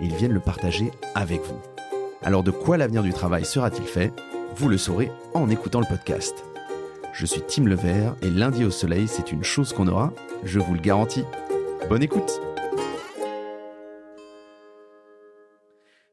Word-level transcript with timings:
ils 0.00 0.14
viennent 0.14 0.32
le 0.32 0.40
partager 0.40 0.90
avec 1.14 1.42
vous. 1.42 1.60
Alors 2.22 2.42
de 2.42 2.50
quoi 2.50 2.76
l'avenir 2.76 3.02
du 3.02 3.12
travail 3.12 3.44
sera-t-il 3.44 3.86
fait? 3.86 4.12
Vous 4.56 4.68
le 4.68 4.78
saurez 4.78 5.10
en 5.34 5.48
écoutant 5.50 5.80
le 5.80 5.86
podcast. 5.86 6.34
Je 7.12 7.26
suis 7.26 7.42
Tim 7.42 7.64
Levert 7.64 8.14
et 8.22 8.30
lundi 8.30 8.64
au 8.64 8.70
soleil, 8.70 9.08
c'est 9.08 9.32
une 9.32 9.44
chose 9.44 9.72
qu'on 9.72 9.88
aura, 9.88 10.12
je 10.44 10.58
vous 10.58 10.74
le 10.74 10.80
garantis. 10.80 11.24
Bonne 11.88 12.02
écoute 12.02 12.40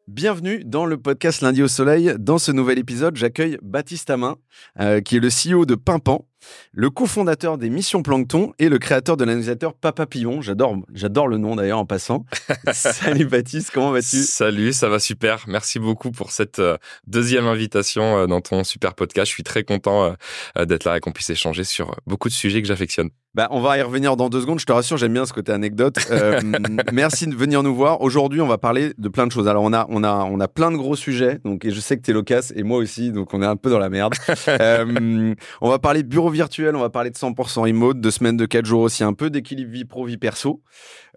Bienvenue 0.08 0.64
dans 0.64 0.86
le 0.88 0.98
podcast 0.98 1.42
Lundi 1.42 1.62
au 1.62 1.68
Soleil. 1.68 2.16
Dans 2.18 2.40
ce 2.40 2.52
nouvel 2.52 2.80
épisode, 2.80 3.16
j'accueille 3.16 3.60
Baptiste 3.62 4.10
Amin, 4.10 4.38
euh, 4.80 5.00
qui 5.00 5.18
est 5.18 5.20
le 5.20 5.28
CEO 5.30 5.66
de 5.66 5.76
Pimpan, 5.76 6.26
le 6.72 6.90
cofondateur 6.90 7.58
des 7.58 7.70
Missions 7.70 8.04
Plancton 8.04 8.54
et 8.60 8.70
le 8.70 8.80
créateur 8.80 9.18
de 9.18 9.26
l'analysateur 9.26 9.74
Papa 9.74 10.06
Pillon. 10.06 10.42
J'adore, 10.42 10.78
j'adore 10.94 11.28
le 11.28 11.38
nom 11.38 11.56
d'ailleurs 11.56 11.80
en 11.80 11.86
passant. 11.86 12.26
Salut 12.74 13.26
Baptiste, 13.26 13.72
comment 13.74 13.92
vas-tu? 13.92 14.24
Salut, 14.24 14.74
ça 14.74 14.90
va 14.90 15.00
super. 15.00 15.46
Merci 15.48 15.80
beaucoup 15.80 16.12
pour 16.12 16.32
cette 16.32 16.60
euh, 16.60 16.78
deuxième 17.08 17.48
invitation 17.48 18.18
euh, 18.18 18.28
dans 18.28 18.42
ton 18.42 18.64
super 18.64 18.94
podcast. 18.94 19.30
Je 19.30 19.34
suis 19.34 19.44
très 19.44 19.64
content 19.64 20.16
euh, 20.58 20.66
d'être 20.66 20.84
là 20.84 20.98
et 20.98 21.00
qu'on 21.00 21.12
puisse 21.12 21.30
échanger 21.30 21.64
sur 21.64 21.96
beaucoup 22.06 22.30
de 22.30 22.34
sujets 22.34 22.62
que 22.62 22.68
j'affectionne. 22.68 23.10
Bah, 23.34 23.48
on 23.52 23.62
va 23.62 23.78
y 23.78 23.82
revenir 23.82 24.18
dans 24.18 24.30
deux 24.30 24.42
secondes. 24.42 24.60
Je 24.60 24.66
te 24.66 24.72
rassure, 24.72 24.98
j'aime 24.98 25.14
bien 25.14 25.26
ce 25.26 25.34
côté 25.34 25.52
anecdote. 25.52 25.98
merci 26.92 27.28
de 27.28 27.36
venir 27.36 27.62
nous 27.62 27.76
voir. 27.76 28.02
Aujourd'hui, 28.02 28.42
on 28.42 28.48
va 28.48 28.58
parler 28.58 28.94
de 28.98 29.10
plein 29.10 29.28
de 29.28 29.32
choses. 29.32 29.48
Alors, 29.48 29.64
on 29.64 29.74
a, 29.74 29.86
on 29.90 30.04
a, 30.04 30.24
on 30.24 30.40
a 30.40 30.48
plein 30.48 30.72
de 30.72 30.78
gros 30.78 30.96
sujets. 30.96 31.40
Donc, 31.46 31.64
et 31.64 31.72
je 31.72 31.80
sais 31.80 31.98
que 31.98 32.02
tu 32.02 32.12
es 32.12 32.14
loquace 32.14 32.52
et 32.56 32.64
moi 32.64 32.80
aussi. 32.80 33.12
Donc, 33.12 33.34
on 33.34 33.44
est 33.44 33.46
un 33.46 33.56
peu 33.56 33.70
dans 33.70 33.80
la 33.80 33.90
merde. 33.90 34.16
on 35.62 35.70
va 35.70 35.78
parler 35.78 36.02
bureau 36.02 36.30
virtuel, 36.30 36.76
on 36.76 36.80
va 36.80 36.90
parler 36.90 37.12
de 37.12 37.16
100% 37.16 37.62
remote, 37.62 38.00
de 38.00 38.10
semaines 38.10 38.38
de 38.38 38.46
4 38.46 38.66
jours 38.66 38.82
aussi, 38.82 39.04
un 39.04 39.14
peu 39.14 39.30
d'équilibre 39.30 39.72
vie 39.72 39.86
pro, 39.86 40.06
vie 40.06 40.18
perso. 40.18 40.64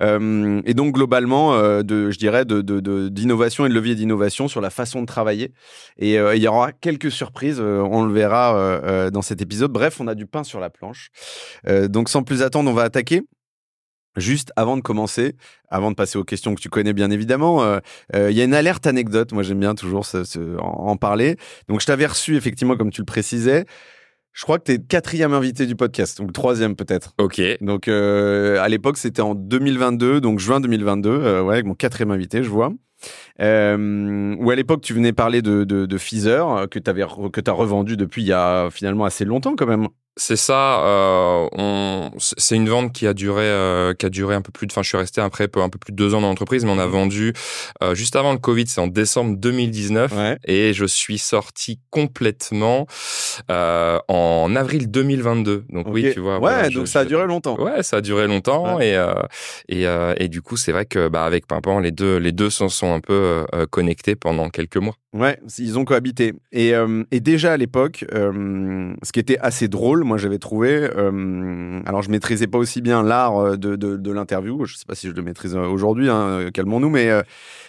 Euh, 0.03 0.63
et 0.65 0.75
donc 0.75 0.95
globalement, 0.95 1.55
euh, 1.55 1.83
je 1.89 2.19
dirais, 2.19 2.45
d'innovation 2.45 3.67
et 3.67 3.69
de 3.69 3.75
levier 3.75 3.95
d'innovation 3.95 4.49
sur 4.49 4.61
la 4.61 4.71
façon 4.71 5.01
de 5.03 5.07
travailler. 5.07 5.53
Et 5.99 6.19
euh, 6.19 6.35
il 6.35 6.43
y 6.43 6.49
aura 6.49 6.73
quelques 6.73 7.11
surprises, 7.11 7.61
on 7.61 8.05
le 8.05 8.13
verra 8.13 9.11
dans 9.11 9.23
cet 9.23 9.43
épisode. 9.43 9.73
Bref, 9.73 10.01
on 10.01 10.07
a 10.07 10.15
du 10.15 10.27
pain 10.27 10.45
sur 10.45 10.61
la 10.61 10.71
planche. 10.71 11.11
donc 11.89 12.09
sans 12.09 12.23
plus 12.23 12.43
attendre, 12.43 12.71
on 12.71 12.75
va 12.75 12.83
attaquer. 12.83 13.23
Juste 14.17 14.53
avant 14.57 14.77
de 14.77 14.83
commencer, 14.83 15.37
avant 15.69 15.93
de 15.93 15.95
passer 15.95 16.19
aux 16.19 16.25
questions 16.25 16.57
que 16.57 16.61
tu 16.61 16.69
connais 16.69 16.93
bien 16.93 17.11
évidemment, 17.11 17.79
il 18.15 18.33
y 18.33 18.41
a 18.41 18.45
une 18.45 18.55
alerte 18.55 18.87
anecdote. 18.87 19.33
Moi, 19.33 19.43
j'aime 19.43 19.61
bien 19.61 19.75
toujours 19.75 20.05
en, 20.59 20.97
parler. 20.97 21.37
Donc, 21.69 21.81
je 21.81 21.87
t'avais 21.87 22.07
reçu 22.07 22.37
effectivement, 22.37 22.77
comme 22.77 22.91
tu 22.91 23.03
le 23.03 23.07
précisais. 23.07 23.67
Je 24.41 24.45
crois 24.47 24.59
que 24.59 24.65
tu 24.65 24.73
es 24.73 24.79
quatrième 24.79 25.35
invité 25.35 25.67
du 25.67 25.77
podcast, 25.77 26.19
ou 26.19 26.31
troisième 26.31 26.75
peut-être. 26.75 27.13
Ok. 27.19 27.43
Donc 27.61 27.89
euh, 27.89 28.59
à 28.59 28.71
l'époque, 28.71 28.97
c'était 28.97 29.21
en 29.21 29.35
2022, 29.35 30.23
donc 30.23 30.39
juin 30.39 30.61
2022, 30.61 31.11
euh, 31.11 31.43
ouais, 31.43 31.53
avec 31.53 31.67
mon 31.67 31.75
quatrième 31.75 32.11
invité, 32.11 32.43
je 32.43 32.49
vois. 32.49 32.73
Euh, 33.43 34.35
où 34.39 34.51
à 34.51 34.57
l'époque, 34.57 34.81
tu 34.81 34.95
venais 34.95 35.13
parler 35.13 35.43
de, 35.43 35.65
de, 35.65 35.85
de 35.85 35.99
Feezer, 35.99 36.69
que 36.71 36.79
tu 36.79 36.91
as 36.91 37.53
revendu 37.53 37.99
depuis 37.99 38.23
il 38.23 38.29
y 38.29 38.33
a 38.33 38.71
finalement 38.71 39.05
assez 39.05 39.27
longtemps 39.27 39.57
quand 39.57 39.67
même. 39.67 39.89
C'est 40.21 40.37
ça. 40.37 40.85
Euh, 40.85 42.11
c'est 42.19 42.55
une 42.55 42.69
vente 42.69 42.93
qui 42.93 43.07
a 43.07 43.15
duré, 43.15 43.45
euh, 43.47 43.95
qui 43.95 44.05
a 44.05 44.11
duré 44.11 44.35
un 44.35 44.43
peu 44.43 44.53
plus 44.53 44.67
de. 44.67 44.73
Enfin, 44.73 44.83
je 44.83 44.89
suis 44.89 44.99
resté 44.99 45.23
après 45.23 45.45
un 45.45 45.71
peu 45.71 45.79
plus 45.79 45.93
de 45.93 45.97
deux 45.97 46.13
ans 46.15 46.21
dans 46.21 46.29
l'entreprise, 46.29 46.63
mais 46.63 46.71
on 46.71 46.79
a 46.79 46.87
mmh. 46.87 46.91
vendu 46.91 47.33
euh, 47.83 47.95
juste 47.95 48.17
avant 48.17 48.33
le 48.33 48.39
Covid. 48.39 48.67
C'est 48.67 48.83
en 48.83 48.87
décembre 48.87 49.39
2019, 49.39 50.13
et 50.45 50.75
je 50.75 50.85
suis 50.85 51.17
sorti 51.17 51.81
complètement 51.89 52.87
en 53.49 54.57
avril 54.57 54.91
2022. 54.91 55.65
Donc 55.71 55.87
oui, 55.89 56.11
tu 56.13 56.21
vois. 56.21 56.39
Ouais, 56.39 56.69
donc 56.69 56.87
ça 56.87 57.01
a 57.01 57.05
duré 57.07 57.27
longtemps. 57.27 57.59
Ouais, 57.59 57.83
ça 57.83 57.97
a 57.97 58.01
duré 58.03 58.27
longtemps, 58.27 58.79
et 58.79 59.03
et, 59.71 59.87
et 60.19 60.29
du 60.29 60.43
coup, 60.43 60.59
c'est 60.59 60.73
vrai 60.73 60.85
que 60.85 61.09
bah 61.09 61.25
avec 61.25 61.47
Pimpant, 61.47 61.79
les 61.79 61.93
deux 61.93 62.19
les 62.19 62.33
deux 62.33 62.51
sont, 62.51 62.69
sont 62.69 62.93
un 62.93 63.01
peu 63.01 63.47
connectés 63.71 64.17
pendant 64.17 64.51
quelques 64.51 64.77
mois. 64.77 64.97
Ouais, 65.13 65.41
ils 65.59 65.77
ont 65.77 65.85
cohabité. 65.85 66.35
Et, 66.53 66.73
euh, 66.73 67.03
et 67.11 67.19
déjà 67.19 67.55
à 67.55 67.57
l'époque, 67.57 68.05
euh, 68.15 68.95
ce 69.03 69.11
qui 69.11 69.19
était 69.19 69.39
assez 69.41 69.67
drôle, 69.67 70.05
moi 70.05 70.19
j'avais 70.19 70.39
trouvé, 70.39 70.71
euh, 70.71 71.81
alors 71.85 72.03
je 72.03 72.11
maîtrisais 72.11 72.47
pas 72.47 72.59
aussi 72.59 72.81
bien 72.81 73.03
l'art 73.03 73.59
de, 73.59 73.75
de, 73.75 73.97
de 73.97 74.13
l'interview, 74.13 74.65
je 74.67 74.77
sais 74.77 74.85
pas 74.87 74.95
si 74.95 75.09
je 75.09 75.13
le 75.13 75.23
maîtrise 75.23 75.57
aujourd'hui, 75.57 76.09
hein, 76.09 76.51
calmons-nous, 76.55 76.91
mais, 76.91 77.11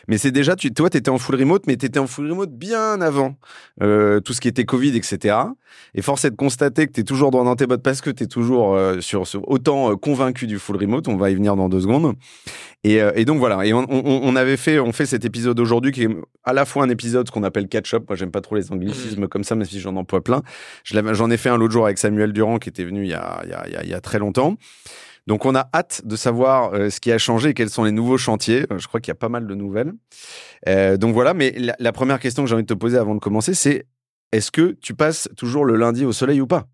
mais 0.08 0.20
c'est 0.20 0.30
déjà, 0.30 0.56
tu, 0.56 0.72
toi 0.72 0.92
tu 0.92 0.98
étais 0.98 1.10
en 1.10 1.18
full 1.18 1.36
remote, 1.36 1.66
mais 1.66 1.78
tu 1.78 1.88
étais 1.88 1.98
en 1.98 2.06
full 2.06 2.30
remote 2.30 2.52
bien 2.52 3.02
avant 3.02 3.36
tout 3.80 4.34
ce 4.34 4.40
qui 4.40 4.48
était 4.48 4.66
Covid, 4.66 4.96
etc. 4.96 5.36
Et 5.96 6.04
force 6.04 6.26
est 6.26 6.32
de 6.32 6.36
constater 6.36 6.86
que 6.86 6.92
tu 6.92 7.02
es 7.02 7.04
toujours 7.04 7.32
dans 7.32 7.56
tes 7.56 7.66
bottes 7.66 7.82
parce 7.82 8.02
que 8.02 8.12
tu 8.12 8.26
es 8.26 8.28
toujours 8.28 8.78
sur, 9.00 9.26
sur, 9.26 9.50
autant 9.50 9.96
convaincu 9.98 10.46
du 10.46 10.60
full 10.60 10.78
remote, 10.78 11.08
on 11.08 11.18
va 11.18 11.32
y 11.32 11.36
venir 11.36 11.56
dans 11.56 11.70
deux 11.70 11.82
secondes. 11.82 12.16
Et, 12.84 13.00
et 13.16 13.26
donc 13.26 13.38
voilà, 13.38 13.64
et 13.64 13.74
on, 13.74 13.86
on, 13.90 14.22
on 14.24 14.36
avait 14.36 14.58
fait, 14.58 14.80
on 14.80 14.92
fait 14.92 15.06
cet 15.06 15.24
épisode 15.24 15.60
aujourd'hui 15.60 15.92
qui 15.92 16.04
est 16.06 16.10
à 16.44 16.52
la 16.52 16.66
fois 16.66 16.84
un 16.84 16.90
épisode 16.90 17.30
qu'on 17.30 17.44
appelle 17.44 17.68
catch-up. 17.68 18.06
Moi, 18.10 18.16
j'aime 18.16 18.32
pas 18.32 18.42
trop 18.42 18.56
les 18.56 18.72
anglicismes 18.72 19.26
mmh. 19.26 19.28
comme 19.28 19.44
ça, 19.44 19.54
mais 19.54 19.66
si 19.66 19.80
j'en 19.80 19.96
emploie 19.96 20.24
plein. 20.24 20.42
J'en 20.84 21.30
ai 21.30 21.38
fait 21.38 21.50
un 21.50 21.58
l'autre 21.58 21.74
jour 21.74 21.86
avec 21.86 22.00
Samuel 22.00 22.34
Durand 22.34 22.58
qui 22.58 22.70
était 22.70 22.84
venu 22.84 23.04
il 23.04 23.10
y 23.10 23.14
a, 23.14 23.42
il 23.44 23.50
y 23.52 23.54
a, 23.54 23.84
il 23.84 23.90
y 23.90 23.94
a 23.94 24.02
très 24.02 24.18
longtemps. 24.18 24.56
Donc, 25.28 25.46
on 25.46 25.54
a 25.54 25.70
hâte 25.76 26.02
de 26.06 26.16
savoir 26.16 26.74
euh, 26.74 26.90
ce 26.90 27.00
qui 27.00 27.12
a 27.12 27.20
changé 27.20 27.50
et 27.50 27.54
quels 27.54 27.70
sont 27.70 27.84
les 27.84 27.92
nouveaux 27.92 28.18
chantiers. 28.18 28.66
Euh, 28.72 28.80
je 28.80 28.88
crois 28.88 29.00
qu'il 29.00 29.12
y 29.12 29.12
a 29.12 29.16
pas 29.16 29.30
mal 29.30 29.46
de 29.46 29.54
nouvelles. 29.54 29.94
Euh, 30.68 30.98
donc 30.98 31.14
voilà, 31.14 31.36
mais 31.36 31.54
la, 31.60 31.76
la 31.78 31.92
première 31.92 32.20
question 32.20 32.42
que 32.42 32.50
j'ai 32.50 32.56
envie 32.56 32.64
de 32.64 32.74
te 32.74 32.74
poser 32.74 32.98
avant 32.98 33.14
de 33.14 33.20
commencer, 33.20 33.54
c'est 33.54 33.86
est-ce 34.32 34.50
que 34.50 34.76
tu 34.82 34.96
passes 34.96 35.30
toujours 35.38 35.66
le 35.66 35.76
lundi 35.76 36.04
au 36.06 36.14
soleil 36.14 36.42
ou 36.42 36.48
pas? 36.48 36.66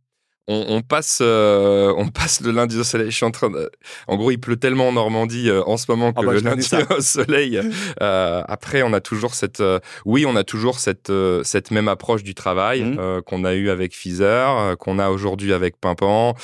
On, 0.47 0.81
passe, 0.81 1.19
euh, 1.22 1.94
on 1.97 2.08
passe 2.08 2.41
le 2.41 2.52
lundi 2.52 2.80
au 2.80 2.84
soleil. 2.84 3.12
Je 3.12 3.16
suis 3.16 3.25
en 3.25 3.31
train 3.31 3.50
de... 3.50 3.69
En 4.08 4.16
gros, 4.16 4.31
il 4.31 4.38
pleut 4.38 4.56
tellement 4.56 4.88
en 4.88 4.94
Normandie 4.94 5.50
euh, 5.50 5.62
en 5.66 5.75
ce 5.75 5.85
moment 5.90 6.13
que 6.13 6.19
ah 6.22 6.25
bah, 6.25 6.34
le 6.34 6.40
lundi 6.40 6.69
au 6.97 7.02
soleil. 7.02 7.62
Euh, 8.02 8.44
après, 8.47 8.84
on 8.84 8.94
a 8.94 9.02
toujours 9.02 9.34
cette, 9.34 9.63
oui, 10.06 10.25
on 10.28 10.36
a 10.36 10.44
toujours 10.44 10.80
cette 10.80 11.12
cette 11.44 11.72
même 11.72 11.88
approche 11.88 12.24
du 12.24 12.36
travail 12.36 12.84
mmh. 12.84 13.22
qu'on 13.25 13.44
a 13.44 13.53
eu 13.53 13.69
avec 13.69 13.96
Fizer, 13.96 14.75
qu'on 14.78 15.00
a 15.00 15.09
aujourd'hui 15.09 15.53
avec 15.53 15.80
Pimpan. 15.80 16.36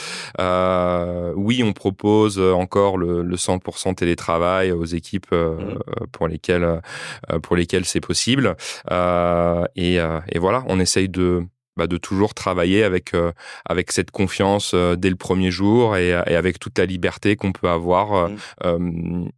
oui, 1.36 1.63
on 1.63 1.74
propose 1.74 2.40
encore 2.40 2.97
le, 2.97 3.22
le 3.22 3.36
100% 3.36 3.96
télétravail 3.96 4.72
aux 4.72 4.86
équipes 4.86 5.31
mmh. 5.31 6.08
pour 6.12 6.28
lesquelles 6.28 6.81
pour 7.44 7.56
lesquelles 7.56 7.86
c'est 7.86 8.02
possible. 8.02 8.56
et, 9.75 9.96
et 9.96 10.40
voilà, 10.40 10.63
on 10.68 10.80
essaye 10.80 11.09
de 11.09 11.44
bah, 11.75 11.88
de 11.88 11.97
toujours 11.97 12.35
travailler 12.35 12.84
avec 12.84 13.16
euh, 13.16 13.31
avec 13.66 13.91
cette 13.91 14.11
confiance 14.11 14.73
euh, 14.75 14.95
dès 14.95 15.09
le 15.09 15.16
premier 15.16 15.50
jour 15.50 15.97
et, 15.97 16.09
et 16.09 16.35
avec 16.35 16.59
toute 16.59 16.78
la 16.78 16.85
liberté 16.85 17.35
qu'on 17.35 17.51
peut 17.51 17.67
avoir 17.67 18.29
euh, 18.63 18.78
mmh. 18.78 19.29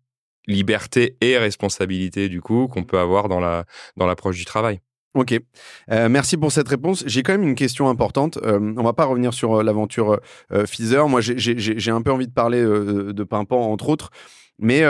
liberté 0.47 1.15
et 1.21 1.37
responsabilité 1.37 2.27
du 2.27 2.41
coup 2.41 2.67
qu'on 2.67 2.83
peut 2.83 2.99
avoir 2.99 3.29
dans 3.29 3.39
la 3.39 3.63
dans 3.95 4.05
l'approche 4.05 4.37
du 4.37 4.43
travail. 4.43 4.81
Ok, 5.13 5.39
merci 5.87 6.35
pour 6.35 6.51
cette 6.51 6.67
réponse. 6.67 7.05
J'ai 7.07 7.23
quand 7.23 7.31
même 7.31 7.47
une 7.47 7.55
question 7.55 7.87
importante. 7.87 8.37
on 8.43 8.83
va 8.83 8.91
pas 8.91 9.05
revenir 9.05 9.33
sur 9.33 9.63
l'aventure 9.63 10.19
Feezer. 10.67 11.07
Moi, 11.07 11.21
j'ai 11.21 11.91
un 11.91 12.01
peu 12.01 12.11
envie 12.11 12.27
de 12.27 12.33
parler 12.33 12.61
de 12.61 13.23
Pimpan 13.23 13.71
entre 13.71 13.87
autres, 13.87 14.09
mais 14.59 14.83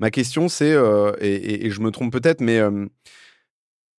ma 0.00 0.10
question 0.10 0.50
c'est 0.50 0.76
et, 1.18 1.66
et, 1.66 1.70
je 1.70 1.80
me 1.80 1.90
trompe 1.90 2.12
peut-être, 2.12 2.42
mais 2.42 2.60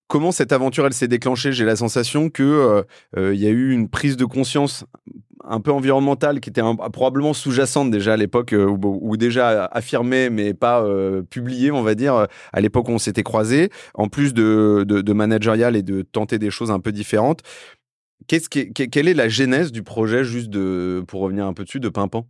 comment 0.07 0.31
cette 0.31 0.52
aventure 0.52 0.86
elle 0.86 0.94
s'est 0.94 1.07
déclenchée? 1.07 1.52
J'ai 1.52 1.66
la 1.66 1.75
sensation 1.75 2.30
que 2.30 2.44
euh, 2.44 2.84
euh, 3.18 3.34
il 3.34 3.42
y 3.42 3.48
a 3.48 3.50
eu 3.50 3.72
une 3.72 3.90
prise 3.90 4.18
de 4.18 4.25
conscience 4.25 4.86
un 5.48 5.60
peu 5.60 5.72
environnementale 5.72 6.40
qui 6.40 6.50
était 6.50 6.62
probablement 6.92 7.34
sous-jacente 7.34 7.92
déjà 7.92 8.13
à 8.13 8.18
l'époque 8.18 8.54
euh, 8.54 8.66
ou, 8.66 9.16
déjà 9.16 9.66
affirmée 9.66 10.31
mais 10.31 10.56
pas 10.56 10.84
publiée 11.30 11.69
on 11.72 11.84
va 11.84 11.94
dire 11.94 12.28
à 12.52 12.62
l'époque 12.62 12.90
où 12.90 12.92
on 12.92 12.98
s'était 12.98 13.24
croisés. 13.24 13.69
En 13.94 14.07
plus 14.07 14.34
de, 14.34 14.84
de, 14.88 15.13
managerial 15.13 15.75
et 15.75 15.84
de 15.84 16.02
tenter 16.02 16.40
des 16.40 16.50
choses 16.50 16.72
un 16.72 16.80
peu 16.80 16.92
différentes 16.92 17.42
Qu'est-ce 18.28 18.50
qui, 18.50 18.74
quelle 18.74 19.08
est 19.08 19.13
la 19.13 19.30
genèse 19.30 19.72
du 19.72 19.84
projet 19.84 20.24
juste 20.24 20.50
de 20.50 21.04
pour 21.08 21.22
revenir 21.22 21.46
un 21.46 21.54
peu 21.54 21.63
dessus 21.63 21.80
de 21.80 21.90
Pimpan? 21.90 22.25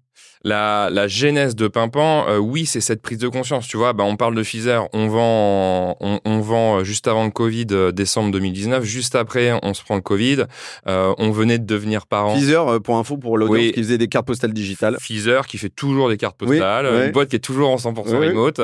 La, 0.46 0.90
la 0.92 1.08
genèse 1.08 1.56
de 1.56 1.68
Pimpan, 1.68 2.28
euh, 2.28 2.38
oui, 2.38 2.66
c'est 2.68 2.80
cette 2.80 3.02
prise 3.02 3.18
de 3.18 3.28
conscience. 3.28 3.68
Tu 3.68 3.78
vois, 3.78 3.94
bah, 3.94 4.04
on 4.04 4.16
parle 4.16 4.36
de 4.36 4.44
Fizer, 4.44 4.88
on 4.94 5.08
vend, 5.08 5.98
on, 6.00 6.20
on 6.24 6.40
vend 6.40 6.84
juste 6.84 7.08
avant 7.08 7.26
le 7.26 7.32
Covid, 7.32 7.68
euh, 7.72 7.92
décembre 7.92 8.32
2019. 8.32 8.84
Juste 8.84 9.16
après, 9.16 9.60
on 9.64 9.74
se 9.74 9.84
prend 9.84 9.96
le 9.96 10.02
Covid. 10.02 10.46
Euh, 10.88 11.14
on 11.18 11.32
venait 11.32 11.58
de 11.58 11.66
devenir 11.66 12.06
parents. 12.06 12.36
Fizer, 12.36 12.68
euh, 12.68 12.80
pour 12.80 12.98
info, 12.98 13.18
pour 13.18 13.38
l'audience, 13.40 13.74
qui 13.74 13.82
faisait 13.82 13.98
des 13.98 14.08
cartes 14.08 14.28
postales 14.28 14.54
digitales. 14.54 14.98
Fizer, 15.00 15.48
qui 15.48 15.58
fait 15.58 15.70
toujours 15.70 16.10
des 16.10 16.18
cartes 16.18 16.38
postales. 16.38 16.86
Une 17.08 17.12
boîte 17.12 17.30
qui 17.30 17.36
est 17.36 17.40
toujours 17.40 17.70
en 17.72 17.78
100% 17.78 18.18
remote. 18.18 18.62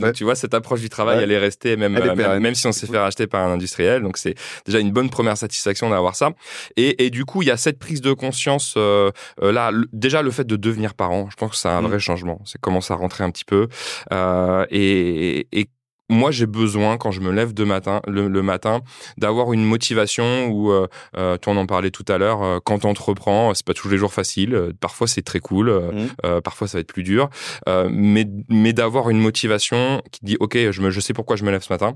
donc, 0.00 0.12
tu 0.12 0.24
vois, 0.24 0.34
cette 0.34 0.54
approche 0.54 0.80
du 0.80 0.90
travail, 0.90 1.22
elle 1.22 1.32
est 1.32 1.38
restée, 1.38 1.76
même, 1.76 1.92
même, 1.92 2.54
si 2.54 2.66
on 2.66 2.72
s'est 2.72 2.86
fait 2.86 2.98
racheter 2.98 3.26
par 3.26 3.42
un 3.42 3.54
industriel. 3.54 4.02
Donc, 4.02 4.18
c'est 4.18 4.34
déjà 4.66 4.78
une 4.78 4.92
bonne 4.92 5.08
première 5.10 5.38
satisfaction 5.38 5.88
d'avoir 5.88 6.14
ça. 6.14 6.30
Et, 6.76 7.06
et, 7.06 7.10
du 7.10 7.24
coup, 7.24 7.42
il 7.42 7.48
y 7.48 7.50
a 7.50 7.56
cette 7.56 7.78
prise 7.78 8.02
de 8.02 8.12
conscience 8.12 8.76
là. 8.76 9.70
déjà, 9.92 10.20
le 10.20 10.30
fait 10.30 10.46
de 10.46 10.56
devenir 10.56 10.91
parent 10.92 11.28
je 11.30 11.36
pense 11.36 11.50
que 11.50 11.56
c'est 11.56 11.68
un 11.68 11.82
mmh. 11.82 11.86
vrai 11.86 11.98
changement. 11.98 12.40
C'est 12.44 12.60
commence 12.60 12.90
à 12.90 12.94
rentrer 12.94 13.24
un 13.24 13.30
petit 13.30 13.44
peu. 13.44 13.68
Euh, 14.12 14.66
et, 14.70 15.46
et 15.52 15.68
moi, 16.12 16.30
j'ai 16.30 16.46
besoin, 16.46 16.98
quand 16.98 17.10
je 17.10 17.20
me 17.20 17.32
lève 17.32 17.54
de 17.54 17.64
matin, 17.64 18.00
le, 18.06 18.28
matin, 18.42 18.82
d'avoir 19.18 19.52
une 19.52 19.64
motivation 19.64 20.46
où, 20.46 20.70
euh, 20.70 20.86
euh, 21.16 21.36
tu 21.40 21.48
en 21.48 21.66
parlais 21.66 21.90
tout 21.90 22.04
à 22.08 22.18
l'heure, 22.18 22.42
euh, 22.42 22.58
quand 22.62 22.84
on 22.84 22.94
te 22.94 23.02
reprend, 23.02 23.54
c'est 23.54 23.64
pas 23.64 23.74
tous 23.74 23.88
les 23.88 23.98
jours 23.98 24.12
facile. 24.12 24.72
Parfois, 24.80 25.06
c'est 25.06 25.22
très 25.22 25.40
cool. 25.40 25.70
Mmh. 25.72 26.40
parfois, 26.42 26.68
ça 26.68 26.78
va 26.78 26.80
être 26.80 26.92
plus 26.92 27.02
dur. 27.02 27.28
mais 27.66 28.26
mais 28.48 28.72
d'avoir 28.72 29.10
une 29.10 29.18
motivation 29.18 30.02
qui 30.10 30.20
dit, 30.24 30.36
OK, 30.40 30.56
je, 30.56 30.80
me, 30.80 30.90
je 30.90 31.00
sais 31.00 31.14
pourquoi 31.14 31.36
je 31.36 31.44
me 31.44 31.50
lève 31.50 31.62
ce 31.62 31.72
matin. 31.72 31.94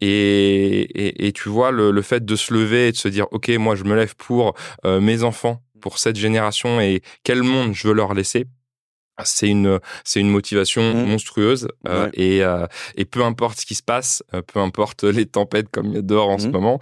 Et, 0.00 1.26
et, 1.26 1.32
tu 1.32 1.48
vois, 1.48 1.70
le, 1.70 1.90
le, 1.90 2.02
fait 2.02 2.24
de 2.24 2.36
se 2.36 2.52
lever 2.52 2.88
et 2.88 2.92
de 2.92 2.96
se 2.96 3.08
dire, 3.08 3.26
OK, 3.30 3.48
moi, 3.50 3.76
je 3.76 3.84
me 3.84 3.94
lève 3.94 4.16
pour 4.16 4.54
mes 4.84 5.22
enfants 5.22 5.62
pour 5.80 5.98
cette 5.98 6.16
génération 6.16 6.80
et 6.80 7.02
quel 7.24 7.42
monde 7.42 7.74
je 7.74 7.88
veux 7.88 7.94
leur 7.94 8.14
laisser 8.14 8.46
c'est 9.24 9.48
une 9.48 9.78
c'est 10.04 10.20
une 10.20 10.30
motivation 10.30 10.94
mmh. 10.94 11.06
monstrueuse 11.06 11.68
euh, 11.88 12.10
et 12.14 12.42
euh, 12.42 12.66
et 12.96 13.04
peu 13.04 13.22
importe 13.22 13.60
ce 13.60 13.66
qui 13.66 13.74
se 13.74 13.82
passe 13.82 14.22
euh, 14.34 14.42
peu 14.42 14.60
importe 14.60 15.04
les 15.04 15.26
tempêtes 15.26 15.68
comme 15.70 15.86
il 15.86 15.94
y 15.94 15.98
a 15.98 16.02
dehors 16.02 16.28
en 16.28 16.38
ce 16.38 16.48
mmh. 16.48 16.52
moment 16.52 16.80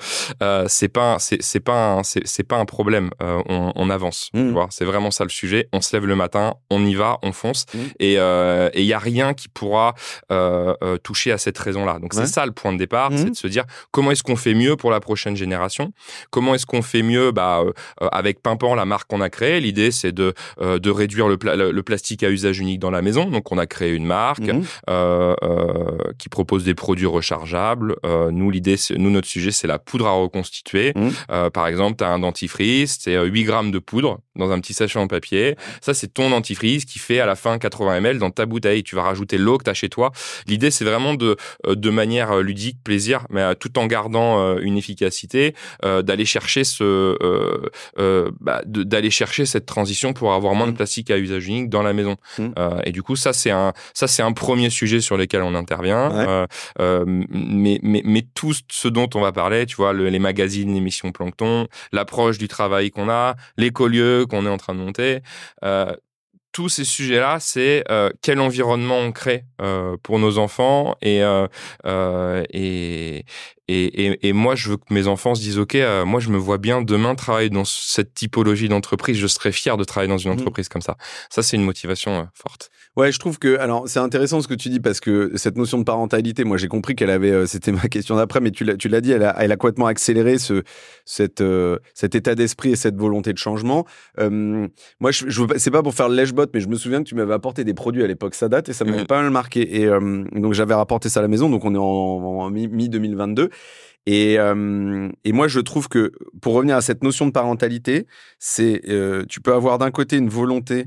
c'est 0.67 0.88
pas 0.88 1.19
c'est 1.19 1.43
c'est 1.43 1.61
pas 1.61 2.00
c'est 2.05 2.26
c'est 2.26 2.43
pas 2.43 2.56
un 2.56 2.64
problème 2.64 3.11
on, 3.20 3.73
on, 3.75 3.90
avance 3.90 4.31
tu 4.35 4.40
mmh. 4.40 4.52
vois. 4.52 4.69
C'est 4.70 4.85
vraiment 4.85 5.11
ça 5.11 5.25
le 5.25 5.31
sujet. 5.31 5.69
On 5.73 5.81
se 5.81 5.94
lève 5.96 6.06
le 6.06 6.17
matin 6.17 6.55
on 6.70 6.85
y 6.85 6.94
va 6.94 7.19
on 7.23 7.32
fonce 7.32 7.67
et 7.99 8.14
et 8.14 8.81
il 8.81 8.87
y 8.87 8.93
a 8.93 8.99
rien 8.99 9.34
qui 9.34 9.49
pourra 9.49 9.94
toucher 11.02 11.32
à 11.32 11.38
cette 11.38 11.58
raison 11.58 11.84
là 11.84 11.99
donc 11.99 12.14
c'est 12.14 12.26
ça 12.26 12.46
le 12.46 12.52
point 12.52 12.73
de 12.73 12.79
départ 12.79 13.11
c'est 13.14 13.31
de 13.31 13.37
se 13.37 13.46
dire 13.46 13.64
comment 13.91 14.11
est-ce 14.11 14.23
qu'on 14.23 14.37
fait 14.37 14.55
mieux 14.55 14.76
pour 14.76 14.91
la 14.91 15.00
prochaine 15.00 15.37
génération? 15.37 15.93
Comment 16.31 16.55
est-ce 16.55 16.67
qu'on 16.67 16.82
fait 16.82 17.02
mieux 17.02 17.31
bah 17.31 17.62
avec 18.12 18.43
Pimpant 18.43 18.75
la 18.75 18.84
marque 18.84 19.08
qu'on 19.08 19.20
a 19.20 19.31
créée? 19.31 19.61
L'idée 19.61 19.91
c'est 19.91 20.12
de 20.12 20.34
de 20.61 20.91
réduire 20.91 21.29
le, 21.29 21.38
le 21.70 21.82
plastique 21.82 22.23
usage 22.31 22.59
unique 22.59 22.79
dans 22.79 22.91
la 22.91 23.03
maison. 23.03 23.27
Donc, 23.27 23.51
on 23.53 23.59
a 23.59 23.67
créé 23.67 23.93
une 23.93 24.05
marque 24.05 24.41
mhm. 24.41 24.65
euh, 24.91 25.35
euh, 25.43 26.13
qui 26.19 26.29
propose 26.29 26.65
des 26.65 26.75
produits 26.75 27.07
rechargeables. 27.07 27.97
Euh, 28.05 28.31
nous, 28.31 28.51
l'idée, 28.51 28.77
nous, 28.97 29.11
notre 29.11 29.29
sujet, 29.29 29.51
c'est 29.51 29.67
la 29.67 29.79
poudre 29.79 30.07
à 30.07 30.13
reconstituer. 30.13 30.93
Mhm. 30.97 31.51
par 31.51 31.67
exemple, 31.67 31.97
tu 31.99 32.05
as 32.05 32.09
un 32.09 32.19
dentifrice, 32.19 32.99
c'est 33.01 33.19
8 33.19 33.45
grammes 33.45 33.71
de 33.71 33.79
poudre 33.79 34.19
dans 34.37 34.51
un 34.51 34.61
petit 34.61 34.75
sachet 34.75 34.99
en 34.99 35.07
papier. 35.07 35.57
Ça, 35.81 35.95
c'est 35.95 36.09
ton 36.09 36.31
dentifrice 36.31 36.85
qui 36.85 36.99
fait 36.99 37.21
à 37.21 37.27
la 37.27 37.37
fin 37.37 37.59
80 37.59 37.97
ml 37.97 38.19
dans 38.19 38.31
ta 38.31 38.47
bouteille. 38.47 38.83
Tu 38.83 38.95
vas 38.95 39.03
rajouter 39.03 39.39
l'eau 39.39 39.59
que 39.59 39.65
tu 39.65 39.71
as 39.71 39.75
chez 39.75 39.89
toi. 39.89 40.13
L'idée, 40.47 40.71
c'est 40.71 40.85
vraiment 40.85 41.15
de, 41.15 41.37
de 41.67 41.91
manière 41.91 42.39
ludique, 42.39 42.79
plaisir, 42.83 43.27
mais 43.31 43.55
tout 43.57 43.79
en 43.79 43.87
gardant 43.87 44.57
une 44.59 44.77
efficacité, 44.77 45.55
d'aller 45.83 46.25
chercher 46.25 46.65
ce, 46.65 47.17
bah, 48.41 48.63
d'aller 48.65 49.11
chercher 49.11 49.47
cette 49.47 49.67
transition 49.67 50.13
pour 50.13 50.33
avoir 50.33 50.55
moins 50.55 50.67
de 50.67 50.73
mhm. 50.73 50.77
plastique 50.77 51.11
à 51.11 51.19
usage 51.19 51.47
unique 51.49 51.69
dans 51.69 51.83
la 51.83 51.93
maison. 51.93 52.07
Mmh. 52.38 52.49
Euh, 52.58 52.81
et 52.84 52.93
du 52.93 53.02
coup, 53.02 53.16
ça 53.16 53.32
c'est 53.32 53.50
un 53.50 53.72
ça 53.94 54.06
c'est 54.06 54.22
un 54.22 54.32
premier 54.32 54.70
sujet 54.70 55.00
sur 55.00 55.16
lequel 55.16 55.43
on 55.43 55.55
intervient. 55.55 56.10
Euh, 56.12 56.46
euh, 56.81 57.05
mais, 57.06 57.78
mais 57.82 58.02
mais 58.05 58.22
tout 58.34 58.52
ce 58.70 58.88
dont 58.88 59.08
on 59.14 59.20
va 59.20 59.32
parler, 59.32 59.66
tu 59.66 59.76
vois, 59.76 59.93
les 59.93 60.19
magazines, 60.19 60.72
l'émission 60.72 61.12
Plancton, 61.12 61.66
l'approche 61.93 62.38
du 62.38 62.49
travail 62.49 62.90
qu'on 62.90 63.08
a, 63.08 63.37
l'écolieu 63.56 64.26
qu'on 64.26 64.46
est 64.46 64.50
en 64.50 64.56
train 64.56 64.75
de 64.75 64.81
monter 64.81 65.20
tous 66.50 66.70
ces 66.70 66.84
sujets-là, 66.84 67.38
c'est 67.40 67.84
quel 68.22 68.40
environnement 68.40 68.99
on 68.99 69.12
crée 69.12 69.44
pour 70.02 70.19
nos 70.19 70.38
enfants 70.38 70.96
et, 71.02 71.22
et, 72.52 73.25
et, 73.70 74.29
et, 74.29 74.32
moi, 74.32 74.55
je 74.55 74.70
veux 74.70 74.76
que 74.79 74.94
mes 74.94 75.09
enfants 75.09 75.35
se 75.35 75.43
disent, 75.43 75.59
OK, 75.59 75.75
euh, 75.75 76.06
moi, 76.06 76.20
je 76.20 76.31
me 76.31 76.38
vois 76.38 76.56
bien 76.56 76.81
demain 76.81 77.15
travailler 77.15 77.50
dans 77.50 77.67
cette 77.67 78.15
typologie 78.15 78.70
d'entreprise. 78.70 79.19
Je 79.19 79.26
serais 79.26 79.53
fier 79.53 79.76
de 79.76 79.85
travailler 79.85 80.09
dans 80.09 80.17
une 80.17 80.31
mmh. 80.31 80.41
entreprise 80.41 80.69
comme 80.70 80.81
ça. 80.81 80.97
Ça, 81.29 81.43
c'est 81.43 81.56
une 81.56 81.65
motivation 81.65 82.20
euh, 82.20 82.25
forte. 82.32 82.70
Ouais, 82.99 83.12
je 83.12 83.19
trouve 83.19 83.39
que, 83.39 83.59
alors, 83.59 83.89
c'est 83.89 84.00
intéressant 84.00 84.41
ce 84.41 84.49
que 84.49 84.55
tu 84.55 84.69
dis 84.69 84.81
parce 84.81 84.99
que 84.99 85.31
cette 85.37 85.56
notion 85.56 85.79
de 85.79 85.85
parentalité, 85.85 86.43
moi, 86.43 86.56
j'ai 86.56 86.69
compris 86.69 86.97
qu'elle 86.97 87.11
avait, 87.11 87.31
euh, 87.31 87.47
c'était 87.47 87.73
ma 87.73 87.89
question 87.89 88.17
d'après, 88.17 88.41
mais 88.41 88.50
tu 88.50 88.65
l'as, 88.65 88.77
tu 88.77 88.89
l'as 88.89 89.00
dit, 89.00 89.12
elle 89.12 89.23
a, 89.23 89.37
elle 89.39 89.53
a 89.53 89.56
complètement 89.56 89.87
accéléré 89.87 90.37
ce, 90.39 90.65
cette, 91.05 91.43
cet 91.95 92.15
état 92.15 92.35
d'esprit 92.35 92.73
et 92.73 92.77
cette 92.77 92.97
volonté 92.97 93.33
de 93.33 93.39
changement. 93.39 93.87
moi, 94.19 95.11
je, 95.12 95.29
je 95.29 95.43
c'est 95.56 95.71
pas 95.71 95.83
pour 95.83 95.95
faire 95.95 96.09
le 96.09 96.17
lèche-bot, 96.17 96.47
mais 96.53 96.61
je 96.61 96.69
me 96.69 96.75
souviens 96.75 97.03
que 97.03 97.09
tu 97.09 97.15
m'avais 97.15 97.35
apporté 97.35 97.65
des 97.65 97.75
produits 97.75 98.03
à 98.03 98.06
l'époque, 98.06 98.35
ça 98.35 98.49
date 98.49 98.69
et 98.69 98.73
ça 98.73 98.85
m'avait 98.85 99.05
mmh. 99.05 99.06
pas 99.06 99.23
mal 99.23 99.31
marqué. 99.31 99.81
Et 99.81 99.87
donc, 99.87 100.53
j'avais 100.53 100.75
rapporté 100.75 101.09
ça 101.09 101.21
à 101.21 101.23
la 101.23 101.29
maison, 101.29 101.49
donc 101.49 101.65
on 101.65 101.75
est 101.75 101.79
en, 101.79 101.83
en 101.83 102.51
mi-2022. 102.51 103.49
Et, 104.11 104.39
euh, 104.39 105.11
et, 105.25 105.33
moi, 105.33 105.49
je 105.49 105.61
trouve 105.61 105.89
que 105.89 106.12
pour 106.41 106.55
revenir 106.55 106.77
à 106.77 106.81
cette 106.81 107.05
notion 107.05 107.27
de 107.27 107.31
parentalité, 107.31 108.06
c'est 108.39 108.81
euh, 108.89 109.27
tu 109.29 109.43
peux 109.43 109.53
avoir 109.53 109.77
d'un 109.77 109.91
côté 109.91 110.17
une 110.17 110.31
volonté 110.31 110.87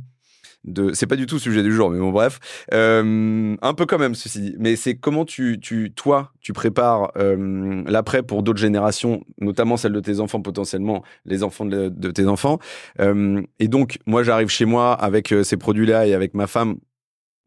de, 0.64 0.94
c'est 0.94 1.08
pas 1.08 1.16
du 1.16 1.26
tout 1.26 1.36
le 1.36 1.42
sujet 1.42 1.64
du 1.64 1.72
jour, 1.72 1.90
mais 1.90 2.00
bon 2.00 2.12
bref, 2.12 2.40
euh, 2.74 3.56
un 3.62 3.74
peu 3.74 3.86
quand 3.86 3.98
même 3.98 4.16
ceci 4.16 4.42
dit. 4.42 4.56
Mais 4.60 4.76
c'est 4.76 4.96
comment 4.96 5.26
tu, 5.26 5.60
tu, 5.60 5.92
toi, 5.96 6.32
tu 6.42 6.54
prépares 6.54 7.12
euh, 7.18 7.84
l'après 7.86 8.24
pour 8.24 8.44
d'autres 8.44 8.60
générations, 8.60 9.24
notamment 9.40 9.78
celle 9.78 9.94
de 9.94 10.00
tes 10.00 10.20
enfants 10.20 10.42
potentiellement, 10.42 11.04
les 11.26 11.44
enfants 11.44 11.66
de, 11.66 12.12
tes 12.12 12.28
enfants. 12.28 12.60
Euh, 13.00 13.42
et 13.60 13.68
donc, 13.68 14.00
moi, 14.06 14.24
j'arrive 14.24 14.50
chez 14.50 14.66
moi 14.66 14.94
avec 14.94 15.32
euh, 15.32 15.44
ces 15.44 15.58
produits-là 15.58 16.08
et 16.08 16.14
avec 16.14 16.34
ma 16.34 16.48
femme 16.48 16.78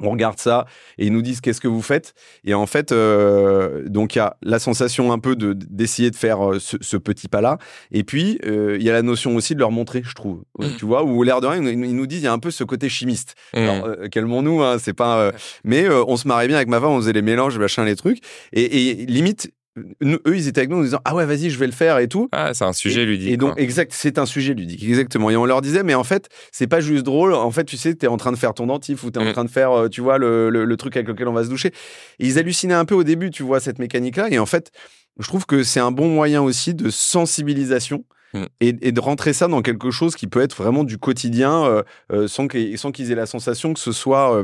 on 0.04 0.10
regarde 0.10 0.38
ça 0.38 0.66
et 0.98 1.06
ils 1.06 1.12
nous 1.12 1.22
disent 1.22 1.40
qu'est-ce 1.40 1.60
que 1.60 1.68
vous 1.68 1.82
faites. 1.82 2.14
Et 2.44 2.54
en 2.54 2.66
fait 2.66 2.92
euh, 2.92 3.88
donc 3.88 4.14
il 4.14 4.18
y 4.18 4.20
a 4.20 4.36
la 4.42 4.58
sensation 4.58 5.12
un 5.12 5.18
peu 5.18 5.36
de 5.36 5.52
d'essayer 5.52 6.10
de 6.10 6.16
faire 6.16 6.52
euh, 6.52 6.58
ce, 6.58 6.96
petit 6.96 7.28
pas 7.28 7.40
là 7.40 7.58
et 7.90 8.04
puis 8.04 8.38
euh, 8.46 8.76
il 8.78 8.84
y 8.84 8.90
a 8.90 8.92
la 8.92 9.02
notion 9.02 9.36
aussi 9.36 9.54
de 9.54 9.60
leur 9.60 9.70
montrer 9.70 10.02
je 10.04 10.14
trouve. 10.14 10.42
Mmh. 10.58 10.66
tu 10.78 10.84
vois 10.84 11.04
où 11.04 11.22
l'air 11.22 11.40
de 11.40 11.46
rien 11.46 11.62
ils 11.64 11.96
nous 11.96 12.06
disent 12.06 12.20
il 12.20 12.24
y 12.24 12.28
a 12.28 12.32
un 12.32 12.38
peu 12.38 12.50
ce 12.50 12.64
côté 12.64 12.88
chimiste. 12.88 13.34
Mmh. 13.54 13.58
alors 13.58 13.88
calmons-nous 14.10 14.62
hein, 14.62 14.76
c'est 14.78 14.92
pas 14.94 15.32
mais 15.64 15.88
on 15.88 16.16
se 16.16 16.28
marrait 16.28 16.46
bien 16.46 16.56
avec 16.56 16.68
ma 16.68 16.80
femme 16.80 16.90
on 16.90 17.00
faisait 17.00 17.12
les 17.12 17.22
mélanges 17.22 17.58
machin 17.58 17.84
les 17.84 17.96
trucs. 17.96 18.20
Et, 18.52 18.90
et 18.90 19.06
limite 19.06 19.50
eux, 19.76 20.36
ils 20.36 20.48
étaient 20.48 20.60
avec 20.60 20.70
nous 20.70 20.78
en 20.78 20.82
disant 20.82 21.00
ah 21.04 21.14
ouais 21.14 21.26
vas-y 21.26 21.50
je 21.50 21.58
vais 21.58 21.66
le 21.66 21.72
faire 21.72 21.98
et 21.98 22.08
tout. 22.08 22.28
Ah 22.32 22.54
c'est 22.54 22.64
un 22.64 22.72
sujet 22.72 23.04
ludique. 23.04 23.30
Et 23.30 23.36
donc 23.36 23.58
exact, 23.58 23.92
c'est 23.94 24.18
un 24.18 24.26
sujet 24.26 24.54
ludique 24.54 24.84
exactement. 24.84 25.30
Et 25.30 25.36
on 25.36 25.44
leur 25.44 25.62
disait 25.62 25.82
mais 25.82 25.94
en 25.94 26.04
fait 26.04 26.28
c'est 26.52 26.66
pas 26.66 26.80
juste 26.80 27.04
drôle. 27.04 27.34
En 27.34 27.50
fait 27.50 27.64
tu 27.64 27.76
sais 27.76 27.94
t'es 27.94 28.06
en 28.06 28.16
train 28.16 28.32
de 28.32 28.36
faire 28.36 28.54
ton 28.54 28.66
dentif 28.66 29.02
ou 29.02 29.10
t'es 29.10 29.20
es 29.20 29.22
en 29.22 29.30
mm. 29.30 29.32
train 29.32 29.44
de 29.44 29.50
faire 29.50 29.72
euh, 29.72 29.88
tu 29.88 30.00
vois 30.00 30.18
le, 30.18 30.48
le, 30.50 30.76
truc 30.76 30.96
avec 30.96 31.08
lequel 31.08 31.28
on 31.28 31.32
va 31.32 31.44
se 31.44 31.48
doucher. 31.48 31.72
Et 32.18 32.26
ils 32.26 32.38
hallucinaient 32.38 32.74
un 32.74 32.84
peu 32.84 32.94
au 32.94 33.04
début 33.04 33.30
tu 33.30 33.42
vois 33.42 33.60
cette 33.60 33.78
mécanique 33.78 34.16
là. 34.16 34.28
Et 34.30 34.38
en 34.38 34.46
fait 34.46 34.70
je 35.18 35.26
trouve 35.26 35.46
que 35.46 35.62
c'est 35.62 35.80
un 35.80 35.90
bon 35.90 36.08
moyen 36.08 36.42
aussi 36.42 36.74
de 36.74 36.90
sensibilisation 36.90 38.04
Mm. 38.34 38.44
Et, 38.60 38.92
de 38.92 39.00
rentrer 39.00 39.32
ça 39.32 39.46
dans 39.46 39.62
quelque 39.62 39.90
chose 39.90 40.16
qui 40.16 40.26
peut 40.26 40.42
être 40.42 40.56
vraiment 40.56 40.84
du 40.84 40.98
quotidien 40.98 41.64
euh, 41.64 41.82
euh, 42.12 42.26
sans 42.28 42.48
qu'ils 42.48 43.12
aient 43.12 43.14
la 43.14 43.26
sensation 43.26 43.72
que 43.72 43.80
ce 43.80 43.92
soit. 43.92 44.42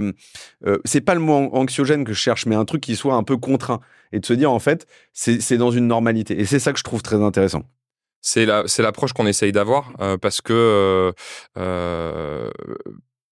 Euh, 0.65 0.79
c'est 0.85 1.01
pas 1.01 1.15
le 1.15 1.21
mot 1.21 1.51
anxiogène 1.53 2.05
que 2.05 2.13
je 2.13 2.19
cherche, 2.19 2.47
mais 2.47 2.55
un 2.55 2.65
truc 2.65 2.81
qui 2.81 2.97
soit 2.97 3.15
un 3.15 3.25
peu 3.25 3.37
contraint. 3.37 3.81
Et 4.13 4.21
de 4.21 4.27
se 4.27 4.33
dire, 4.33 4.51
en 4.51 4.59
fait, 4.59 4.87
c'est 5.13 5.57
dans 5.57 5.71
une 5.71 5.87
normalité. 5.87 6.41
Et 6.41 6.45
c'est 6.45 6.59
ça 6.59 6.73
que 6.73 6.79
je 6.79 6.85
trouve 6.85 7.03
très 7.03 7.23
intéressant 7.23 7.63
c'est 8.23 8.45
l'approche 8.45 9.15
qu'on 9.15 9.27
essaye 9.27 9.51
d'avoir 9.51 9.95
parce 10.21 10.43
que 10.43 11.15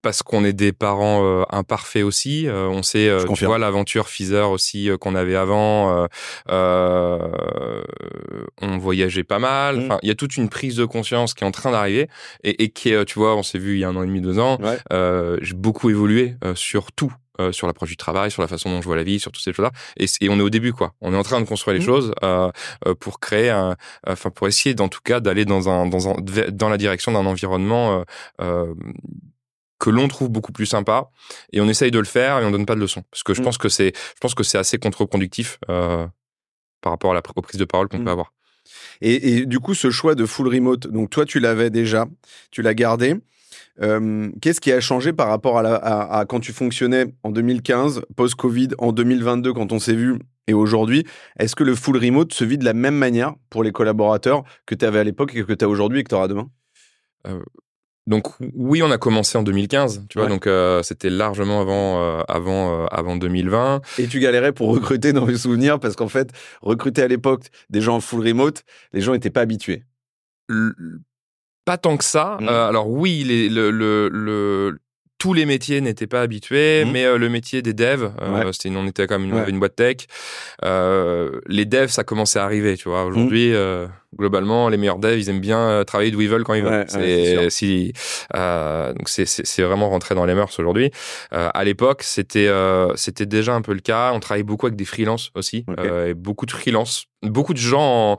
parce 0.02 0.22
qu'on 0.22 0.44
est 0.44 0.52
des 0.52 0.72
parents 0.72 1.24
euh, 1.24 1.42
imparfaits 1.50 2.04
aussi. 2.04 2.46
Euh, 2.46 2.68
on 2.68 2.82
sait, 2.82 3.08
euh, 3.08 3.24
tu 3.34 3.44
vois, 3.44 3.58
l'aventure 3.58 4.08
Fizer 4.08 4.50
aussi 4.50 4.90
qu'on 5.00 5.14
avait 5.14 5.36
avant. 5.36 6.06
on 6.48 7.28
voyageait 8.78 9.24
pas 9.24 9.38
mal. 9.38 9.76
Mmh. 9.76 9.84
Enfin, 9.84 9.98
il 10.02 10.08
y 10.08 10.12
a 10.12 10.14
toute 10.14 10.36
une 10.36 10.48
prise 10.48 10.76
de 10.76 10.84
conscience 10.84 11.34
qui 11.34 11.44
est 11.44 11.46
en 11.46 11.50
train 11.50 11.72
d'arriver 11.72 12.08
et, 12.44 12.64
et, 12.64 12.70
qui 12.70 12.90
est, 12.90 13.04
tu 13.04 13.18
vois, 13.18 13.36
on 13.36 13.42
s'est 13.42 13.58
vu 13.58 13.74
il 13.74 13.80
y 13.80 13.84
a 13.84 13.88
un 13.88 13.96
an 13.96 14.02
et 14.02 14.06
demi, 14.06 14.20
deux 14.20 14.38
ans. 14.38 14.58
J'ai 15.40 15.54
beaucoup 15.54 15.90
évolué 15.90 16.36
sur 16.54 16.92
tout. 16.92 17.12
sur 17.52 17.66
l'approche 17.66 17.90
du 17.90 17.96
travail, 17.96 18.30
sur 18.30 18.42
la 18.42 18.48
façon 18.48 18.70
dont 18.70 18.80
je 18.80 18.86
vois 18.86 18.96
la 18.96 19.04
vie, 19.04 19.20
sur 19.20 19.32
toutes 19.32 19.42
ces 19.42 19.52
choses-là. 19.52 19.72
Et, 19.96 20.06
et, 20.20 20.28
on 20.28 20.38
est 20.38 20.42
au 20.42 20.50
début, 20.50 20.72
quoi. 20.72 20.92
On 21.00 21.12
est 21.12 21.16
en 21.16 21.22
train 21.22 21.40
de 21.40 21.46
construire 21.46 21.76
les 21.76 21.82
mmh. 21.82 21.86
choses 21.86 22.12
pour 23.00 23.20
créer, 23.20 23.52
enfin 24.06 24.30
pour 24.30 24.46
essayer, 24.46 24.74
en 24.80 24.88
tout 24.88 25.00
cas, 25.02 25.20
d'aller 25.20 25.44
dans 25.44 25.68
un, 25.68 25.86
dans 25.86 26.08
un, 26.08 26.14
dans 26.52 26.68
la 26.68 26.76
direction 26.76 27.12
d'un 27.12 27.26
environnement 27.26 28.04
que 29.78 29.90
l'on 29.90 30.08
trouve 30.08 30.28
beaucoup 30.28 30.52
plus 30.52 30.66
sympa 30.66 31.10
et 31.52 31.60
on 31.60 31.68
essaye 31.68 31.90
de 31.90 31.98
le 31.98 32.04
faire 32.04 32.38
et 32.40 32.44
on 32.44 32.50
donne 32.50 32.66
pas 32.66 32.74
de 32.74 32.80
leçons 32.80 33.04
parce 33.10 33.22
que 33.22 33.34
je 33.34 33.40
mmh. 33.40 33.44
pense 33.44 33.58
que 33.58 33.68
c'est 33.68 33.92
je 33.94 34.20
pense 34.20 34.34
que 34.34 34.42
c'est 34.42 34.58
assez 34.58 34.78
contre-productif 34.78 35.58
euh, 35.68 36.06
par 36.80 36.92
rapport 36.92 37.12
à 37.12 37.14
la 37.14 37.22
prise 37.22 37.58
de 37.58 37.64
parole 37.64 37.88
qu'on 37.88 37.98
mmh. 37.98 38.04
peut 38.04 38.10
avoir. 38.10 38.32
Et, 39.00 39.38
et, 39.38 39.46
du 39.46 39.60
coup, 39.60 39.74
ce 39.74 39.90
choix 39.90 40.14
de 40.14 40.26
full 40.26 40.48
remote, 40.48 40.88
donc 40.88 41.08
toi 41.08 41.24
tu 41.24 41.40
l'avais 41.40 41.70
déjà, 41.70 42.06
tu 42.50 42.62
l'as 42.62 42.74
gardé. 42.74 43.16
Qu'est-ce 44.40 44.60
qui 44.60 44.72
a 44.72 44.80
changé 44.80 45.12
par 45.12 45.28
rapport 45.28 45.58
à, 45.58 46.24
quand 46.28 46.40
tu 46.40 46.52
fonctionnais 46.52 47.06
en 47.22 47.30
2015, 47.30 48.02
post-Covid, 48.16 48.70
en 48.78 48.90
2022, 48.90 49.52
quand 49.52 49.70
on 49.70 49.78
s'est 49.78 49.94
vu 49.94 50.18
et 50.48 50.52
aujourd'hui? 50.52 51.06
Est-ce 51.38 51.54
que 51.54 51.62
le 51.62 51.76
full 51.76 51.96
remote 51.96 52.32
se 52.32 52.44
vit 52.44 52.58
de 52.58 52.64
la 52.64 52.72
même 52.72 52.96
manière 52.96 53.34
pour 53.50 53.62
les 53.62 53.70
collaborateurs 53.70 54.42
que 54.66 54.74
tu 54.74 54.84
avais 54.84 54.98
à 54.98 55.04
l'époque 55.04 55.32
et 55.36 55.44
que 55.44 55.52
tu 55.52 55.64
as 55.64 55.68
aujourd'hui 55.68 56.00
et 56.00 56.02
que 56.02 56.08
tu 56.08 56.16
auras 56.16 56.26
demain 56.26 56.50
donc 58.08 58.26
oui, 58.54 58.82
on 58.82 58.90
a 58.90 58.96
commencé 58.96 59.36
en 59.36 59.42
2015, 59.42 60.06
tu 60.08 60.18
vois, 60.18 60.28
donc 60.28 60.46
euh, 60.46 60.82
c'était 60.82 61.10
largement 61.10 61.60
avant 61.60 62.02
euh, 62.02 62.22
avant 62.26 62.84
euh, 62.84 62.86
avant 62.90 63.16
2020. 63.16 63.82
Et 63.98 64.06
tu 64.06 64.18
galérais 64.18 64.52
pour 64.52 64.70
recruter 64.70 65.12
dans 65.12 65.26
mes 65.26 65.36
souvenirs 65.36 65.78
parce 65.78 65.94
qu'en 65.94 66.08
fait, 66.08 66.30
recruter 66.62 67.02
à 67.02 67.08
l'époque 67.08 67.42
des 67.68 67.82
gens 67.82 67.96
en 67.96 68.00
full 68.00 68.26
remote, 68.26 68.64
les 68.94 69.02
gens 69.02 69.12
n'étaient 69.12 69.28
pas 69.28 69.42
habitués. 69.42 69.84
pas 71.66 71.76
tant 71.76 71.98
que 71.98 72.04
ça. 72.04 72.38
Mmh. 72.40 72.48
alors 72.48 72.88
oui, 72.88 73.24
les, 73.24 73.50
le, 73.50 73.70
le, 73.70 74.78
tous 75.18 75.34
les 75.34 75.44
métiers 75.44 75.82
n'étaient 75.82 76.06
pas 76.06 76.22
habitués, 76.22 76.86
mmh. 76.86 76.90
mais 76.90 77.18
le 77.18 77.28
métier 77.28 77.60
des 77.60 77.74
devs, 77.74 78.10
c'était 78.52 78.74
on 78.74 78.86
était 78.86 79.06
quand 79.06 79.18
même 79.18 79.28
une, 79.28 79.48
une 79.50 79.58
boîte 79.58 79.76
tech. 79.76 80.06
les 80.62 81.66
devs, 81.66 81.90
ça 81.90 82.04
commençait 82.04 82.38
à 82.38 82.44
arriver, 82.44 82.78
tu 82.78 82.88
vois. 82.88 83.10
Mmh. 83.10 83.90
Globalement, 84.16 84.70
les 84.70 84.78
meilleurs 84.78 84.98
devs, 84.98 85.18
ils 85.18 85.28
aiment 85.28 85.40
bien 85.40 85.58
euh, 85.58 85.84
travailler 85.84 86.10
d'où 86.10 86.22
ils 86.22 86.30
veulent 86.30 86.44
quand 86.44 86.54
ils 86.54 86.64
veulent. 86.64 86.86
c'est 86.88 87.50
si, 87.50 87.92
euh, 88.36 88.94
donc 88.94 89.08
c'est 89.08 89.62
vraiment 89.62 89.90
rentré 89.90 90.14
dans 90.14 90.24
les 90.24 90.34
mœurs 90.34 90.58
aujourd'hui. 90.58 90.90
Euh, 91.34 91.50
à 91.52 91.64
l'époque, 91.64 92.02
c'était 92.02 92.48
euh, 92.48 92.94
c'était 92.96 93.26
déjà 93.26 93.54
un 93.54 93.60
peu 93.60 93.74
le 93.74 93.80
cas. 93.80 94.12
On 94.14 94.20
travaillait 94.20 94.44
beaucoup 94.44 94.64
avec 94.64 94.76
des 94.76 94.86
freelances 94.86 95.30
aussi, 95.34 95.66
et 96.06 96.14
beaucoup 96.14 96.46
de 96.46 96.52
freelance. 96.52 97.04
Beaucoup 97.22 97.52
de 97.52 97.58
gens 97.58 98.16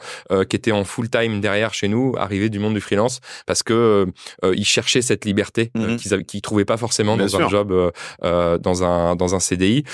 qui 0.50 0.56
étaient 0.58 0.74
en 0.74 0.84
full 0.84 1.10
time 1.10 1.40
derrière 1.40 1.74
chez 1.74 1.88
nous 1.88 2.16
arrivaient 2.18 2.50
du 2.50 2.60
monde 2.60 2.74
du 2.74 2.82
freelance 2.82 3.22
parce 3.48 3.64
que 3.64 4.06
ils 4.44 4.66
cherchaient 4.66 5.02
cette 5.02 5.26
liberté 5.26 5.72
mm 5.74 5.96
qu'ils 5.96 6.26
qu'ils 6.26 6.42
trouvaient 6.42 6.66
pas 6.66 6.78
forcément 6.78 7.18
dans 7.18 7.36
un 7.36 7.50
job, 7.50 7.92
dans 8.22 8.84
un 8.84 9.16
dans 9.16 9.36
un 9.36 9.40
CDI. 9.40 9.86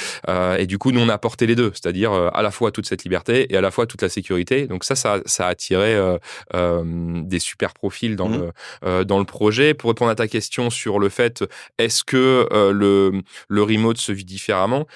et 0.57 0.65
du 0.65 0.77
coup, 0.77 0.91
nous 0.91 0.99
on 0.99 1.09
a 1.09 1.13
apporté 1.13 1.45
les 1.45 1.55
deux, 1.55 1.71
c'est-à-dire 1.73 2.11
à 2.11 2.41
la 2.41 2.51
fois 2.51 2.71
toute 2.71 2.87
cette 2.87 3.03
liberté 3.03 3.53
et 3.53 3.57
à 3.57 3.61
la 3.61 3.71
fois 3.71 3.85
toute 3.85 4.01
la 4.01 4.09
sécurité. 4.09 4.67
Donc 4.67 4.83
ça, 4.83 4.95
ça, 4.95 5.19
ça 5.25 5.45
a 5.45 5.49
attiré 5.49 5.84
euh, 5.93 6.17
euh, 6.53 7.21
des 7.23 7.39
super 7.39 7.73
profils 7.73 8.15
dans, 8.15 8.29
mmh. 8.29 8.37
le, 8.37 8.51
euh, 8.83 9.03
dans 9.03 9.19
le 9.19 9.25
projet. 9.25 9.73
Pour 9.73 9.89
répondre 9.89 10.11
à 10.11 10.15
ta 10.15 10.27
question 10.27 10.69
sur 10.69 10.99
le 10.99 11.09
fait, 11.09 11.43
est-ce 11.77 12.03
que 12.03 12.47
le, 12.51 13.21
le 13.47 13.63
remote 13.63 13.97
se 13.97 14.11
vit 14.11 14.25
différemment 14.25 14.87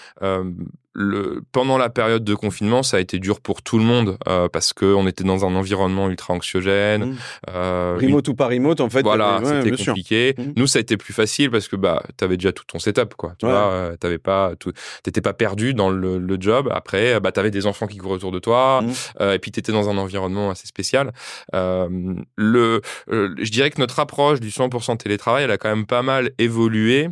le, 0.93 1.41
pendant 1.51 1.77
la 1.77 1.89
période 1.89 2.24
de 2.24 2.36
confinement, 2.36 2.84
ça 2.84 2.98
a 2.98 3.00
été 3.00 3.19
dur 3.19 3.41
pour 3.41 3.62
tout 3.62 3.77
le 3.77 3.84
monde 3.84 4.17
euh, 4.27 4.50
parce 4.50 4.74
qu'on 4.74 5.08
était 5.08 5.24
dans 5.24 5.46
un 5.46 5.55
environnement 5.55 6.10
ultra 6.10 6.34
anxiogène. 6.34 7.05
Mmh. 7.05 7.17
Euh, 7.50 7.98
remote 8.00 8.27
ou 8.27 8.36
pas 8.36 8.48
remote, 8.48 8.81
en 8.81 8.89
fait. 8.89 9.01
Voilà, 9.01 9.41
c'était 9.43 9.84
compliqué. 9.84 10.36
Mmh. 10.38 10.43
Nous, 10.55 10.67
ça 10.67 10.79
a 10.79 10.81
été 10.81 10.98
plus 10.98 11.13
facile 11.13 11.51
parce 11.51 11.67
que 11.67 11.75
bah, 11.75 12.03
tu 12.17 12.24
avais 12.24 12.38
déjà 12.38 12.51
tout 12.51 12.65
ton 12.65 12.79
setup, 12.79 13.13
quoi. 13.15 13.34
Tu 13.38 13.46
vois, 13.46 13.72
euh, 13.72 13.96
t'avais 13.98 14.17
pas 14.17 14.53
tout, 14.60 14.72
t'étais 15.03 15.22
pas 15.22 15.34
perdu 15.34 15.74
dans 15.74 15.89
le, 15.89 16.17
le 16.17 16.38
job. 16.39 16.69
Après, 16.72 17.19
bah, 17.19 17.31
tu 17.31 17.39
avais 17.39 17.51
des 17.51 17.65
enfants 17.65 17.88
qui 17.88 17.98
couraient 17.98 18.15
autour 18.15 18.31
de 18.31 18.39
toi 18.39 18.81
mmh. 18.81 18.91
euh, 19.22 19.34
et 19.34 19.39
puis 19.39 19.51
tu 19.51 19.60
étais 19.60 19.72
dans 19.72 19.89
un 19.89 19.98
environnement 19.98 20.50
assez 20.50 20.67
spécial. 20.67 21.12
Euh, 21.53 21.88
le, 22.36 22.81
je 23.08 23.51
dirais 23.51 23.69
que 23.69 23.79
notre 23.79 24.00
approche 24.00 24.39
du 24.39 24.50
100% 24.50 24.98
télétravail, 24.98 25.43
elle 25.43 25.51
a 25.51 25.58
quand 25.58 25.69
même 25.69 25.86
pas 25.86 26.01
mal 26.01 26.31
évolué 26.38 27.10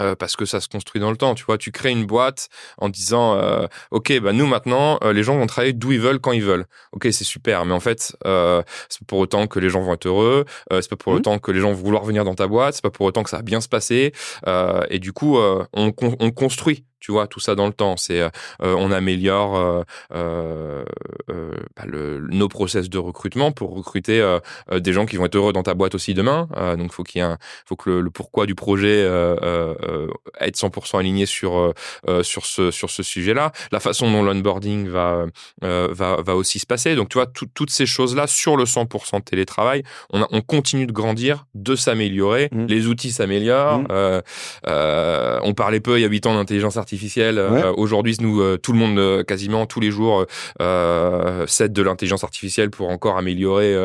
euh, 0.00 0.14
parce 0.14 0.36
que 0.36 0.44
ça 0.44 0.60
se 0.60 0.68
construit 0.68 1.00
dans 1.00 1.10
le 1.10 1.16
temps. 1.16 1.34
Tu 1.34 1.44
vois, 1.44 1.58
tu 1.58 1.72
crées 1.72 1.90
une 1.90 2.06
boîte 2.06 2.48
en 2.78 2.88
disant, 2.88 3.36
euh, 3.36 3.66
ok, 3.90 4.20
bah 4.20 4.32
nous 4.32 4.46
maintenant, 4.46 4.98
euh, 5.02 5.12
les 5.12 5.22
gens 5.22 5.36
vont 5.36 5.46
travailler 5.46 5.72
d'où 5.72 5.92
ils 5.92 6.00
veulent 6.00 6.20
quand 6.20 6.32
ils 6.32 6.42
veulent. 6.42 6.66
Ok, 6.92 7.08
c'est 7.10 7.24
super, 7.24 7.64
mais 7.64 7.74
en 7.74 7.80
fait, 7.80 8.16
euh, 8.26 8.62
c'est 8.88 9.00
pas 9.00 9.06
pour 9.06 9.18
autant 9.18 9.46
que 9.46 9.58
les 9.58 9.70
gens 9.70 9.82
vont 9.82 9.94
être 9.94 10.06
heureux. 10.06 10.44
Euh, 10.72 10.80
c'est 10.80 10.90
pas 10.90 10.96
pour 10.96 11.12
mmh. 11.12 11.16
autant 11.16 11.38
que 11.38 11.50
les 11.50 11.60
gens 11.60 11.72
vont 11.72 11.82
vouloir 11.82 12.04
venir 12.04 12.24
dans 12.24 12.34
ta 12.34 12.46
boîte. 12.46 12.74
C'est 12.74 12.82
pas 12.82 12.90
pour 12.90 13.06
autant 13.06 13.22
que 13.22 13.30
ça 13.30 13.38
va 13.38 13.42
bien 13.42 13.60
se 13.60 13.68
passer. 13.68 14.12
et 14.90 14.98
du 14.98 15.12
coup, 15.12 15.38
on, 15.38 15.92
on 15.98 16.30
construit 16.30 16.84
tu 17.00 17.12
vois 17.12 17.26
tout 17.26 17.40
ça 17.40 17.54
dans 17.54 17.66
le 17.66 17.72
temps. 17.72 17.96
C'est 17.96 18.20
euh, 18.20 18.28
euh, 18.62 18.74
on 18.76 18.90
améliore 18.90 19.84
euh, 20.12 20.84
bah, 21.76 21.84
le, 21.86 22.26
nos 22.30 22.48
process 22.48 22.88
de 22.88 22.98
recrutement 22.98 23.52
pour 23.52 23.74
recruter 23.74 24.38
des 24.72 24.92
gens 24.92 25.06
qui 25.06 25.16
vont 25.16 25.26
être 25.26 25.36
heureux 25.36 25.52
dans 25.52 25.62
ta 25.62 25.74
boîte 25.74 25.94
aussi 25.94 26.14
demain. 26.14 26.48
Donc 26.76 26.92
faut 26.92 27.02
qu'il 27.02 27.20
y 27.20 27.22
ait 27.22 27.26
un, 27.26 27.38
faut 27.66 27.76
que 27.76 27.90
le, 27.90 28.10
pourquoi 28.10 28.46
du 28.46 28.54
projet 28.54 29.00
être 29.00 30.56
100% 30.56 30.98
aligné 30.98 31.26
sur 31.26 31.72
sur 32.22 32.46
ce 32.46 32.70
sur 32.70 32.90
ce 32.90 33.02
sujet 33.02 33.34
là 33.34 33.52
la 33.72 33.80
façon 33.80 34.10
dont 34.10 34.22
l'onboarding 34.22 34.88
va 34.88 35.26
va 35.62 36.16
va 36.22 36.36
aussi 36.36 36.58
se 36.58 36.66
passer. 36.66 36.94
Donc 36.94 37.08
tu 37.08 37.18
vois 37.18 37.26
toutes 37.26 37.70
ces 37.70 37.86
choses 37.86 38.14
là 38.14 38.26
sur 38.26 38.56
le 38.56 38.64
100% 38.64 39.18
de 39.18 39.24
télétravail 39.24 39.82
on, 40.10 40.26
on 40.30 40.40
continue 40.40 40.86
de 40.86 40.92
grandir 40.92 41.46
de 41.54 41.76
s'améliorer. 41.76 42.48
Mmh. 42.52 42.66
les 42.66 42.86
outils 42.86 43.12
s'améliorent. 43.12 43.80
Mmh. 43.80 44.22
on 44.64 45.54
parlait 45.54 45.80
peu 45.80 45.98
il 45.98 46.02
y 46.02 46.04
a 46.04 46.08
8 46.08 46.26
ans 46.26 46.34
d'intelligence 46.34 46.76
artificielle 46.76 46.87
artificielle. 46.88 47.38
Euh, 47.38 47.72
aujourd'hui, 47.76 48.16
nous, 48.20 48.40
euh, 48.40 48.56
tout 48.56 48.72
le 48.72 48.78
monde, 48.78 48.98
euh, 48.98 49.22
quasiment 49.22 49.66
tous 49.66 49.78
les 49.80 49.90
jours, 49.90 50.24
euh, 50.62 51.46
cède 51.46 51.74
de 51.74 51.82
l'intelligence 51.82 52.24
artificielle 52.24 52.70
pour 52.70 52.88
encore 52.88 53.18
améliorer 53.18 53.76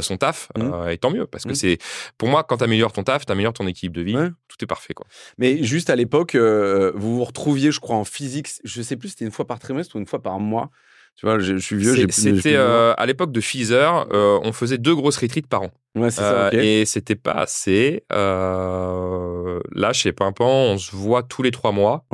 son 0.00 0.16
taf. 0.16 0.48
Mmh. 0.56 0.90
et 0.90 0.98
tant 0.98 1.10
mieux, 1.10 1.26
parce 1.26 1.44
que 1.44 1.50
mmh. 1.50 1.54
c'est, 1.54 1.78
pour 2.18 2.28
moi, 2.28 2.44
quand 2.44 2.58
tu 2.58 2.64
améliores 2.64 2.92
ton 2.92 3.04
taf, 3.04 3.24
tu 3.24 3.32
améliores 3.32 3.54
ton 3.54 3.66
équipe 3.66 3.92
de 3.92 4.02
vie. 4.02 4.16
Tout 4.48 4.56
est 4.60 4.66
parfait, 4.66 4.92
quoi. 4.92 5.06
Mais 5.38 5.62
juste 5.62 5.88
à 5.88 5.96
l'époque, 5.96 6.36
vous 6.36 7.16
vous 7.16 7.24
retrouviez, 7.24 7.70
je 7.72 7.80
crois, 7.80 7.96
en 7.96 8.04
physique. 8.04 8.48
Je 8.64 8.82
sais 8.82 8.96
plus, 8.96 9.10
c'était 9.10 9.24
une 9.24 9.30
fois 9.30 9.46
par 9.46 9.58
trimestre 9.58 9.96
ou 9.96 9.98
une 9.98 10.06
fois 10.06 10.22
par 10.22 10.38
mois. 10.38 10.70
Tu 11.16 11.26
vois, 11.26 11.38
je, 11.38 11.56
suis 11.56 11.76
vieux. 11.76 12.06
C'était 12.10 12.56
à 12.56 13.06
l'époque 13.06 13.32
de 13.32 13.40
Feezer, 13.40 14.06
on 14.10 14.52
faisait 14.52 14.78
deux 14.78 14.94
grosses 14.94 15.18
retreats 15.18 15.48
par 15.48 15.62
an. 15.62 15.70
Ouais, 15.94 16.10
ça, 16.10 16.46
euh, 16.46 16.50
Et 16.52 16.86
c'était 16.86 17.16
pas 17.16 17.32
assez. 17.32 18.04
Euh, 18.12 19.60
là, 19.72 19.92
chez 19.92 20.12
Pimpant, 20.12 20.48
on 20.48 20.78
se 20.78 20.96
voit 20.96 21.22
tous 21.22 21.42
les 21.42 21.50
trois 21.50 21.72
mois. 21.72 22.06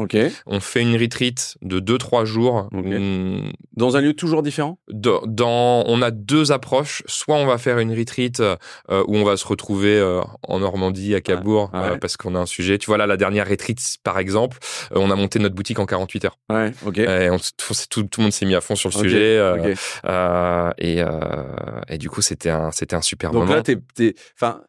On 0.47 0.61
fait 0.61 0.83
une 0.83 0.97
retreat 0.97 1.57
de 1.63 1.79
deux, 1.79 1.99
trois 1.99 2.25
jours. 2.25 2.69
Dans 2.73 3.97
un 3.97 4.01
lieu 4.01 4.15
toujours 4.15 4.43
différent? 4.43 4.79
Dans, 4.91 5.85
On 5.87 6.03
a 6.03 6.11
deux 6.11 6.51
approches. 6.51 7.03
Soit 7.07 7.37
on 7.37 7.47
va 7.47 7.59
faire 7.59 7.79
une 7.79 7.97
retreat 7.97 8.41
euh, 8.41 8.57
où 9.07 9.17
on 9.17 9.25
va 9.25 9.37
se 9.37 9.47
retrouver 9.47 9.97
euh, 9.97 10.23
en 10.43 10.59
Normandie, 10.59 11.15
à 11.15 11.21
Cabourg, 11.21 11.71
ah, 11.73 11.97
parce 12.01 12.17
qu'on 12.17 12.35
a 12.35 12.39
un 12.39 12.47
sujet. 12.47 12.79
Tu 12.79 12.87
vois, 12.87 12.99
là, 12.99 13.07
la 13.07 13.17
dernière 13.17 13.49
retreat, 13.49 13.79
par 14.03 14.19
exemple, 14.19 14.59
on 14.91 15.11
a 15.11 15.15
monté 15.15 15.39
notre 15.39 15.55
boutique 15.55 15.79
en 15.79 15.87
48 15.87 16.25
heures. 16.25 16.39
Ouais, 16.51 16.73
ok. 16.85 16.99
Et 16.99 17.29
tout, 17.57 17.75
tout, 17.89 18.21
le 18.21 18.23
monde 18.23 18.33
s'est 18.33 18.47
mis 18.47 18.57
à 18.57 18.61
fond 18.61 18.75
sur 18.75 18.88
le 18.89 18.93
sujet. 18.93 19.39
et, 20.79 21.03
et 21.89 21.99
du 21.99 22.11
coup, 22.11 22.23
c'était 22.23 22.51
un, 22.51 22.71
c'était 22.71 22.97
un 22.97 23.03
super 23.03 23.33
moment 23.33 23.63
enfin, 24.35 24.61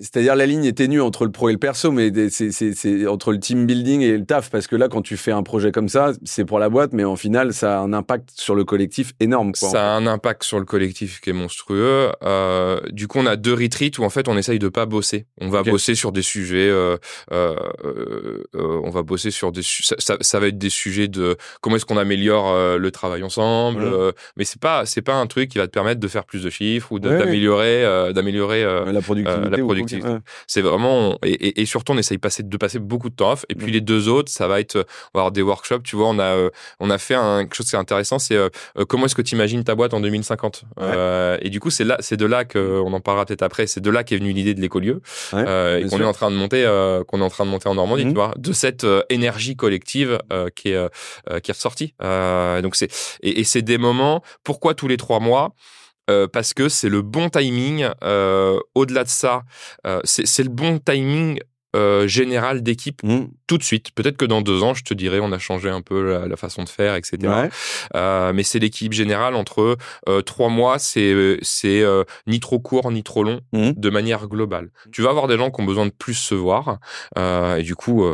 c'est-à-dire 0.00 0.36
la 0.36 0.46
ligne 0.46 0.64
est 0.64 0.76
ténue 0.76 1.00
entre 1.00 1.24
le 1.24 1.32
pro 1.32 1.48
et 1.48 1.52
le 1.52 1.58
perso, 1.58 1.90
mais 1.90 2.10
c'est 2.30 3.06
entre 3.06 3.32
le 3.32 3.38
team 3.38 3.66
building 3.66 4.00
et 4.00 4.16
le 4.16 4.24
taf, 4.24 4.50
parce 4.50 4.66
que 4.66 4.76
là, 4.76 4.88
quand 4.88 5.02
tu 5.02 5.16
fais 5.16 5.32
un 5.32 5.42
projet 5.42 5.72
comme 5.72 5.88
ça, 5.88 6.12
c'est 6.24 6.44
pour 6.44 6.58
la 6.58 6.68
boîte, 6.68 6.92
mais 6.92 7.04
en 7.04 7.16
final, 7.16 7.52
ça 7.52 7.78
a 7.78 7.82
un 7.82 7.92
impact 7.92 8.30
sur 8.34 8.54
le 8.54 8.64
collectif 8.64 9.12
énorme. 9.20 9.52
Quoi, 9.52 9.70
ça 9.70 9.92
a 9.92 9.96
un 9.96 10.06
impact 10.06 10.44
sur 10.44 10.58
le 10.58 10.64
collectif 10.64 11.20
qui 11.20 11.30
est 11.30 11.34
monstrueux. 11.34 12.10
Euh, 12.22 12.80
du 12.90 13.08
coup, 13.08 13.18
on 13.18 13.26
a 13.26 13.36
deux 13.36 13.54
retreats 13.54 13.98
où 13.98 14.04
en 14.04 14.10
fait, 14.10 14.28
on 14.28 14.36
essaye 14.36 14.58
de 14.58 14.68
pas 14.68 14.86
bosser. 14.86 15.26
On 15.40 15.48
va 15.48 15.62
bosser 15.62 15.94
sur 15.94 16.12
des 16.12 16.22
sujets. 16.22 16.68
Euh, 16.68 16.96
euh, 17.32 17.54
euh, 18.54 18.80
on 18.84 18.90
va 18.90 19.02
bosser 19.02 19.30
sur 19.30 19.52
des. 19.52 19.62
Ça, 19.62 19.96
ça, 19.98 20.16
ça, 20.20 20.38
va 20.38 20.48
être 20.48 20.58
des 20.58 20.70
sujets 20.70 21.08
de 21.08 21.36
comment 21.60 21.76
est-ce 21.76 21.86
qu'on 21.86 21.96
améliore 21.96 22.52
euh, 22.52 22.78
le 22.78 22.90
travail 22.90 23.22
ensemble. 23.22 23.82
Euh, 23.82 24.12
mais 24.36 24.44
c'est 24.44 24.60
pas 24.60 24.86
c'est 24.86 25.02
pas 25.02 25.14
un 25.14 25.26
truc 25.26 25.50
qui 25.50 25.58
va 25.58 25.66
te 25.66 25.72
permettre 25.72 26.00
de 26.00 26.08
faire 26.08 26.24
plus 26.24 26.42
de 26.42 26.50
chiffres 26.50 26.92
ou 26.92 26.98
d'améliorer 26.98 28.12
d'améliorer 28.12 28.64
la 28.64 29.00
productivité. 29.00 29.61
C'est 30.46 30.60
vraiment 30.60 31.18
et, 31.22 31.60
et, 31.60 31.66
surtout 31.66 31.92
on 31.92 31.98
essaye 31.98 32.18
passer, 32.18 32.42
de 32.42 32.56
passer 32.56 32.78
beaucoup 32.78 33.10
de 33.10 33.14
temps 33.14 33.32
off. 33.32 33.44
Et 33.48 33.54
puis 33.54 33.72
les 33.72 33.80
deux 33.80 34.08
autres, 34.08 34.30
ça 34.30 34.46
va 34.46 34.60
être 34.60 34.76
on 34.76 35.18
va 35.18 35.22
avoir 35.22 35.32
des 35.32 35.42
workshops. 35.42 35.82
Tu 35.84 35.96
vois, 35.96 36.08
on 36.08 36.18
a 36.18 36.24
euh, 36.24 36.50
on 36.80 36.90
a 36.90 36.98
fait 36.98 37.14
un, 37.14 37.42
quelque 37.42 37.54
chose 37.54 37.70
qui 37.70 37.76
est 37.76 37.78
intéressant, 37.78 38.18
c'est 38.18 38.36
euh, 38.36 38.48
euh, 38.78 38.84
comment 38.84 39.06
est-ce 39.06 39.14
que 39.14 39.22
tu 39.22 39.34
imagines 39.34 39.64
ta 39.64 39.74
boîte 39.74 39.94
en 39.94 40.00
2050. 40.00 40.64
et 41.40 41.50
du 41.50 41.60
coup, 41.60 41.70
c'est 41.70 41.84
là, 41.84 41.96
c'est 42.00 42.16
de 42.16 42.26
là 42.26 42.44
qu'on 42.44 42.92
en 42.92 43.00
parlera 43.00 43.26
peut-être 43.26 43.42
après. 43.42 43.66
C'est 43.66 43.80
de 43.80 43.90
là 43.90 44.04
qu'est 44.04 44.16
venue 44.16 44.32
l'idée 44.32 44.54
de 44.54 44.60
l'écolieu 44.60 45.00
et 45.32 45.84
qu'on 45.88 46.00
est 46.00 46.04
en 46.04 46.12
train 46.12 46.30
de 46.30 46.36
monter, 46.36 46.64
qu'on 47.08 47.20
est 47.20 47.24
en 47.24 47.30
train 47.30 47.44
de 47.44 47.50
monter 47.50 47.68
en 47.68 47.74
Normandie. 47.74 48.04
Tu 48.04 48.10
mmh. 48.10 48.14
vois, 48.14 48.34
de 48.36 48.52
cette 48.52 48.86
énergie 49.08 49.56
collective 49.56 50.18
qui 50.54 50.70
est 50.70 50.88
qui 51.42 51.50
est 51.50 51.54
ressortie. 51.54 51.94
donc 52.00 52.76
c'est 52.76 52.90
et, 53.22 53.40
et 53.40 53.44
c'est 53.44 53.62
des 53.62 53.78
moments. 53.78 54.22
Pourquoi 54.44 54.74
tous 54.74 54.88
les 54.88 54.96
trois 54.96 55.20
mois? 55.20 55.54
Euh, 56.10 56.26
parce 56.26 56.54
que 56.54 56.68
c'est 56.68 56.88
le 56.88 57.02
bon 57.02 57.28
timing. 57.28 57.88
Euh, 58.02 58.58
au-delà 58.74 59.04
de 59.04 59.08
ça, 59.08 59.42
euh, 59.86 60.00
c'est 60.04 60.42
le 60.42 60.50
bon 60.50 60.78
timing 60.78 61.40
général 62.04 62.62
d'équipe 62.62 63.02
mmh. 63.02 63.28
tout 63.46 63.56
de 63.56 63.62
suite. 63.62 63.92
Peut-être 63.94 64.18
que 64.18 64.26
dans 64.26 64.42
deux 64.42 64.62
ans, 64.62 64.74
je 64.74 64.84
te 64.84 64.92
dirais, 64.92 65.20
on 65.22 65.32
a 65.32 65.38
changé 65.38 65.70
un 65.70 65.80
peu 65.80 66.26
la, 66.28 66.36
façon 66.36 66.64
de 66.64 66.68
faire, 66.68 66.96
etc. 66.96 67.48
mais 67.94 68.42
c'est 68.42 68.58
l'équipe 68.58 68.92
générale 68.92 69.34
entre 69.34 69.78
trois 70.26 70.50
mois, 70.50 70.78
c'est 70.78 71.38
c'est 71.40 71.82
ni 72.26 72.40
trop 72.40 72.60
court 72.60 72.92
ni 72.92 73.02
trop 73.02 73.24
long, 73.24 73.40
mmh. 73.54 73.70
de 73.74 73.88
manière 73.88 74.28
globale. 74.28 74.68
Tu 74.92 75.00
vas 75.00 75.08
avoir 75.08 75.28
des 75.28 75.38
gens 75.38 75.50
qui 75.50 75.62
ont 75.62 75.64
besoin 75.64 75.86
de 75.86 75.92
plus 75.92 76.12
se 76.12 76.34
voir, 76.34 76.78
et 77.16 77.62
du 77.62 77.74
coup 77.74 78.04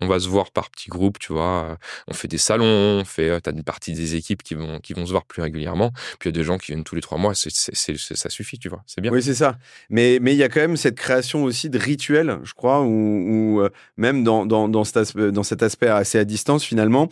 on 0.00 0.06
va 0.06 0.18
se 0.18 0.28
voir 0.28 0.50
par 0.50 0.70
petits 0.70 0.88
groupes, 0.88 1.18
tu 1.18 1.32
vois. 1.32 1.78
On 2.08 2.14
fait 2.14 2.28
des 2.28 2.38
salons, 2.38 3.00
on 3.00 3.04
fait, 3.04 3.40
t'as 3.40 3.52
une 3.52 3.62
partie 3.62 3.92
des 3.92 4.14
équipes 4.14 4.42
qui 4.42 4.54
vont, 4.54 4.80
qui 4.80 4.92
vont 4.92 5.06
se 5.06 5.10
voir 5.10 5.24
plus 5.24 5.42
régulièrement. 5.42 5.92
Puis 6.18 6.28
il 6.30 6.36
y 6.36 6.36
a 6.36 6.40
des 6.40 6.44
gens 6.44 6.58
qui 6.58 6.72
viennent 6.72 6.84
tous 6.84 6.94
les 6.94 7.02
trois 7.02 7.18
mois. 7.18 7.34
C'est, 7.34 7.50
ça 7.50 8.30
suffit, 8.30 8.58
tu 8.58 8.68
vois. 8.68 8.82
C'est 8.86 9.00
bien. 9.00 9.12
Oui, 9.12 9.22
c'est 9.22 9.34
ça. 9.34 9.58
Mais 9.88 10.18
mais 10.20 10.32
il 10.34 10.38
y 10.38 10.42
a 10.42 10.48
quand 10.48 10.60
même 10.60 10.76
cette 10.76 10.96
création 10.96 11.44
aussi 11.44 11.70
de 11.70 11.78
rituels, 11.78 12.38
je 12.44 12.54
crois, 12.54 12.82
ou 12.82 13.62
même 13.96 14.24
dans, 14.24 14.46
dans, 14.46 14.68
dans, 14.68 14.84
cet 14.84 15.16
dans 15.16 15.42
cet 15.42 15.62
aspect 15.62 15.88
assez 15.88 16.18
à 16.18 16.24
distance, 16.24 16.64
finalement, 16.64 17.08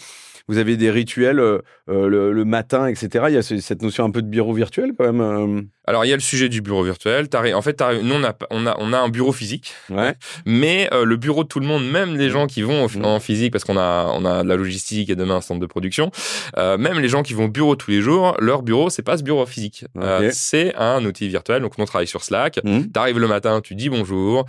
vous 0.48 0.58
avez 0.58 0.76
des 0.76 0.90
rituels 0.90 1.40
euh, 1.40 1.60
euh, 1.88 2.32
le, 2.32 2.44
matin, 2.44 2.86
etc. 2.86 3.26
Il 3.28 3.34
y 3.34 3.36
a 3.36 3.42
cette 3.42 3.82
notion 3.82 4.04
un 4.04 4.10
peu 4.10 4.22
de 4.22 4.28
bureau 4.28 4.54
virtuel 4.54 4.92
quand 4.96 5.12
même. 5.12 5.68
Euh. 5.88 5.98
Alors 5.98 6.04
il 6.04 6.08
y 6.08 6.12
a 6.12 6.16
le 6.16 6.22
sujet 6.22 6.48
du 6.48 6.60
bureau 6.60 6.82
virtuel. 6.82 7.28
En 7.54 7.62
fait, 7.62 7.82
nous 8.02 8.14
on 8.14 8.24
a, 8.24 8.36
on 8.50 8.66
a, 8.66 8.76
on 8.78 8.92
a 8.92 8.98
un 8.98 9.08
bureau 9.08 9.32
physique, 9.32 9.72
ouais. 9.90 10.14
mais 10.44 10.88
le 10.92 11.16
bureau 11.16 11.44
de 11.44 11.48
tout 11.48 11.60
le 11.60 11.66
monde, 11.66 11.88
même 11.88 12.16
les 12.16 12.30
gens 12.30 12.46
qui 12.46 12.62
vont 12.62 12.86
mmh. 12.88 13.04
en 13.04 13.20
physique, 13.20 13.52
parce 13.52 13.64
qu'on 13.64 13.76
a, 13.76 14.06
on 14.14 14.24
a 14.24 14.42
de 14.42 14.48
la 14.48 14.56
logistique 14.56 15.10
et 15.10 15.16
demain 15.16 15.36
un 15.36 15.40
centre 15.40 15.60
de 15.60 15.66
production, 15.66 16.10
même 16.56 16.98
les 17.00 17.08
gens 17.08 17.22
qui 17.22 17.34
vont 17.34 17.46
au 17.46 17.48
bureau 17.48 17.76
tous 17.76 17.90
les 17.90 18.00
jours, 18.00 18.36
leur 18.38 18.62
bureau 18.62 18.90
c'est 18.90 19.02
pas 19.02 19.16
ce 19.16 19.22
bureau 19.22 19.46
physique, 19.46 19.84
c'est 20.30 20.74
un 20.76 21.04
outil 21.04 21.28
virtuel. 21.28 21.62
Donc 21.62 21.72
on 21.78 21.84
travaille 21.84 22.06
sur 22.06 22.22
Slack. 22.22 22.60
Mmh. 22.62 22.80
Tu 22.92 23.00
arrives 23.00 23.18
le 23.18 23.28
matin, 23.28 23.60
tu 23.60 23.74
dis 23.74 23.88
bonjour, 23.88 24.44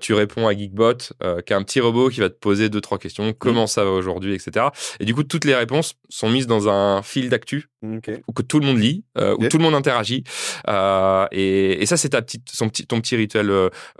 tu 0.00 0.14
réponds 0.14 0.46
à 0.46 0.52
Geekbot, 0.52 0.94
qui 0.94 1.52
est 1.52 1.56
un 1.56 1.62
petit 1.62 1.80
robot 1.80 2.08
qui 2.08 2.20
va 2.20 2.28
te 2.28 2.38
poser 2.38 2.68
deux 2.68 2.80
trois 2.80 2.98
questions, 2.98 3.32
comment 3.36 3.64
mmh. 3.64 3.68
ça 3.68 3.84
va 3.84 3.90
aujourd'hui, 3.90 4.34
etc. 4.34 4.66
Et 5.00 5.04
du 5.04 5.14
coup 5.14 5.24
toutes 5.24 5.44
les 5.44 5.54
réponses 5.54 5.94
sont 6.08 6.28
mises 6.28 6.46
dans 6.46 6.68
un 6.68 7.02
fil 7.02 7.28
d'actu 7.28 7.69
où 7.82 8.32
que 8.32 8.42
tout 8.42 8.60
le 8.60 8.66
monde 8.66 8.78
lit, 8.78 9.04
euh, 9.18 9.36
où 9.38 9.48
tout 9.48 9.58
le 9.58 9.62
monde 9.62 9.74
interagit. 9.74 10.24
Euh, 10.68 11.26
et, 11.32 11.84
ça, 11.86 11.96
c'est 11.96 12.10
ta 12.10 12.22
petite, 12.22 12.48
son 12.50 12.68
petit, 12.68 12.86
ton 12.86 13.00
petit 13.00 13.16
rituel 13.16 13.50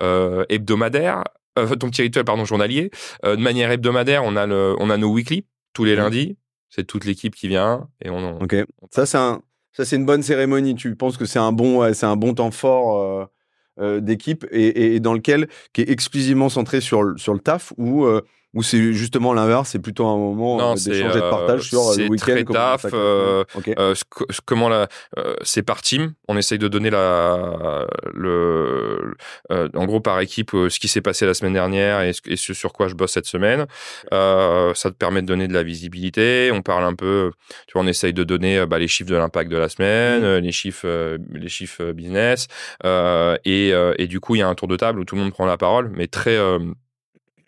euh, 0.00 0.44
hebdomadaire, 0.49 1.25
ton 1.56 1.90
petit 1.90 2.02
rituel 2.02 2.25
pardon 2.25 2.44
journalier. 2.44 2.90
de 3.25 3.37
manière 3.37 3.70
hebdomadaire, 3.70 4.25
on 4.25 4.37
a 4.37 4.46
le, 4.46 4.76
on 4.78 4.90
a 4.90 4.96
nos 4.96 5.12
weekly 5.12 5.44
tous 5.72 5.84
les 5.84 5.96
lundis. 5.96 6.37
C'est 6.68 6.87
toute 6.87 7.04
l'équipe 7.04 7.34
qui 7.34 7.49
vient 7.49 7.88
et 8.04 8.10
on. 8.10 8.40
Ok. 8.40 8.54
Ça, 8.92 9.04
c'est 9.04 9.18
un, 9.18 9.42
ça 9.72 9.84
c'est 9.84 9.96
une 9.96 10.06
bonne 10.06 10.22
cérémonie. 10.22 10.76
Tu 10.76 10.94
penses 10.94 11.16
que 11.16 11.25
c'est 11.25 11.40
un 11.40 11.52
bon, 11.52 11.92
c'est 11.92 12.06
un 12.06 12.16
bon 12.16 12.34
temps 12.34 12.50
fort. 12.50 13.28
d'équipe 13.80 14.46
et, 14.50 14.94
et, 14.94 15.00
dans 15.00 15.14
lequel 15.14 15.49
qui 15.72 15.80
est 15.80 15.90
exclusivement 15.90 16.50
centré 16.50 16.82
sur 16.82 17.02
le, 17.02 17.16
sur 17.16 17.32
le 17.32 17.40
taf 17.40 17.72
ou 17.78 18.06
ou 18.52 18.64
c'est 18.64 18.92
justement 18.92 19.33
l'inverse, 19.33 19.71
c'est 19.71 19.78
plutôt 19.78 20.07
un 20.07 20.16
moment 20.16 20.73
euh, 20.73 20.75
d'échanger 20.75 21.21
de 21.21 21.25
euh, 21.25 21.30
partage 21.30 21.69
sur 21.69 21.88
euh, 21.88 21.97
le 21.97 22.09
week-end. 22.09 22.33
Très 22.33 22.45
taf, 22.45 22.87
euh, 22.92 23.45
comment 24.45 24.69
la, 24.69 24.88
c'est 25.42 25.62
par 25.62 25.83
team. 25.83 26.14
On 26.26 26.37
essaye 26.37 26.59
de 26.59 26.66
donner 26.66 26.90
la, 26.90 27.87
le, 28.12 29.14
en 29.50 29.87
gros 29.87 30.00
par 30.00 30.19
équipe 30.21 30.50
ce 30.50 30.80
qui 30.80 30.88
s'est 30.88 31.00
passé 31.00 31.26
la 31.26 31.35
semaine 31.35 31.52
dernière 31.52 32.00
et 32.02 32.12
ce, 32.12 32.54
sur 32.54 32.73
quoi 32.73 32.88
je 32.88 32.95
bosse 32.95 33.12
cette 33.12 33.26
semaine. 33.26 33.66
ça 34.11 34.90
te 34.90 34.97
permet 34.97 35.23
de 35.23 35.26
donner 35.26 35.47
de 35.47 35.54
la 35.54 35.62
visibilité. 35.62 36.50
On 36.52 36.62
parle 36.62 36.85
un 36.85 36.95
peu, 36.95 37.30
tu 37.69 37.75
vois, 37.75 37.83
on 37.83 37.87
essaye 37.87 38.12
de 38.12 38.25
donner 38.25 38.66
bah, 38.66 38.78
les 38.78 38.88
chiffres 38.88 39.11
de 39.11 39.16
l'impact 39.16 39.50
de 39.50 39.59
la 39.59 39.69
semaine, 39.69 40.23
mmh. 40.23 40.38
les 40.38 40.52
chiffres, 40.52 41.19
les 41.33 41.49
chiffres 41.49 41.92
business, 41.92 42.49
et, 42.85 43.73
et 43.99 44.07
du 44.09 44.19
coup 44.19 44.35
il 44.35 44.40
y 44.40 44.42
a 44.42 44.49
un 44.49 44.54
tour 44.57 44.66
de 44.66 44.76
table 44.76 44.99
où 44.99 45.04
tout 45.04 45.14
le 45.14 45.21
monde 45.21 45.33
prend 45.33 45.47
la 45.47 45.57
parole, 45.57 45.92
mais 45.95 46.09
très 46.09 46.37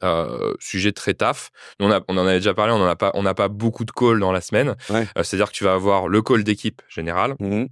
euh, 0.03 0.55
sujet 0.59 0.93
très 0.93 1.15
taf. 1.15 1.51
On, 1.81 1.91
a, 1.91 2.01
on 2.09 2.17
en 2.17 2.27
avait 2.27 2.39
déjà 2.39 2.55
parlé, 2.55 2.73
on 2.73 2.85
n'a 2.85 2.97
pas, 2.97 3.13
on 3.15 3.23
pas 3.35 3.49
beaucoup 3.49 3.85
de 3.85 3.93
calls 3.93 4.19
dans 4.19 4.33
la 4.33 4.41
semaine. 4.41 4.75
Euh, 4.91 5.05
c'est-à-dire 5.23 5.49
que 5.49 5.57
tu 5.57 5.65
vas 5.65 5.75
avoir 5.75 6.09
le 6.09 6.23
call 6.23 6.45
d'équipe 6.45 6.83
générale, 6.89 7.35
mmh 7.39 7.65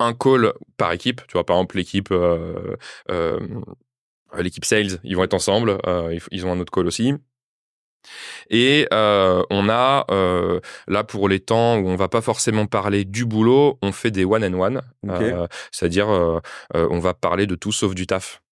un 0.00 0.12
call 0.12 0.52
par 0.76 0.90
équipe. 0.90 1.24
Tu 1.28 1.34
vois, 1.34 1.46
par 1.46 1.56
exemple, 1.56 1.76
l'équipe, 1.76 2.08
euh, 2.10 2.76
l'équipe 4.36 4.64
sales, 4.64 4.98
ils 5.04 5.16
vont 5.16 5.22
être 5.22 5.34
ensemble. 5.34 5.78
ils 6.32 6.44
ont 6.44 6.52
un 6.52 6.58
autre 6.58 6.72
call 6.72 6.88
aussi. 6.88 7.14
Et 8.50 8.88
on 8.90 9.68
a 9.68 10.04
là 10.88 11.04
pour 11.04 11.28
les 11.28 11.38
temps 11.38 11.76
où 11.76 11.88
on 11.88 11.94
va 11.94 12.08
pas 12.08 12.22
forcément 12.22 12.66
parler 12.66 13.04
du 13.04 13.24
boulot, 13.24 13.78
on 13.82 13.92
fait 13.92 14.10
des 14.10 14.24
one 14.24 14.44
and 14.44 14.60
one, 14.60 14.82
c'est-à-dire 15.70 16.08
on 16.08 16.98
va 16.98 17.14
parler 17.14 17.46
de 17.46 17.54
tout 17.54 17.72
sauf 17.72 17.94
du 17.94 18.08
taf. 18.08 18.42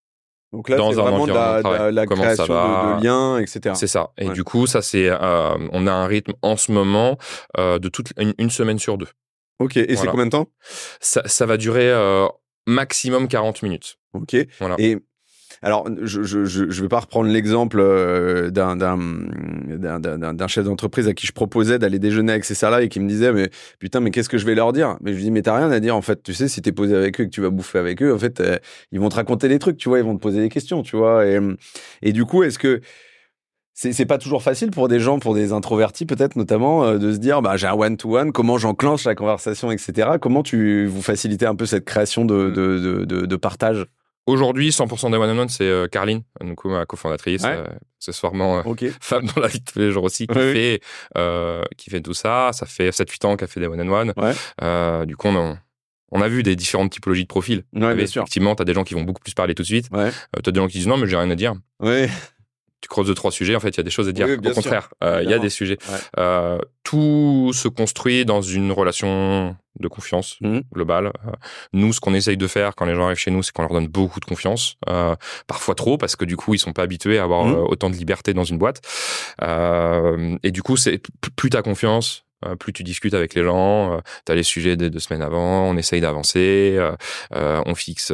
Donc 0.52 0.68
là, 0.68 0.76
c'est 0.76 0.94
vraiment 0.94 1.26
de 1.26 1.32
la, 1.32 2.06
création 2.06 2.44
de, 2.44 3.02
liens, 3.02 3.38
etc. 3.38 3.74
C'est 3.74 3.86
ça. 3.86 4.12
Et 4.18 4.28
du 4.30 4.44
coup, 4.44 4.66
ça, 4.66 4.82
c'est, 4.82 5.08
euh, 5.08 5.56
on 5.72 5.86
a 5.86 5.92
un 5.92 6.06
rythme 6.06 6.32
en 6.42 6.56
ce 6.56 6.72
moment 6.72 7.16
euh, 7.58 7.78
de 7.78 7.88
toute 7.88 8.12
une, 8.18 8.50
semaine 8.50 8.78
sur 8.78 8.98
deux. 8.98 9.08
Ok. 9.58 9.78
Et 9.78 9.96
c'est 9.96 10.06
combien 10.06 10.26
de 10.26 10.30
temps? 10.30 10.48
Ça, 11.00 11.22
ça, 11.26 11.46
va 11.46 11.56
durer 11.56 11.88
euh, 11.90 12.26
maximum 12.66 13.28
40 13.28 13.62
minutes. 13.62 13.96
Ok. 14.12 14.36
Voilà. 14.58 14.76
Et 14.78 14.98
alors, 15.62 15.86
je 16.02 16.20
ne 16.20 16.44
je, 16.44 16.70
je 16.70 16.82
vais 16.82 16.88
pas 16.88 16.98
reprendre 16.98 17.30
l'exemple 17.30 17.78
euh, 17.80 18.50
d'un 18.50 20.46
chef 20.48 20.64
d'entreprise 20.64 21.06
à 21.06 21.14
qui 21.14 21.24
je 21.24 21.32
proposais 21.32 21.78
d'aller 21.78 22.00
déjeuner 22.00 22.32
avec 22.32 22.44
ses 22.44 22.56
salariés 22.56 22.86
et 22.86 22.88
qui 22.88 22.98
me 22.98 23.08
disait 23.08 23.32
mais 23.32 23.48
putain 23.78 24.00
mais 24.00 24.10
qu'est-ce 24.10 24.28
que 24.28 24.38
je 24.38 24.46
vais 24.46 24.56
leur 24.56 24.72
dire? 24.72 24.96
Mais 25.02 25.12
je 25.12 25.18
lui 25.18 25.22
dis 25.24 25.30
mais 25.30 25.42
t'as 25.42 25.56
rien 25.56 25.70
à 25.70 25.78
dire 25.78 25.94
en 25.94 26.02
fait. 26.02 26.20
Tu 26.22 26.34
sais 26.34 26.48
si 26.48 26.62
t'es 26.62 26.72
posé 26.72 26.96
avec 26.96 27.20
eux 27.20 27.24
et 27.24 27.26
que 27.26 27.32
tu 27.32 27.40
vas 27.40 27.50
bouffer 27.50 27.78
avec 27.78 28.02
eux, 28.02 28.12
en 28.12 28.18
fait 28.18 28.40
euh, 28.40 28.58
ils 28.90 28.98
vont 28.98 29.08
te 29.08 29.14
raconter 29.14 29.48
des 29.48 29.60
trucs, 29.60 29.76
tu 29.76 29.88
vois, 29.88 30.00
ils 30.00 30.04
vont 30.04 30.16
te 30.16 30.22
poser 30.22 30.40
des 30.40 30.48
questions, 30.48 30.82
tu 30.82 30.96
vois. 30.96 31.26
Et, 31.26 31.38
et 32.02 32.12
du 32.12 32.24
coup, 32.24 32.42
est-ce 32.42 32.58
que 32.58 32.80
c'est 33.74 34.06
pas 34.06 34.18
toujours 34.18 34.42
facile 34.42 34.70
pour 34.70 34.88
des 34.88 35.00
gens, 35.00 35.18
pour 35.18 35.34
des 35.34 35.52
introvertis 35.52 36.06
peut-être 36.06 36.36
notamment, 36.36 36.84
euh, 36.84 36.98
de 36.98 37.12
se 37.12 37.18
dire 37.18 37.40
bah, 37.40 37.56
j'ai 37.56 37.68
un 37.68 37.74
one-to-one, 37.74 38.32
comment 38.32 38.58
j'enclenche 38.58 39.04
la 39.04 39.14
conversation, 39.14 39.70
etc. 39.70 40.10
Comment 40.20 40.42
tu 40.42 40.86
vous 40.86 41.02
facilitez 41.02 41.46
un 41.46 41.54
peu 41.54 41.66
cette 41.66 41.84
création 41.84 42.24
de, 42.24 42.48
mmh. 42.48 42.52
de, 42.52 43.04
de, 43.04 43.26
de 43.26 43.36
partage? 43.36 43.86
Aujourd'hui, 44.26 44.70
100% 44.70 45.10
des 45.10 45.16
one-on-one, 45.16 45.48
c'est 45.48 45.64
euh, 45.64 45.88
Carline, 45.88 46.22
ma 46.64 46.86
cofondatrice, 46.86 47.42
ouais. 47.42 47.48
euh, 47.48 47.64
euh 47.64 48.12
femme 49.00 49.26
dans 49.34 49.40
la 49.40 49.48
vie 49.48 49.58
de 49.58 49.64
tous 49.64 49.78
les 49.78 49.90
jours 49.90 50.04
aussi, 50.04 50.28
qui, 50.28 50.34
fait, 50.34 50.80
euh, 51.16 51.62
qui 51.76 51.90
fait 51.90 52.00
tout 52.00 52.14
ça. 52.14 52.50
Ça 52.52 52.66
fait 52.66 52.90
7-8 52.90 53.26
ans 53.26 53.36
qu'elle 53.36 53.48
fait 53.48 53.60
des 53.60 53.66
one-on-one. 53.66 54.12
Ouais. 54.16 55.06
du 55.06 55.16
coup, 55.16 55.28
on 55.28 55.36
a, 55.36 55.56
on 56.12 56.20
a 56.20 56.28
vu 56.28 56.44
des 56.44 56.54
différentes 56.54 56.92
typologies 56.92 57.24
de 57.24 57.28
profils. 57.28 57.64
Ouais, 57.72 57.94
bien 57.94 58.06
sûr. 58.06 58.22
Effectivement, 58.22 58.54
tu 58.54 58.62
as 58.62 58.64
des 58.64 58.74
gens 58.74 58.84
qui 58.84 58.94
vont 58.94 59.02
beaucoup 59.02 59.22
plus 59.22 59.34
parler 59.34 59.54
tout 59.54 59.62
de 59.62 59.68
suite. 59.68 59.88
Ouais. 59.90 60.10
tu 60.42 60.48
as 60.48 60.52
des 60.52 60.60
gens 60.60 60.68
qui 60.68 60.78
disent 60.78 60.88
non, 60.88 60.98
mais 60.98 61.08
j'ai 61.08 61.16
rien 61.16 61.30
à 61.30 61.34
dire. 61.34 61.54
Tu 62.82 62.88
creuses 62.88 63.06
deux 63.06 63.14
trois 63.14 63.30
sujets 63.30 63.56
en 63.56 63.60
fait 63.60 63.70
il 63.70 63.76
y 63.78 63.80
a 63.80 63.84
des 63.84 63.90
choses 63.90 64.08
à 64.08 64.12
dire 64.12 64.28
au 64.28 64.50
contraire 64.50 64.90
il 65.02 65.30
y 65.30 65.32
a 65.32 65.38
des 65.38 65.48
sujets 65.48 65.78
euh, 66.18 66.58
tout 66.82 67.52
se 67.54 67.68
construit 67.68 68.24
dans 68.24 68.42
une 68.42 68.72
relation 68.72 69.56
de 69.80 69.88
confiance 69.88 70.36
mmh. 70.40 70.60
globale. 70.72 71.06
Euh, 71.06 71.30
nous, 71.72 71.92
ce 71.92 72.00
qu'on 72.00 72.14
essaye 72.14 72.36
de 72.36 72.46
faire 72.46 72.74
quand 72.74 72.84
les 72.84 72.94
gens 72.94 73.06
arrivent 73.06 73.16
chez 73.18 73.30
nous, 73.30 73.42
c'est 73.42 73.52
qu'on 73.52 73.62
leur 73.62 73.72
donne 73.72 73.88
beaucoup 73.88 74.20
de 74.20 74.24
confiance, 74.24 74.76
euh, 74.88 75.14
parfois 75.46 75.74
trop, 75.74 75.96
parce 75.96 76.16
que 76.16 76.24
du 76.24 76.36
coup, 76.36 76.54
ils 76.54 76.58
sont 76.58 76.72
pas 76.72 76.82
habitués 76.82 77.18
à 77.18 77.24
avoir 77.24 77.44
mmh. 77.44 77.54
euh, 77.54 77.62
autant 77.62 77.88
de 77.88 77.94
liberté 77.94 78.34
dans 78.34 78.44
une 78.44 78.58
boîte. 78.58 78.80
et 79.40 80.50
du 80.50 80.62
coup, 80.62 80.76
c'est 80.76 81.00
plus 81.36 81.50
ta 81.50 81.62
confiance, 81.62 82.24
euh, 82.24 82.31
plus 82.58 82.72
tu 82.72 82.82
discutes 82.82 83.14
avec 83.14 83.34
les 83.34 83.42
gens, 83.42 83.94
euh, 83.94 84.00
tu 84.26 84.32
as 84.32 84.34
les 84.34 84.42
sujets 84.42 84.76
des 84.76 84.90
deux 84.90 84.98
semaines 84.98 85.22
avant, 85.22 85.68
on 85.68 85.76
essaye 85.76 86.00
d'avancer, 86.00 86.76
euh, 86.78 87.62
on 87.66 87.74
fixe 87.74 88.12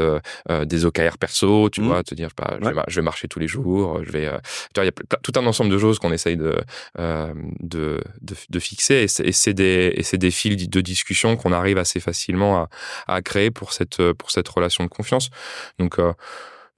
des 0.48 0.84
OKR 0.84 1.18
perso, 1.18 1.68
tu 1.70 1.80
mmh. 1.80 1.86
vois, 1.86 2.02
te 2.02 2.14
dire, 2.14 2.28
bah, 2.36 2.58
je, 2.88 2.96
vais, 2.96 3.02
marcher 3.02 3.28
tous 3.28 3.38
les 3.38 3.48
jours, 3.48 4.00
je 4.04 4.10
vais, 4.10 4.30
il 4.76 4.84
y 4.84 4.88
a 4.88 4.92
tout 5.22 5.32
un 5.36 5.46
ensemble 5.46 5.70
de 5.70 5.78
choses 5.78 5.98
qu'on 5.98 6.12
essaye 6.12 6.36
de, 6.36 6.56
de, 6.98 8.00
de, 8.20 8.58
fixer 8.58 9.06
et 9.18 9.32
c'est 9.32 9.54
des, 9.54 9.92
et 9.94 10.02
c'est 10.02 10.18
des 10.18 10.30
fils 10.30 10.68
de 10.68 10.80
discussion 10.80 11.36
qu'on 11.36 11.52
arrive 11.52 11.78
assez 11.78 12.00
facilement 12.00 12.56
à, 12.56 12.68
à, 13.06 13.22
créer 13.22 13.50
pour 13.50 13.72
cette, 13.72 14.12
pour 14.12 14.30
cette 14.30 14.48
relation 14.48 14.84
de 14.84 14.88
confiance. 14.88 15.30
Donc, 15.78 15.98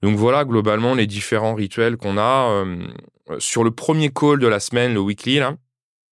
donc 0.01 0.17
voilà, 0.17 0.45
globalement, 0.45 0.95
les 0.95 1.07
différents 1.07 1.53
rituels 1.53 1.97
qu'on 1.97 2.17
a. 2.17 2.65
sur 3.39 3.63
le 3.63 3.71
premier 3.71 4.09
call 4.09 4.39
de 4.39 4.47
la 4.47 4.59
semaine, 4.59 4.93
le 4.93 4.99
weekly, 4.99 5.39
là, 5.39 5.55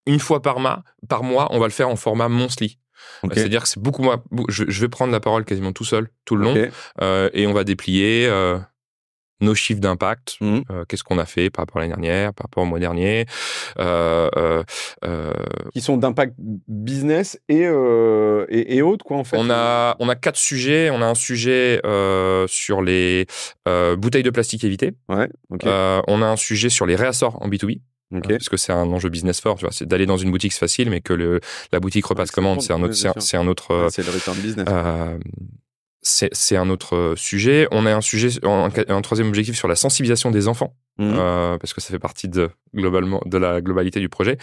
une 0.10 0.20
fois 0.20 0.42
par, 0.42 0.60
mois, 0.60 0.84
par 1.08 1.24
mois, 1.24 1.48
on 1.52 1.60
va 1.60 1.68
le 1.68 1.72
faire 1.72 1.90
en 1.90 1.96
format 1.96 2.30
monthly. 2.30 2.80
C'est-à-dire 3.24 3.64
que 3.64 3.70
c'est 3.70 3.82
beaucoup 3.82 4.02
moins. 4.02 4.24
Je, 4.50 4.82
vais 4.82 4.90
prendre 4.90 5.12
la 5.12 5.20
parole 5.20 5.46
quasiment 5.46 5.72
tout 5.72 5.86
seul, 5.86 6.10
tout 6.26 6.36
le 6.36 6.44
long, 6.44 6.56
euh, 7.02 7.30
et 7.34 7.48
on 7.48 7.54
va 7.54 7.64
déplier 7.64 8.28
euh, 8.28 8.58
nos 9.42 9.56
chiffres 9.56 9.80
d'impact. 9.80 10.36
Mmh. 10.42 10.60
Euh, 10.72 10.86
qu'est-ce 10.88 11.04
qu'on 11.04 11.18
a 11.18 11.26
fait 11.26 11.50
par 11.50 11.64
rapport 11.64 11.78
à 11.78 11.82
l'année 11.82 11.94
dernière, 11.94 12.34
par 12.34 12.46
rapport 12.46 12.64
au 12.64 12.66
mois 12.66 12.80
dernier. 12.80 13.26
Qui 15.74 15.82
sont 15.82 15.98
d'impact 15.98 16.34
business 16.68 17.40
et, 17.50 17.64
et, 18.50 18.82
autres, 18.82 19.06
quoi, 19.06 19.18
en 19.18 19.24
fait. 19.24 19.38
On 19.38 19.50
a, 19.50 19.96
on 20.00 20.10
a 20.10 20.16
quatre 20.16 20.38
sujets. 20.38 20.90
On 20.90 21.02
a 21.02 21.06
un 21.06 21.16
sujet 21.16 21.82
sur 22.48 22.82
les 22.82 23.28
bouteilles 23.98 24.24
de 24.24 24.32
plastique 24.32 24.64
évitées. 24.64 24.94
Ouais, 25.08 25.30
on 25.50 26.22
a 26.22 26.26
un 26.26 26.38
sujet 26.38 26.70
sur 26.70 26.86
les 26.86 26.96
réassorts 26.96 27.42
en 27.42 27.50
B2B. 27.50 27.82
Okay. 28.12 28.30
Parce 28.30 28.50
que 28.50 28.58
c'est 28.58 28.74
un 28.74 28.92
enjeu 28.92 29.10
business 29.10 29.40
fort, 29.40 29.58
tu 29.58 29.66
vois. 29.66 29.72
C'est 29.72 29.86
d'aller 29.86 30.08
dans 30.08 30.18
une 30.18 30.32
boutique, 30.32 30.54
c'est 30.54 30.60
facile, 30.60 30.90
mais 30.90 31.00
que 31.00 31.14
le, 31.14 31.42
la 31.72 31.80
boutique 31.80 32.06
repasse 32.06 32.32
commande, 32.32 32.62
c'est 32.62 32.74
un 32.74 32.82
autre, 32.82 32.94
c'est 32.94 33.38
un, 33.38 33.48
autre. 33.48 33.88
c'est 33.92 34.04
le 34.04 34.12
return 34.12 34.38
business. 34.38 34.66
Euh, 34.68 35.18
c'est 36.02 36.56
un 36.56 36.70
autre 36.70 36.96
euh, 36.96 37.16
sujet. 37.16 37.68
On 37.72 37.86
a 37.86 37.94
un 37.94 38.02
sujet, 38.02 38.30
un, 38.44 39.02
troisième 39.02 39.28
objectif 39.28 39.56
sur 39.56 39.68
la 39.68 39.76
sensibilisation 39.76 40.32
des 40.32 40.48
enfants, 40.48 40.76
mmh. 40.98 41.14
euh, 41.14 41.58
parce 41.58 41.74
que 41.74 41.82
ça 41.82 41.90
fait 41.90 42.00
partie 42.00 42.30
de 42.30 42.50
globalement 42.74 43.22
de 43.26 43.38
la 43.38 43.62
globalité 43.62 44.00
du 44.00 44.10
projet. 44.10 44.38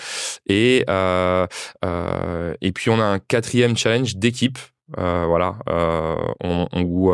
Et 0.46 0.84
euh, 0.88 1.46
euh, 1.84 2.54
et 2.60 2.72
puis 2.72 2.90
on 2.90 3.00
a 3.00 3.04
un 3.04 3.18
quatrième 3.18 3.76
challenge 3.76 4.16
d'équipe 4.16 4.58
voilà, 4.96 5.58
on, 6.42 6.68
où 6.74 7.12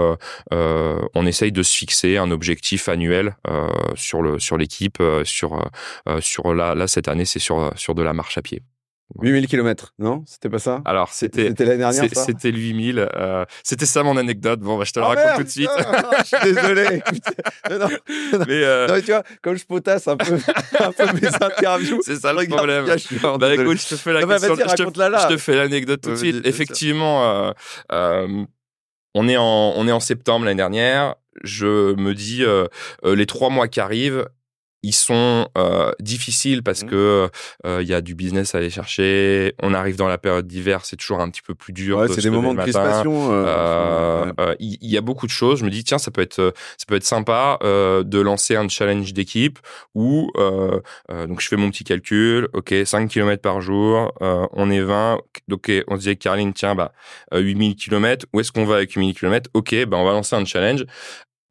on 0.49 1.27
essaye 1.27 1.53
de 1.53 1.63
se 1.63 1.77
fixer 1.77 2.17
un 2.17 2.31
objectif 2.31 2.89
annuel 2.89 3.37
sur 3.95 4.23
le 4.23 4.39
sur 4.39 4.57
l'équipe, 4.59 5.03
sur 5.25 5.71
sur 6.21 6.55
là 6.55 6.75
là 6.75 6.87
cette 6.87 7.09
année 7.09 7.25
c'est 7.25 7.39
sur 7.39 7.73
sur 7.77 7.95
de 7.95 8.03
la 8.03 8.13
marche 8.13 8.39
à 8.39 8.43
pied. 8.43 8.63
8000 9.21 9.47
km, 9.47 9.93
non? 9.99 10.25
C'était 10.27 10.49
pas 10.49 10.59
ça? 10.59 10.81
Alors, 10.85 11.11
c'était 11.11 11.49
c'était 11.49 11.65
l'année 11.65 11.79
dernière 11.79 12.05
C'était 12.13 12.51
8000. 12.51 13.09
Euh, 13.15 13.45
c'était 13.63 13.87
ça 13.87 14.03
mon 14.03 14.17
anecdote. 14.17 14.61
Bon, 14.61 14.79
bah, 14.79 14.85
je 14.87 14.93
te 14.93 14.99
le 14.99 15.05
ah, 15.05 15.09
raconte 15.09 15.37
tout 15.39 15.45
de 15.45 15.49
suite. 15.49 15.71
je 16.19 16.25
suis 16.25 16.55
désolé. 16.55 17.03
non, 17.71 17.89
mais, 18.47 18.65
euh... 18.65 18.87
non, 18.87 18.95
mais, 18.95 19.03
tu 19.03 19.11
vois, 19.11 19.23
comme 19.43 19.57
je 19.57 19.65
potasse 19.65 20.09
un 20.09 20.17
peu, 20.17 20.35
un 20.81 20.93
peu 20.93 21.05
mes 21.21 21.29
interviews. 21.29 22.01
C'est 22.05 22.17
ça 22.17 22.33
le 22.33 22.47
problème. 22.47 22.87
bah, 23.39 23.55
écoute, 23.55 23.79
je 23.79 23.89
te 23.89 23.97
fais 23.97 24.13
la 24.13 24.25
question. 24.25 24.55
Je 24.57 24.65
te, 24.65 24.83
je 24.83 25.29
te, 25.29 25.37
fais 25.37 25.57
l'anecdote 25.57 26.01
tout 26.01 26.11
de 26.11 26.17
suite. 26.17 26.47
Effectivement, 26.47 27.25
euh, 27.25 27.53
euh, 27.93 28.45
on 29.15 29.29
est 29.29 29.37
en 29.37 29.75
on 29.77 29.87
est 29.89 29.93
en 29.93 30.01
septembre 30.01 30.45
l'année 30.45 30.57
dernière. 30.57 31.17
Je 31.43 31.95
me 31.95 32.15
dis 32.15 32.45
euh, 32.45 32.67
euh, 33.05 33.15
les 33.15 33.27
trois 33.27 33.51
mois 33.51 33.69
qui 33.69 33.81
arrivent, 33.81 34.29
ils 34.83 34.95
sont 34.95 35.49
euh, 35.57 35.93
difficiles 36.01 36.63
parce 36.63 36.83
mmh. 36.83 36.89
que 36.89 37.31
euh, 37.67 37.83
il 37.83 37.89
y 37.89 37.95
a 37.95 38.01
du 38.01 38.15
business 38.15 38.55
à 38.55 38.59
aller 38.59 38.71
chercher. 38.71 39.55
On 39.63 39.75
arrive 39.75 39.97
dans 39.97 40.09
la 40.09 40.19
période 40.19 40.47
d'hiver, 40.47 40.85
c'est 40.85 40.97
toujours 40.97 41.21
un 41.21 41.31
petit 41.31 41.43
peu 41.43 41.55
plus 41.55 41.73
dur. 41.73 41.99
Ouais, 41.99 42.09
c'est 42.09 42.23
des 42.23 42.31
moments 42.31 42.55
de 42.55 42.61
crispation. 42.61 43.33
Euh, 43.33 44.33
euh 44.39 44.55
il 44.59 44.91
y, 44.91 44.97
a 44.97 45.01
beaucoup 45.01 45.27
de 45.27 45.31
choses. 45.33 45.61
Je 45.61 45.65
me 45.65 45.71
dis 45.71 45.85
tiens, 45.85 45.99
ça 45.99 46.11
peut 46.11 46.21
être 46.21 46.55
ça 46.77 46.85
peut 46.87 46.97
être 46.97 47.05
sympa 47.05 47.59
de 47.63 48.21
lancer 48.21 48.57
un 48.57 48.69
challenge 48.69 49.13
d'équipe 49.13 49.59
où 49.95 50.31
donc 51.09 51.41
je 51.41 51.49
fais 51.49 51.57
mon 51.57 51.71
petit 51.71 51.85
calcul. 51.85 52.49
Ok, 52.53 52.75
5 52.85 53.09
km 53.09 53.41
par 53.41 53.61
jour, 53.61 54.13
on 54.21 54.71
est 54.71 54.81
20. 54.81 55.19
Ok, 55.51 55.71
on 55.89 55.99
se 55.99 56.07
avec 56.07 56.19
Caroline 56.19 56.53
tiens 56.53 56.75
bah 56.75 56.93
8000 57.33 57.77
km. 57.77 58.27
Où 58.33 58.41
est-ce 58.41 58.53
qu'on 58.53 58.65
va 58.65 58.77
avec 58.77 58.93
8000 58.93 59.15
km 59.15 59.51
Ok, 59.55 59.75
bah 59.87 59.97
on 59.97 60.05
va 60.05 60.13
lancer 60.13 60.37
un 60.37 60.45
challenge 60.45 60.85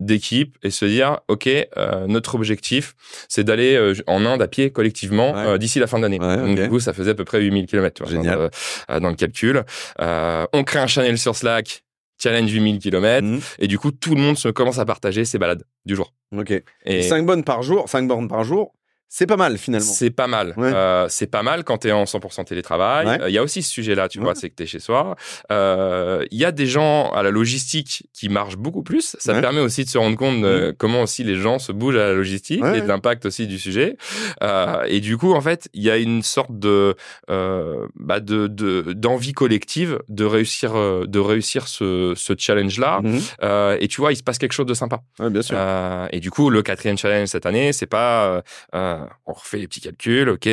d'équipe 0.02 0.58
et 0.64 0.72
se 0.72 0.84
dire 0.84 1.20
ok 1.28 1.48
euh, 1.48 2.08
notre 2.08 2.36
objectif 2.36 2.96
c'est 3.30 3.44
d'aller 3.44 3.76
euh, 3.76 3.94
en 4.08 4.26
Inde 4.26 4.42
à 4.42 4.48
pied 4.48 4.72
collectivement 4.72 5.38
euh, 5.38 5.58
d'ici 5.58 5.80
la 5.80 5.88
fin 5.88 6.00
d'année. 6.00 6.18
Donc 6.18 6.56
du 6.56 6.68
coup 6.68 6.80
ça 6.80 6.92
faisait 6.92 7.12
à 7.12 7.14
peu 7.14 7.24
près 7.24 7.40
8000 7.40 7.68
km 7.68 8.04
tu 8.04 8.12
vois, 8.12 8.24
dans, 8.24 9.00
dans, 9.00 9.10
le 9.10 9.16
calcul. 9.16 9.64
On 10.00 10.64
crée 10.66 10.80
un 10.80 10.88
channel 10.88 11.18
sur 11.18 11.36
Slack 11.36 11.84
challenge 12.22 12.52
8000 12.52 12.80
km 12.80 13.26
mmh. 13.26 13.40
et 13.60 13.68
du 13.68 13.80
coup 13.80 13.92
tout 13.92 14.16
le 14.16 14.22
monde 14.22 14.38
se 14.38 14.50
commence 14.50 14.80
à 14.80 14.86
partager 14.86 15.26
ses 15.26 15.38
balades 15.38 15.64
du 15.86 15.96
jour. 15.96 16.14
Ok. 16.36 16.54
Et 16.86 17.02
5 17.04 17.26
bonnes 17.26 17.44
par 17.44 17.62
jour 17.64 17.88
5 17.88 18.08
bornes 18.08 18.28
par 18.28 18.44
jour 18.44 18.74
c'est 19.14 19.28
pas 19.28 19.36
mal 19.36 19.58
finalement. 19.58 19.92
C'est 19.92 20.10
pas 20.10 20.28
mal. 20.28 20.56
Euh, 20.58 21.06
c'est 21.10 21.28
pas 21.28 21.44
mal 21.44 21.66
quand 21.66 21.80
tu 21.80 21.90
es 21.90 21.92
en 21.92 22.06
100% 22.06 22.46
télétravail. 22.46 23.20
Il 23.28 23.34
y 23.34 23.38
a 23.38 23.44
aussi 23.44 23.62
ce 23.62 23.70
sujet-là, 23.70 24.08
tu 24.08 24.22
vois, 24.22 24.36
c'est 24.36 24.50
que 24.50 24.56
tu 24.56 24.64
es 24.64 24.66
chez 24.66 24.80
soi. 24.80 25.18
Il 25.50 26.28
y 26.32 26.46
a 26.46 26.54
des 26.54 26.66
gens 26.66 27.12
à 27.12 27.22
la 27.22 27.30
logistique 27.30 28.08
qui 28.14 28.30
marchent 28.30 28.56
beaucoup 28.56 28.84
plus. 28.84 29.18
Ça 29.20 29.40
permet 29.42 29.60
aussi 29.60 29.84
de 29.84 29.90
se 29.90 29.98
rendre 29.98 30.16
compte 30.16 30.42
de 30.42 30.70
mmh. 30.70 30.74
comment 30.78 31.02
aussi 31.02 31.26
les 31.26 31.36
gens 31.36 31.60
se 31.60 31.74
bougent 31.74 31.98
à 31.98 32.08
la 32.08 32.14
logistique 32.14 32.64
et 32.64 32.80
de 32.80 32.88
l'impact 32.88 33.26
aussi 33.26 33.48
du 33.48 33.60
sujet. 33.60 33.98
Euh, 34.44 34.84
et 34.88 35.02
du 35.02 35.18
coup, 35.18 35.34
en 35.34 35.42
fait, 35.42 35.68
il 35.74 35.84
y 35.84 35.92
a 35.92 35.98
une 35.98 36.24
sorte 36.24 36.58
de 36.58 36.96
euh, 37.30 37.88
bah 37.96 38.22
de 38.22 38.48
d'envie 38.94 39.34
collective 39.34 40.00
de 40.08 40.24
réussir 40.24 40.74
de 40.74 41.20
réussir 41.20 41.68
ce, 41.68 42.14
ce 42.16 42.32
challenge-là. 42.38 43.02
Mmh. 43.02 43.78
et 43.82 43.88
tu 43.90 44.00
vois, 44.00 44.14
il 44.14 44.16
se 44.16 44.24
passe 44.24 44.38
quelque 44.38 44.54
chose 44.54 44.68
de 44.68 44.74
sympa. 44.74 45.02
bien 45.20 45.42
sûr. 45.42 45.58
et 46.12 46.22
du 46.22 46.32
coup, 46.32 46.50
le 46.50 46.62
quatrième 46.62 46.98
challenge 46.98 47.28
cette 47.28 47.46
année, 47.46 47.74
c'est 47.74 47.88
pas 47.88 48.42
on 49.26 49.34
refait 49.34 49.58
les 49.58 49.68
petits 49.68 49.82
calculs, 49.82 50.30
ok, 50.30 50.50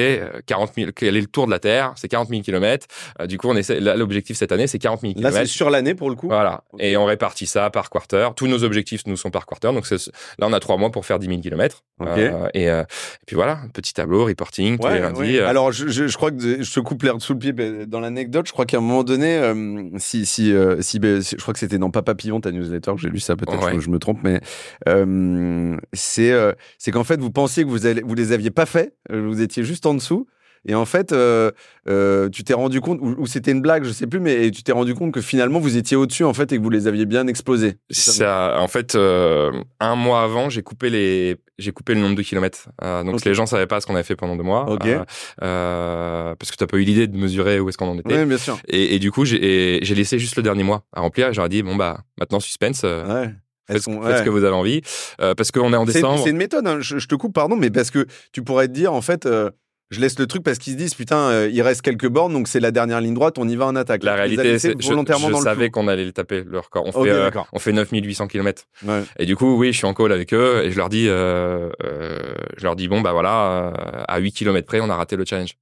40 0.47 0.73
000, 0.75 0.91
quel 0.95 1.17
est 1.17 1.21
le 1.21 1.27
tour 1.27 1.47
de 1.47 1.51
la 1.51 1.59
Terre? 1.59 1.93
C'est 1.97 2.09
40 2.09 2.29
000 2.29 2.43
km. 2.43 2.87
du 3.27 3.39
coup, 3.39 3.49
on 3.49 3.57
essaie, 3.57 3.81
l'objectif 3.81 4.37
cette 4.37 4.53
année, 4.53 4.67
c'est 4.67 4.79
40 4.79 5.01
000 5.01 5.13
km. 5.15 5.35
Là, 5.35 5.41
c'est 5.41 5.47
sur 5.47 5.71
l'année 5.71 5.95
pour 5.95 6.11
le 6.11 6.17
coup? 6.17 6.29
Voilà. 6.29 6.65
Et 6.79 6.97
on 6.97 7.05
répartit 7.05 7.47
ça 7.47 7.71
par 7.71 7.91
quarter. 7.91 8.29
Tous 8.37 8.47
nos 8.47 8.65
objectifs 8.65 9.07
nous 9.07 9.17
sont 9.17 9.31
par 9.31 9.47
quarter. 9.47 9.73
Donc 9.73 9.89
là, 9.91 9.99
on 10.43 10.53
a 10.53 10.61
trois 10.61 10.77
mois 10.77 10.91
pour 10.91 11.07
faire 11.07 11.19
10 11.19 11.27
000 11.27 11.41
km. 11.41 11.83
et, 12.55 12.71
puis 13.27 13.37
voilà, 13.37 13.61
petit 13.73 13.95
tableau, 13.95 14.25
reporting, 14.25 14.79
tous 14.79 14.89
les 14.89 15.01
lundis. 15.01 15.39
Euh. 15.39 15.49
Alors, 15.49 15.73
je, 15.73 16.17
crois 16.17 16.31
que 16.31 16.63
je 16.63 16.73
te 16.73 16.81
coupe 16.81 17.03
l'air 17.03 17.21
sous 17.21 17.35
le 17.35 17.39
pied 17.39 17.53
dans 17.87 18.01
l'anecdote. 18.01 18.47
Je 18.47 18.53
crois 18.53 18.67
qu'à 18.67 18.79
un 18.79 18.81
moment 18.81 19.05
donné, 19.05 19.37
euh, 19.37 19.89
si, 19.99 20.27
si, 20.27 20.53
euh, 20.53 20.81
si, 20.81 20.99
je 21.03 21.37
crois 21.37 21.55
que 21.55 21.61
c'était 21.61 21.79
dans 21.79 21.91
Papa 21.91 22.15
Pillon, 22.15 22.41
ta 22.41 22.51
newsletter, 22.51 22.93
que 22.95 23.01
j'ai 23.01 23.11
lu 23.11 23.21
ça, 23.21 23.37
peut-être 23.37 23.71
que 23.71 23.81
je 23.81 23.91
me 23.91 23.99
trompe, 23.99 24.21
mais 24.23 24.41
c'est 25.93 26.33
c'est 26.79 26.91
qu'en 26.91 27.05
fait, 27.05 27.21
vous 27.21 27.31
pensiez 27.31 27.65
que 27.65 27.69
vous, 27.69 27.87
allez, 27.87 28.03
vous 28.03 28.15
les 28.15 28.33
aviez 28.39 28.51
pas 28.51 28.67
fait, 28.67 28.95
vous 29.11 29.41
étiez 29.41 29.65
juste 29.65 29.87
en 29.87 29.95
dessous. 29.95 30.27
Et 30.67 30.75
en 30.75 30.85
fait, 30.85 31.13
euh, 31.13 31.51
euh, 31.89 32.29
tu 32.29 32.45
t'es 32.45 32.55
rendu 32.55 32.81
compte, 32.81 33.01
ou, 33.01 33.27
c'était 33.27 33.53
une 33.53 33.63
blague, 33.63 33.85
je 33.85 33.91
sais 33.91 34.07
plus, 34.07 34.21
mais 34.21 34.51
tu 34.51 34.63
t'es 34.63 34.73
rendu 34.73 34.95
compte 34.95 35.13
que 35.13 35.21
finalement 35.21 35.61
vous 35.61 35.77
étiez 35.77 35.97
au-dessus 35.97 36.25
en 36.25 36.35
fait 36.35 36.53
et 36.53 36.59
que 36.59 36.63
vous 36.63 36.71
les 36.71 36.87
aviez 36.87 37.07
bien 37.07 37.27
explosés. 37.27 37.77
Ça, 37.91 38.57
en 38.59 38.69
fait, 38.69 38.95
euh, 38.95 39.53
un 39.81 39.97
mois 39.97 40.23
avant, 40.23 40.51
j'ai 40.51 40.63
coupé 40.63 40.91
les, 40.91 41.37
j'ai 41.59 41.73
coupé 41.73 41.95
le 41.95 42.01
nombre 42.01 42.17
de 42.17 42.23
kilomètres. 42.23 42.69
donc 42.83 43.25
les 43.25 43.35
gens 43.35 43.47
savaient 43.47 43.67
pas 43.67 43.81
ce 43.81 43.87
qu'on 43.87 43.95
avait 43.95 44.03
fait 44.03 44.17
pendant 44.17 44.37
deux 44.37 44.43
mois, 44.43 44.67
parce 44.67 44.77
que 46.51 46.57
tu 46.57 46.63
n'as 46.63 46.67
pas 46.67 46.77
eu 46.77 46.83
l'idée 46.83 47.07
de 47.07 47.17
mesurer 47.17 47.61
où 47.61 47.69
est-ce 47.69 47.79
qu'on 47.79 47.89
en 47.89 47.99
était. 47.99 48.19
Oui, 48.19 48.27
bien 48.27 48.39
sûr. 48.39 48.59
Et, 48.69 48.99
du 48.99 49.11
coup, 49.13 49.25
j'ai 49.25 49.81
laissé 49.81 50.19
juste 50.19 50.37
le 50.37 50.43
dernier 50.43 50.65
mois 50.65 50.85
à 50.93 51.01
remplir. 51.01 51.33
J'aurais 51.33 51.49
dit 51.49 51.63
bon 51.63 51.77
bah 51.77 52.01
maintenant 52.19 52.41
suspense. 52.41 52.83
Ouais. 52.83 53.33
Faites, 53.71 53.83
ce 53.83 54.23
que 54.23 54.31
vous 54.31 54.45
avez 54.45 54.55
envie, 54.55 54.81
parce 55.19 55.51
qu'on 55.51 55.73
est 55.73 55.77
en 55.77 55.85
décembre. 55.85 56.23
C'est 56.25 56.31
une 56.31 56.37
méthode. 56.37 56.67
Hein. 56.67 56.79
Je, 56.81 57.07
te 57.07 57.15
coupe, 57.15 57.35
pardon, 57.35 57.57
mais 57.57 57.71
parce 57.71 57.91
que 57.91 58.07
tu 58.33 58.43
pourrais 58.43 58.69
te 58.69 58.73
dire 58.73 58.93
en 58.93 59.03
fait 59.03 59.27
je 59.91 60.01
laisse 60.01 60.19
le 60.19 60.27
truc 60.27 60.43
parce 60.43 60.59
qu'ils 60.59 60.75
se 60.75 60.79
disent 60.79 60.95
putain, 60.95 61.17
euh, 61.17 61.51
il 61.51 61.63
reste 61.63 61.83
quelques 61.83 62.09
bornes, 62.09 62.33
donc 62.33 62.49
c'est 62.49 62.61
la 62.61 62.71
dernière 62.71 63.01
ligne 63.01 63.15
droite, 63.15 63.39
on 63.39 63.49
y 63.49 63.57
va 63.57 63.67
en 63.67 63.77
attaque. 63.77 64.03
La 64.05 64.17
réalité, 64.17 64.59
c'est 64.59 64.81
volontairement 64.81 65.29
je, 65.29 65.37
je 65.37 65.41
savais 65.41 65.71
qu'on 65.71 65.89
allait 65.89 66.05
le 66.05 66.13
taper 66.13 66.45
le 66.47 66.59
record. 66.59 66.85
On 66.87 66.93
fait, 66.93 67.11
euh, 67.11 67.31
on 67.53 67.59
fait 67.59 67.73
9800 67.73 68.27
km. 68.29 68.65
Ouais. 68.87 69.03
Et 69.19 69.27
du 69.27 69.35
coup, 69.37 69.57
oui, 69.57 69.73
je 69.73 69.79
suis 69.79 69.87
en 69.87 69.95
call 69.95 70.13
avec 70.13 70.35
eux 70.35 70.63
et 70.65 70.71
je 70.71 70.77
leur 70.77 70.89
dis, 70.89 71.09
euh, 71.09 71.71
euh 71.83 72.19
je 72.57 72.65
leur 72.65 72.77
dis 72.77 72.89
bon 72.89 73.01
bah 73.01 73.13
voilà, 73.13 73.73
à 74.07 74.19
8 74.19 74.33
km 74.33 74.67
près, 74.67 74.81
on 74.81 74.91
a 74.91 74.97
raté 74.97 75.17
le 75.17 75.25
challenge. 75.25 75.55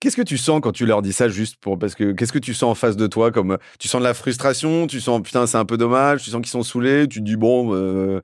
Qu'est-ce 0.00 0.16
que 0.16 0.22
tu 0.22 0.38
sens 0.38 0.60
quand 0.62 0.72
tu 0.72 0.86
leur 0.86 1.02
dis 1.02 1.12
ça 1.12 1.28
juste 1.28 1.56
pour 1.60 1.78
parce 1.78 1.94
que 1.94 2.12
qu'est-ce 2.12 2.32
que 2.32 2.38
tu 2.38 2.54
sens 2.54 2.70
en 2.70 2.74
face 2.74 2.96
de 2.96 3.06
toi 3.06 3.30
comme 3.30 3.58
tu 3.78 3.86
sens 3.86 4.00
de 4.00 4.06
la 4.06 4.14
frustration, 4.14 4.86
tu 4.86 5.00
sens 5.00 5.20
putain 5.22 5.46
c'est 5.46 5.58
un 5.58 5.64
peu 5.64 5.76
dommage, 5.76 6.22
tu 6.22 6.30
sens 6.30 6.40
qu'ils 6.40 6.50
sont 6.50 6.62
saoulés, 6.62 7.06
tu 7.06 7.20
te 7.20 7.24
dis 7.24 7.36
bon 7.36 8.20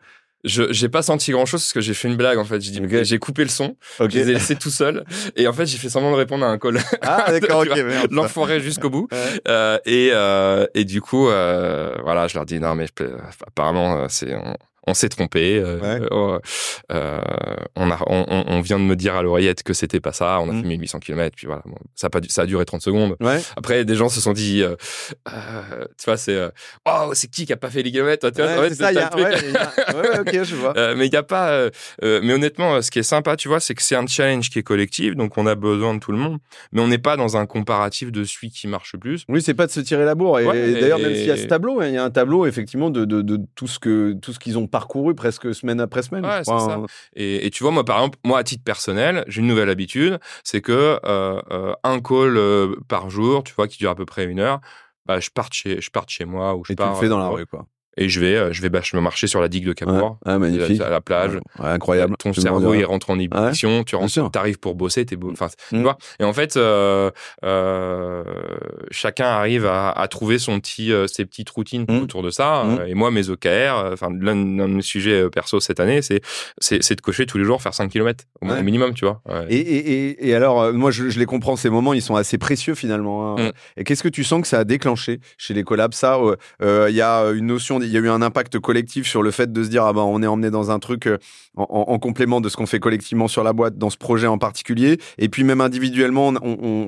je 0.47 0.73
j'ai 0.73 0.89
pas 0.89 1.03
senti 1.03 1.33
grand 1.33 1.45
chose 1.45 1.61
parce 1.61 1.73
que 1.73 1.81
j'ai 1.81 1.93
fait 1.93 2.09
une 2.09 2.17
blague 2.17 2.39
en 2.39 2.45
fait. 2.45 2.61
J'ai 2.61 2.71
dit 2.71 3.05
j'ai 3.05 3.19
coupé 3.19 3.43
le 3.43 3.51
son 3.51 3.77
okay. 3.99 4.11
je 4.11 4.19
les 4.19 4.31
ai 4.31 4.35
laissés 4.35 4.57
tout 4.57 4.71
seuls 4.71 5.05
et 5.35 5.47
en 5.47 5.53
fait 5.53 5.67
j'ai 5.67 5.77
fait 5.77 5.89
semblant 5.89 6.13
de 6.13 6.17
répondre 6.17 6.45
à 6.47 6.49
un 6.49 6.59
call. 6.59 6.79
Ah 7.03 7.27
d'accord 7.31 7.61
ok 7.61 7.77
l'enfoiré 8.11 8.61
jusqu'au 8.61 8.89
bout. 8.89 9.09
Euh, 9.49 9.79
et 9.85 10.11
euh, 10.13 10.67
et 10.75 10.85
du 10.85 11.01
coup 11.01 11.29
euh, 11.29 11.95
voilà 12.03 12.29
je 12.29 12.35
leur 12.35 12.47
dis 12.47 12.61
non 12.61 12.75
mais 12.75 12.87
apparemment 13.47 13.99
euh, 13.99 14.07
c'est 14.09 14.35
on 14.35 14.55
s'est 14.95 15.09
trompé. 15.09 15.59
Euh, 15.59 16.07
oh, 16.11 16.39
euh, 16.93 17.21
on, 17.75 17.91
a, 17.91 17.99
on, 18.07 18.45
on, 18.49 18.61
vient 18.61 18.79
de 18.79 18.85
me 18.85 18.97
dire 18.97 19.15
à 19.17 19.23
l'oreillette 19.23 19.63
que 19.63 19.73
c'était 19.73 20.01
pas 20.01 20.13
ça. 20.13 20.41
On 20.41 20.49
a 20.49 20.53
mmh. 20.53 20.63
fait 20.63 20.69
1800 20.69 20.99
km. 21.01 21.37
Puis 21.37 21.47
voilà, 21.47 21.63
ça 21.95 22.07
a 22.07 22.11
pas, 22.11 22.21
ça 22.29 22.43
a 22.43 22.47
duré 22.47 22.65
30 22.65 22.83
secondes. 22.83 23.17
Ouais. 23.21 23.41
Après, 23.57 23.85
des 23.85 23.95
gens 23.95 24.09
se 24.09 24.21
sont 24.21 24.33
dit, 24.33 24.63
euh, 24.63 24.77
euh 25.29 25.85
tu 25.99 26.05
vois, 26.07 26.17
c'est, 26.17 26.39
oh, 26.87 27.11
c'est 27.15 27.31
qui 27.31 27.47
qui 27.47 27.53
a 27.53 27.57
pas 27.57 27.71
fait 27.71 27.83
les 27.83 27.91
kilomètres 27.91 28.31
tu 28.31 28.43
vois, 28.43 28.61
ouais, 28.61 28.75
ça, 28.75 28.93
y 28.93 28.99
a, 28.99 29.15
ouais, 29.15 29.23
y 29.23 29.57
a... 29.57 29.97
ouais, 29.97 30.21
ok, 30.21 30.45
je 30.45 30.55
vois. 30.55 30.75
mais 30.95 31.07
il 31.07 31.17
a 31.17 31.23
pas. 31.23 31.69
mais 32.03 32.33
honnêtement, 32.33 32.81
ce 32.83 32.91
qui 32.91 32.99
est 32.99 33.05
sympa, 33.05 33.37
tu 33.37 33.49
vois, 33.49 33.61
c'est 33.61 33.75
que 33.75 33.83
c'est 33.83 33.97
un 33.97 34.07
challenge 34.07 34.51
qui 34.51 34.59
est 34.59 34.63
collectif, 34.63 35.15
donc 35.15 35.37
on 35.39 35.47
a 35.47 35.55
besoin 35.55 35.95
de 35.95 36.01
tout 36.01 36.13
le 36.13 36.19
monde. 36.19 36.39
Mais 36.73 36.81
on 36.81 36.89
n'est 36.89 36.99
pas 36.99 37.17
dans 37.17 37.37
un 37.37 37.47
comparatif 37.47 38.13
de 38.13 38.25
celui 38.25 38.51
qui 38.51 38.69
marche 38.69 38.93
le 38.93 38.99
plus. 38.99 39.25
Oui, 39.29 39.43
c'est 39.43 39.55
pas 39.55 39.67
de 39.67 39.73
se 39.73 39.81
tirer 39.81 40.05
la 40.05 40.15
bourre. 40.15 40.41
Et, 40.41 40.45
d'ailleurs, 40.75 40.99
même 40.99 41.15
s'il 41.15 41.27
y 41.27 41.31
a 41.31 41.37
ce 41.37 41.47
tableau, 41.47 41.81
hein, 41.81 41.89
il 41.89 41.95
y 41.95 41.99
a 41.99 42.05
un 42.05 42.11
tableau 42.11 42.47
effectivement 42.47 42.91
de, 42.91 43.05
de, 43.05 43.23
de 43.23 43.41
tout 43.55 43.67
ce 43.67 43.79
que 43.79 44.15
tout 44.21 44.33
ce 44.33 44.39
qu'ils 44.39 44.59
ont 44.59 44.67
parcouru 44.77 45.15
presque 45.15 45.55
semaine 45.55 45.81
après 45.81 46.03
semaine. 46.03 46.27
Ouais, 46.27 46.45
ça. 46.45 46.53
Hein. 46.53 46.85
Et, 47.15 47.47
et, 47.47 47.51
tu 47.51 47.63
vois, 47.63 47.73
moi, 47.73 47.83
par 47.83 47.97
exemple, 47.97 48.19
moi, 48.25 48.39
à 48.39 48.45
titre 48.45 48.63
personnel, 48.63 49.25
j'ai 49.27 49.41
une 49.41 49.47
nouvelle 49.47 49.71
habitude, 49.71 50.19
c'est 50.45 50.61
que 50.61 51.01
euh, 51.03 51.41
euh, 51.51 51.73
un 51.83 51.99
call 52.01 52.37
euh, 52.37 52.77
par 52.87 53.09
jour, 53.09 53.43
tu 53.43 53.55
vois, 53.55 53.69
qui 53.69 53.79
dure 53.79 53.91
à 53.91 53.95
peu 53.95 54.05
près 54.05 54.27
une 54.27 54.39
heure, 54.39 54.61
bah, 55.07 55.19
je 55.19 55.31
parte 55.31 55.55
chez, 55.55 55.81
je 55.81 55.91
parte 55.91 56.11
chez 56.11 56.27
moi 56.27 56.55
ou 56.57 56.65
je 56.67 56.75
et 56.75 56.77
pars. 56.77 56.89
Tu 56.89 56.95
le 56.97 57.01
fais 57.01 57.09
dans 57.09 57.19
la 57.19 57.29
rue, 57.29 57.47
quoi 57.47 57.67
et 57.97 58.09
je 58.09 58.21
vais, 58.21 58.53
je 58.53 58.63
vais 58.63 58.71
me 58.71 59.01
marcher 59.01 59.27
sur 59.27 59.41
la 59.41 59.49
digue 59.49 59.67
de 59.67 59.75
ah, 60.25 60.39
magnifique. 60.39 60.81
à 60.81 60.91
la 60.91 61.01
plage. 61.01 61.39
incroyable. 61.59 62.17
Ton 62.19 62.33
cerveau 62.33 62.75
il 62.75 62.85
rentre 62.85 63.11
en 63.11 63.19
ébullition, 63.19 63.85
tu 63.85 63.97
arrives 64.35 64.59
pour 64.59 64.75
bosser, 64.75 65.05
t'es 65.07 65.17
beau. 65.17 65.31
Enfin, 65.31 65.49
tu 65.69 65.77
mm. 65.77 65.83
vois. 65.83 65.99
Et 66.21 66.25
en 66.25 66.33
fait, 66.33 66.57
euh, 66.57 67.11
euh, 67.45 68.25
chacun 68.91 69.27
arrive 69.27 69.67
à, 69.67 69.91
à, 69.91 70.09
trouver 70.09 70.39
son 70.39 70.61
petit, 70.61 70.93
euh, 70.93 71.07
ses 71.07 71.25
petites 71.25 71.51
routines 71.51 71.87
mm. 71.89 72.03
autour 72.03 72.23
de 72.23 72.31
ça. 72.31 72.65
Mm. 72.65 72.89
Et 72.89 72.95
moi, 72.95 73.11
mes 73.11 73.29
OKR, 73.29 73.47
euh, 73.47 73.93
enfin, 73.93 74.09
l'un 74.19 74.37
de 74.37 74.67
mes 74.67 74.83
sujets 74.83 75.23
euh, 75.23 75.31
perso 75.31 75.61
cette 75.61 75.81
année, 75.81 76.03
c'est, 76.03 76.21
c'est, 76.59 76.95
de 76.95 77.01
cocher 77.01 77.27
tous 77.27 77.39
les 77.39 77.45
jours, 77.45 77.63
faire 77.63 77.75
5 77.75 77.91
km 77.91 78.25
au 78.41 78.63
minimum, 78.63 78.95
tu 78.95 79.05
vois. 79.05 79.23
Et, 79.49 79.57
et, 79.57 80.29
et, 80.29 80.35
alors, 80.35 80.73
moi, 80.73 80.91
je, 80.91 81.09
je, 81.09 81.19
les 81.19 81.27
comprends, 81.27 81.57
ces 81.57 81.71
moments, 81.71 81.93
ils 81.93 82.03
sont 82.03 82.17
assez 82.17 82.39
précieux 82.39 82.75
finalement. 82.75 83.39
Hein. 83.39 83.53
Et 83.77 83.85
qu'est-ce 83.85 84.03
que 84.03 84.09
tu 84.09 84.25
sens 84.25 84.41
que 84.41 84.49
ça 84.49 84.61
a 84.61 84.65
déclenché 84.65 85.21
chez 85.39 85.55
les 85.55 85.63
collabs 85.63 85.95
Ça, 85.95 86.19
il 86.61 86.95
y 86.95 87.03
a 87.03 87.31
une 87.31 87.47
notion 87.47 87.79
il 87.87 87.93
y 87.93 87.97
a 87.97 88.01
eu 88.01 88.09
un 88.09 88.23
impact 88.23 88.59
collectif 88.59 89.07
sur 89.07 89.23
le 89.23 89.31
fait 89.31 89.53
de 89.53 89.65
se 89.65 89.69
dire 89.69 89.85
ah 89.85 89.93
ben 89.93 90.03
on 90.03 90.23
est 90.23 90.27
emmené 90.27 90.51
dans 90.51 90.71
un 90.71 90.79
truc 90.79 91.09
en, 91.57 91.99
complément 91.99 92.41
de 92.41 92.49
ce 92.49 92.57
qu'on 92.57 92.67
fait 92.67 92.81
collectivement 92.81 93.29
sur 93.29 93.43
la 93.43 93.53
boîte 93.53 93.79
dans 93.79 93.91
ce 93.91 93.97
projet 93.97 94.27
en 94.27 94.39
particulier. 94.39 94.99
Et 95.19 95.29
puis 95.29 95.45
même 95.45 95.61
individuellement, 95.61 96.33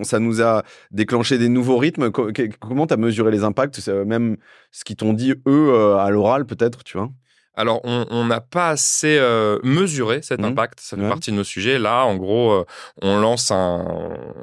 ça 0.02 0.18
nous 0.18 0.42
a 0.42 0.62
déclenché 0.90 1.38
des 1.38 1.48
nouveaux 1.48 1.78
rythmes. 1.78 2.11
Comment 2.11 2.87
tu 2.87 2.94
as 2.94 2.96
mesuré 2.96 3.30
les 3.30 3.44
impacts, 3.44 3.88
même 3.88 4.37
ce 4.70 4.84
qu'ils 4.84 4.96
t'ont 4.96 5.12
dit 5.12 5.34
eux 5.46 5.96
à 5.96 6.11
l'oral 6.11 6.44
peut-être, 6.44 6.84
tu 6.84 6.98
vois? 6.98 7.11
Alors, 7.59 7.81
on 7.83 8.25
n'a 8.25 8.40
pas 8.40 8.68
assez 8.68 9.18
euh, 9.18 9.59
mesuré 9.64 10.21
cet 10.23 10.40
mmh. 10.40 10.44
impact. 10.44 10.79
Ça 10.79 10.97
fait 10.97 11.09
partie 11.09 11.33
de 11.33 11.37
nos 11.37 11.42
sujets. 11.42 11.81
Là, 11.81 12.05
en 12.05 12.14
gros, 12.14 12.53
euh, 12.53 12.64
on 13.03 13.18
lance 13.18 13.51
un, 13.51 13.85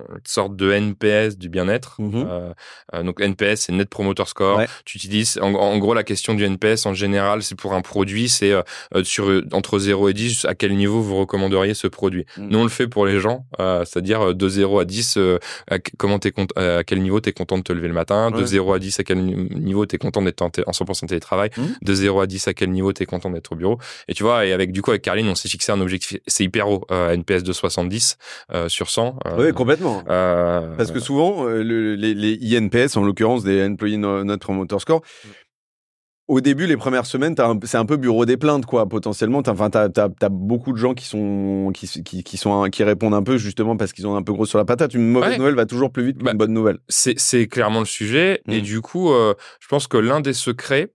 une 0.10 0.20
sorte 0.26 0.58
de 0.58 0.70
NPS 0.74 1.38
du 1.38 1.48
bien-être. 1.48 1.96
Mmh 2.00 2.26
euh, 2.26 3.04
donc, 3.04 3.22
NPS, 3.22 3.62
c'est 3.62 3.72
Net 3.72 3.90
Promoter 3.90 4.26
Score. 4.26 4.62
Tu 4.84 4.98
utilises, 4.98 5.40
en, 5.42 5.78
gros, 5.78 5.94
la 5.94 6.04
question 6.04 6.34
du 6.34 6.44
NPS, 6.44 6.86
en 6.86 6.94
général, 6.94 7.42
c'est 7.42 7.56
pour 7.56 7.74
un 7.74 7.82
produit, 7.82 8.28
c'est 8.28 8.54
sur 9.04 9.42
entre 9.54 9.80
0 9.80 10.10
et 10.10 10.14
10, 10.14 10.46
à 10.46 10.54
quel 10.54 10.76
niveau 10.76 11.02
vous 11.02 11.18
recommanderiez 11.18 11.74
ce 11.74 11.88
produit? 11.88 12.26
Mmh. 12.38 12.48
Nous, 12.50 12.60
on 12.60 12.64
le 12.64 12.70
fait 12.70 12.88
pour 12.88 13.06
les 13.06 13.22
gens, 13.22 13.46
c'est-à-dire 13.58 14.36
de 14.36 14.50
0 14.50 14.80
à 14.80 14.86
10, 14.86 15.20
à, 15.70 15.80
comment 15.98 16.20
es 16.20 16.34
à 16.58 16.84
quel 16.84 17.02
niveau 17.02 17.22
tu 17.22 17.30
es 17.30 17.34
content 17.34 17.58
de 17.58 17.64
te 17.64 17.72
lever 17.72 17.88
le 17.88 17.94
matin? 17.94 18.30
De 18.32 18.46
0 18.46 18.74
à 18.74 18.80
10, 18.80 19.00
à 19.00 19.04
quel 19.04 19.24
niveau 19.24 19.86
tu 19.86 19.96
es 19.96 20.00
content 20.00 20.22
d'être 20.22 20.42
en, 20.42 20.48
en 20.48 20.72
100% 20.72 21.08
télétravail? 21.08 21.50
De 21.82 21.94
0 21.94 22.20
à 22.20 22.28
10, 22.28 22.48
à 22.50 22.54
quel 22.54 22.72
niveau 22.72 22.92
tu 22.92 23.05
content 23.06 23.30
d'être 23.30 23.52
au 23.52 23.56
bureau. 23.56 23.78
Et 24.08 24.14
tu 24.14 24.24
vois, 24.24 24.46
et 24.46 24.54
avec 24.54 24.72
du 24.72 24.82
coup 24.82 24.92
avec 24.92 25.02
Carline, 25.02 25.28
on 25.28 25.36
s'est 25.36 25.50
fixé 25.50 25.72
un 25.72 25.82
objectif, 25.82 26.20
c'est 26.28 26.44
hyper 26.44 26.70
haut, 26.70 26.86
euh, 26.92 27.14
NPS 27.14 27.44
de 27.44 27.54
70 27.54 28.18
euh, 28.54 28.70
sur 28.70 28.90
100. 28.90 29.20
Euh, 29.26 29.36
oui, 29.38 29.54
complètement. 29.54 30.04
Parce 30.06 30.92
que 30.92 31.00
souvent, 31.00 31.48
les, 31.48 31.96
les, 31.96 32.58
INPS, 32.58 32.98
en 32.98 33.04
l'occurrence 33.04 33.44
des 33.44 33.66
Employee 33.66 33.98
Not 33.98 34.38
Promoter 34.38 34.80
Score, 34.80 35.02
au 36.28 36.42
début, 36.42 36.66
les 36.66 36.76
premières 36.76 37.06
semaines, 37.06 37.36
c'est 37.64 37.78
un 37.78 37.86
peu 37.86 37.98
bureau 37.98 38.26
des 38.26 38.36
plaintes, 38.36 38.66
quoi, 38.66 38.88
potentiellement. 38.90 39.44
Enfin, 39.46 39.70
t'as 39.70 39.90
as, 39.94 40.30
beaucoup 40.30 40.72
de 40.72 40.78
gens 40.78 40.96
qui 40.96 41.06
sont 41.06 41.72
qui, 41.72 42.04
qui, 42.04 42.38
sont 42.38 42.68
qui 42.72 42.84
répondent 42.84 43.14
un 43.14 43.22
peu 43.22 43.38
justement 43.38 43.78
parce 43.78 43.94
qu'ils 43.94 44.08
ont 44.08 44.16
un 44.16 44.24
peu 44.24 44.34
gros 44.34 44.48
sur 44.48 44.58
la 44.58 44.66
patate. 44.66 44.96
Une 44.96 45.08
mauvaise 45.08 45.38
nouvelle 45.38 45.54
va 45.54 45.68
toujours 45.68 45.92
plus 45.92 46.06
vite 46.06 46.18
qu'une 46.18 46.26
bah, 46.26 46.34
bonne 46.34 46.54
nouvelle. 46.54 46.80
C'est 46.88 47.48
clairement 47.48 47.80
le 47.80 47.86
sujet. 47.86 48.42
Et 48.48 48.60
mmh. 48.60 48.64
du 48.64 48.82
coup, 48.82 49.10
je 49.10 49.68
pense 49.70 49.88
que 49.88 49.98
l'un 49.98 50.20
des 50.20 50.34
secrets, 50.34 50.92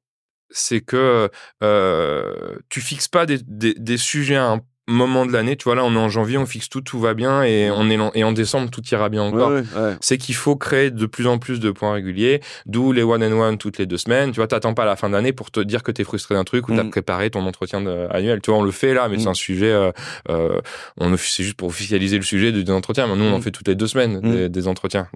c'est 0.51 0.81
que 0.81 1.31
euh, 1.63 2.57
tu 2.69 2.81
fixes 2.81 3.09
pas 3.09 3.27
des, 3.27 3.39
des, 3.47 3.97
sujets 3.97 4.37
à 4.37 4.53
un 4.53 4.61
moment 4.91 5.25
de 5.25 5.33
l'année. 5.33 5.57
Tu 5.57 5.65
vois, 5.65 5.75
là, 5.75 5.85
on 5.85 5.95
est 5.95 5.99
en 5.99 6.09
janvier, 6.09 6.37
on 6.39 6.47
fixe 6.47 6.69
tout, 6.69 6.81
tout 6.81 6.99
va 6.99 7.15
bien, 7.15 7.43
et, 7.43 7.71
on 7.71 7.89
est 7.89 7.99
et 8.15 8.25
en 8.25 8.33
décembre, 8.33 8.71
tout 8.71 8.83
ira 8.91 9.09
bien 9.09 9.23
encore. 9.23 9.53
C'est 10.01 10.19
qu'il 10.19 10.35
faut 10.35 10.57
créer 10.57 10.91
de 10.91 11.07
plus 11.07 11.27
en 11.27 11.39
plus 11.39 11.61
de 11.61 11.71
points 11.71 11.93
réguliers, 11.93 12.41
d'où 12.67 12.93
les 12.93 13.03
one 13.03 13.23
and 13.23 13.39
one 13.39 13.59
toutes 13.59 13.79
les 13.79 13.87
deux 13.87 13.99
semaines. 13.99 14.33
Tu 14.33 14.37
vois, 14.37 14.49
t'attends 14.49 14.75
pas 14.75 14.85
la 14.85 14.97
fin 14.97 15.11
d'année 15.11 15.33
pour 15.33 15.51
te 15.51 15.61
dire 15.61 15.83
que 15.83 15.93
tu 15.93 16.03
es 16.03 16.05
frustré 16.05 16.35
d'un 16.35 16.45
truc 16.45 16.69
ou 16.69 16.75
tu 16.75 16.81
as 16.81 16.85
mm. 16.85 16.91
préparé 16.91 17.31
ton 17.31 17.47
entretien 17.47 17.85
annuel. 18.11 18.41
Tu 18.43 18.51
vois, 18.51 18.61
on 18.61 18.65
le 18.65 18.73
fait 18.73 18.95
là, 18.95 19.09
mais 19.09 19.19
c'est 19.19 19.27
mm. 19.27 19.29
un 19.29 19.35
sujet, 19.35 19.71
euh, 19.71 19.93
euh, 20.29 20.61
on 20.99 21.17
c'est 21.17 21.45
juste 21.45 21.57
pour 21.57 21.69
officialiser 21.69 22.17
le 22.17 22.25
sujet 22.25 22.53
des 22.53 22.71
entretiens. 22.71 23.07
Mais 23.07 23.17
nous, 23.17 23.25
on 23.25 23.35
en 23.35 23.41
fait 23.41 23.51
toutes 23.51 23.69
les 23.69 23.77
deux 23.77 23.87
semaines 23.87 24.21
des, 24.21 24.49
des 24.49 24.69
entretiens. 24.69 25.09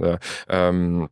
Euh, 0.50 1.06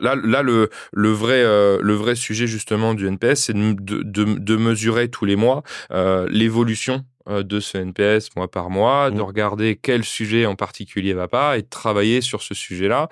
Là, 0.00 0.14
là 0.16 0.42
le, 0.42 0.70
le, 0.92 1.10
vrai, 1.10 1.42
euh, 1.42 1.78
le 1.80 1.94
vrai 1.94 2.14
sujet 2.14 2.46
justement 2.46 2.94
du 2.94 3.06
NPS, 3.06 3.44
c'est 3.44 3.54
de, 3.54 4.02
de, 4.02 4.24
de, 4.24 4.56
mesurer 4.56 5.08
tous 5.08 5.24
les 5.24 5.36
mois 5.36 5.62
euh, 5.90 6.26
l'évolution 6.30 7.04
euh, 7.28 7.42
de 7.42 7.60
ce 7.60 7.76
NPS 7.76 8.34
mois 8.36 8.50
par 8.50 8.70
mois, 8.70 9.10
de 9.10 9.18
mmh. 9.18 9.22
regarder 9.22 9.76
quel 9.76 10.02
sujet 10.02 10.46
en 10.46 10.54
particulier 10.54 11.12
va 11.12 11.28
pas 11.28 11.58
et 11.58 11.62
de 11.62 11.68
travailler 11.68 12.22
sur 12.22 12.42
ce 12.42 12.54
sujet-là. 12.54 13.08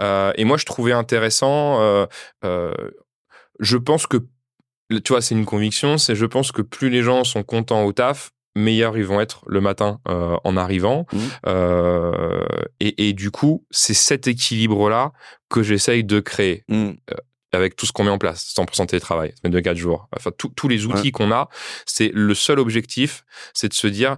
Euh, 0.00 0.32
et 0.36 0.44
moi, 0.44 0.58
je 0.58 0.66
trouvais 0.66 0.92
intéressant, 0.92 1.80
euh, 1.80 2.74
je 3.60 3.76
pense 3.78 4.06
que, 4.06 4.18
tu 4.90 5.08
vois, 5.08 5.22
c'est 5.22 5.34
une 5.34 5.46
conviction, 5.46 5.96
c'est 5.96 6.14
je 6.14 6.26
pense 6.26 6.52
que 6.52 6.60
plus 6.60 6.90
les 6.90 7.02
gens 7.02 7.24
sont 7.24 7.42
contents 7.42 7.84
au 7.84 7.92
taf, 7.92 8.32
meilleurs 8.54 8.96
ils 8.96 9.04
vont 9.04 9.20
être 9.20 9.42
le 9.46 9.60
matin 9.60 10.00
euh, 10.08 10.36
en 10.44 10.56
arrivant. 10.56 11.06
Mmh. 11.12 11.18
Euh, 11.46 12.44
et, 12.80 13.08
et, 13.08 13.12
du 13.12 13.30
coup, 13.30 13.66
c'est 13.70 13.94
cet 13.94 14.26
équilibre-là 14.28 15.12
que 15.48 15.62
j'essaye 15.62 16.04
de 16.04 16.20
créer. 16.20 16.64
Mmh. 16.68 16.90
Euh, 17.10 17.14
avec 17.54 17.76
tout 17.76 17.86
ce 17.86 17.92
qu'on 17.92 18.04
met 18.04 18.10
en 18.10 18.18
place, 18.18 18.52
100% 18.56 18.86
télétravail, 18.86 19.32
semaine 19.40 19.52
de 19.52 19.60
4 19.60 19.76
jours, 19.76 20.08
enfin 20.16 20.32
tous 20.36 20.68
les 20.68 20.86
outils 20.86 21.12
qu'on 21.12 21.30
a, 21.30 21.48
c'est 21.86 22.10
le 22.12 22.34
seul 22.34 22.58
objectif, 22.58 23.24
c'est 23.52 23.68
de 23.68 23.74
se 23.74 23.86
dire 23.86 24.16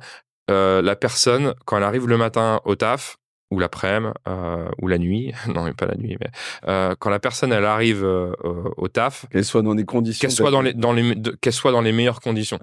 euh, 0.51 0.81
la 0.81 0.96
personne 0.96 1.55
quand 1.64 1.77
elle 1.77 1.83
arrive 1.83 2.07
le 2.07 2.16
matin 2.16 2.61
au 2.64 2.77
taf, 2.77 3.18
ou 3.50 3.59
l'après-midi 3.59 4.12
euh, 4.28 4.68
ou 4.82 4.88
la 4.88 4.98
nuit. 4.98 5.32
Non 5.54 5.64
mais 5.64 5.72
pas 5.72 5.87
la 5.87 5.96
nuit 5.96 6.16
mais 6.20 6.28
euh, 6.66 6.94
quand 6.98 7.11
la 7.11 7.20
personne 7.20 7.52
elle 7.52 7.64
arrive 7.64 8.04
euh, 8.04 8.32
au 8.76 8.88
taf. 8.88 9.26
Qu'elle 9.30 9.44
soit 9.44 9.62
dans 9.62 9.74
des 9.74 9.85
conditions 9.85 10.26
qu'elle 10.26 10.35
soit 10.35 10.50
dans 10.50 10.61
les 10.61 10.74
dans 10.74 10.92
les 10.92 11.14
qu'elle 11.40 11.52
soit 11.52 11.72
dans 11.72 11.80
les 11.80 11.92
meilleures 11.92 12.20
conditions. 12.20 12.59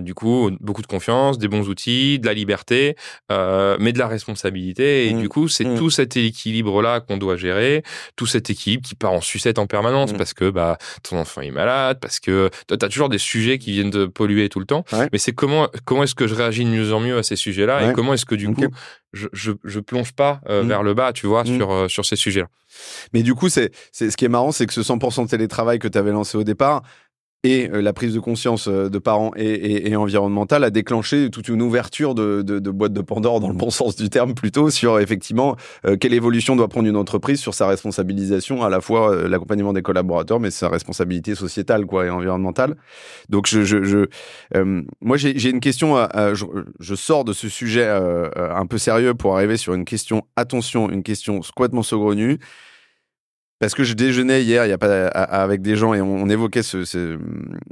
Du 0.00 0.14
coup 0.14 0.50
beaucoup 0.60 0.82
de 0.82 0.86
confiance 0.86 1.38
des 1.38 1.48
bons 1.48 1.68
outils 1.68 2.18
de 2.18 2.26
la 2.26 2.34
liberté 2.34 2.96
mais 3.30 3.92
de 3.92 3.98
la 3.98 4.08
responsabilité. 4.08 5.08
Et 5.08 5.14
mmh. 5.14 5.20
du 5.20 5.28
coup 5.28 5.48
c'est 5.48 5.64
mmh. 5.64 5.78
tout 5.78 5.90
cet 5.90 6.16
équilibre 6.16 6.82
là 6.82 7.00
qu'on 7.00 7.16
doit 7.16 7.36
gérer 7.36 7.82
tout 8.16 8.26
cet 8.26 8.50
équilibre 8.50 8.82
qui 8.86 8.94
part 8.94 9.12
en 9.12 9.20
sucette 9.20 9.58
en 9.58 9.66
permanence 9.66 10.12
mmh. 10.12 10.16
parce 10.16 10.34
que 10.34 10.50
bah 10.50 10.78
ton 11.02 11.18
enfant 11.18 11.40
est 11.42 11.50
malade 11.50 11.98
parce 12.00 12.20
que 12.20 12.50
tu 12.66 12.74
as 12.74 12.88
toujours 12.88 13.08
des 13.08 13.18
sujets 13.18 13.58
qui 13.58 13.72
viennent 13.72 13.90
de 13.90 14.06
polluer 14.06 14.48
tout 14.48 14.60
le 14.60 14.66
temps. 14.66 14.84
Mais 15.12 15.18
c'est 15.18 15.32
comment 15.32 15.68
comment 15.84 16.02
est-ce 16.02 16.14
que 16.14 16.26
je 16.26 16.34
réagis 16.34 16.64
de 16.64 16.70
mieux 16.70 16.92
en 16.92 17.00
mieux 17.00 17.16
à 17.16 17.22
ces 17.22 17.36
sujets 17.36 17.66
là 17.66 17.88
et 17.88 17.92
comment 17.92 18.14
est-ce 18.14 18.26
que 18.26 18.34
du 18.34 18.52
coup 18.52 18.66
je, 19.12 19.28
je, 19.32 19.52
je 19.64 19.80
plonge 19.80 20.12
pas 20.12 20.40
euh, 20.48 20.62
mmh. 20.62 20.68
vers 20.68 20.82
le 20.82 20.94
bas, 20.94 21.12
tu 21.12 21.26
vois, 21.26 21.42
mmh. 21.42 21.56
sur, 21.56 21.70
euh, 21.70 21.88
sur 21.88 22.04
ces 22.04 22.16
sujets-là. 22.16 22.48
Mais 23.12 23.22
du 23.22 23.34
coup, 23.34 23.48
c'est, 23.48 23.72
c'est 23.92 24.10
ce 24.10 24.16
qui 24.16 24.24
est 24.24 24.28
marrant, 24.28 24.52
c'est 24.52 24.66
que 24.66 24.72
ce 24.74 24.80
100% 24.80 25.24
de 25.24 25.28
télétravail 25.28 25.78
que 25.78 25.88
tu 25.88 25.98
avais 25.98 26.12
lancé 26.12 26.36
au 26.36 26.44
départ, 26.44 26.82
et 27.44 27.70
euh, 27.70 27.80
la 27.80 27.92
prise 27.92 28.14
de 28.14 28.20
conscience 28.20 28.66
euh, 28.66 28.88
de 28.88 28.98
parents 28.98 29.30
et, 29.36 29.44
et, 29.44 29.90
et, 29.90 29.96
environnementale 29.96 30.64
a 30.64 30.70
déclenché 30.70 31.30
toute 31.30 31.48
une 31.48 31.62
ouverture 31.62 32.16
de, 32.16 32.42
de, 32.42 32.58
de, 32.58 32.70
boîte 32.70 32.92
de 32.92 33.00
Pandore 33.00 33.38
dans 33.38 33.48
le 33.48 33.54
bon 33.54 33.70
sens 33.70 33.94
du 33.94 34.10
terme 34.10 34.34
plutôt 34.34 34.70
sur 34.70 34.98
effectivement 34.98 35.54
euh, 35.86 35.96
quelle 35.96 36.14
évolution 36.14 36.56
doit 36.56 36.66
prendre 36.66 36.88
une 36.88 36.96
entreprise 36.96 37.38
sur 37.38 37.54
sa 37.54 37.68
responsabilisation 37.68 38.64
à 38.64 38.68
la 38.68 38.80
fois 38.80 39.28
l'accompagnement 39.28 39.72
des 39.72 39.82
collaborateurs 39.82 40.40
mais 40.40 40.50
sa 40.50 40.68
responsabilité 40.68 41.36
sociétale 41.36 41.86
quoi 41.86 42.06
et 42.06 42.10
environnementale. 42.10 42.76
Donc 43.28 43.46
je, 43.46 43.62
je, 43.62 43.84
je 43.84 44.06
moi 45.00 45.16
j'ai 45.16 45.50
une 45.50 45.60
question 45.60 45.96
je, 46.14 46.44
je, 46.80 46.94
sors 46.94 47.24
de 47.24 47.32
ce 47.32 47.48
sujet 47.48 47.86
un 47.86 48.66
peu 48.66 48.78
sérieux 48.78 49.14
pour 49.14 49.36
arriver 49.36 49.56
sur 49.56 49.74
une 49.74 49.84
question 49.84 50.26
attention 50.36 50.90
une 50.90 51.02
question 51.02 51.42
squattement 51.42 51.82
saugrenue 51.82 52.38
parce 53.58 53.74
que 53.74 53.82
je 53.82 53.94
déjeunais 53.94 54.42
hier 54.42 54.66
y 54.66 54.72
a 54.72 54.78
pas, 54.78 55.08
avec 55.08 55.62
des 55.62 55.74
gens 55.74 55.92
et 55.92 56.00
on, 56.00 56.28
évoquait 56.28 56.62
ce, 56.62 56.84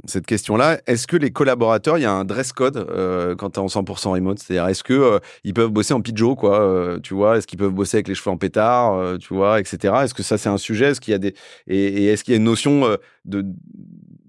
cette 0.05 0.25
question-là. 0.25 0.79
Est-ce 0.85 1.07
que 1.07 1.15
les 1.15 1.31
collaborateurs, 1.31 1.97
il 1.97 2.01
y 2.01 2.05
a 2.05 2.11
un 2.11 2.25
dress 2.25 2.51
code 2.51 2.77
euh, 2.77 3.35
quand 3.35 3.51
tu 3.51 3.59
es 3.59 3.63
en 3.63 3.67
100% 3.67 4.09
remote? 4.11 4.39
C'est-à-dire, 4.39 4.67
est-ce 4.67 4.83
que 4.83 4.93
euh, 4.93 5.53
peuvent 5.53 5.69
bosser 5.69 5.93
en 5.93 6.01
pigeon, 6.01 6.35
quoi 6.35 6.61
euh, 6.61 6.99
Tu 6.99 7.13
vois? 7.13 7.37
Est-ce 7.37 7.47
qu'ils 7.47 7.59
peuvent 7.59 7.71
bosser 7.71 7.97
avec 7.97 8.09
les 8.09 8.15
cheveux 8.15 8.31
en 8.31 8.37
pétard 8.37 9.17
Tu 9.19 9.33
vois, 9.33 9.59
etc. 9.59 9.93
Est-ce 10.03 10.13
que 10.13 10.23
ça 10.23 10.37
c'est 10.37 10.49
un 10.49 10.57
sujet? 10.57 10.87
Est-ce 10.87 11.01
qu'il 11.01 11.13
y 11.13 11.15
a 11.15 11.19
des 11.19 11.33
et, 11.67 12.07
est-ce 12.07 12.23
qu'il 12.23 12.33
y 12.33 12.35
a 12.35 12.37
une 12.37 12.43
notion 12.43 12.97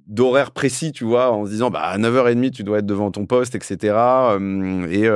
d'horaire 0.07 0.53
précis, 0.53 0.93
tu 0.93 1.05
vois, 1.05 1.33
en 1.33 1.45
se 1.45 1.51
disant 1.51 1.71
bah 1.71 1.81
à 1.81 1.99
9h30 1.99 2.51
tu 2.51 2.63
dois 2.63 2.79
être 2.79 2.87
devant 2.87 3.11
ton 3.11 3.27
poste, 3.27 3.55
etc. 3.55 3.95
et 4.91 5.09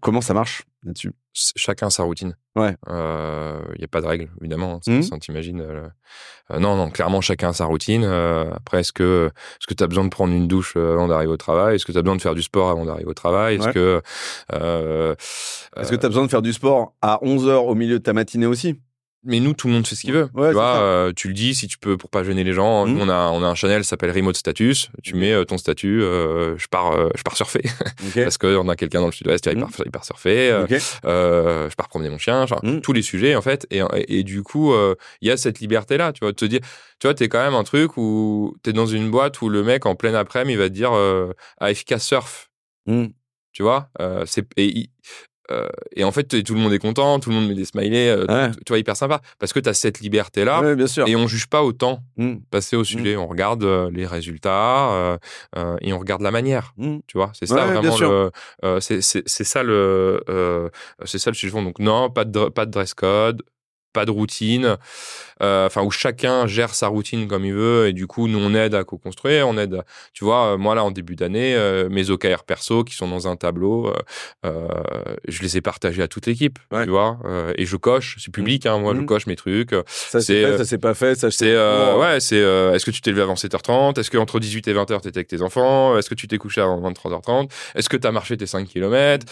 comment 0.00 0.20
ça 0.20 0.34
marche 0.34 0.62
là-dessus? 0.84 1.12
Chacun 1.34 1.90
sa 1.90 2.04
routine. 2.04 2.36
Ouais. 2.56 2.76
Il 2.86 2.92
euh, 2.92 3.60
n'y 3.78 3.84
a 3.84 3.88
pas 3.88 4.00
de 4.00 4.06
règle, 4.06 4.30
évidemment. 4.40 4.80
Hein, 4.86 5.00
mmh. 5.00 5.18
T'imagines 5.18 5.60
euh, 5.60 5.88
euh, 6.52 6.58
Non, 6.60 6.76
non, 6.76 6.90
clairement, 6.90 7.20
chacun 7.20 7.52
sa 7.52 7.64
routine. 7.64 8.04
après, 8.04 8.80
est-ce 8.80 8.92
que 8.92 9.30
est-ce 9.58 9.66
que 9.66 9.74
tu 9.74 9.82
as 9.82 9.86
besoin 9.86 10.04
de 10.04 10.10
prendre 10.10 10.32
une 10.32 10.46
douche 10.46 10.76
avant 10.76 11.08
d'arriver 11.08 11.32
au 11.32 11.36
travail? 11.36 11.76
Est-ce 11.76 11.84
que 11.84 11.92
tu 11.92 11.98
as 11.98 12.02
besoin 12.02 12.16
de 12.16 12.22
faire 12.22 12.34
du 12.34 12.42
sport 12.42 12.70
avant 12.70 12.84
d'arriver 12.84 13.08
au 13.08 13.14
travail? 13.14 13.56
Est-ce 13.56 13.68
que 13.68 14.02
est-ce 15.76 15.90
que 15.90 15.96
tu 15.96 16.06
as 16.06 16.08
besoin 16.08 16.24
de 16.24 16.30
faire 16.30 16.42
du 16.42 16.52
sport 16.52 16.94
à 17.02 17.18
11 17.22 17.48
h 17.48 17.52
au 17.54 17.74
milieu 17.74 17.98
de 17.98 18.04
ta 18.04 18.12
matinée 18.12 18.46
aussi? 18.46 18.80
Mais 19.24 19.40
nous, 19.40 19.54
tout 19.54 19.68
le 19.68 19.74
monde 19.74 19.86
fait 19.86 19.94
ce 19.94 20.02
qu'il 20.02 20.12
veut. 20.12 20.26
tu 20.26 20.52
vois, 20.52 20.76
euh, 20.76 21.12
tu 21.14 21.28
le 21.28 21.34
dis 21.34 21.54
si 21.54 21.66
tu 21.66 21.78
peux 21.78 21.96
pour 21.96 22.10
pas 22.10 22.22
gêner 22.22 22.44
les 22.44 22.52
gens. 22.52 22.86
Mmh. 22.86 23.00
on 23.00 23.08
a 23.08 23.30
on 23.30 23.42
a 23.42 23.46
un 23.46 23.54
channel 23.54 23.82
qui 23.82 23.88
s'appelle 23.88 24.10
Remote 24.10 24.36
Status. 24.36 24.90
Tu 25.02 25.14
mets 25.14 25.32
euh, 25.32 25.44
ton 25.44 25.58
statut. 25.58 26.02
Euh, 26.02 26.56
je 26.58 26.66
pars 26.68 26.96
je 27.14 27.22
pars 27.22 27.36
surfer 27.36 27.62
parce 28.14 28.38
que 28.38 28.56
on 28.56 28.68
a 28.68 28.76
quelqu'un 28.76 29.00
dans 29.00 29.06
le 29.06 29.12
Sud-Ouest 29.12 29.48
qui 29.50 29.56
mmh. 29.56 29.66
il 29.84 29.90
part 29.90 30.04
surfer. 30.04 30.64
je 30.68 31.74
pars 31.74 31.88
promener 31.88 32.10
mon 32.10 32.18
chien. 32.18 32.44
Mmh. 32.62 32.80
Tous 32.80 32.92
les 32.92 33.02
sujets 33.02 33.34
en 33.34 33.42
fait. 33.42 33.66
Et, 33.70 33.80
et, 34.08 34.22
du 34.22 34.42
coup, 34.42 34.74
il 35.20 35.28
y 35.28 35.30
a 35.30 35.36
cette 35.36 35.60
liberté 35.60 35.96
là. 35.96 36.12
Tu 36.12 36.20
vois, 36.20 36.32
de 36.32 36.36
te 36.36 36.44
dire, 36.44 36.60
tu 36.98 37.06
vois, 37.06 37.14
t'es 37.14 37.28
quand 37.28 37.42
même 37.42 37.54
un 37.54 37.64
truc 37.64 37.96
où 37.96 38.56
t'es 38.62 38.72
dans 38.72 38.86
une 38.86 39.10
boîte 39.10 39.40
où 39.42 39.48
le 39.48 39.62
mec 39.62 39.86
en 39.86 39.94
plein 39.94 40.14
après-midi 40.14 40.54
il 40.54 40.58
va 40.58 40.68
te 40.68 40.74
dire 40.74 40.92
AFK 41.58 41.98
surf. 41.98 42.50
Tu 42.86 43.62
vois, 43.62 43.88
c'est 44.26 44.46
euh, 45.50 45.68
et 45.94 46.04
en 46.04 46.12
fait, 46.12 46.42
tout 46.42 46.54
le 46.54 46.60
monde 46.60 46.72
est 46.72 46.78
content, 46.78 47.18
tout 47.20 47.30
le 47.30 47.36
monde 47.36 47.48
met 47.48 47.54
des 47.54 47.64
smileys, 47.64 48.08
euh, 48.08 48.48
tu, 48.64 48.70
vois, 48.70 48.78
hyper 48.78 48.96
sympa. 48.96 49.20
Parce 49.38 49.52
que 49.52 49.60
tu 49.60 49.68
as 49.68 49.74
cette 49.74 50.00
liberté-là. 50.00 50.74
bien 50.74 50.86
sûr. 50.86 51.06
Et 51.06 51.16
on 51.16 51.26
juge 51.26 51.46
pas 51.46 51.62
autant 51.62 52.00
mmh. 52.16 52.36
passer 52.50 52.76
au 52.76 52.82
mmh. 52.82 52.84
sujet. 52.84 53.16
On 53.16 53.26
regarde 53.26 53.64
euh, 53.64 53.90
les 53.90 54.06
résultats 54.06 55.18
et 55.80 55.92
on 55.92 55.98
regarde 55.98 56.22
la 56.22 56.30
manière. 56.30 56.72
Mmh. 56.76 56.98
Tu 57.06 57.18
vois, 57.18 57.30
c'est 57.34 57.46
ça 57.46 57.66
vraiment 57.66 57.98
le. 57.98 58.80
c'est 58.80 59.00
ça 59.00 59.62
le. 59.62 60.70
c'est 61.04 61.18
ça 61.18 61.30
le 61.30 61.34
sujet. 61.34 61.52
Donc, 61.54 61.78
non, 61.78 62.10
pas 62.10 62.24
de, 62.24 62.48
pas 62.48 62.66
de 62.66 62.70
dress 62.70 62.94
code. 62.94 63.42
Pas 63.94 64.04
de 64.04 64.10
routine, 64.10 64.76
euh, 65.42 65.66
enfin 65.66 65.82
où 65.82 65.90
chacun 65.90 66.46
gère 66.46 66.74
sa 66.74 66.88
routine 66.88 67.26
comme 67.26 67.44
il 67.44 67.54
veut 67.54 67.88
et 67.88 67.92
du 67.92 68.06
coup 68.06 68.28
nous 68.28 68.38
on 68.38 68.54
aide 68.54 68.74
à 68.74 68.84
co-construire, 68.84 69.48
on 69.48 69.56
aide, 69.56 69.82
tu 70.12 70.24
vois, 70.24 70.52
euh, 70.52 70.56
moi 70.58 70.74
là 70.74 70.84
en 70.84 70.90
début 70.90 71.16
d'année, 71.16 71.54
euh, 71.54 71.88
mes 71.88 72.10
OKR 72.10 72.44
perso 72.44 72.84
qui 72.84 72.94
sont 72.94 73.08
dans 73.08 73.26
un 73.26 73.36
tableau, 73.36 73.92
je 74.42 75.42
les 75.42 75.56
ai 75.56 75.60
partagés 75.60 76.02
à 76.02 76.08
toute 76.08 76.26
l'équipe, 76.26 76.58
tu 76.70 76.90
vois, 76.90 77.18
et 77.56 77.64
je 77.64 77.76
coche, 77.76 78.16
c'est 78.18 78.32
public, 78.32 78.66
hein, 78.66 78.78
moi 78.78 78.94
je 78.94 79.00
mmh. 79.00 79.06
coche 79.06 79.26
mes 79.26 79.36
trucs. 79.36 79.74
Ça 79.86 80.20
c'est 80.20 80.58
ça 80.58 80.64
c'est 80.64 80.78
pas 80.78 80.94
fait, 80.94 81.14
ça 81.14 81.30
c'est 81.30 81.54
ouais, 81.54 82.18
c'est 82.20 82.36
est-ce 82.36 82.84
que 82.84 82.90
tu 82.90 83.00
t'es 83.00 83.10
levé 83.10 83.22
avant 83.22 83.34
7h30, 83.34 83.98
est-ce 83.98 84.10
que 84.10 84.18
entre 84.18 84.40
18 84.40 84.68
et 84.68 84.74
20h 84.74 85.00
t'étais 85.00 85.18
avec 85.18 85.28
tes 85.28 85.40
enfants, 85.40 85.96
est-ce 85.96 86.10
que 86.10 86.14
tu 86.14 86.26
t'es 86.26 86.38
couché 86.38 86.60
avant 86.60 86.80
23h30, 86.90 87.48
est-ce 87.76 87.88
que 87.88 87.96
t'as 87.96 88.10
marché 88.10 88.36
tes 88.36 88.46
5 88.46 88.66
km, 88.66 89.24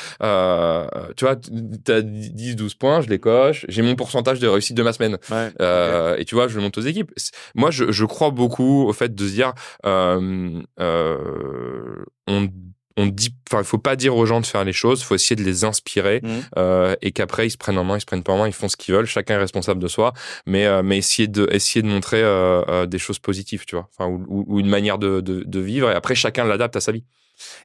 tu 1.17 1.25
vois, 1.25 1.37
t'as 1.85 2.01
10 2.01 2.57
12 2.57 2.75
points, 2.75 3.01
je 3.01 3.09
les 3.09 3.19
coche, 3.19 3.67
j'ai 3.69 3.83
mon 3.83 3.97
pourcentage 3.97 4.39
de 4.39 4.49
réussite 4.53 4.77
de 4.77 4.83
ma 4.83 4.93
semaine. 4.93 5.19
Euh, 5.61 6.17
et 6.17 6.25
tu 6.25 6.35
vois, 6.35 6.49
je 6.49 6.57
le 6.57 6.63
monte 6.63 6.79
aux 6.79 6.83
équipes. 6.83 7.13
Moi, 7.55 7.71
je, 7.71 7.91
je, 7.91 8.05
crois 8.05 8.31
beaucoup 8.31 8.87
au 8.87 8.93
fait 8.93 9.15
de 9.15 9.27
se 9.27 9.33
dire, 9.33 9.53
euh, 9.85 10.63
euh, 10.81 12.05
on 12.27 12.49
on 12.97 13.07
dit, 13.07 13.35
enfin, 13.51 13.63
faut 13.63 13.79
pas 13.79 13.97
dire 13.97 14.17
aux 14.17 14.27
gens 14.27 14.41
de 14.41 14.47
faire 14.47 14.65
les 14.65 14.73
choses, 14.73 15.01
il 15.01 15.05
faut 15.05 15.15
essayer 15.15 15.37
de 15.37 15.43
les 15.43 15.65
inspirer 15.65 16.21
mmh. 16.23 16.29
euh, 16.59 16.95
et 17.03 17.13
qu'après 17.13 17.47
ils 17.47 17.51
se 17.51 17.57
prennent 17.57 17.79
en 17.79 17.85
main, 17.85 17.97
ils 17.97 18.01
se 18.01 18.07
prennent 18.07 18.23
pas 18.23 18.33
en 18.33 18.39
main, 18.39 18.47
ils 18.47 18.53
font 18.53 18.69
ce 18.69 18.77
qu'ils 18.77 18.95
veulent. 18.95 19.07
Chacun 19.07 19.35
est 19.35 19.39
responsable 19.39 19.81
de 19.81 19.89
soi, 19.89 20.13
mais 20.47 20.67
euh, 20.67 20.83
mais 20.83 20.99
essayer 20.99 21.29
de 21.29 21.49
essayer 21.51 21.83
de 21.83 21.89
montrer 21.89 22.23
euh, 22.23 22.87
des 22.87 22.99
choses 22.99 23.19
positives, 23.19 23.65
tu 23.67 23.77
vois, 23.77 23.89
enfin 23.97 24.11
ou, 24.11 24.45
ou, 24.49 24.61
une 24.61 24.69
manière 24.69 24.99
de, 24.99 25.21
de, 25.21 25.43
de, 25.45 25.61
vivre 25.61 25.91
et 25.91 25.95
après 25.95 26.15
chacun 26.15 26.45
l'adapte 26.45 26.77
à 26.77 26.81
sa 26.81 26.93
vie. 26.93 27.05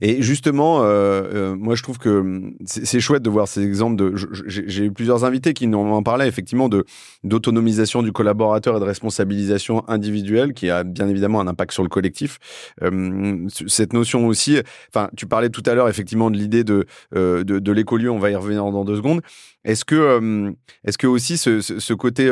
Et 0.01 0.21
justement, 0.21 0.81
euh, 0.81 0.85
euh, 0.85 1.55
moi, 1.55 1.75
je 1.75 1.83
trouve 1.83 1.97
que 1.97 2.09
hum, 2.09 2.53
c'est 2.65 2.99
chouette 2.99 3.23
de 3.23 3.29
voir 3.29 3.47
ces 3.47 3.63
exemples. 3.63 4.13
J'ai 4.47 4.85
eu 4.85 4.91
plusieurs 4.91 5.25
invités 5.25 5.53
qui 5.53 5.67
nous 5.67 5.77
en 5.77 6.03
parlaient 6.03 6.27
effectivement 6.27 6.69
de 6.69 6.85
d'autonomisation 7.23 8.03
du 8.03 8.11
collaborateur 8.11 8.77
et 8.77 8.79
de 8.79 8.85
responsabilisation 8.85 9.87
individuelle, 9.87 10.53
qui 10.53 10.69
a 10.69 10.83
bien 10.83 11.07
évidemment 11.07 11.39
un 11.41 11.47
impact 11.47 11.71
sur 11.73 11.83
le 11.83 11.89
collectif. 11.89 12.39
Hum, 12.81 13.47
cette 13.49 13.93
notion 13.93 14.27
aussi, 14.27 14.59
enfin, 14.93 15.09
tu 15.17 15.27
parlais 15.27 15.49
tout 15.49 15.63
à 15.65 15.73
l'heure 15.73 15.89
effectivement 15.89 16.29
de 16.29 16.37
l'idée 16.37 16.63
de, 16.63 16.85
euh, 17.15 17.43
de, 17.43 17.59
de 17.59 17.71
l'écolieu. 17.71 18.11
On 18.11 18.19
va 18.19 18.31
y 18.31 18.35
revenir 18.35 18.63
dans 18.71 18.85
deux 18.85 18.97
secondes. 18.97 19.21
Est-ce 19.63 19.85
que, 19.85 20.17
hum, 20.17 20.55
est-ce 20.83 20.97
que 20.97 21.07
aussi 21.07 21.37
ce, 21.37 21.61
ce, 21.61 21.93
côté 21.93 22.31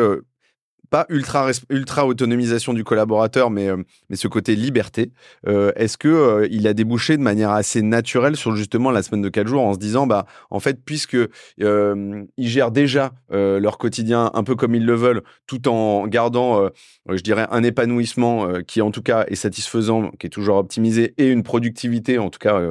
ultra, 1.09 1.51
ultra 1.69 2.05
autonomisation 2.05 2.73
du 2.73 2.83
collaborateur, 2.83 3.49
mais, 3.49 3.67
euh, 3.67 3.77
mais 4.09 4.15
ce 4.15 4.27
côté 4.27 4.55
liberté. 4.55 5.11
Euh, 5.47 5.71
est-ce 5.75 5.97
que 5.97 6.07
euh, 6.07 6.47
il 6.49 6.67
a 6.67 6.73
débouché 6.73 7.17
de 7.17 7.21
manière 7.21 7.51
assez 7.51 7.81
naturelle 7.81 8.35
sur 8.37 8.55
justement 8.55 8.91
la 8.91 9.03
semaine 9.03 9.21
de 9.21 9.29
4 9.29 9.47
jours 9.47 9.63
en 9.63 9.73
se 9.73 9.79
disant, 9.79 10.07
bah, 10.07 10.25
en 10.49 10.59
fait, 10.59 10.79
puisque 10.85 11.17
ils 11.57 12.27
gèrent 12.37 12.71
déjà 12.71 13.11
leur 13.31 13.77
quotidien 13.77 14.31
un 14.33 14.43
peu 14.43 14.55
comme 14.55 14.75
ils 14.75 14.85
le 14.85 14.95
veulent, 14.95 15.21
tout 15.47 15.67
en 15.67 16.07
gardant, 16.07 16.69
je 17.09 17.21
dirais, 17.21 17.47
un 17.51 17.63
épanouissement 17.63 18.61
qui 18.67 18.81
en 18.81 18.91
tout 18.91 19.01
cas 19.01 19.25
est 19.27 19.35
satisfaisant, 19.35 20.11
qui 20.19 20.27
est 20.27 20.29
toujours 20.29 20.57
optimisé, 20.57 21.13
et 21.17 21.27
une 21.27 21.43
productivité, 21.43 22.17
en 22.17 22.29
tout 22.29 22.39
cas, 22.39 22.61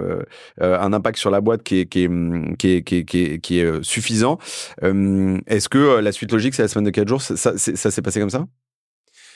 un 0.61 0.93
impact 0.93 1.19
sur 1.19 1.31
la 1.31 1.41
boîte 1.41 1.63
qui 1.63 1.81
est, 1.81 1.87
qui 1.87 2.05
est, 2.05 2.09
est, 2.65 2.83
qui 2.83 2.97
est, 2.97 3.39
qui 3.41 3.59
est, 3.59 3.83
suffisant. 3.83 4.39
Est-ce 4.83 5.69
que 5.69 5.99
la 6.01 6.13
suite 6.13 6.33
logique, 6.33 6.55
c'est 6.55 6.63
la 6.63 6.69
semaine 6.69 6.85
de 6.85 6.91
4 6.91 7.09
jours? 7.09 7.23
Ça, 7.23 7.37
ça, 7.37 7.57
ça 7.57 7.91
s'est 7.91 8.03
passé 8.03 8.14
comme 8.21 8.31
ça 8.31 8.47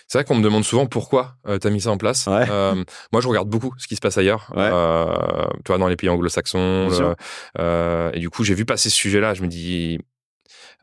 c'est 0.09 0.17
vrai 0.17 0.25
qu'on 0.25 0.37
me 0.37 0.43
demande 0.43 0.64
souvent 0.64 0.87
pourquoi 0.87 1.37
euh, 1.47 1.59
tu 1.59 1.67
as 1.67 1.71
mis 1.71 1.83
ça 1.83 1.91
en 1.91 1.99
place. 1.99 2.27
Euh, 2.29 2.83
moi, 3.12 3.21
je 3.21 3.29
regarde 3.29 3.49
beaucoup 3.49 3.75
ce 3.77 3.87
qui 3.87 3.95
se 3.95 4.01
passe 4.01 4.17
ailleurs, 4.17 4.51
euh, 4.57 5.47
tu 5.64 5.69
vois, 5.69 5.77
dans 5.77 5.87
les 5.87 5.97
pays 5.97 6.09
anglo-saxons. 6.09 7.14
et 7.59 8.19
du 8.19 8.31
coup, 8.31 8.43
j'ai 8.43 8.55
vu 8.55 8.64
passer 8.64 8.88
ce 8.88 8.97
sujet-là. 8.97 9.35
Je 9.35 9.43
me 9.43 9.49
dis, 9.49 9.99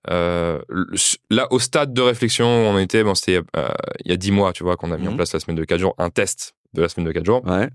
là, 0.07 1.47
au 1.49 1.57
stade 1.57 1.91
de 1.91 2.01
réflexion 2.03 2.45
où 2.45 2.67
on 2.67 2.77
était, 2.77 3.03
bon, 3.03 3.15
c'était 3.15 3.41
il 4.05 4.11
y 4.11 4.13
a 4.13 4.17
dix 4.17 4.31
mois, 4.31 4.53
tu 4.53 4.63
vois, 4.63 4.77
qu'on 4.77 4.91
a 4.91 4.97
mis 4.97 5.07
en 5.07 5.11
mhm. 5.11 5.17
place 5.17 5.33
la 5.33 5.39
semaine 5.39 5.57
de 5.57 5.65
4 5.65 5.79
jours, 5.79 5.95
un 5.97 6.11
test 6.11 6.55
de 6.73 6.83
la 6.83 6.89
semaine 6.89 7.07
de 7.07 7.11
4 7.11 7.25
jours. 7.25 7.43
Ouais. 7.47 7.69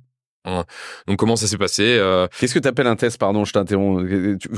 Hein. 0.46 0.64
Donc 1.06 1.18
comment 1.18 1.36
ça 1.36 1.46
s'est 1.46 1.58
passé 1.58 1.98
euh? 1.98 2.26
Qu'est-ce 2.38 2.54
que 2.54 2.58
tu 2.58 2.68
appelles 2.68 2.86
un 2.86 2.96
test 2.96 3.18
Pardon, 3.18 3.44
je 3.44 3.52
t'interromps. 3.52 4.08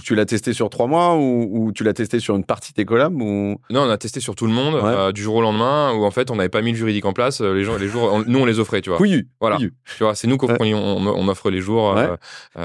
Tu, 0.05 0.15
l'as 0.15 0.27
testé 0.27 0.53
sur 0.53 0.71
trois 0.71 0.87
mois 0.87 1.17
ou, 1.17 1.73
tu 1.75 1.83
l'as 1.83 1.93
testé 1.93 2.21
sur 2.21 2.37
une 2.37 2.45
partie 2.45 2.71
de 2.71 2.77
tes 2.77 2.85
collabs 2.85 3.21
ou... 3.21 3.61
Non, 3.71 3.83
on 3.83 3.91
a 3.91 3.99
testé 3.99 4.21
sur 4.21 4.37
tout 4.37 4.47
le 4.47 4.53
monde 4.53 4.77
euh, 4.77 5.11
du 5.11 5.23
jour 5.23 5.35
au 5.37 5.43
lendemain 5.43 5.93
où 5.93 6.05
en 6.05 6.11
fait 6.13 6.31
on 6.31 6.37
n'avait 6.37 6.49
pas 6.49 6.63
mis 6.63 6.71
le 6.71 6.77
juridique 6.77 7.05
en 7.05 7.13
place. 7.13 7.41
Euh, 7.41 7.53
les 7.53 7.65
gens, 7.65 7.77
les 7.77 7.89
jours, 7.89 8.23
nous 8.27 8.39
on 8.39 8.45
les 8.45 8.61
offrait, 8.61 8.81
tu 8.81 8.91
vois. 8.91 9.01
Oui. 9.01 9.25
Voilà. 9.41 9.57
Tu 9.59 9.73
vois, 10.01 10.15
c'est 10.15 10.29
nous 10.29 10.37
qu'on 10.37 10.55
on, 10.61 11.29
offre 11.29 11.51
les 11.51 11.61
jours. 11.61 11.97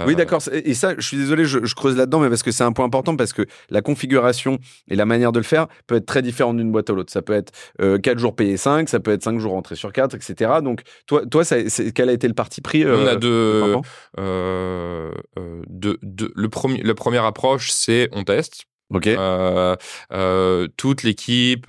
oui, 0.05 0.15
d'accord. 0.15 0.41
Et 0.51 0.73
ça, 0.73 0.93
je 0.97 1.07
suis 1.07 1.17
désolé, 1.17 1.45
je, 1.45 1.59
creuse 1.73 1.97
là-dedans, 1.97 2.19
mais 2.19 2.29
parce 2.29 2.43
que 2.43 2.51
c'est 2.51 2.63
un 2.63 2.71
point 2.71 2.85
important 2.85 3.15
parce 3.15 3.33
que 3.33 3.45
la 3.69 3.81
configuration 3.81 4.59
et 4.89 4.95
la 4.95 5.05
manière 5.05 5.31
de 5.31 5.39
le 5.39 5.45
faire 5.45 5.67
peut 5.87 5.95
être 5.95 6.05
très 6.05 6.21
différente 6.21 6.57
d'une 6.57 6.71
boîte 6.71 6.89
à 6.89 6.93
l'autre. 6.93 7.11
Ça 7.11 7.21
peut 7.21 7.33
être 7.33 7.51
4 7.79 8.19
jours 8.19 8.35
payés 8.35 8.57
5, 8.57 8.89
ça 8.89 8.99
peut 8.99 9.11
être 9.11 9.23
5 9.23 9.39
jours 9.39 9.53
rentrés 9.53 9.75
sur 9.75 9.91
4, 9.91 10.15
etc. 10.15 10.51
Donc 10.63 10.81
toi, 11.07 11.25
toi, 11.25 11.43
ça, 11.43 11.57
quel 11.95 12.09
a 12.09 12.13
été 12.13 12.27
le 12.27 12.33
parti 12.33 12.61
pris 12.61 12.83
On 13.07 13.15
a 13.15 13.15
deux 13.15 13.81
euh, 14.19 15.11
euh, 15.37 15.61
de, 15.67 15.99
de, 16.01 16.31
le 16.35 16.49
premier, 16.49 16.81
la 16.81 16.95
première 16.95 17.25
approche, 17.25 17.71
c'est 17.71 18.09
on 18.11 18.23
teste. 18.23 18.65
Ok. 18.93 19.07
Euh, 19.07 20.67
toute 20.77 21.03
l'équipe, 21.03 21.65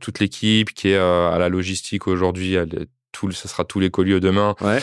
toute 0.00 0.20
l'équipe 0.20 0.72
qui 0.74 0.90
est 0.90 0.96
à 0.96 1.36
la 1.38 1.48
logistique 1.48 2.06
aujourd'hui, 2.06 2.56
tout, 3.12 3.30
ça 3.32 3.48
sera 3.48 3.64
tous 3.64 3.80
les 3.80 3.90
colis 3.90 4.20
demain. 4.20 4.54
Ouais. 4.60 4.80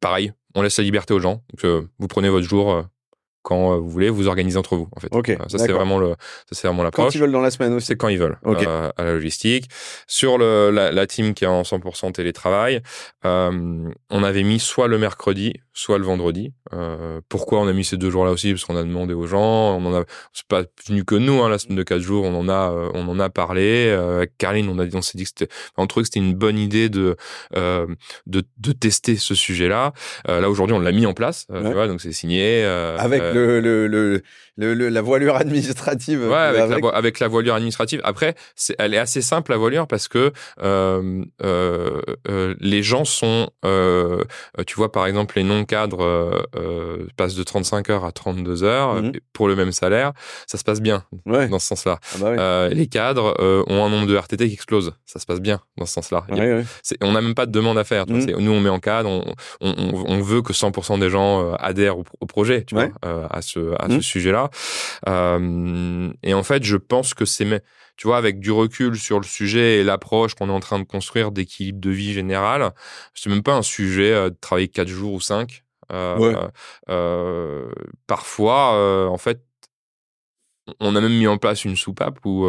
pareil, 0.00 0.32
on 0.54 0.62
laisse 0.62 0.78
la 0.78 0.84
liberté 0.84 1.12
aux 1.12 1.20
gens. 1.20 1.42
Donc, 1.52 1.84
vous 1.98 2.08
prenez 2.08 2.30
votre 2.30 2.48
jour 2.48 2.86
quand 3.46 3.74
euh, 3.74 3.76
vous 3.76 3.88
voulez, 3.88 4.10
vous 4.10 4.26
organisez 4.26 4.58
entre 4.58 4.74
vous. 4.74 4.88
En 4.96 4.98
fait, 4.98 5.14
euh, 5.14 5.36
ça 5.46 5.58
c'est 5.58 5.70
vraiment 5.70 6.00
le, 6.00 6.08
ça 6.10 6.16
c'est 6.50 6.66
vraiment 6.66 6.82
l'approche. 6.82 7.04
Quand 7.04 7.14
ils 7.14 7.20
veulent 7.20 7.30
dans 7.30 7.40
la 7.40 7.52
semaine 7.52 7.74
aussi. 7.74 7.86
C'est 7.86 7.96
quand 7.96 8.08
ils 8.08 8.18
veulent 8.18 8.38
euh, 8.44 8.90
à 8.96 9.04
la 9.04 9.12
logistique. 9.12 9.70
Sur 10.08 10.36
le, 10.36 10.70
la, 10.70 10.90
la, 10.90 11.06
team 11.06 11.32
qui 11.32 11.44
est 11.44 11.46
en 11.46 11.62
100% 11.62 12.10
télétravail, 12.10 12.82
euh, 13.24 13.88
on 14.10 14.22
avait 14.24 14.42
mis 14.42 14.58
soit 14.58 14.88
le 14.88 14.98
mercredi, 14.98 15.54
soit 15.76 15.98
le 15.98 16.04
vendredi. 16.04 16.52
Euh, 16.72 17.20
pourquoi 17.28 17.60
on 17.60 17.68
a 17.68 17.72
mis 17.74 17.84
ces 17.84 17.98
deux 17.98 18.10
jours-là 18.10 18.30
aussi? 18.30 18.50
Parce 18.52 18.64
qu'on 18.64 18.76
a 18.76 18.82
demandé 18.82 19.12
aux 19.12 19.26
gens. 19.26 19.76
On 19.76 19.84
en 19.84 19.94
a, 19.94 20.04
c'est 20.32 20.46
pas 20.48 20.62
venu 20.88 21.04
que 21.04 21.14
nous. 21.14 21.42
Hein, 21.42 21.50
la 21.50 21.58
semaine 21.58 21.76
de 21.76 21.82
quatre 21.82 22.00
jours, 22.00 22.24
on 22.24 22.34
en 22.34 22.48
a, 22.48 22.70
on 22.94 23.06
en 23.08 23.20
a 23.20 23.28
parlé. 23.28 23.88
Euh, 23.88 24.16
avec 24.16 24.38
Caroline, 24.38 24.68
on 24.70 24.78
a, 24.78 24.86
on 24.94 25.02
s'est 25.02 25.18
dit 25.18 25.24
que 25.24 25.30
c'était, 25.36 25.52
entre 25.76 26.00
eux, 26.00 26.02
que 26.02 26.06
c'était 26.06 26.20
une 26.20 26.34
bonne 26.34 26.58
idée 26.58 26.88
de, 26.88 27.16
de, 27.54 28.42
de 28.58 28.72
tester 28.72 29.16
ce 29.16 29.34
sujet-là. 29.34 29.92
là 30.26 30.48
aujourd'hui, 30.48 30.74
on 30.74 30.80
l'a 30.80 30.92
mis 30.92 31.04
en 31.04 31.12
place. 31.12 31.46
Tu 31.46 31.72
vois, 31.72 31.88
donc 31.88 32.00
c'est 32.00 32.12
signé. 32.12 32.64
avec 32.64 33.22
le, 33.34 33.60
le, 33.60 34.22
le, 34.56 34.88
la 34.88 35.02
voilure 35.02 35.36
administrative. 35.36 36.26
Ouais, 36.26 36.34
avec, 36.34 36.82
La, 36.82 36.88
avec 36.90 37.20
la 37.20 37.28
voilure 37.28 37.54
administrative. 37.54 38.00
Après, 38.04 38.34
c'est, 38.54 38.74
elle 38.78 38.94
est 38.94 38.98
assez 38.98 39.20
simple 39.22 39.50
la 39.50 39.58
voilure 39.58 39.86
parce 39.86 40.08
que 40.08 40.32
euh, 40.62 41.24
euh, 41.42 42.00
euh, 42.28 42.54
les 42.60 42.82
gens 42.82 43.04
sont, 43.04 43.50
euh, 43.64 44.22
tu 44.66 44.76
vois, 44.76 44.90
par 44.90 45.06
exemple, 45.06 45.34
les 45.36 45.44
non-cadres 45.66 46.46
euh, 46.56 47.06
passent 47.16 47.34
de 47.34 47.42
35 47.42 47.90
heures 47.90 48.04
à 48.04 48.12
32 48.12 48.62
heures 48.64 49.02
mhm. 49.02 49.12
pour 49.32 49.48
le 49.48 49.56
même 49.56 49.72
salaire. 49.72 50.12
Ça 50.46 50.58
se 50.58 50.64
passe 50.64 50.80
bien 50.80 51.04
dans 51.24 51.58
ce 51.58 51.66
sens-là. 51.66 51.98
Ah 52.14 52.18
bah 52.20 52.68
les 52.68 52.86
cadres 52.86 53.34
ont 53.68 53.84
un 53.84 53.88
nombre 53.88 54.06
de 54.06 54.16
RTT 54.16 54.48
qui 54.48 54.54
explose. 54.54 54.92
Ça 55.04 55.18
se 55.18 55.26
passe 55.26 55.40
bien 55.40 55.60
dans 55.76 55.86
ce 55.86 55.94
sens-là. 55.94 56.26
on 57.00 57.12
n'a 57.12 57.20
même 57.20 57.34
pas 57.34 57.46
de 57.46 57.52
demande 57.52 57.78
à 57.78 57.84
faire. 57.84 58.06
Mhm. 58.08 58.36
Nous, 58.38 58.52
on 58.52 58.60
met 58.60 58.70
en 58.70 58.80
cadre, 58.80 59.08
on, 59.08 59.34
on, 59.60 60.04
on 60.06 60.20
veut 60.20 60.42
que 60.42 60.52
100% 60.52 60.98
des 60.98 61.10
gens 61.10 61.52
adhèrent 61.54 61.98
au, 61.98 62.26
projet, 62.26 62.64
tu 62.64 62.74
vois, 62.74 62.88
à 63.02 63.42
ce, 63.42 63.74
à 63.80 63.88
ce 63.88 63.94
mhm. 63.94 64.02
sujet-là. 64.02 64.50
Euh, 65.08 66.12
et 66.22 66.34
en 66.34 66.42
fait, 66.42 66.62
je 66.64 66.76
pense 66.76 67.14
que 67.14 67.24
c'est, 67.24 67.62
tu 67.96 68.06
vois, 68.06 68.16
avec 68.16 68.40
du 68.40 68.50
recul 68.50 68.96
sur 68.98 69.18
le 69.18 69.26
sujet 69.26 69.78
et 69.78 69.84
l'approche 69.84 70.34
qu'on 70.34 70.48
est 70.48 70.52
en 70.52 70.60
train 70.60 70.78
de 70.78 70.84
construire 70.84 71.32
d'équilibre 71.32 71.80
de 71.80 71.90
vie 71.90 72.12
général, 72.12 72.72
c'est 73.14 73.30
même 73.30 73.42
pas 73.42 73.54
un 73.54 73.62
sujet 73.62 74.12
euh, 74.12 74.30
de 74.30 74.36
travailler 74.40 74.68
quatre 74.68 74.88
jours 74.88 75.12
ou 75.12 75.20
cinq. 75.20 75.64
Euh, 75.92 77.68
parfois, 78.06 79.08
en 79.08 79.18
fait, 79.18 79.40
on 80.80 80.96
a 80.96 81.00
même 81.00 81.16
mis 81.16 81.28
en 81.28 81.38
place 81.38 81.64
une 81.64 81.76
soupape 81.76 82.18
où 82.24 82.48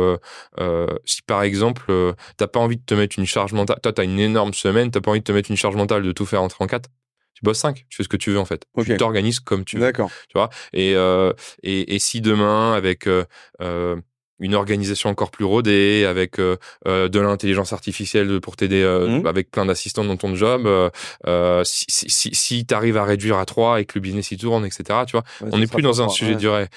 si 1.06 1.22
par 1.22 1.44
exemple 1.44 2.16
t'as 2.36 2.48
pas 2.48 2.60
envie 2.60 2.78
de 2.78 2.84
te 2.84 2.96
mettre 2.96 3.20
une 3.20 3.28
charge 3.28 3.54
mentale, 3.54 3.80
toi 3.84 3.94
t'as 3.94 4.04
une 4.04 4.20
énorme 4.20 4.54
semaine, 4.54 4.90
t'as 4.90 5.02
pas 5.02 5.12
envie 5.12 5.20
de 5.20 5.24
te 5.24 5.32
mettre 5.32 5.52
une 5.52 5.58
charge 5.58 5.76
mentale 5.76 6.02
de 6.02 6.12
tout 6.12 6.26
faire 6.26 6.42
entrer 6.42 6.64
en 6.64 6.68
quatre, 6.68 6.90
tu 7.38 7.44
bosses 7.44 7.60
5, 7.60 7.86
tu 7.88 7.98
fais 7.98 8.04
ce 8.04 8.10
que 8.10 8.18
tu 8.18 8.32
veux 8.32 8.40
en 8.40 8.46
fait. 8.46 8.66
Tu 8.84 8.98
t'organises 8.98 9.40
comme 9.40 9.64
tu 9.64 9.76
veux. 9.76 9.84
D'accord. 9.84 10.10
Tu 10.28 10.34
vois? 10.34 10.50
Et, 10.74 10.96
euh, 10.96 11.34
et, 11.62 11.94
et, 11.94 12.00
si 12.00 12.20
demain, 12.20 12.74
avec 12.74 13.06
euh, 13.06 13.26
euh, 13.62 13.96
une 14.40 14.56
organisation 14.56 15.10
encore 15.10 15.32
plus 15.32 15.46
rodée, 15.46 16.06
avec 16.06 16.40
euh, 16.40 16.58
euh 16.88 17.10
de 17.10 17.20
l'intelligence 17.20 17.74
artificielle 17.74 18.40
pour 18.42 18.56
t'aider 18.56 18.82
euh, 18.82 19.22
mmh. 19.22 19.28
avec 19.28 19.52
plein 19.52 19.66
d'assistants 19.66 20.04
dans 20.04 20.18
ton 20.18 20.36
job, 20.36 20.68
euh, 20.68 21.64
si, 21.64 21.86
si, 21.88 22.36
si 22.36 22.66
tu 22.66 22.74
arrives 22.74 22.98
à 22.98 23.06
réduire 23.06 23.38
à 23.38 23.46
3 23.46 23.82
et 23.82 23.86
que 23.86 23.94
le 23.96 24.02
business 24.02 24.32
y 24.32 24.38
tourne, 24.38 24.66
etc., 24.66 25.00
tu 25.06 25.14
vois, 25.14 25.24
on 25.42 25.58
n'est 25.58 25.68
plus 25.68 25.82
dans 25.82 26.02
un 26.02 26.10
sujet 26.10 26.36
ouais. 26.36 26.38
durée. 26.38 26.68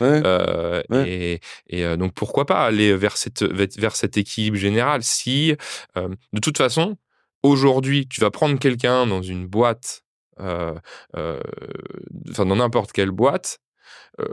Et, 1.07 1.41
et 1.69 1.97
donc 1.97 2.15
pourquoi 2.15 2.47
pas 2.47 2.65
aller 2.65 2.95
vers 2.97 3.17
cette, 3.17 3.43
vers 3.43 3.97
cet 3.97 4.17
équilibre 4.17 4.57
général 4.57 5.03
si, 5.03 5.55
de 5.97 6.41
toute 6.41 6.59
façon, 6.59 6.97
aujourd'hui, 7.43 8.07
tu 8.09 8.21
vas 8.21 8.31
prendre 8.31 8.59
quelqu'un 8.59 9.07
dans 9.07 9.23
une 9.23 9.47
boîte 9.47 10.05
euh, 10.41 10.75
euh, 11.17 11.41
enfin 12.31 12.47
dans 12.47 12.57
n'importe 12.57 12.93
quelle 12.93 13.11
boîte, 13.11 13.59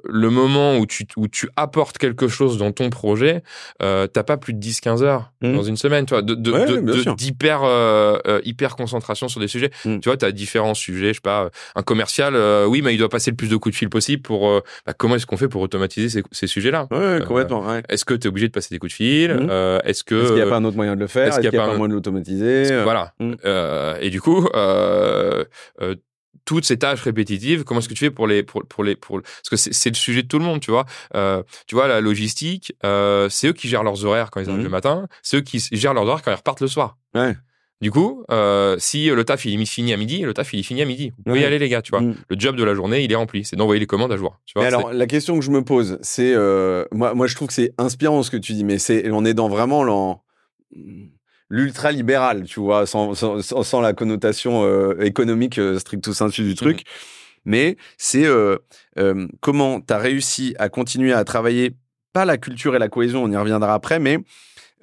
le 0.03 0.29
moment 0.29 0.77
où 0.77 0.85
tu, 0.85 1.05
où 1.15 1.27
tu 1.27 1.49
apportes 1.55 1.97
quelque 1.97 2.27
chose 2.27 2.57
dans 2.57 2.71
ton 2.71 2.89
projet, 2.89 3.43
euh, 3.81 4.07
t'as 4.07 4.23
pas 4.23 4.37
plus 4.37 4.53
de 4.53 4.59
10-15 4.59 5.03
heures 5.03 5.31
mmh. 5.41 5.53
dans 5.53 5.63
une 5.63 5.77
semaine, 5.77 6.05
tu 6.05 6.13
vois, 6.13 6.21
de, 6.21 7.13
d'hyper 7.13 7.63
euh, 7.63 8.17
euh, 8.27 8.41
hyper 8.43 8.75
concentration 8.75 9.27
sur 9.27 9.39
des 9.39 9.47
sujets. 9.47 9.71
Mmh. 9.85 9.99
Tu 9.99 10.09
vois, 10.09 10.17
tu 10.17 10.25
as 10.25 10.31
différents 10.31 10.73
sujets, 10.73 11.09
je 11.09 11.13
sais 11.13 11.21
pas, 11.21 11.49
un 11.75 11.83
commercial, 11.83 12.35
oui, 12.67 12.81
mais 12.81 12.93
il 12.93 12.97
doit 12.97 13.09
passer 13.09 13.31
le 13.31 13.37
plus 13.37 13.49
de 13.49 13.55
coups 13.55 13.73
de 13.73 13.77
fil 13.77 13.89
possible 13.89 14.21
pour... 14.21 14.61
Bah, 14.85 14.93
comment 14.97 15.15
est-ce 15.15 15.25
qu'on 15.25 15.37
fait 15.37 15.47
pour 15.47 15.61
automatiser 15.61 16.23
ces, 16.31 16.47
sujets-là? 16.47 16.87
Ouais, 16.91 17.19
complètement. 17.25 17.65
Est-ce 17.89 18.05
que 18.05 18.13
tu 18.13 18.25
es 18.25 18.27
obligé 18.27 18.47
de 18.47 18.53
passer 18.53 18.69
des 18.73 18.79
coups 18.79 18.91
de 18.91 18.95
fil? 18.95 19.33
Mmh. 19.33 19.79
Est-ce 19.85 20.03
que... 20.03 20.15
Est-ce 20.15 20.27
qu'il 20.27 20.35
n'y 20.35 20.41
a 20.41 20.49
pas 20.49 20.57
un 20.57 20.65
autre 20.65 20.75
moyen 20.75 20.95
de 20.95 20.99
le 20.99 21.07
faire? 21.07 21.27
Est-ce 21.27 21.39
qu'il 21.39 21.49
n'y 21.49 21.55
a, 21.55 21.65
pas 21.65 21.71
un 21.71 21.77
moyen 21.77 21.89
de 21.89 21.93
l'automatiser? 21.93 22.83
Voilà. 22.83 23.13
et 24.01 24.09
du 24.09 24.21
coup, 24.21 24.47
toutes 26.47 26.65
ces 26.65 26.79
tâches 26.79 27.01
répétitives, 27.01 27.65
comment 27.65 27.81
est-ce 27.81 27.89
que 27.89 27.93
tu 27.93 28.05
fais 28.05 28.09
pour 28.09 28.25
les 28.25 28.41
pour, 28.41 28.65
pour 28.65 28.83
les 28.83 28.95
pour 28.95 29.21
parce 29.21 29.49
que 29.49 29.57
c'est 29.57 29.89
le 29.89 29.95
sujet 29.95 30.23
de 30.23 30.27
tout 30.27 30.39
le 30.39 30.45
monde, 30.45 30.61
tu 30.61 30.71
vois. 30.71 30.85
Euh, 31.13 31.43
tu 31.67 31.75
vois 31.75 31.87
la 31.87 31.99
logistique, 31.99 32.73
euh, 32.85 33.27
c'est 33.29 33.49
eux 33.49 33.53
qui 33.53 33.67
gèrent 33.67 33.83
leurs 33.83 34.05
horaires 34.05 34.31
quand 34.31 34.39
ils 34.39 34.49
arrivent 34.49 34.61
mmh. 34.61 34.63
le 34.63 34.69
matin, 34.69 35.07
c'est 35.21 35.37
eux 35.37 35.41
qui 35.41 35.59
gèrent 35.73 35.93
leurs 35.93 36.05
horaires 36.05 36.21
quand 36.23 36.31
ils 36.31 36.35
repartent 36.35 36.61
le 36.61 36.67
soir. 36.67 36.97
Ouais. 37.13 37.35
Du 37.81 37.91
coup, 37.91 38.23
euh, 38.31 38.77
si 38.79 39.07
le 39.07 39.23
taf 39.25 39.45
il 39.45 39.61
est 39.61 39.65
fini 39.65 39.93
à 39.93 39.97
midi, 39.97 40.21
le 40.21 40.33
taf 40.33 40.51
il 40.53 40.61
est 40.61 40.63
fini 40.63 40.81
à 40.81 40.85
midi. 40.85 41.11
Vous 41.17 41.23
pouvez 41.23 41.41
y 41.41 41.45
aller 41.45 41.59
les 41.59 41.69
gars, 41.69 41.81
tu 41.81 41.91
vois. 41.91 42.01
Mmh. 42.01 42.15
Le 42.29 42.39
job 42.39 42.55
de 42.55 42.63
la 42.63 42.73
journée 42.73 43.03
il 43.03 43.11
est 43.11 43.15
rempli, 43.15 43.43
c'est 43.43 43.57
d'envoyer 43.57 43.81
les 43.81 43.85
commandes 43.85 44.13
à 44.13 44.17
jour. 44.17 44.39
Tu 44.45 44.53
vois, 44.55 44.65
alors 44.67 44.93
la 44.93 45.05
question 45.05 45.37
que 45.37 45.43
je 45.43 45.51
me 45.51 45.63
pose, 45.63 45.99
c'est 46.01 46.33
moi 46.91 47.13
moi 47.13 47.27
je 47.27 47.35
trouve 47.35 47.49
que 47.49 47.53
c'est 47.53 47.73
inspirant 47.77 48.23
ce 48.23 48.31
que 48.31 48.37
tu 48.37 48.53
dis, 48.53 48.63
mais 48.63 48.79
c'est 48.79 49.11
on 49.11 49.25
est 49.25 49.33
dans 49.33 49.49
vraiment 49.49 49.83
l'en 49.83 50.23
l'ultra-libéral, 51.49 52.43
tu 52.43 52.59
vois, 52.59 52.85
sans, 52.85 53.13
sans, 53.15 53.41
sans, 53.41 53.81
la 53.81 53.93
connotation 53.93 54.63
euh, 54.65 54.99
économique 55.01 55.59
euh, 55.59 55.79
stricto 55.79 56.13
sensu 56.13 56.43
du 56.43 56.55
truc. 56.55 56.79
Mmh. 56.79 56.83
Mais 57.45 57.77
c'est 57.97 58.25
euh, 58.25 58.57
euh, 58.99 59.27
comment 59.39 59.79
tu 59.79 59.93
as 59.93 59.97
réussi 59.97 60.55
à 60.59 60.69
continuer 60.69 61.13
à 61.13 61.23
travailler, 61.23 61.75
pas 62.11 62.25
la 62.25 62.37
culture 62.37 62.75
et 62.75 62.79
la 62.79 62.89
cohésion, 62.89 63.23
on 63.23 63.31
y 63.31 63.37
reviendra 63.37 63.73
après, 63.73 63.99
mais 63.99 64.19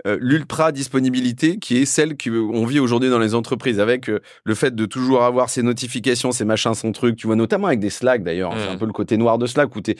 l'ultra-disponibilité 0.05 1.59
qui 1.59 1.79
est 1.79 1.85
celle 1.85 2.17
qu'on 2.17 2.67
vit 2.67 2.81
aujourd'hui 2.81 3.09
dans 3.09 3.21
les 3.21 3.35
entreprises 3.35 3.79
avec 3.79 4.09
le 4.09 4.55
fait 4.55 4.75
de 4.75 4.87
toujours 4.87 5.23
avoir 5.23 5.49
ces 5.49 5.62
notifications, 5.62 6.33
ces 6.33 6.45
machins, 6.45 6.75
son 6.75 6.91
truc, 6.91 7.17
tu 7.17 7.29
vois, 7.29 7.37
notamment 7.37 7.69
avec 7.69 7.79
des 7.79 7.91
Slack 7.91 8.25
d'ailleurs, 8.25 8.53
c'est 8.55 8.69
un 8.69 8.75
mmh. 8.75 8.79
peu 8.81 8.87
le 8.87 8.93
côté 8.93 9.17
noir 9.17 9.39
de 9.39 9.47
Slack 9.47 9.75
où 9.77 9.81
tu 9.81 9.93
es 9.93 9.97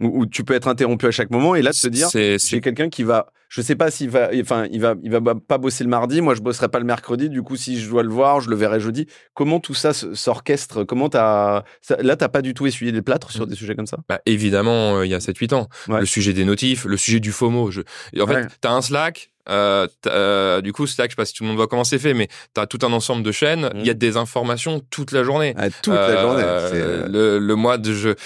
où, 0.00 0.26
tu 0.26 0.44
peux 0.44 0.54
être 0.54 0.68
interrompu 0.68 1.06
à 1.06 1.10
chaque 1.10 1.30
moment 1.30 1.54
et 1.54 1.62
là 1.62 1.72
se 1.72 1.88
dire 1.88 2.08
j'ai 2.10 2.60
quelqu'un 2.60 2.88
qui 2.88 3.02
va 3.02 3.32
je 3.48 3.60
sais 3.60 3.74
pas 3.74 3.90
s'il 3.90 4.10
va 4.10 4.30
enfin 4.40 4.66
il 4.70 4.80
va 4.80 4.94
il 5.02 5.10
va 5.10 5.20
pas 5.34 5.58
bosser 5.58 5.84
le 5.84 5.90
mardi 5.90 6.20
moi 6.20 6.34
je 6.34 6.40
bosserai 6.40 6.68
pas 6.68 6.78
le 6.78 6.84
mercredi 6.84 7.28
du 7.28 7.42
coup 7.42 7.56
si 7.56 7.80
je 7.80 7.90
dois 7.90 8.02
le 8.02 8.08
voir 8.08 8.40
je 8.40 8.48
le 8.48 8.56
verrai 8.56 8.80
jeudi. 8.80 9.06
Comment 9.34 9.60
tout 9.60 9.74
ça 9.74 9.92
s'orchestre? 9.92 10.84
Comment 10.84 11.08
t'as 11.08 11.64
là 11.98 12.16
t'as 12.16 12.28
pas 12.28 12.42
du 12.42 12.54
tout 12.54 12.66
essuyé 12.66 12.92
les 12.92 13.02
plâtres 13.02 13.30
sur 13.30 13.46
mmh. 13.46 13.50
des 13.50 13.56
sujets 13.56 13.74
comme 13.74 13.86
ça? 13.86 13.98
Bah, 14.08 14.20
évidemment 14.24 14.96
euh, 14.96 15.06
il 15.06 15.10
y 15.10 15.14
a 15.14 15.20
7 15.20 15.36
8 15.36 15.52
ans. 15.52 15.68
Le 15.88 16.06
sujet 16.06 16.32
des 16.32 16.44
notifs 16.44 16.84
le 16.84 16.96
sujet 16.96 17.20
du 17.20 17.32
FOMO 17.32 17.70
je... 17.70 17.82
en 18.20 18.26
fait 18.26 18.46
tu 18.62 18.68
as 18.68 18.72
un 18.72 18.82
Slack 18.82 19.30
euh, 19.50 19.86
euh, 20.06 20.60
du 20.60 20.72
coup, 20.72 20.86
Slack, 20.86 21.10
je 21.10 21.12
sais 21.14 21.16
pas 21.16 21.24
si 21.24 21.34
tout 21.34 21.42
le 21.42 21.48
monde 21.48 21.56
voit 21.56 21.66
comment 21.66 21.84
c'est 21.84 21.98
fait, 21.98 22.14
mais 22.14 22.28
tu 22.54 22.60
as 22.60 22.66
tout 22.66 22.78
un 22.82 22.92
ensemble 22.92 23.22
de 23.22 23.32
chaînes. 23.32 23.70
Il 23.74 23.86
y 23.86 23.90
a 23.90 23.94
mmh. 23.94 23.98
des 23.98 24.16
informations 24.16 24.80
toute 24.90 25.12
la 25.12 25.24
journée. 25.24 25.54
Ah, 25.56 25.70
toute 25.70 25.94
la 25.94 26.20
journée. 26.20 26.42
Euh, 26.44 27.06
le, 27.08 27.38
le, 27.38 27.54
mois 27.56 27.78
de 27.78 27.92
jeu, 27.92 28.16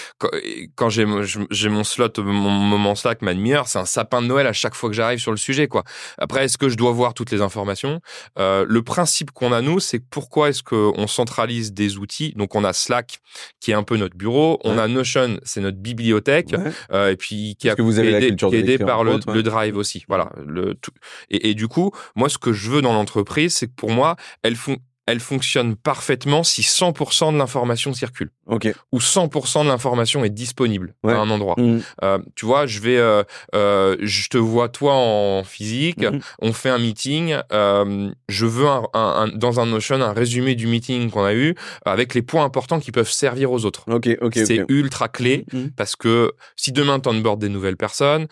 quand, 0.77 0.89
j'ai 0.89 1.07
j'ai 1.51 1.69
mon 1.69 1.85
slot, 1.85 2.11
mon 2.19 2.51
moment 2.51 2.95
Slack, 2.95 3.23
ma 3.23 3.35
demi-heure, 3.35 3.69
c'est 3.69 3.79
un 3.79 3.85
sapin 3.85 4.23
de 4.23 4.27
Noël 4.27 4.47
à 4.47 4.53
chaque 4.53 4.75
fois 4.75 4.91
que 4.91 4.95
j'arrive 4.95 5.19
sur 5.19 5.31
le 5.31 5.37
sujet. 5.37 5.69
quoi. 5.69 5.85
Après, 6.19 6.45
est-ce 6.45 6.59
que 6.59 6.69
je 6.69 6.77
dois 6.77 6.93
voir 6.93 7.15
toutes 7.15 7.31
les 7.31 7.41
informations? 7.41 8.01
Euh, 8.39 8.65
Le 8.69 8.83
principe 8.83 9.31
qu'on 9.31 9.53
a 9.53 9.63
nous, 9.63 9.81
c'est 9.81 10.01
pourquoi 10.01 10.51
est-ce 10.51 10.63
qu'on 10.63 11.07
centralise 11.07 11.73
des 11.73 11.99
outils? 11.99 12.35
Donc, 12.37 12.55
on 12.55 12.65
a 12.65 12.73
Slack 12.73 13.21
qui 13.61 13.71
est 13.71 13.75
un 13.75 13.83
peu 13.83 13.97
notre 13.97 14.17
bureau, 14.17 14.59
on 14.65 14.79
a 14.79 14.89
Notion, 14.89 15.39
c'est 15.45 15.61
notre 15.61 15.79
bibliothèque, 15.79 16.55
euh, 16.93 17.11
et 17.11 17.17
puis 17.17 17.57
qui, 17.59 17.69
a, 17.69 17.75
que 17.75 17.83
vous 17.83 17.99
avez 17.99 18.13
aidé, 18.13 18.37
qui 18.37 18.45
est 18.45 18.59
aidé 18.59 18.79
par 18.79 19.05
le, 19.05 19.19
le, 19.33 19.43
Drive 19.43 19.77
aussi. 19.77 20.05
Voilà, 20.09 20.31
le 20.47 20.75
tout, 20.75 20.91
et, 21.31 21.55
du 21.55 21.69
coup, 21.69 21.93
moi, 22.15 22.29
ce 22.29 22.39
que 22.39 22.53
je 22.53 22.71
veux 22.71 22.83
dans 22.83 22.93
l'entreprise, 22.93 23.55
c'est 23.55 23.67
que 23.69 23.75
pour 23.75 23.91
moi, 23.91 24.17
elle 24.43 25.21
fonctionne 25.21 25.77
parfaitement 25.77 26.43
si 26.43 26.63
100% 26.63 27.33
de 27.33 27.39
l'information 27.39 27.93
circule. 27.93 28.31
Ok. 28.47 28.73
Ou 28.93 28.99
100% 28.99 29.65
de 29.65 29.69
l'information 29.69 30.25
est 30.25 30.31
disponible 30.31 30.95
à 31.05 31.13
un 31.13 31.31
endroit. 31.31 31.55
Mmh. 31.59 31.81
Euh, 32.03 32.19
tu 32.35 32.47
vois, 32.47 32.67
je 32.67 32.81
vais, 32.81 32.99
euh, 32.99 33.23
euh, 33.55 33.97
je 34.01 34.29
te 34.29 34.37
vois 34.37 34.69
toi 34.69 34.95
en 34.95 35.45
physique, 35.45 36.03
mmh. 36.03 36.19
on 36.41 36.53
fait 36.53 36.69
un 36.69 36.79
meeting, 36.79 37.37
je 37.51 38.47
veux 38.47 38.67
un, 38.67 38.83
un, 38.93 39.29
dans 39.29 39.61
un 39.61 39.65
Notion 39.67 40.01
un 40.01 40.13
résumé 40.13 40.55
du 40.55 40.67
meeting 40.67 41.11
qu'on 41.11 41.25
a 41.25 41.35
eu 41.35 41.55
avec 41.85 42.15
les 42.15 42.23
points 42.23 42.45
importants 42.45 42.81
qui 42.81 42.93
peuvent 42.93 43.11
servir 43.11 43.51
aux 43.51 43.65
autres. 43.65 43.85
Ok, 43.91 44.09
ok. 44.21 44.35
C'est 44.35 44.65
ultra 44.69 45.09
clé 45.09 45.47
mmh. 45.53 45.69
parce 45.77 45.97
que 45.97 46.33
si 46.57 46.73
demain 46.73 47.01
tu 47.01 47.09
onboardes 47.09 47.41
des 47.41 47.49
nouvelles 47.49 47.77
personnes, 47.77 48.27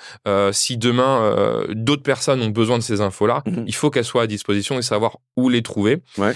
si 0.52 0.76
demain 0.76 1.64
d'autres 1.70 2.02
personnes 2.02 2.42
ont 2.42 2.50
besoin 2.50 2.78
de 2.78 2.82
ces 2.82 3.00
infos-là, 3.00 3.42
il 3.66 3.74
faut 3.74 3.90
qu'elles 3.90 4.04
soient 4.04 4.22
à 4.22 4.26
disposition 4.26 4.78
et 4.78 4.82
savoir 4.82 5.18
où 5.36 5.48
les 5.48 5.62
trouver. 5.62 6.02
Ouais. 6.18 6.34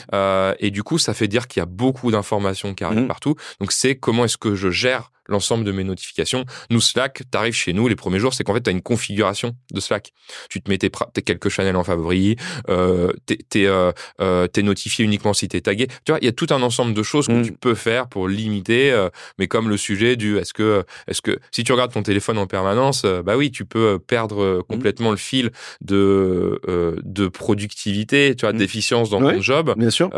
Et 0.61 0.71
du 0.71 0.83
coup, 0.83 0.99
ça 0.99 1.13
fait 1.13 1.29
dire 1.29 1.47
qu'il 1.47 1.61
y 1.61 1.63
a 1.63 1.67
beaucoup 1.67 2.11
d'informations 2.11 2.75
qui 2.75 2.85
arrivent 2.85 3.07
partout. 3.07 3.35
Donc, 3.61 3.66
c'est 3.73 3.97
comment 3.97 4.25
est-ce 4.25 4.39
que 4.39 4.55
je 4.55 4.71
gère 4.71 5.11
l'ensemble 5.29 5.65
de 5.65 5.73
mes 5.73 5.85
notifications. 5.85 6.45
Nous, 6.71 6.81
Slack, 6.81 7.23
t'arrives 7.31 7.55
chez 7.55 7.73
nous 7.73 7.89
les 7.89 7.97
premiers 7.97 8.19
jours, 8.19 8.35
c'est 8.35 8.45
qu'en 8.45 8.55
fait, 8.55 8.63
tu 8.63 8.71
as 8.71 8.73
une 8.73 8.83
configuration 8.83 9.57
de 9.73 9.81
Slack. 9.81 10.13
Tu 10.51 10.61
te 10.61 10.71
mets 10.71 10.79
tes, 10.79 10.91
quelques 11.23 11.49
channels 11.49 11.77
en 11.77 11.85
favori, 11.85 12.37
euh, 12.69 13.13
t'es 13.27 13.67
euh, 13.67 13.93
euh, 14.21 14.47
notifié 14.59 15.05
uniquement 15.05 15.33
si 15.33 15.49
t'es 15.49 15.61
tagué. 15.61 15.87
Tu 16.05 16.13
vois, 16.13 16.19
il 16.21 16.25
y 16.25 16.29
a 16.29 16.33
tout 16.33 16.47
un 16.51 16.63
ensemble 16.63 16.95
de 16.95 17.03
choses 17.03 17.27
que 17.27 17.33
mmh. 17.33 17.43
tu 17.43 17.53
peux 17.53 17.75
faire 17.75 18.09
pour 18.09 18.29
limiter, 18.29 18.91
euh, 18.91 19.09
mais 19.39 19.47
comme 19.49 19.69
le 19.69 19.77
sujet 19.77 20.17
du 20.17 20.39
est-ce 20.39 20.55
que, 20.55 20.85
est-ce 21.07 21.23
que 21.23 21.39
si 21.51 21.65
tu 21.65 21.73
regardes 21.73 21.93
ton 21.93 22.03
téléphone 22.03 22.39
en 22.39 22.47
permanence, 22.47 23.03
euh, 23.05 23.23
bah 23.23 23.37
oui, 23.37 23.51
tu 23.51 23.65
peux 23.65 23.99
perdre 23.99 24.59
mmh. 24.59 24.63
complètement 24.65 25.11
le 25.11 25.17
fil 25.17 25.51
de, 25.81 26.61
de 27.03 27.29
productivité, 27.29 28.35
tu 28.37 28.47
vois, 28.47 28.53
mmh. 28.53 28.59
d'efficience 28.59 29.11
dans 29.11 29.21
ton 29.21 29.41
job. 29.41 29.75
Bien 29.77 29.91
sûr 29.91 30.11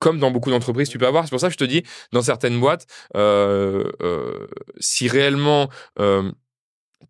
comme 0.00 0.18
dans 0.18 0.32
beaucoup 0.32 0.50
d'entreprises, 0.50 0.88
tu 0.88 0.98
peux 0.98 1.06
avoir. 1.06 1.24
C'est 1.24 1.30
pour 1.30 1.40
ça 1.40 1.46
que 1.46 1.52
je 1.52 1.58
te 1.58 1.64
dis, 1.64 1.84
dans 2.12 2.22
certaines 2.22 2.58
boîtes, 2.58 2.86
euh, 3.16 3.84
euh, 4.02 4.48
si 4.80 5.06
réellement 5.06 5.68
euh, 6.00 6.32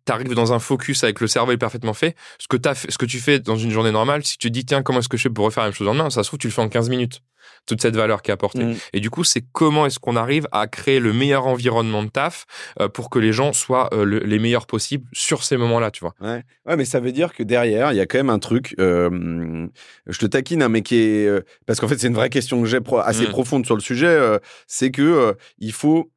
tu 0.05 0.11
arrives 0.11 0.33
dans 0.33 0.53
un 0.53 0.59
focus 0.59 1.03
avec 1.03 1.19
le 1.19 1.27
cerveau 1.27 1.55
parfaitement 1.57 1.93
fait, 1.93 2.15
ce 2.39 2.47
que, 2.47 2.57
as 2.67 2.75
fait, 2.75 2.91
ce 2.91 2.97
que 2.97 3.05
tu 3.05 3.19
fais 3.19 3.39
dans 3.39 3.57
une 3.57 3.71
journée 3.71 3.91
normale, 3.91 4.23
si 4.25 4.37
tu 4.37 4.47
te 4.47 4.53
dis, 4.53 4.65
tiens, 4.65 4.83
comment 4.83 4.99
est-ce 4.99 5.09
que 5.09 5.17
je 5.17 5.23
fais 5.23 5.29
pour 5.29 5.45
refaire 5.45 5.63
la 5.63 5.69
même 5.69 5.75
chose 5.75 5.87
en 5.87 5.93
demain, 5.93 6.09
ça 6.09 6.23
se 6.23 6.29
trouve, 6.29 6.39
tu 6.39 6.47
le 6.47 6.53
fais 6.53 6.61
en 6.61 6.69
15 6.69 6.89
minutes 6.89 7.21
toute 7.65 7.81
cette 7.81 7.95
valeur 7.95 8.21
qui 8.21 8.31
est 8.31 8.33
apportée. 8.33 8.63
Mm. 8.63 8.75
Et 8.93 8.99
du 8.99 9.09
coup, 9.09 9.23
c'est 9.23 9.43
comment 9.51 9.85
est-ce 9.85 9.99
qu'on 9.99 10.15
arrive 10.15 10.47
à 10.51 10.67
créer 10.67 10.99
le 10.99 11.13
meilleur 11.13 11.47
environnement 11.47 12.03
de 12.03 12.09
taf 12.09 12.45
euh, 12.79 12.87
pour 12.87 13.09
que 13.09 13.19
les 13.19 13.33
gens 13.33 13.53
soient 13.53 13.89
euh, 13.93 14.05
les 14.05 14.39
meilleurs 14.39 14.65
possibles 14.65 15.07
sur 15.13 15.43
ces 15.43 15.57
moments-là, 15.57 15.91
tu 15.91 16.01
vois. 16.01 16.13
Ouais. 16.21 16.43
ouais, 16.65 16.75
mais 16.75 16.85
ça 16.85 16.99
veut 16.99 17.11
dire 17.11 17.33
que 17.33 17.43
derrière, 17.43 17.91
il 17.91 17.97
y 17.97 18.01
a 18.01 18.05
quand 18.05 18.17
même 18.17 18.29
un 18.29 18.39
truc. 18.39 18.75
Euh, 18.79 19.67
je 20.07 20.17
te 20.17 20.25
taquine, 20.25 20.63
hein, 20.63 20.69
mais 20.69 20.81
qui 20.81 20.95
est 20.95 21.29
parce 21.65 21.79
qu'en 21.79 21.87
fait, 21.87 21.97
c'est 21.97 22.07
une 22.07 22.15
vraie 22.15 22.29
question 22.29 22.61
que 22.61 22.67
j'ai 22.67 22.79
assez 23.03 23.27
mm. 23.27 23.29
profonde 23.29 23.65
sur 23.65 23.75
le 23.75 23.81
sujet. 23.81 24.19
c'est 24.67 24.91
que 24.91 25.35
il 25.59 25.73
faut 25.73 26.11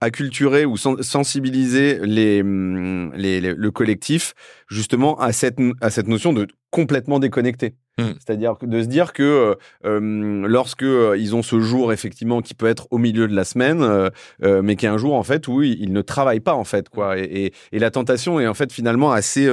acculturer 0.00 0.64
ou 0.64 0.76
sensibiliser 0.76 2.00
les, 2.02 2.42
mm, 2.42 3.12
les, 3.14 3.40
le 3.40 3.70
collectif 3.70 4.34
justement 4.68 5.18
à 5.18 5.32
cette, 5.32 5.58
à 5.80 5.90
cette 5.90 6.08
notion 6.08 6.32
de 6.32 6.46
complètement 6.70 7.18
déconnecté. 7.18 7.74
Mmh. 7.98 8.12
C'est-à-dire 8.18 8.56
de 8.62 8.82
se 8.82 8.86
dire 8.86 9.12
que 9.12 9.22
euh, 9.22 9.54
euh 9.84 10.46
lorsque 10.46 10.84
euh, 10.84 11.16
ils 11.18 11.34
ont 11.34 11.42
ce 11.42 11.58
jour 11.60 11.92
effectivement 11.92 12.40
qui 12.40 12.54
peut 12.54 12.66
être 12.68 12.86
au 12.90 12.98
milieu 12.98 13.26
de 13.26 13.34
la 13.34 13.44
semaine, 13.44 13.82
euh, 13.82 14.08
euh 14.44 14.62
mais 14.62 14.76
qui 14.76 14.86
est 14.86 14.88
un 14.88 14.96
jour 14.96 15.14
en 15.14 15.24
fait 15.24 15.48
où 15.48 15.62
ils, 15.62 15.92
ne 15.92 16.00
travaillent 16.00 16.40
pas 16.40 16.54
en 16.54 16.64
fait 16.64 16.88
quoi. 16.88 17.18
Et, 17.18 17.24
et, 17.24 17.52
et, 17.72 17.78
la 17.80 17.90
tentation 17.90 18.38
est 18.38 18.46
en 18.46 18.54
fait 18.54 18.72
finalement 18.72 19.10
assez 19.10 19.50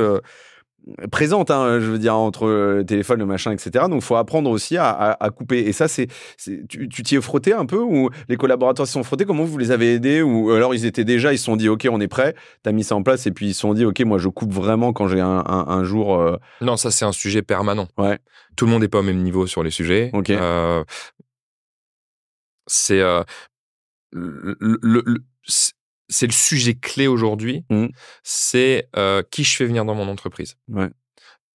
présente, 1.12 1.52
hein, 1.52 1.80
je 1.80 1.86
veux 1.86 2.00
dire, 2.00 2.16
entre 2.16 2.48
le 2.48 2.86
téléphone, 2.86 3.20
le 3.20 3.26
machin, 3.26 3.52
etc. 3.52 3.86
Donc, 3.90 4.02
il 4.02 4.06
faut 4.06 4.16
apprendre 4.16 4.50
aussi 4.50 4.78
à, 4.78 5.18
à, 5.20 5.30
couper. 5.30 5.60
Et 5.60 5.74
ça, 5.74 5.88
c'est, 5.88 6.08
tu 6.68 6.88
t'y 6.88 7.16
es 7.16 7.22
frotté 7.22 7.54
un 7.54 7.66
peu 7.66 7.80
ou 7.80 8.10
les 8.30 8.38
collaborateurs 8.38 8.88
s'y 8.88 8.94
sont 8.94 9.04
frottés? 9.04 9.26
Comment 9.26 9.44
vous 9.44 9.58
les 9.58 9.72
avez 9.72 9.96
aidés 9.96 10.22
Ou 10.22 10.52
alors, 10.52 10.74
ils 10.74 10.86
étaient 10.86 11.06
déjà, 11.06 11.34
ils 11.34 11.38
se 11.38 11.46
sont 11.46 11.56
dit, 11.56 11.70
OK, 11.70 11.88
on 11.92 12.00
est 12.00 12.08
prêt, 12.08 12.36
tu 12.64 12.70
as 12.70 12.72
mis 12.72 12.84
ça 12.84 12.96
en 12.96 13.04
place 13.04 13.28
et 13.28 13.32
puis 13.32 13.48
ils 13.48 13.54
se 13.54 13.62
sont 13.62 13.74
dit, 13.74 13.86
OK, 13.86 14.00
moi, 14.02 14.18
je 14.18 14.30
coupe 14.30 14.52
vraiment 14.52 14.94
quand 14.94 15.08
j'ai 15.08 15.22
un, 15.22 15.44
un, 15.46 15.66
un, 15.68 15.84
jour. 15.84 16.20
Euh... 16.20 16.38
Non, 16.62 16.78
ça, 16.78 16.92
c'est 16.92 17.06
un 17.06 17.12
sujet 17.12 17.42
permanent. 17.42 17.88
Ouais. 17.98 18.20
Tout 18.56 18.66
le 18.66 18.72
monde 18.72 18.82
n'est 18.82 18.88
pas 18.88 19.00
au 19.00 19.04
même 19.04 19.22
niveau 19.22 19.48
sur 19.48 19.64
les 19.64 19.72
sujets. 19.72 20.10
OK. 20.14 20.30
Euh, 20.30 20.84
c'est. 22.68 23.02
Euh, 23.02 23.24
le, 24.12 24.58
le, 24.60 25.04
le 25.06 25.20
c'est 26.10 26.28
le 26.28 26.34
sujet 26.34 26.74
clé 26.74 27.08
aujourd'hui, 27.08 27.64
mmh. 27.70 27.88
c'est 28.24 28.90
euh, 28.96 29.24
qui 29.30 29.44
je 29.44 29.56
fais 29.56 29.66
venir 29.66 29.86
dans 29.86 29.96
mon 29.96 30.08
entreprise. 30.08 30.56
Ouais. 30.70 30.90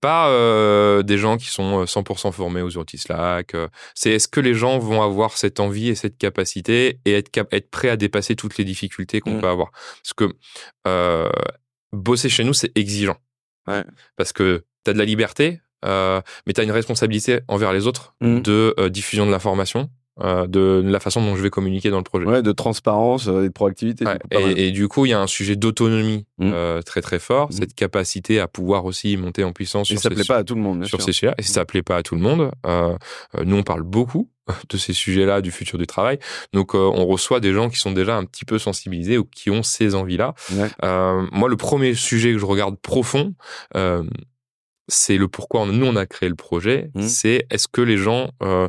Pas 0.01 0.29
euh, 0.29 1.03
des 1.03 1.17
gens 1.17 1.37
qui 1.37 1.47
sont 1.47 1.83
100% 1.83 2.27
euh, 2.27 2.31
formés 2.31 2.61
aux 2.61 2.75
outils 2.77 2.97
Slack. 2.97 3.55
C'est 3.93 4.11
est-ce 4.11 4.27
que 4.27 4.39
les 4.39 4.55
gens 4.55 4.79
vont 4.79 5.03
avoir 5.03 5.37
cette 5.37 5.59
envie 5.59 5.89
et 5.89 5.95
cette 5.95 6.17
capacité 6.17 6.99
et 7.05 7.13
être, 7.13 7.29
être 7.51 7.69
prêts 7.69 7.89
à 7.89 7.97
dépasser 7.97 8.35
toutes 8.35 8.57
les 8.57 8.65
difficultés 8.65 9.19
qu'on 9.19 9.35
mmh. 9.35 9.41
peut 9.41 9.47
avoir? 9.47 9.71
Parce 9.71 10.13
que 10.15 10.33
euh, 10.87 11.29
bosser 11.93 12.29
chez 12.29 12.43
nous, 12.43 12.53
c'est 12.53 12.75
exigeant. 12.75 13.17
Ouais. 13.67 13.83
Parce 14.15 14.33
que 14.33 14.65
tu 14.83 14.89
as 14.89 14.93
de 14.93 14.97
la 14.97 15.05
liberté, 15.05 15.61
mais 15.83 16.53
tu 16.53 16.61
as 16.61 16.63
une 16.63 16.71
responsabilité 16.71 17.41
envers 17.47 17.71
les 17.71 17.85
autres 17.85 18.15
mmh. 18.21 18.39
de 18.41 18.89
diffusion 18.89 19.27
de 19.27 19.31
l'information 19.31 19.91
euh, 20.19 20.45
de 20.45 20.81
la 20.85 20.99
façon 20.99 21.21
dont 21.21 21.35
je 21.35 21.41
vais 21.41 21.49
communiquer 21.49 21.89
dans 21.89 21.97
le 21.97 22.03
projet. 22.03 22.25
Ouais, 22.25 22.41
de 22.41 22.51
transparence 22.51 23.27
et 23.27 23.31
de 23.31 23.49
proactivité. 23.49 24.05
et, 24.31 24.71
du 24.71 24.87
coup, 24.87 25.05
il 25.05 25.09
y 25.09 25.13
a 25.13 25.19
un 25.19 25.27
sujet 25.27 25.55
d'autonomie 25.55 26.25
mmh. 26.37 26.51
très 26.85 27.01
très 27.01 27.19
fort, 27.19 27.49
mmh. 27.49 27.53
cette 27.53 27.73
capacité 27.73 28.39
à 28.39 28.47
pouvoir 28.47 28.85
aussi 28.85 29.15
monter 29.17 29.43
en 29.43 29.53
puissance. 29.53 29.89
Et 29.89 29.93
sur 29.93 30.01
ça 30.01 30.09
ne 30.09 30.15
plaît 30.15 30.23
pas 30.25 30.37
à 30.37 30.43
tout 30.43 30.55
le 30.55 30.61
monde. 30.61 30.85
Sur 30.85 31.01
ces 31.01 31.13
sujets 31.13 31.33
Et 31.37 31.43
ça 31.43 31.65
plaît 31.65 31.81
pas 31.81 31.97
à 31.97 32.03
tout 32.03 32.15
le 32.15 32.21
monde. 32.21 32.51
nous, 33.43 33.55
on 33.55 33.63
parle 33.63 33.83
beaucoup 33.83 34.29
de 34.69 34.77
ces 34.77 34.93
sujets-là, 34.93 35.41
du 35.41 35.51
futur 35.51 35.77
du 35.77 35.87
travail. 35.87 36.19
Donc, 36.51 36.73
on 36.73 37.05
reçoit 37.05 37.39
des 37.39 37.53
gens 37.53 37.69
qui 37.69 37.77
sont 37.77 37.91
déjà 37.91 38.17
un 38.17 38.25
petit 38.25 38.45
peu 38.45 38.59
sensibilisés 38.59 39.17
ou 39.17 39.23
qui 39.23 39.49
ont 39.49 39.63
ces 39.63 39.95
envies-là. 39.95 40.33
moi, 41.31 41.49
le 41.49 41.57
premier 41.57 41.93
sujet 41.93 42.33
que 42.33 42.37
je 42.37 42.45
regarde 42.45 42.77
profond, 42.79 43.33
c'est 44.91 45.17
le 45.17 45.27
pourquoi 45.27 45.65
nous 45.65 45.85
on 45.85 45.95
a 45.95 46.05
créé 46.05 46.29
le 46.29 46.35
projet. 46.35 46.91
Mmh. 46.95 47.01
C'est 47.03 47.45
est-ce 47.49 47.67
que 47.67 47.81
les 47.81 47.97
gens 47.97 48.29
euh, 48.43 48.67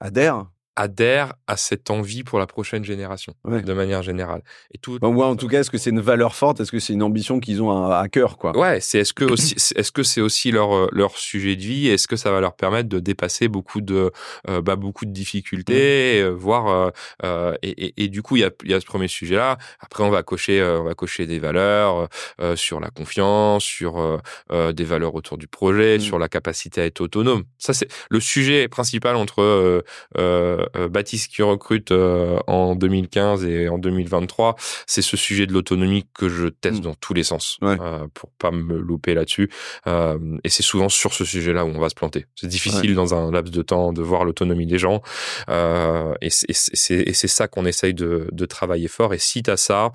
adhèrent 0.00 0.46
adhèrent 0.76 1.34
à 1.46 1.56
cette 1.56 1.90
envie 1.90 2.22
pour 2.22 2.38
la 2.38 2.46
prochaine 2.46 2.84
génération, 2.84 3.34
de 3.44 3.72
manière 3.72 4.02
générale. 4.02 4.42
Et 4.72 4.78
tout. 4.78 4.98
en 5.02 5.36
tout 5.36 5.48
cas, 5.48 5.60
est-ce 5.60 5.70
que 5.70 5.78
c'est 5.78 5.90
une 5.90 6.00
valeur 6.00 6.34
forte? 6.34 6.60
Est-ce 6.60 6.72
que 6.72 6.78
c'est 6.78 6.92
une 6.92 7.02
ambition 7.02 7.40
qu'ils 7.40 7.62
ont 7.62 7.90
à, 7.90 8.08
cœur, 8.08 8.38
quoi? 8.38 8.56
Ouais, 8.56 8.80
c'est 8.80 9.00
est-ce 9.00 9.12
que 9.12 9.24
aussi, 9.24 9.54
est-ce 9.76 9.92
que 9.92 10.02
c'est 10.02 10.20
aussi 10.20 10.50
leur 10.50 10.74
euh, 10.74 10.88
leur 10.92 11.16
sujet 11.16 11.56
de 11.56 11.62
vie? 11.62 11.88
Est-ce 11.88 12.08
que 12.08 12.16
ça 12.16 12.30
va 12.30 12.40
leur 12.40 12.54
permettre 12.54 12.88
de 12.88 13.00
dépasser 13.00 13.48
beaucoup 13.48 13.80
de 13.80 14.10
euh, 14.48 14.62
bah, 14.62 14.76
beaucoup 14.76 15.04
de 15.04 15.12
difficultés, 15.12 16.28
voire 16.30 16.92
euh, 17.24 17.54
et, 17.62 17.94
et, 18.02 18.08
du 18.08 18.22
coup 18.22 18.36
il 18.36 18.40
y 18.40 18.44
a 18.44 18.50
y 18.64 18.74
a 18.74 18.80
ce 18.80 18.86
premier 18.86 19.08
sujet 19.08 19.36
là. 19.36 19.58
Après 19.80 20.04
on 20.04 20.10
va 20.10 20.22
cocher 20.22 20.62
on 20.62 20.84
va 20.84 20.94
cocher 20.94 21.26
des 21.26 21.38
valeurs 21.38 22.08
sur 22.54 22.80
la 22.80 22.90
confiance, 22.90 23.64
sur 23.64 24.20
des 24.50 24.84
valeurs 24.84 25.14
autour 25.14 25.38
du 25.38 25.46
projet, 25.48 25.98
mmh. 25.98 26.00
sur 26.00 26.18
la 26.18 26.28
capacité 26.28 26.80
à 26.80 26.86
être 26.86 27.00
autonome. 27.00 27.44
Ça 27.58 27.74
c'est 27.74 27.88
le 28.08 28.20
sujet 28.20 28.68
principal 28.68 29.16
entre 29.16 29.82
euh, 30.16 30.59
Baptiste 30.88 31.32
qui 31.32 31.42
recrute 31.42 31.92
euh, 31.92 32.38
en 32.46 32.74
2015 32.74 33.44
et 33.44 33.68
en 33.68 33.78
2023, 33.78 34.56
c'est 34.86 35.02
ce 35.02 35.16
sujet 35.16 35.46
de 35.46 35.52
l'autonomie 35.52 36.06
que 36.14 36.28
je 36.28 36.48
teste 36.48 36.78
mm. 36.78 36.82
dans 36.82 36.94
tous 36.94 37.14
les 37.14 37.22
sens 37.22 37.58
euh, 37.62 38.06
pour 38.14 38.30
pas 38.32 38.50
me 38.50 38.76
louper 38.78 39.14
là-dessus. 39.14 39.50
et 39.86 40.48
c'est 40.48 40.62
souvent 40.62 40.88
sur 40.88 41.12
ce 41.12 41.24
sujet-là 41.24 41.64
où 41.64 41.68
on 41.68 41.80
va 41.80 41.88
se 41.88 41.94
planter. 41.94 42.26
C'est 42.34 42.46
difficile 42.46 42.94
dans 42.94 43.14
un 43.14 43.30
laps 43.30 43.52
de 43.54 43.62
temps 43.62 43.92
de 43.92 44.02
voir 44.02 44.24
l'autonomie 44.24 44.66
des 44.66 44.78
gens. 44.78 45.02
et 45.48 46.30
c'est 46.30 47.28
ça 47.28 47.48
qu'on 47.48 47.64
essaye 47.64 47.94
de, 47.94 48.28
de, 48.32 48.46
travailler 48.46 48.88
fort. 48.88 49.14
Et 49.14 49.18
si 49.18 49.42
tu 49.42 49.50
as 49.50 49.56
ça, 49.56 49.92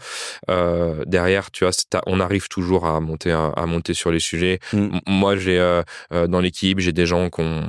derrière, 1.05 1.51
tu 1.51 1.65
vois, 1.65 1.73
on 2.07 2.19
arrive 2.19 2.47
toujours 2.47 2.85
à 2.85 2.99
monter, 2.99 3.31
à, 3.31 3.65
monter 3.65 3.93
sur 3.93 4.11
les 4.11 4.19
sujets. 4.19 4.59
Mm. 4.73 4.99
Moi, 5.07 5.35
j'ai 5.35 5.81
dans 6.11 6.39
l'équipe, 6.39 6.79
j'ai 6.79 6.93
des 6.93 7.05
gens 7.05 7.29
qui 7.29 7.41
ont 7.41 7.67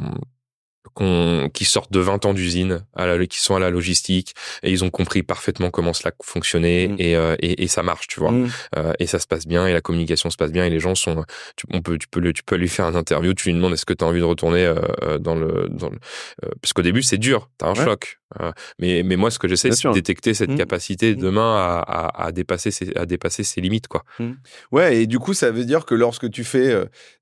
qui 1.52 1.64
sortent 1.64 1.92
de 1.92 2.00
20 2.00 2.26
ans 2.26 2.34
d'usine, 2.34 2.84
qui 3.28 3.40
sont 3.40 3.56
à 3.56 3.58
la 3.58 3.70
logistique, 3.70 4.34
et 4.62 4.70
ils 4.70 4.84
ont 4.84 4.90
compris 4.90 5.22
parfaitement 5.22 5.70
comment 5.70 5.92
cela 5.92 6.12
fonctionnait, 6.22 6.88
mmh. 6.88 6.96
et, 6.98 7.16
euh, 7.16 7.36
et, 7.40 7.64
et, 7.64 7.66
ça 7.66 7.82
marche, 7.82 8.06
tu 8.06 8.20
vois. 8.20 8.32
mmh. 8.32 8.50
euh, 8.76 8.92
et 8.98 9.06
ça 9.06 9.18
se 9.18 9.26
passe 9.26 9.46
bien, 9.46 9.66
et 9.66 9.72
la 9.72 9.80
communication 9.80 10.30
se 10.30 10.36
passe 10.36 10.52
bien, 10.52 10.64
et 10.64 10.70
les 10.70 10.80
gens 10.80 10.94
sont... 10.94 11.24
Tu, 11.56 11.66
on 11.72 11.80
peut, 11.82 11.98
tu, 11.98 12.08
peux, 12.08 12.32
tu 12.32 12.42
peux 12.42 12.56
lui 12.56 12.68
faire 12.68 12.88
une 12.88 12.96
interview, 12.96 13.34
tu 13.34 13.48
lui 13.48 13.54
demandes 13.54 13.72
est-ce 13.72 13.86
que 13.86 13.94
tu 13.94 14.04
as 14.04 14.06
envie 14.06 14.20
de 14.20 14.24
retourner 14.24 14.64
euh, 14.64 14.76
euh 15.02 15.18
dans 15.18 15.34
le... 15.34 15.68
Dans 15.70 15.90
le 15.90 15.98
euh, 16.44 16.50
parce 16.60 16.72
qu'au 16.72 16.82
début, 16.82 17.02
c'est 17.02 17.18
dur, 17.18 17.48
tu 17.58 17.64
as 17.64 17.68
un 17.68 17.74
choc. 17.74 18.18
Euh, 18.40 18.50
mais, 18.78 19.02
mais 19.04 19.16
moi, 19.16 19.30
ce 19.30 19.38
que 19.38 19.48
j'essaie, 19.48 19.70
c'est 19.72 19.88
de 19.88 19.94
détecter 19.94 20.34
cette 20.34 20.50
mmh. 20.50 20.56
capacité 20.56 21.14
mmh. 21.14 21.18
demain 21.18 21.56
à, 21.56 21.78
à, 21.78 22.26
à, 22.26 22.32
dépasser 22.32 22.70
ses, 22.70 22.94
à 22.96 23.06
dépasser 23.06 23.44
ses 23.44 23.60
limites, 23.60 23.88
quoi. 23.88 24.02
Ouais, 24.72 25.02
et 25.02 25.06
du 25.06 25.18
coup, 25.18 25.34
ça 25.34 25.50
veut 25.50 25.64
dire 25.64 25.86
que 25.86 25.94
lorsque 25.94 26.30
tu 26.30 26.44
fais 26.44 26.74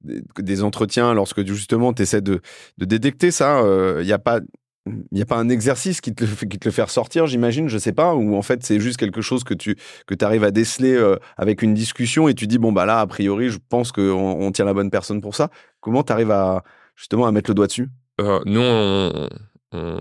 des 0.02 0.62
entretiens, 0.62 1.14
lorsque 1.14 1.44
justement 1.46 1.92
tu 1.92 2.02
essaies 2.02 2.20
de, 2.20 2.40
de 2.78 2.84
détecter 2.84 3.30
ça, 3.30 3.60
il 3.60 3.66
euh, 3.66 4.04
n'y 4.04 4.12
a 4.12 4.18
pas 4.18 4.40
il 4.86 5.04
n'y 5.12 5.22
a 5.22 5.26
pas 5.26 5.38
un 5.38 5.48
exercice 5.48 6.02
qui 6.02 6.14
te, 6.14 6.24
qui 6.24 6.58
te 6.58 6.68
le 6.68 6.70
fait 6.70 6.82
ressortir, 6.82 7.26
j'imagine, 7.26 7.68
je 7.68 7.78
sais 7.78 7.94
pas, 7.94 8.14
ou 8.14 8.36
en 8.36 8.42
fait 8.42 8.62
c'est 8.62 8.80
juste 8.80 8.98
quelque 8.98 9.22
chose 9.22 9.42
que 9.42 9.54
tu 9.54 9.76
que 10.06 10.14
arrives 10.22 10.44
à 10.44 10.50
déceler 10.50 10.94
euh, 10.94 11.16
avec 11.38 11.62
une 11.62 11.72
discussion 11.72 12.28
et 12.28 12.34
tu 12.34 12.46
dis 12.46 12.58
bon 12.58 12.70
bah 12.70 12.84
là 12.84 13.00
a 13.00 13.06
priori 13.06 13.48
je 13.48 13.58
pense 13.70 13.92
qu'on 13.92 14.02
on 14.02 14.52
tient 14.52 14.66
la 14.66 14.74
bonne 14.74 14.90
personne 14.90 15.22
pour 15.22 15.34
ça. 15.34 15.48
Comment 15.80 16.02
tu 16.02 16.12
arrives 16.12 16.30
à 16.30 16.64
justement 16.96 17.26
à 17.26 17.32
mettre 17.32 17.48
le 17.48 17.54
doigt 17.54 17.66
dessus? 17.66 17.88
Euh, 18.20 18.40
Nous 18.44 18.60
on, 18.60 19.28
on, 19.72 19.98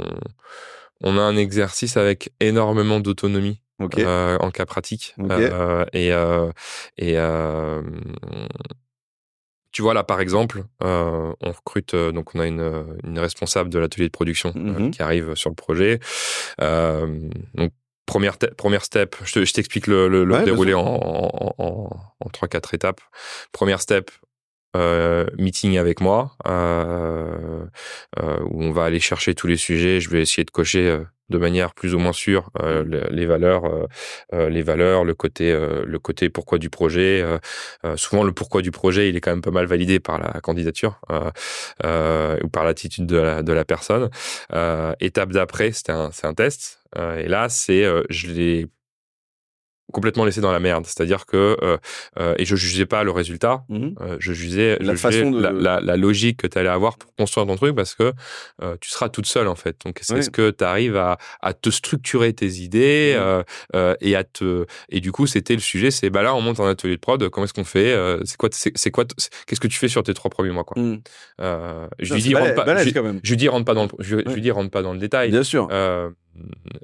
a 1.03 1.21
un 1.21 1.37
exercice 1.37 1.97
avec 1.97 2.31
énormément 2.39 2.99
d'autonomie. 2.99 3.59
en 3.79 3.87
cas 4.51 4.65
pratique 4.65 5.15
et 5.93 6.09
et 6.97 7.17
tu 9.73 9.81
vois 9.81 9.93
là 9.93 10.03
par 10.03 10.21
exemple, 10.21 10.63
euh, 10.83 11.33
on 11.41 11.51
recrute 11.51 11.95
euh, 11.95 12.11
donc 12.11 12.35
on 12.35 12.39
a 12.39 12.45
une, 12.45 12.85
une 13.03 13.19
responsable 13.19 13.69
de 13.69 13.79
l'atelier 13.79 14.05
de 14.05 14.11
production 14.11 14.53
euh, 14.55 14.59
mm-hmm. 14.59 14.91
qui 14.91 15.01
arrive 15.01 15.35
sur 15.35 15.49
le 15.49 15.55
projet. 15.55 15.99
donc 16.59 17.71
première 18.05 18.37
première 18.37 18.85
step, 18.85 19.15
je 19.25 19.51
t'explique 19.51 19.87
le, 19.87 20.07
le, 20.07 20.23
le 20.23 20.43
déroulé 20.43 20.73
en, 20.75 20.85
en, 20.85 21.55
en, 21.57 21.89
en 22.19 22.29
3-4 22.29 22.75
étapes. 22.75 23.01
Première 23.51 23.81
step, 23.81 24.11
euh, 24.75 25.25
meeting 25.37 25.77
avec 25.77 26.01
moi 26.01 26.35
euh, 26.47 27.65
euh, 28.21 28.39
où 28.49 28.63
on 28.63 28.71
va 28.71 28.85
aller 28.85 28.99
chercher 28.99 29.35
tous 29.35 29.47
les 29.47 29.57
sujets. 29.57 29.99
Je 29.99 30.09
vais 30.09 30.21
essayer 30.21 30.43
de 30.43 30.51
cocher 30.51 30.99
de 31.29 31.37
manière 31.37 31.73
plus 31.73 31.95
ou 31.95 31.99
moins 31.99 32.13
sûre 32.13 32.49
euh, 32.61 32.83
les, 33.09 33.25
valeurs, 33.25 33.65
euh, 33.65 33.87
euh, 34.33 34.49
les 34.49 34.61
valeurs, 34.61 35.03
le 35.03 35.13
côté, 35.13 35.51
le 35.53 35.99
côté 35.99 36.29
pourquoi 36.29 36.57
du 36.57 36.69
projet. 36.69 37.23
souvent, 37.95 38.23
le 38.23 38.31
pourquoi 38.31 38.61
du 38.61 38.71
projet, 38.71 39.09
il 39.09 39.15
est 39.15 39.21
quand 39.21 39.31
même 39.31 39.41
pas 39.41 39.51
mal 39.51 39.65
validé 39.65 39.99
par 39.99 40.19
la 40.19 40.39
candidature 40.41 40.99
ou 41.09 42.47
par 42.49 42.63
l'attitude 42.63 43.05
de 43.05 43.17
la, 43.17 43.43
de 43.43 43.53
la 43.53 43.65
personne. 43.65 44.09
étape 44.99 45.31
d'après, 45.31 45.71
c'est 45.71 45.89
un, 45.89 46.11
un 46.23 46.33
test. 46.33 46.79
et 46.95 47.27
là, 47.27 47.49
c'est 47.49 47.85
je 48.09 48.27
l'ai 48.27 48.67
complètement 49.93 50.25
laissé 50.25 50.41
dans 50.41 50.51
la 50.51 50.59
merde. 50.59 50.85
C'est-à-dire 50.85 51.25
que 51.25 51.57
euh, 51.61 51.77
euh, 52.19 52.35
et 52.37 52.45
je 52.45 52.55
jugeais 52.57 52.85
pas 52.85 53.03
le 53.03 53.11
résultat, 53.11 53.63
mmh 53.69 53.89
euh, 54.01 54.17
je 54.19 54.33
jugeais 54.33 54.77
la 54.81 54.95
façon 54.95 55.31
de... 55.31 55.39
la, 55.39 55.79
la, 55.79 55.97
logique 55.97 56.41
que 56.41 56.47
tu 56.47 56.57
allais 56.57 56.69
avoir 56.69 56.97
pour 56.97 57.15
construire 57.15 57.45
ton 57.45 57.55
truc 57.55 57.75
parce 57.75 57.93
que 57.93 58.11
euh, 58.61 58.75
tu 58.81 58.89
seras 58.89 59.09
toute 59.09 59.27
seule 59.27 59.47
en 59.47 59.55
fait. 59.55 59.77
Donc 59.85 60.01
est-ce 60.01 60.29
que 60.29 60.49
tu 60.49 60.63
arrives 60.63 60.97
à, 60.97 61.17
à, 61.41 61.53
te 61.53 61.69
structurer 61.69 62.33
tes 62.33 62.47
idées 62.55 63.15
mmh. 63.15 63.77
et 64.01 64.15
à 64.15 64.23
te 64.23 64.65
et 64.89 64.99
du 64.99 65.11
coup 65.11 65.27
c'était 65.27 65.53
le 65.53 65.61
sujet, 65.61 65.91
c'est 65.91 66.09
bah 66.09 66.23
là 66.23 66.35
on 66.35 66.41
monte 66.41 66.59
un 66.59 66.67
atelier 66.67 66.95
de 66.95 67.01
prod, 67.01 67.29
comment 67.29 67.45
est-ce 67.45 67.53
qu'on 67.53 67.63
fait 67.63 67.95
C'est 68.25 68.37
quoi 68.37 68.49
c'est 68.51 68.91
quoi 68.91 69.05
qu'est-ce 69.45 69.61
que 69.61 69.67
tu 69.67 69.77
fais 69.77 69.87
sur 69.87 70.03
tes 70.03 70.13
trois 70.13 70.31
premiers 70.31 70.51
mois 70.51 70.63
quoi 70.63 70.81
mmh. 70.81 71.01
Je 71.99 72.13
lui 72.13 72.21
dis 72.21 72.35
rentre 72.35 72.55
pas, 72.55 72.83
je, 72.83 72.89
je, 73.23 73.35
dis 73.35 73.47
rentre 73.47 73.65
pas 73.65 73.75
dans 73.75 73.83
le, 73.83 73.89
je, 73.99 74.17
je 74.25 74.33
lui 74.33 74.41
dis 74.41 74.51
rentre 74.51 74.71
pas 74.71 74.81
dans 74.81 74.93
le 74.93 74.99
détail. 74.99 75.29
Bien 75.29 75.43
sûr 75.43 75.69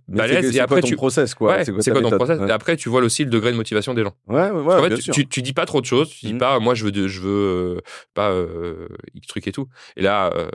balèze 0.08 0.56
et 0.56 0.60
après 0.60 0.82
tu 0.82 0.96
process 0.96 1.34
quoi 1.34 1.64
c'est 1.64 1.92
quoi, 1.92 2.02
ton 2.02 2.12
process 2.12 2.40
et 2.48 2.52
après 2.52 2.76
tu 2.78 2.90
vois 2.90 3.02
aussi 3.02 3.24
le 3.24 3.30
degré 3.30 3.52
de 3.52 3.58
motivation 3.58 3.94
des 3.94 4.04
gens. 4.04 4.14
Ouais 4.28 4.50
ouais, 4.50 4.76
en 4.76 4.84
fait, 4.84 4.98
tu, 4.98 5.28
tu, 5.28 5.42
dis 5.42 5.54
pas 5.54 5.66
trop 5.66 5.82
de 5.82 5.86
choses 5.86 6.10
tu 6.10 6.28
dis 6.28 6.34
mm. 6.34 6.40
pas 6.40 6.60
moi 6.60 6.76
je 6.76 6.86
veux 6.86 7.08
je 7.08 7.22
veux 7.22 7.78
euh, 7.78 7.82
pas 8.14 8.32
euh, 8.32 8.88
X 9.16 9.28
truc 9.28 9.48
et 9.48 9.52
tout. 9.52 9.68
Et 9.98 10.02
là 10.02 10.32
euh, 10.36 10.50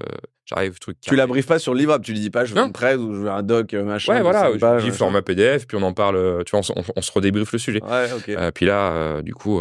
j'arrive 0.44 0.78
truc 0.78 0.98
tu 1.00 1.16
la 1.16 1.26
briefes 1.26 1.46
pas 1.46 1.58
sur 1.58 1.74
le 1.74 1.80
livrable 1.80 2.04
tu 2.04 2.12
lui 2.12 2.20
dis 2.20 2.30
pas 2.30 2.44
je 2.44 2.54
veux 2.54 2.60
une 2.60 2.72
presse 2.72 2.98
ou 2.98 3.14
je 3.14 3.20
veux 3.20 3.30
un 3.30 3.42
doc 3.42 3.72
machin 3.72 4.14
ouais 4.14 4.22
voilà 4.22 4.78
je 4.78 4.84
dis 4.84 4.90
format 4.90 5.22
PDF 5.22 5.66
puis 5.66 5.76
on 5.76 5.82
en 5.82 5.92
parle 5.92 6.44
tu 6.44 6.56
vois 6.56 6.60
on, 6.96 7.02
se 7.02 7.12
redébriefe 7.12 7.52
le 7.52 7.58
sujet. 7.58 7.82
Ouais 7.82 8.08
ok. 8.12 8.52
Puis 8.54 8.66
là 8.66 9.22
du 9.22 9.34
coup 9.34 9.60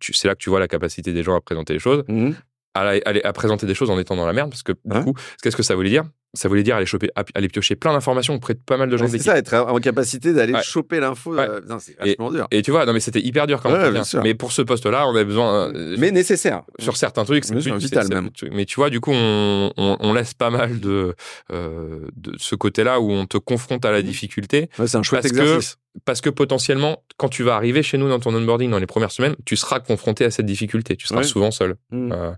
c'est 0.00 0.28
là 0.28 0.34
que 0.34 0.40
tu 0.40 0.50
vois 0.50 0.60
la 0.60 0.68
capacité 0.68 1.12
des 1.12 1.22
gens 1.22 1.36
à 1.36 1.40
présenter 1.40 1.72
les 1.72 1.78
choses. 1.78 2.04
Mm. 2.08 2.32
à, 2.74 2.94
à, 3.24 3.32
présenter 3.32 3.66
des 3.66 3.74
choses 3.74 3.90
en 3.90 3.98
étant 3.98 4.16
dans 4.16 4.26
la 4.26 4.32
merde 4.32 4.50
parce 4.50 4.62
que 4.62 4.72
du 4.84 5.00
coup 5.00 5.14
qu'est-ce 5.42 5.56
que 5.56 5.62
ça 5.62 5.74
voulait 5.74 5.90
dire? 5.90 6.04
Ça 6.34 6.48
voulait 6.48 6.62
dire 6.62 6.76
aller 6.76 6.86
choper, 6.86 7.10
aller 7.34 7.48
piocher 7.48 7.76
plein 7.76 7.92
d'informations 7.92 8.34
auprès 8.34 8.54
de 8.54 8.58
pas 8.58 8.76
mal 8.76 8.88
de 8.88 8.96
gens. 8.96 9.08
c'est 9.08 9.18
ça, 9.18 9.38
être 9.38 9.54
en 9.54 9.78
capacité 9.78 10.32
d'aller 10.32 10.54
choper 10.62 11.00
l'info. 11.00 11.36
Euh, 11.38 11.60
c'est 11.78 11.98
vachement 11.98 12.30
dur. 12.30 12.46
Et 12.50 12.62
tu 12.62 12.70
vois, 12.70 12.86
non 12.86 12.92
mais 12.92 13.00
c'était 13.00 13.20
hyper 13.20 13.46
dur 13.46 13.60
quand 13.62 13.70
même. 13.70 14.02
mais 14.22 14.34
pour 14.34 14.52
ce 14.52 14.62
poste-là, 14.62 15.06
on 15.08 15.14
avait 15.14 15.24
besoin. 15.24 15.72
Euh, 15.74 15.96
mais 15.98 16.10
nécessaire. 16.10 16.62
Sur 16.78 16.96
certains 16.96 17.24
trucs, 17.24 17.44
c'est 17.44 17.54
vital 17.54 18.08
même. 18.08 18.30
Mais 18.52 18.64
tu 18.64 18.76
vois, 18.76 18.90
du 18.90 19.00
coup, 19.00 19.12
on, 19.12 19.72
on, 19.76 20.12
laisse 20.14 20.34
pas 20.34 20.50
mal 20.50 20.80
de, 20.80 21.14
euh, 21.52 22.06
de 22.16 22.34
ce 22.38 22.54
côté-là 22.54 23.00
où 23.00 23.10
on 23.10 23.26
te 23.26 23.36
confronte 23.38 23.84
à 23.84 23.90
la 23.90 24.00
mmh. 24.00 24.02
difficulté. 24.02 24.68
c'est 24.86 24.96
un 24.96 25.02
chouette 25.02 25.24
exercice 25.24 25.78
parce 26.04 26.20
que 26.20 26.30
potentiellement, 26.30 27.04
quand 27.16 27.28
tu 27.28 27.44
vas 27.44 27.54
arriver 27.54 27.82
chez 27.82 27.98
nous 27.98 28.08
dans 28.08 28.18
ton 28.18 28.34
onboarding 28.34 28.70
dans 28.70 28.78
les 28.78 28.86
premières 28.86 29.12
semaines, 29.12 29.36
tu 29.44 29.56
seras 29.56 29.78
confronté 29.78 30.24
à 30.24 30.30
cette 30.30 30.46
difficulté. 30.46 30.96
Tu 30.96 31.06
seras 31.06 31.22
souvent 31.22 31.50
seul. 31.50 31.76
Mmh. 31.90 32.12
Euh, 32.12 32.32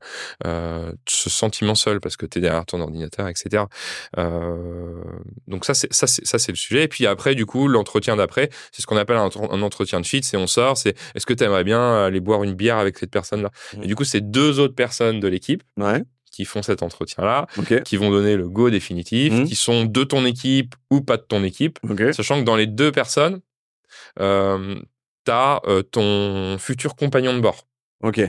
euh, 0.46 0.92
ce 1.08 1.30
sentiment 1.30 1.74
seul 1.74 2.00
parce 2.00 2.16
que 2.16 2.26
tu 2.26 2.38
es 2.38 2.40
derrière 2.42 2.66
ton 2.66 2.80
ordinateur, 2.80 3.28
etc. 3.28 3.64
Euh, 4.18 5.02
donc 5.48 5.64
ça, 5.64 5.72
c'est 5.72 5.92
ça, 5.92 6.06
c'est 6.06 6.26
ça, 6.26 6.38
c'est 6.38 6.52
le 6.52 6.56
sujet. 6.56 6.84
Et 6.84 6.88
puis 6.88 7.06
après, 7.06 7.34
du 7.34 7.46
coup, 7.46 7.66
l'entretien 7.68 8.16
d'après, 8.16 8.50
c'est 8.72 8.82
ce 8.82 8.86
qu'on 8.86 8.98
appelle 8.98 9.16
un, 9.16 9.62
entretien 9.62 10.00
de 10.00 10.06
fit. 10.06 10.22
C'est 10.22 10.36
on 10.36 10.46
sort. 10.46 10.76
C'est 10.76 10.94
est-ce 11.14 11.24
que 11.24 11.34
tu 11.34 11.42
aimerais 11.42 11.64
bien 11.64 12.04
aller 12.04 12.20
boire 12.20 12.42
une 12.42 12.54
bière 12.54 12.76
avec 12.76 12.98
cette 12.98 13.10
personne-là? 13.10 13.50
Mmh. 13.74 13.82
Et 13.84 13.86
du 13.86 13.96
coup, 13.96 14.04
c'est 14.04 14.20
deux 14.20 14.60
autres 14.60 14.74
personnes 14.74 15.18
de 15.18 15.28
l'équipe. 15.28 15.62
Ouais 15.78 16.02
qui 16.36 16.44
font 16.44 16.60
cet 16.60 16.82
entretien-là, 16.82 17.46
qui 17.86 17.96
vont 17.96 18.10
donner 18.10 18.36
le 18.36 18.46
go 18.46 18.68
définitif, 18.68 19.32
mmh. 19.32 19.44
qui 19.44 19.54
sont 19.54 19.86
de 19.86 20.04
ton 20.04 20.26
équipe 20.26 20.74
ou 20.90 21.00
pas 21.00 21.16
de 21.16 21.22
ton 21.22 21.42
équipe, 21.42 21.78
sachant 22.12 22.38
que 22.38 22.44
dans 22.44 22.56
les 22.56 22.66
deux 22.66 22.92
personnes, 22.92 23.40
euh, 24.20 24.76
tu 25.24 25.32
as 25.32 25.60
ton 25.90 26.56
futur 26.58 26.94
compagnon 26.96 27.34
de 27.34 27.40
bord. 27.40 27.66
Ok. 28.02 28.20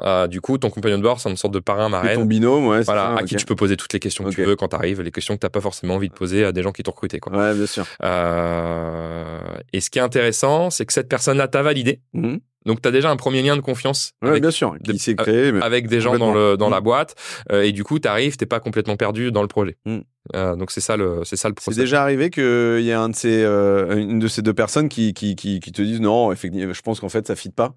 Euh, 0.00 0.26
du 0.26 0.40
coup, 0.40 0.58
ton 0.58 0.70
compagnon 0.70 0.98
de 0.98 1.02
bord, 1.02 1.20
c'est 1.20 1.30
une 1.30 1.36
sorte 1.36 1.54
de 1.54 1.60
parrain, 1.60 1.88
marraine. 1.88 2.18
ton 2.18 2.24
binôme, 2.24 2.66
ouais. 2.66 2.82
Voilà, 2.82 3.14
à 3.14 3.22
qui 3.22 3.36
tu 3.36 3.44
peux 3.44 3.54
poser 3.54 3.76
toutes 3.76 3.92
les 3.92 4.00
questions 4.00 4.24
que 4.24 4.30
tu 4.30 4.42
veux 4.42 4.56
quand 4.56 4.68
tu 4.68 4.76
arrives, 4.76 5.00
les 5.02 5.10
questions 5.10 5.34
que 5.34 5.40
tu 5.40 5.46
n'as 5.46 5.50
pas 5.50 5.60
forcément 5.60 5.94
envie 5.94 6.08
de 6.08 6.14
poser 6.14 6.44
à 6.44 6.52
des 6.52 6.62
gens 6.62 6.72
qui 6.72 6.82
t'ont 6.82 6.92
recruté. 6.92 7.20
Quoi. 7.20 7.32
Ouais, 7.36 7.54
bien 7.54 7.66
sûr. 7.66 7.86
Euh, 8.02 9.38
et 9.72 9.80
ce 9.80 9.90
qui 9.90 9.98
est 9.98 10.02
intéressant, 10.02 10.70
c'est 10.70 10.86
que 10.86 10.92
cette 10.92 11.08
personne-là 11.08 11.48
t'a 11.48 11.62
validé. 11.62 12.00
Mmh. 12.14 12.36
Donc, 12.66 12.80
tu 12.80 12.88
as 12.88 12.92
déjà 12.92 13.10
un 13.10 13.16
premier 13.16 13.42
lien 13.42 13.56
de 13.56 13.60
confiance. 13.60 14.12
Ouais, 14.22 14.40
bien 14.40 14.50
sûr, 14.50 14.76
qui 14.84 14.98
s'est 14.98 15.14
créé. 15.14 15.52
Avec 15.60 15.88
des 15.88 16.00
gens 16.00 16.18
dans, 16.18 16.32
le, 16.32 16.56
dans 16.56 16.68
la 16.68 16.80
mmh. 16.80 16.84
boîte. 16.84 17.14
Euh, 17.50 17.62
et 17.62 17.72
du 17.72 17.84
coup, 17.84 17.98
tu 17.98 18.08
arrives, 18.08 18.36
tu 18.36 18.46
pas 18.46 18.60
complètement 18.60 18.96
perdu 18.96 19.32
dans 19.32 19.42
le 19.42 19.48
projet. 19.48 19.76
Mmh. 19.84 19.98
Euh, 20.34 20.56
donc, 20.56 20.70
c'est 20.70 20.80
ça 20.80 20.96
le, 20.96 21.22
c'est 21.24 21.36
ça 21.36 21.48
le. 21.48 21.54
C'est 21.58 21.74
déjà 21.74 22.02
arrivé 22.02 22.30
qu'il 22.30 22.80
y 22.80 22.90
ait 22.90 22.94
un 22.94 23.08
de 23.08 23.16
ces, 23.16 23.42
euh, 23.42 23.96
une 23.96 24.18
de 24.18 24.28
ces 24.28 24.42
deux 24.42 24.54
personnes 24.54 24.88
qui, 24.88 25.14
qui, 25.14 25.34
qui, 25.34 25.60
qui 25.60 25.72
te 25.72 25.82
disent 25.82 26.00
non, 26.00 26.32
effectivement, 26.32 26.72
je 26.72 26.82
pense 26.82 27.00
qu'en 27.00 27.08
fait, 27.08 27.26
ça 27.26 27.32
ne 27.32 27.38
fit 27.38 27.50
pas. 27.50 27.74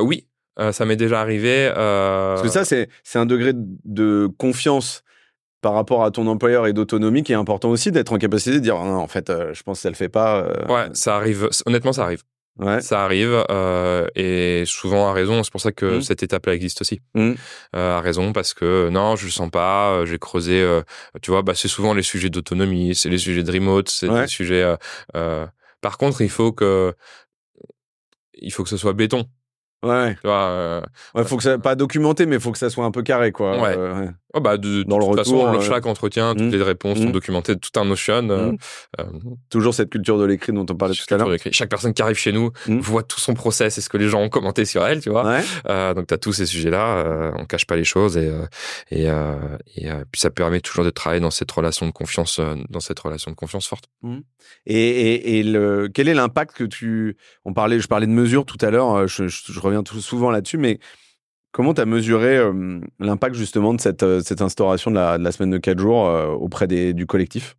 oui, 0.00 0.26
ça 0.72 0.84
m'est 0.84 0.96
déjà 0.96 1.20
arrivé. 1.20 1.70
Parce 1.74 2.42
que 2.42 2.48
ça, 2.48 2.64
c'est, 2.64 2.88
c'est 3.04 3.18
un 3.18 3.26
degré 3.26 3.52
de 3.54 4.28
confiance 4.38 5.02
par 5.62 5.74
rapport 5.74 6.04
à 6.04 6.10
ton 6.10 6.26
employeur 6.26 6.66
et 6.66 6.72
d'autonomie 6.72 7.22
qui 7.22 7.32
est 7.32 7.36
important 7.36 7.68
aussi 7.68 7.92
d'être 7.92 8.14
en 8.14 8.18
capacité 8.18 8.56
de 8.56 8.60
dire 8.60 8.76
non, 8.76 8.96
en 8.96 9.08
fait, 9.08 9.30
je 9.52 9.62
pense 9.62 9.78
que 9.78 9.82
ça 9.82 9.90
le 9.90 9.94
fait 9.94 10.08
pas. 10.08 10.48
Ouais, 10.68 10.88
ça 10.94 11.16
arrive. 11.16 11.48
Honnêtement, 11.66 11.92
ça 11.92 12.04
arrive. 12.04 12.22
Ça 12.80 13.04
arrive 13.04 13.44
euh, 13.50 14.06
et 14.14 14.64
souvent 14.66 15.08
à 15.08 15.12
raison. 15.12 15.42
C'est 15.42 15.50
pour 15.50 15.60
ça 15.60 15.72
que 15.72 15.98
mmh. 15.98 16.02
cette 16.02 16.22
étape-là 16.22 16.54
existe 16.54 16.80
aussi. 16.82 17.00
Mmh. 17.14 17.32
Euh, 17.76 17.98
à 17.98 18.00
raison 18.00 18.32
parce 18.32 18.54
que 18.54 18.88
non, 18.90 19.16
je 19.16 19.26
le 19.26 19.30
sens 19.30 19.50
pas. 19.50 19.92
Euh, 19.92 20.06
j'ai 20.06 20.18
creusé. 20.18 20.66
tu 21.22 21.30
vois, 21.30 21.42
bah, 21.42 21.54
c'est 21.54 21.68
souvent 21.68 21.94
les 21.94 22.02
sujets 22.02 22.30
d'autonomie, 22.30 22.94
c'est 22.94 23.08
les 23.08 23.18
sujets 23.18 23.42
de 23.42 23.52
remote, 23.52 23.88
c'est 23.88 24.08
les 24.08 24.26
sujets. 24.26 24.64
par 25.80 25.98
contre, 25.98 26.20
il 26.20 26.30
faut 26.30 26.52
que 26.52 26.94
il 28.34 28.52
faut 28.52 28.62
que 28.62 28.70
ce 28.70 28.76
soit 28.76 28.92
béton. 28.92 29.24
Ouais. 29.82 30.14
Tu 30.16 30.26
vois, 30.26 30.82
ouais, 31.14 31.24
faut 31.24 31.36
que 31.38 31.42
ça 31.42 31.58
pas 31.58 31.74
documenté, 31.74 32.26
mais 32.26 32.36
il 32.36 32.40
faut 32.40 32.52
que 32.52 32.58
ça 32.58 32.68
soit 32.68 32.84
un 32.84 32.90
peu 32.90 33.02
carré, 33.02 33.32
quoi. 33.32 33.60
Ouais. 33.60 34.10
Oh 34.32 34.40
bah 34.40 34.56
de, 34.56 34.84
Dans 34.84 34.98
le 34.98 35.04
toute 35.04 35.18
retour, 35.18 35.46
façon, 35.46 35.60
chaque 35.60 35.86
entretien, 35.86 36.34
toutes 36.34 36.46
mmh. 36.46 36.50
les 36.50 36.62
réponses 36.62 36.98
sont 36.98 37.08
mmh. 37.08 37.12
documentées, 37.12 37.56
tout 37.56 37.78
un 37.80 37.84
Notion. 37.84 38.28
Euh, 38.30 38.52
mmh. 38.52 38.58
euh, 39.00 39.04
Toujours 39.48 39.74
cette 39.74 39.90
culture 39.90 40.18
de 40.18 40.24
l'écrit 40.24 40.52
dont 40.52 40.66
on 40.68 40.74
parlait 40.74 40.94
tout 40.94 41.12
à 41.12 41.16
l'heure. 41.16 41.28
Chaque 41.50 41.68
personne 41.68 41.92
qui 41.92 42.02
arrive 42.02 42.16
chez 42.16 42.32
nous 42.32 42.52
voit 42.66 43.02
tout 43.02 43.18
son 43.18 43.34
process 43.34 43.78
et 43.78 43.80
ce 43.80 43.88
que 43.88 43.96
les 43.96 44.08
gens 44.08 44.20
ont 44.20 44.28
commenté 44.28 44.64
sur 44.64 44.86
elle, 44.86 45.00
tu 45.00 45.10
vois. 45.10 45.40
Euh, 45.68 45.94
donc 45.94 46.06
tu 46.06 46.14
as 46.14 46.18
tous 46.18 46.32
ces 46.32 46.46
sujets-là, 46.46 46.98
euh, 46.98 47.32
on 47.36 47.44
cache 47.44 47.66
pas 47.66 47.76
les 47.76 47.84
choses 47.84 48.16
et 48.16 48.30
et, 48.90 49.04
et 49.04 49.90
puis 50.12 50.20
ça 50.20 50.30
permet 50.30 50.60
toujours 50.60 50.84
de 50.84 50.90
travailler 50.90 51.20
dans 51.20 51.30
cette 51.30 51.50
relation 51.50 51.86
de 51.86 51.92
confiance, 51.92 52.40
dans 52.68 52.80
cette 52.80 53.00
relation 53.00 53.30
de 53.30 53.36
confiance 53.36 53.66
forte. 53.66 53.86
Et, 54.66 54.74
et, 54.76 55.38
et 55.38 55.42
le, 55.42 55.88
quel 55.92 56.08
est 56.08 56.14
l'impact 56.14 56.56
que 56.56 56.64
tu, 56.64 57.16
on 57.44 57.52
parlait, 57.52 57.80
je 57.80 57.88
parlais 57.88 58.06
de 58.06 58.12
mesures 58.12 58.44
tout 58.46 58.58
à 58.60 58.70
l'heure, 58.70 59.06
je, 59.08 59.28
je, 59.28 59.52
je, 59.52 59.60
reviens 59.60 59.82
tout 59.82 60.00
souvent 60.00 60.30
là-dessus, 60.30 60.58
mais 60.58 60.78
Comment 61.52 61.74
tu 61.74 61.80
as 61.80 61.86
mesuré 61.86 62.36
euh, 62.36 62.80
l'impact 63.00 63.34
justement 63.34 63.74
de 63.74 63.80
cette, 63.80 64.04
euh, 64.04 64.22
instauration 64.40 64.90
de 64.90 64.96
la, 64.96 65.32
semaine 65.32 65.50
de 65.50 65.58
4 65.58 65.78
jours 65.80 66.06
euh, 66.06 66.28
auprès 66.28 66.68
du 66.68 67.06
collectif? 67.06 67.56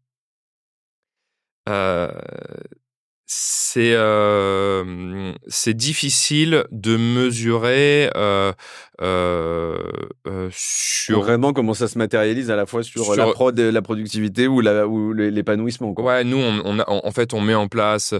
C'est 3.33 3.93
euh, 3.93 5.31
c'est 5.47 5.73
difficile 5.73 6.65
de 6.71 6.97
mesurer 6.97 8.11
euh, 8.17 8.51
euh, 9.01 9.77
sur 10.51 11.21
vraiment 11.21 11.53
comment 11.53 11.73
ça 11.73 11.87
se 11.87 11.97
matérialise 11.97 12.51
à 12.51 12.57
la 12.57 12.65
fois 12.65 12.83
sur, 12.83 13.15
la 13.15 13.27
prod, 13.27 13.57
la 13.57 13.81
productivité 13.81 14.49
ou 14.49 14.59
la 14.59 14.85
ou 14.85 15.13
l'épanouissement. 15.13 15.93
Ouais, 15.97 16.25
nous 16.25 16.39
on, 16.39 16.61
on 16.65 16.79
en 16.85 17.11
fait 17.11 17.33
on 17.33 17.39
met 17.39 17.55
en 17.55 17.69
place. 17.69 18.13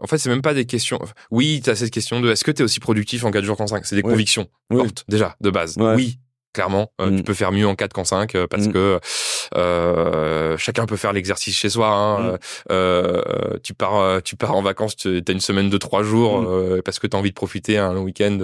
en 0.00 0.08
fait, 0.08 0.18
c'est 0.18 0.28
même 0.28 0.42
pas 0.42 0.54
des 0.54 0.64
questions. 0.64 0.98
Oui, 1.30 1.60
tu 1.62 1.70
as 1.70 1.76
cette 1.76 1.92
question 1.92 2.20
de 2.20 2.32
est-ce 2.32 2.42
que 2.42 2.50
tu 2.50 2.62
es 2.62 2.64
aussi 2.64 2.80
productif 2.80 3.24
en 3.24 3.30
4 3.30 3.44
jours 3.44 3.56
qu'en 3.56 3.68
5 3.68 3.86
C'est 3.86 3.94
des 3.94 4.02
convictions 4.02 4.48
fortes 4.72 5.04
déjà 5.08 5.36
de 5.40 5.50
base. 5.50 5.76
Oui, 5.78 6.18
clairement. 6.52 6.92
Tu 6.98 7.06
mmh. 7.06 7.22
peux 7.22 7.34
faire 7.34 7.52
mieux 7.52 7.66
en 7.66 7.74
4 7.74 7.92
qu'en 7.92 8.04
5 8.04 8.46
parce 8.46 8.66
mmh. 8.66 8.72
que 8.72 9.00
euh, 9.56 10.56
chacun 10.58 10.86
peut 10.86 10.96
faire 10.96 11.12
l'exercice 11.12 11.56
chez 11.56 11.68
soi. 11.68 11.88
Hein. 11.88 12.32
Mm. 12.32 12.38
Euh, 12.72 13.22
tu 13.62 13.74
pars, 13.74 13.96
euh, 13.96 14.20
tu 14.20 14.36
pars 14.36 14.54
en 14.54 14.62
vacances, 14.62 14.96
tu 14.96 15.22
as 15.26 15.32
une 15.32 15.40
semaine 15.40 15.70
de 15.70 15.78
trois 15.78 16.02
jours 16.02 16.42
mm. 16.42 16.82
parce 16.82 16.98
que 16.98 17.06
tu 17.06 17.16
as 17.16 17.18
envie 17.18 17.30
de 17.30 17.34
profiter 17.34 17.78
un 17.78 17.96
week-end 17.98 18.38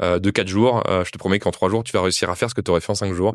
de 0.00 0.30
quatre 0.30 0.48
jours. 0.48 0.82
je 0.88 1.10
te 1.10 1.18
promets 1.18 1.38
qu'en 1.38 1.50
trois 1.50 1.68
jours, 1.68 1.84
tu 1.84 1.92
vas 1.92 2.02
réussir 2.02 2.30
à 2.30 2.34
faire 2.34 2.50
ce 2.50 2.54
que 2.54 2.60
tu 2.60 2.70
aurais 2.70 2.80
fait 2.80 2.90
en 2.90 2.94
cinq 2.94 3.12
jours. 3.12 3.34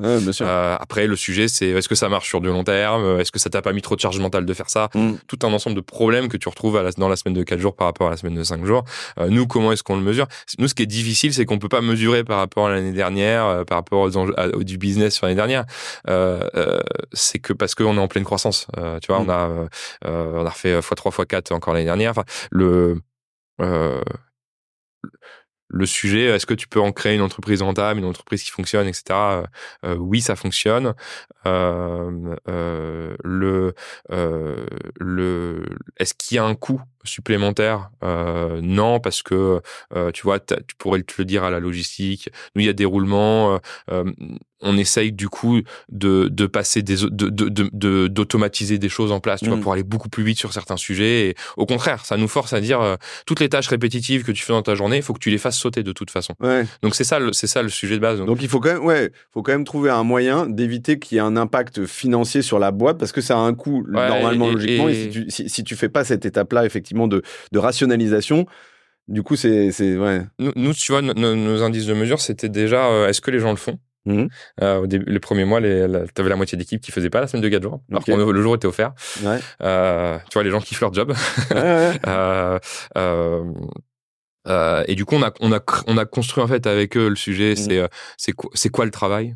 après, 0.80 1.08
le 1.08 1.16
sujet, 1.16 1.48
c'est 1.48 1.70
est-ce 1.70 1.90
que 1.90 1.96
ça 1.96 2.10
marche 2.10 2.28
sur 2.28 2.42
du 2.42 2.48
long 2.48 2.64
terme 2.64 3.20
Est-ce 3.20 3.32
que 3.32 3.40
ça 3.40 3.50
t'a 3.50 3.62
pas 3.62 3.74
mis 3.74 3.82
trop 3.82 3.96
de 3.96 4.02
charge 4.02 4.20
mentale 4.20 4.46
de 4.46 4.54
faire 4.54 4.70
ça? 4.70 4.90
Mm. 4.94 5.14
Tout 5.28 5.40
un 5.44 5.54
ensemble 5.54 5.76
de 5.76 5.82
problèmes 5.82 6.30
que 6.30 6.38
tu 6.38 6.50
retrouves 6.50 6.78
à 6.78 6.90
dans 6.98 7.10
la 7.10 7.16
semaine 7.16 7.36
de 7.36 7.44
quatre 7.44 7.60
jours 7.60 7.76
par 7.76 7.88
rapport 7.88 8.08
à 8.08 8.12
la 8.12 8.18
semaine 8.18 8.36
de 8.36 8.44
cinq 8.44 8.66
jours. 8.66 8.84
nous, 9.28 9.48
comment 9.48 9.72
est-ce 9.72 9.84
qu'on 9.84 9.96
le 9.96 10.02
mesure? 10.02 10.28
Nous, 10.58 10.68
ce 10.68 10.74
qui 10.74 10.84
est 10.84 10.88
difficile, 10.88 11.34
c'est 11.34 11.46
qu'on 11.46 11.60
peut 11.60 11.70
pas 11.70 11.82
mesurer 11.82 12.24
par 12.24 12.38
rapport 12.40 12.68
à 12.68 12.72
l'année 12.72 12.92
dernière, 12.92 13.64
par 13.66 13.78
rapport 13.78 14.09
aux 14.18 14.64
du 14.64 14.78
business 14.78 15.16
sur 15.16 15.26
l'année 15.26 15.36
dernière 15.36 15.66
c'est 17.14 17.40
que 17.40 17.54
parce 17.54 17.76
qu'on 17.76 17.98
est 17.98 18.00
en 18.00 18.08
pleine 18.08 18.24
croissance. 18.24 18.68
Euh, 18.78 19.00
tu 19.00 19.08
vois, 19.08 19.20
on 19.20 19.26
mm. 19.26 19.30
a 19.30 19.68
euh, 20.06 20.32
on 20.34 20.46
a 20.46 20.50
refait 20.50 20.80
x3 20.80 21.26
x4 21.26 21.54
encore 21.54 21.74
l'année 21.74 21.86
dernière. 21.86 22.12
Enfin, 22.12 22.26
le 22.52 23.02
euh, 23.62 24.02
le 25.72 25.86
sujet, 25.86 26.26
est-ce 26.26 26.48
que 26.48 26.56
tu 26.56 26.68
peux 26.68 26.82
en 26.82 26.92
créer 26.92 27.14
une 27.14 27.22
entreprise 27.22 27.62
rentable, 27.62 28.00
une 28.00 28.06
entreprise 28.06 28.42
qui 28.42 28.50
fonctionne, 28.50 28.88
etc. 28.88 29.44
oui, 30.00 30.20
ça 30.20 30.36
fonctionne. 30.36 30.96
le, 31.46 32.36
le, 35.00 35.66
est-ce 35.98 36.16
qu'il 36.16 36.38
y 36.38 36.40
a 36.40 36.44
un 36.44 36.56
coût 36.56 36.82
supplémentaire 37.04 37.90
Non, 38.02 39.00
parce 39.00 39.24
que 39.24 39.62
tu 40.14 40.24
vois, 40.24 40.40
tu 40.40 40.76
pourrais 40.78 41.02
te 41.02 41.14
le 41.18 41.26
dire 41.26 41.44
à 41.44 41.50
la 41.50 41.60
logistique. 41.60 42.30
Nous, 42.56 42.62
il 42.62 42.66
y 42.66 42.70
a 42.70 42.74
des 42.74 42.86
roulements 42.86 43.60
on 44.62 44.78
essaye 44.78 45.12
du 45.12 45.30
coup 45.30 45.62
de, 45.90 46.28
de 46.30 46.46
passer 46.46 46.82
des 46.82 46.96
de, 47.10 48.08
d'automatiser 48.08 48.78
des 48.78 48.90
choses 48.90 49.12
en 49.12 49.20
place 49.20 49.40
tu 49.40 49.48
vois 49.48 49.58
mm. 49.58 49.62
pour 49.62 49.74
aller 49.74 49.84
beaucoup 49.84 50.10
plus 50.10 50.24
vite 50.24 50.38
sur 50.38 50.54
certains 50.54 50.78
sujets 50.78 51.30
et 51.30 51.36
au 51.58 51.66
contraire 51.66 52.06
ça 52.06 52.18
nous 52.18 52.28
force 52.28 52.54
à 52.54 52.62
dire 52.62 52.82
euh, 52.82 52.96
toutes 53.26 53.40
les 53.40 53.50
tâches 53.50 53.68
répétitives 53.68 54.24
que 54.24 54.32
tu 54.32 54.44
fais 54.44 54.54
dans 54.54 54.62
ta 54.62 54.76
journée 54.76 54.98
il 54.98 55.04
faut 55.04 55.14
que 55.14 55.20
tu 55.20 55.30
les 55.30 55.38
fasses 55.38 55.58
sauter 55.58 55.84
de 55.84 55.92
toute 55.92 56.12
façon 56.12 56.36
donc 56.82 56.96
c'est 56.96 57.04
ça 57.04 57.20
c'est 57.32 57.48
ça 57.48 57.62
le 57.62 57.70
sujet 57.70 57.96
de 57.96 58.02
base 58.02 58.20
donc. 58.20 58.40
il 58.42 58.50
faut 58.50 58.60
quand 58.60 58.74
même 58.74 58.86
ouais 58.86 59.12
faut 59.34 59.42
quand 59.42 59.52
même 59.52 59.64
trouver 59.64 59.90
un 59.90 60.04
moyen 60.04 60.46
d'éviter 60.46 61.00
qu'il 61.00 61.16
y 61.16 61.20
ait 61.20 61.24
un 61.24 61.38
impact 61.38 61.86
financier 61.86 62.42
sur 62.42 62.60
la 62.60 62.72
boîte 62.72 62.98
parce 62.98 63.12
que 63.12 63.22
ça 63.22 63.36
a 63.36 63.40
un 63.40 63.54
coût 63.54 63.86
normalement 63.88 64.52
logiquement 64.52 64.90
et, 64.90 64.94
si, 64.94 65.10
tu, 65.10 65.50
si, 65.50 65.64
tu 65.64 65.76
fais 65.76 65.90
pas 65.90 66.04
cette 66.04 66.26
étape 66.26 66.52
là 66.54 66.66
effectivement 66.66 66.89
de, 67.08 67.22
de 67.52 67.60
rationalisation 67.60 68.46
du 69.10 69.24
coup, 69.24 69.36
c'est. 69.36 69.72
Ouais. 69.98 70.22
Nous, 70.38 70.74
tu 70.74 70.92
vois, 70.92 71.02
nos, 71.02 71.64
indices 71.64 71.88
de 71.88 71.94
mesure, 71.96 72.22
c'était 72.22 72.48
déjà 72.48 72.86
euh, 72.86 73.08
est-ce 73.08 73.22
que 73.22 73.32
les 73.32 73.40
gens 73.40 73.50
le 73.50 73.58
font? 73.58 73.80
Mmh. 74.06 74.28
Euh, 74.62 74.78
au 74.78 74.88
début, 74.88 75.12
les 75.12 75.20
premiers 75.20 75.46
mois, 75.46 75.60
tu 75.60 75.68
avais 75.68 76.30
la 76.30 76.36
moitié 76.36 76.58
d'équipe 76.58 76.80
qui 76.80 76.92
faisait 76.92 77.10
pas 77.10 77.20
la 77.20 77.28
semaine 77.28 77.44
de 77.44 77.50
4 77.50 77.62
jours, 77.62 77.82
alors 77.90 78.06
que 78.06 78.12
le 78.12 78.42
jour 78.42 78.56
était 78.56 78.68
offert. 78.68 78.94
Ouais. 79.24 79.40
Euh, 79.62 80.18
tu 80.30 80.36
vois, 80.36 80.44
les 80.44 80.52
gens 80.52 80.62
kiffent 80.62 80.80
leur 80.82 80.94
job. 80.94 81.14
Ouais, 81.52 81.92
euh, 84.48 84.84
et 84.88 84.96
du 84.96 85.06
coup, 85.06 85.16
on 85.16 85.24
a, 85.24 85.34
on, 85.42 85.52
a, 85.52 85.60
on 85.88 85.98
a 85.98 86.06
construit 86.06 86.44
en 86.44 86.48
fait 86.48 86.66
avec 86.66 86.96
eux 86.96 87.10
le 87.10 87.16
sujet, 87.16 87.54
mmh. 87.54 87.56
c'est 87.56 87.84
c'est 88.18 88.32
quoi, 88.32 88.52
quoi 88.72 88.86
le 88.86 88.92
travail? 88.92 89.36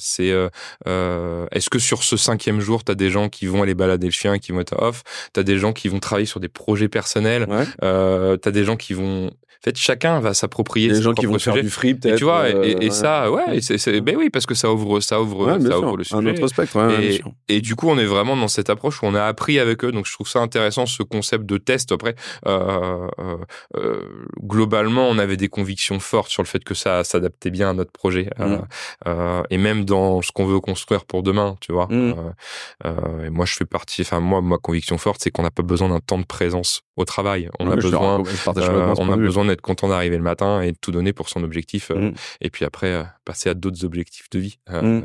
C'est 0.00 0.30
euh, 0.30 0.48
euh, 0.86 1.46
est-ce 1.52 1.70
que 1.70 1.78
sur 1.78 2.02
ce 2.02 2.16
cinquième 2.16 2.60
jour, 2.60 2.84
tu 2.84 2.92
as 2.92 2.94
des 2.94 3.10
gens 3.10 3.28
qui 3.28 3.46
vont 3.46 3.62
aller 3.62 3.74
balader 3.74 4.06
le 4.06 4.12
chien, 4.12 4.38
qui 4.38 4.52
vont 4.52 4.60
être 4.60 4.80
off, 4.80 5.02
tu 5.32 5.40
as 5.40 5.42
des 5.42 5.58
gens 5.58 5.72
qui 5.72 5.88
vont 5.88 6.00
travailler 6.00 6.26
sur 6.26 6.40
des 6.40 6.48
projets 6.48 6.88
personnels, 6.88 7.46
euh, 7.82 8.36
tu 8.36 8.48
as 8.48 8.52
des 8.52 8.64
gens 8.64 8.76
qui 8.76 8.94
vont 8.94 9.30
en 9.60 9.64
fait, 9.64 9.76
chacun 9.76 10.20
va 10.20 10.32
s'approprier. 10.32 10.88
Les 10.88 11.02
gens 11.02 11.12
qui 11.12 11.26
vont 11.26 11.38
faire 11.38 11.52
du 11.52 11.68
free, 11.68 11.94
peut-être. 11.94 12.16
Tu 12.16 12.24
vois, 12.24 12.48
et, 12.48 12.76
et, 12.80 12.90
ça, 12.90 13.30
ouais, 13.30 13.60
c'est, 13.60 14.00
ben 14.00 14.16
oui, 14.16 14.30
parce 14.30 14.46
que 14.46 14.54
ça 14.54 14.72
ouvre, 14.72 15.00
ça 15.00 15.20
ouvre, 15.20 15.58
ça 15.60 15.78
ouvre 15.78 15.98
le 15.98 16.04
sujet. 16.04 16.16
Un 16.16 16.26
autre 16.26 16.46
spectre. 16.46 16.78
et, 16.98 17.20
et, 17.48 17.60
du 17.60 17.76
coup, 17.76 17.90
on 17.90 17.98
est 17.98 18.06
vraiment 18.06 18.38
dans 18.38 18.48
cette 18.48 18.70
approche 18.70 19.02
où 19.02 19.06
on 19.06 19.14
a 19.14 19.24
appris 19.24 19.58
avec 19.58 19.84
eux. 19.84 19.92
Donc, 19.92 20.06
je 20.06 20.14
trouve 20.14 20.26
ça 20.26 20.38
intéressant 20.38 20.86
ce 20.86 21.02
concept 21.02 21.44
de 21.44 21.58
test. 21.58 21.92
Après, 21.92 22.14
euh, 22.46 23.06
euh, 23.18 23.36
euh, 23.76 24.02
globalement, 24.42 25.06
on 25.08 25.18
avait 25.18 25.36
des 25.36 25.48
convictions 25.48 26.00
fortes 26.00 26.30
sur 26.30 26.42
le 26.42 26.48
fait 26.48 26.64
que 26.64 26.72
ça 26.72 27.04
s'adaptait 27.04 27.50
bien 27.50 27.68
à 27.68 27.72
notre 27.74 27.92
projet, 27.92 28.30
mm. 28.38 28.56
euh, 29.08 29.42
et 29.50 29.58
même 29.58 29.84
dans 29.84 30.22
ce 30.22 30.32
qu'on 30.32 30.46
veut 30.46 30.60
construire 30.60 31.04
pour 31.04 31.22
demain. 31.22 31.56
Tu 31.60 31.72
vois. 31.72 31.86
Mm. 31.90 32.14
et 33.26 33.28
moi, 33.28 33.44
je 33.44 33.56
fais 33.56 33.66
partie. 33.66 34.00
Enfin, 34.00 34.20
moi, 34.20 34.40
ma 34.40 34.56
conviction 34.56 34.96
forte, 34.96 35.20
c'est 35.22 35.30
qu'on 35.30 35.42
n'a 35.42 35.50
pas 35.50 35.62
besoin 35.62 35.90
d'un 35.90 36.00
temps 36.00 36.18
de 36.18 36.24
présence 36.24 36.80
au 36.96 37.04
travail. 37.04 37.50
On 37.58 37.70
a 37.70 37.76
besoin, 37.76 38.22
on 38.46 39.12
a 39.12 39.16
besoin 39.16 39.49
être 39.52 39.60
content 39.60 39.88
d'arriver 39.88 40.16
le 40.16 40.22
matin 40.22 40.60
et 40.60 40.72
de 40.72 40.76
tout 40.80 40.92
donner 40.92 41.12
pour 41.12 41.28
son 41.28 41.42
objectif. 41.42 41.90
Euh, 41.90 42.10
mm. 42.10 42.14
Et 42.40 42.50
puis 42.50 42.64
après, 42.64 42.92
euh, 42.92 43.02
passer 43.24 43.48
à 43.48 43.54
d'autres 43.54 43.84
objectifs 43.84 44.28
de 44.30 44.38
vie. 44.38 44.58
Euh, 44.70 45.02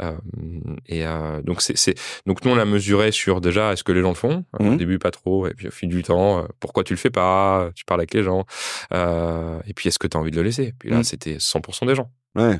mm. 0.00 0.76
et 0.86 1.04
donc, 1.44 1.62
c'est, 1.62 1.94
donc, 2.26 2.44
nous, 2.44 2.52
on 2.52 2.54
l'a 2.54 2.64
mesuré 2.64 3.12
sur 3.12 3.40
déjà, 3.40 3.72
est-ce 3.72 3.84
que 3.84 3.92
les 3.92 4.02
gens 4.02 4.08
le 4.08 4.14
font 4.14 4.44
Au 4.58 4.64
mm. 4.64 4.76
début, 4.76 4.98
pas 4.98 5.10
trop. 5.10 5.46
Et 5.46 5.54
puis, 5.54 5.68
au 5.68 5.70
fil 5.70 5.88
du 5.88 6.02
temps, 6.02 6.46
pourquoi 6.60 6.84
tu 6.84 6.92
le 6.92 6.98
fais 6.98 7.10
pas 7.10 7.70
Tu 7.74 7.84
parles 7.84 8.00
avec 8.00 8.14
les 8.14 8.22
gens. 8.22 8.44
et 8.92 9.74
puis, 9.74 9.88
est-ce 9.88 9.98
que 9.98 10.06
tu 10.06 10.16
as 10.16 10.20
envie 10.20 10.30
de 10.30 10.36
le 10.36 10.42
laisser 10.42 10.74
Puis 10.78 10.90
là, 10.90 11.02
c'était 11.04 11.36
100% 11.36 11.86
des 11.86 11.94
gens. 11.94 12.10
Ouais. 12.34 12.58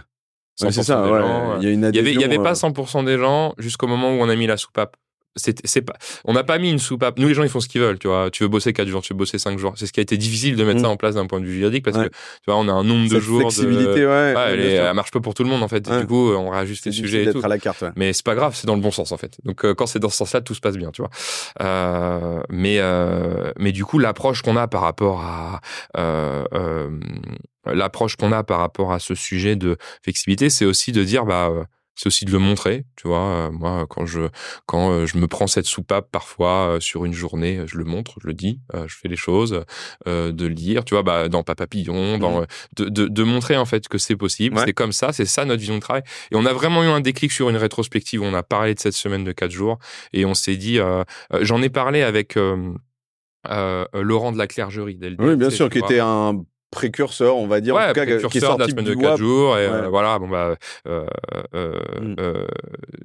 c'est 0.57 0.83
ça, 0.83 1.05
Il 1.61 1.69
y, 1.69 1.99
avait, 1.99 2.15
il 2.15 2.21
y 2.21 2.25
avait 2.25 2.39
pas 2.39 2.53
100% 2.55 3.05
des 3.05 3.19
gens 3.19 3.55
jusqu'au 3.59 3.87
moment 3.87 4.11
où 4.11 4.21
on 4.21 4.29
a 4.29 4.37
mis 4.37 4.47
la 4.47 4.57
soupape 4.57 4.97
c'est 5.37 5.83
pas 5.83 5.95
on 6.25 6.33
n'a 6.33 6.45
pas 6.45 6.59
mis 6.59 6.71
une 6.71 6.79
soupape. 6.79 7.19
Nous 7.19 7.29
les 7.29 7.35
gens 7.35 7.43
ils 7.43 7.49
font 7.49 7.61
ce 7.61 7.69
qu'ils 7.69 7.81
veulent 7.81 7.99
tu 7.99 8.09
vois. 8.09 8.31
Tu 8.31 8.43
veux 8.43 8.49
bosser 8.49 8.73
4 8.73 8.89
jours 8.89 9.03
tu 9.03 9.13
veux 9.13 9.19
bosser 9.19 9.39
5 9.39 9.59
jours. 9.59 9.75
C'est 9.77 9.87
ce 9.87 9.93
qui 9.93 10.01
a 10.01 10.03
été 10.03 10.17
difficile 10.17 10.57
de 10.57 10.65
mettre 10.65 10.81
ça 10.81 10.89
mm. 10.89 10.91
en 10.91 10.97
place 10.97 11.15
d'un 11.15 11.27
point 11.27 11.41
de 11.41 11.47
vue 11.47 11.59
juridique 11.59 11.85
parce 11.85 11.97
que 11.97 12.09
tu 12.09 12.45
vois 12.47 12.57
on 12.57 12.69
a 12.69 12.73
un 12.73 12.85
nombre 12.85 13.09
de 13.09 13.21
jours 13.21 13.41
flexibilité, 13.41 14.07
ouais, 14.07 14.35
elle, 14.37 14.61
elle, 14.61 14.95
marche 14.95 15.11
pas 15.11 15.21
pour 15.21 15.35
tout 15.35 15.45
le 15.45 15.49
monde 15.49 15.63
en 15.63 15.69
fait. 15.69 15.89
Du 15.89 16.07
coup 16.07 16.33
on 16.33 16.51
réajuste 16.51 16.87
les 16.87 16.93
sujets 16.93 17.25
et 17.25 17.33
tout. 17.33 17.41
à 17.43 17.49
la 17.49 17.59
carte, 17.59 17.85
mais 17.97 18.13
c'est 18.13 18.25
pas 18.25 18.35
grave 18.35 18.55
c'est 18.55 18.67
dans 18.67 18.75
le 18.75 18.81
bon 18.81 18.91
sens 18.91 19.13
en 19.13 19.17
fait. 19.17 19.39
Donc 19.45 19.65
euh, 19.65 19.75
quand 19.75 19.87
c'est 19.87 19.99
dans 19.99 20.11
ce 20.11 20.17
sens 20.17 20.33
là 20.33 20.41
tout 20.41 20.55
se 20.55 20.61
passe 20.61 20.77
bien 20.77 20.91
tu 20.91 21.03
vois. 21.03 21.11
Euh, 21.63 22.41
mais 22.49 22.79
euh, 22.79 23.53
mais 23.59 23.73
du 23.73 23.85
coup 23.85 23.99
l'approche 23.99 24.43
qu'on 24.43 24.57
a 24.57 24.69
par 24.69 24.83
rapport 24.83 25.21
à 25.23 25.61
euh, 25.97 26.45
euh, 26.55 26.91
l'approche 27.67 28.17
qu'on 28.17 28.33
a 28.33 28.43
par 28.45 28.59
rapport 28.59 28.93
à 28.93 28.99
ce 28.99 29.15
sujet 29.15 29.57
de 29.57 29.77
flexibilité 30.03 30.51
c'est 30.51 30.65
aussi 30.65 30.93
de 30.93 31.05
dire 31.05 31.25
bah 31.25 31.51
c'est 31.99 32.07
aussi 32.07 32.25
de 32.25 32.31
le 32.31 32.39
montrer, 32.39 32.85
tu 32.95 33.09
vois. 33.09 33.19
Euh, 33.19 33.51
moi, 33.51 33.85
quand 33.89 34.07
je 34.07 34.29
quand 34.67 34.93
euh, 34.93 35.07
je 35.07 35.19
me 35.19 35.27
prends 35.27 35.49
cette 35.49 35.67
soupape 35.67 36.09
parfois 36.13 36.69
euh, 36.69 36.81
sur 36.81 37.05
une 37.05 37.13
journée, 37.13 37.63
je 37.67 37.77
le 37.77 37.83
montre, 37.83 38.15
je 38.23 38.29
le 38.29 38.35
dis, 38.35 38.61
je 38.73 38.95
fais 38.95 39.09
les 39.09 39.17
choses, 39.17 39.65
de 40.07 40.47
lire, 40.47 40.85
tu 40.85 40.95
vois, 40.95 41.03
bah, 41.03 41.29
dans 41.29 41.43
Papa 41.43 41.65
Papillon, 41.65 42.19
dans 42.19 42.43
mmh. 42.43 42.47
de, 42.77 42.89
de, 42.89 43.09
de, 43.09 43.23
montrer 43.25 43.57
en 43.57 43.65
fait 43.65 43.89
que 43.89 43.99
c'est 43.99 44.15
possible, 44.15 44.57
c'est 44.65 44.73
comme 44.73 44.93
ça, 44.93 45.13
c'est 45.13 45.25
ça 45.27 45.45
notre 45.45 45.59
vision 45.59 45.75
de 45.75 45.81
travail. 45.81 46.05
Et 46.31 46.37
on 46.37 46.47
a 46.47 46.53
vraiment 46.53 46.85
eu 46.85 46.87
un 46.87 47.01
déclic 47.01 47.33
sur 47.33 47.51
une 47.51 47.57
rétrospective. 47.57 48.21
Où 48.21 48.25
on 48.25 48.35
a 48.35 48.45
parlé 48.45 48.75
de 48.75 48.81
cette 48.81 48.95
semaine 48.95 49.25
de 49.25 49.33
quatre 49.33 49.51
jours 49.51 49.79
et 50.13 50.25
on 50.25 50.35
s'est 50.35 50.57
dit, 50.57 50.79
j'en 51.41 51.63
ai 51.63 51.69
parlé 51.69 52.03
avec 52.03 52.37
Laurent 52.37 54.33
de 54.33 54.39
la 54.39 54.47
Clergerie. 54.47 54.99
Oui, 55.19 55.37
bien 55.37 55.51
sûr, 55.51 55.69
qui 55.69 55.79
était 55.79 56.01
un 56.01 56.45
précurseur, 56.71 57.37
on 57.37 57.47
va 57.47 57.61
dire, 57.61 57.77
en 57.77 57.89
tout 57.89 57.95
cas, 57.95 58.07
qui 58.07 58.13
est 58.13 58.21
sorti 58.21 58.41
de 58.41 58.47
la 58.59 58.69
semaine 58.69 58.85
de 58.85 58.95
4 58.95 59.17
jours. 59.17 59.59
Et 59.59 59.67
euh, 59.67 59.89
voilà, 59.89 60.19
bon 60.19 60.29
bah, 60.29 60.55
euh, 60.87 61.07
euh, 61.55 61.73
mm. 62.01 62.17
euh, 62.21 62.47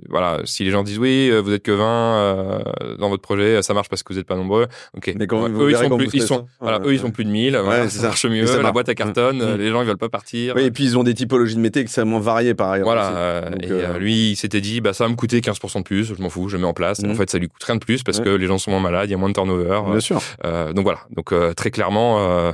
voilà, 0.10 0.42
si 0.46 0.64
les 0.64 0.72
gens 0.72 0.84
disent 0.84 1.00
oui, 1.00 1.30
euh, 1.32 1.40
vous 1.40 1.54
êtes 1.54 1.64
que 1.64 1.72
20 1.72 2.98
dans 3.00 3.10
votre 3.10 3.22
projet, 3.22 3.62
ça 3.62 3.74
marche 3.74 3.90
parce 3.90 4.04
que 4.04 4.14
vous 4.14 4.20
n'êtes 4.20 4.28
pas 4.28 4.36
nombreux. 4.36 4.68
Ok. 4.96 5.14
Mais 5.18 5.28
quand 5.28 5.48
eux, 5.50 5.72
ils 5.72 5.78
sont 5.78 5.98
plus, 5.98 6.10
ils 6.14 6.22
sont, 6.22 6.48
voilà, 6.60 6.80
eux, 6.86 6.94
ils 6.94 7.00
sont 7.00 7.12
plus 7.12 7.26
de 7.26 7.30
1000. 7.30 7.58
Voilà, 7.58 7.90
ça, 7.90 8.08
marche 8.08 8.26
mieux. 8.26 8.46
la 8.62 8.72
boîte 8.72 8.90
à 8.90 8.96
cartonne, 8.96 9.38
mm. 9.38 9.58
les 9.58 9.70
gens 9.70 9.82
ils 9.82 9.88
veulent 9.88 9.98
pas 9.98 10.10
partir. 10.10 10.56
Oui, 10.56 10.64
et 10.64 10.72
puis 10.72 10.84
ils 10.84 10.98
ont 10.98 11.04
des 11.04 11.14
typologies 11.14 11.56
de 11.56 11.62
métiers 11.62 11.82
extrêmement 11.82 12.20
variées 12.20 12.54
par 12.54 12.72
ailleurs. 12.72 12.86
Voilà. 12.86 13.50
et 13.62 14.00
lui, 14.00 14.32
il 14.32 14.36
s'était 14.36 14.62
dit, 14.62 14.82
bah 14.82 14.94
ça 14.94 15.06
va 15.06 15.10
me 15.10 15.16
coûter 15.16 15.40
15% 15.40 15.80
de 15.80 15.84
plus, 15.84 16.14
je 16.16 16.22
m'en 16.22 16.30
fous, 16.30 16.50
je 16.50 16.58
mets 16.58 16.68
en 16.68 16.74
place. 16.74 17.02
En 17.04 17.08
mm. 17.08 17.16
fait, 17.16 17.30
ça 17.30 17.38
lui 17.38 17.48
coûte 17.48 17.64
rien 17.64 17.76
de 17.76 17.84
plus 17.84 18.04
parce 18.04 18.20
que 18.20 18.30
les 18.30 18.48
gens 18.48 18.58
sont 18.58 18.72
moins 18.72 18.82
malades, 18.82 19.08
il 19.08 19.12
y 19.12 19.16
a 19.16 19.18
moins 19.18 19.30
de 19.30 19.34
turnover. 19.34 19.82
Bien 19.90 20.00
sûr. 20.00 20.22
donc 20.44 20.84
voilà. 20.84 21.00
Donc 21.16 21.34
très 21.56 21.72
clairement, 21.72 22.54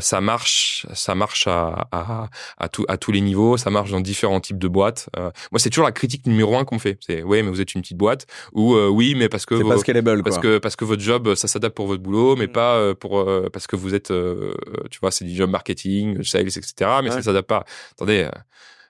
ça 0.00 0.20
marche, 0.20 0.41
ça 0.48 1.14
marche 1.14 1.46
à, 1.46 1.88
à, 1.92 2.28
à, 2.58 2.68
tout, 2.68 2.84
à 2.88 2.96
tous 2.96 3.12
les 3.12 3.20
niveaux, 3.20 3.56
ça 3.56 3.70
marche 3.70 3.90
dans 3.90 4.00
différents 4.00 4.40
types 4.40 4.58
de 4.58 4.68
boîtes. 4.68 5.08
Euh, 5.16 5.30
moi, 5.50 5.58
c'est 5.58 5.70
toujours 5.70 5.84
la 5.84 5.92
critique 5.92 6.26
numéro 6.26 6.56
un 6.56 6.64
qu'on 6.64 6.78
fait. 6.78 6.98
C'est 7.00 7.22
ouais, 7.22 7.42
mais 7.42 7.50
vous 7.50 7.60
êtes 7.60 7.74
une 7.74 7.82
petite 7.82 7.96
boîte 7.96 8.26
ou 8.52 8.74
euh, 8.74 8.88
oui, 8.88 9.14
mais 9.16 9.28
parce 9.28 9.46
que 9.46 9.56
c'est 9.56 9.64
pas 9.64 9.78
scalable, 9.78 10.22
parce 10.22 10.38
que 10.38 10.58
parce 10.58 10.76
que 10.76 10.84
votre 10.84 11.02
job 11.02 11.34
ça 11.34 11.48
s'adapte 11.48 11.76
pour 11.76 11.86
votre 11.86 12.02
boulot, 12.02 12.36
mais 12.36 12.46
mm. 12.46 12.52
pas 12.52 12.76
euh, 12.76 12.94
pour 12.94 13.24
parce 13.52 13.66
que 13.66 13.76
vous 13.76 13.94
êtes, 13.94 14.12
tu 14.90 14.98
vois, 15.00 15.10
c'est 15.10 15.24
du 15.24 15.34
job 15.34 15.50
marketing, 15.50 16.22
sales, 16.22 16.46
etc. 16.46 16.90
Mais 17.02 17.10
ça 17.10 17.22
s'adapte 17.22 17.48
pas. 17.48 17.64
Attendez. 17.92 18.28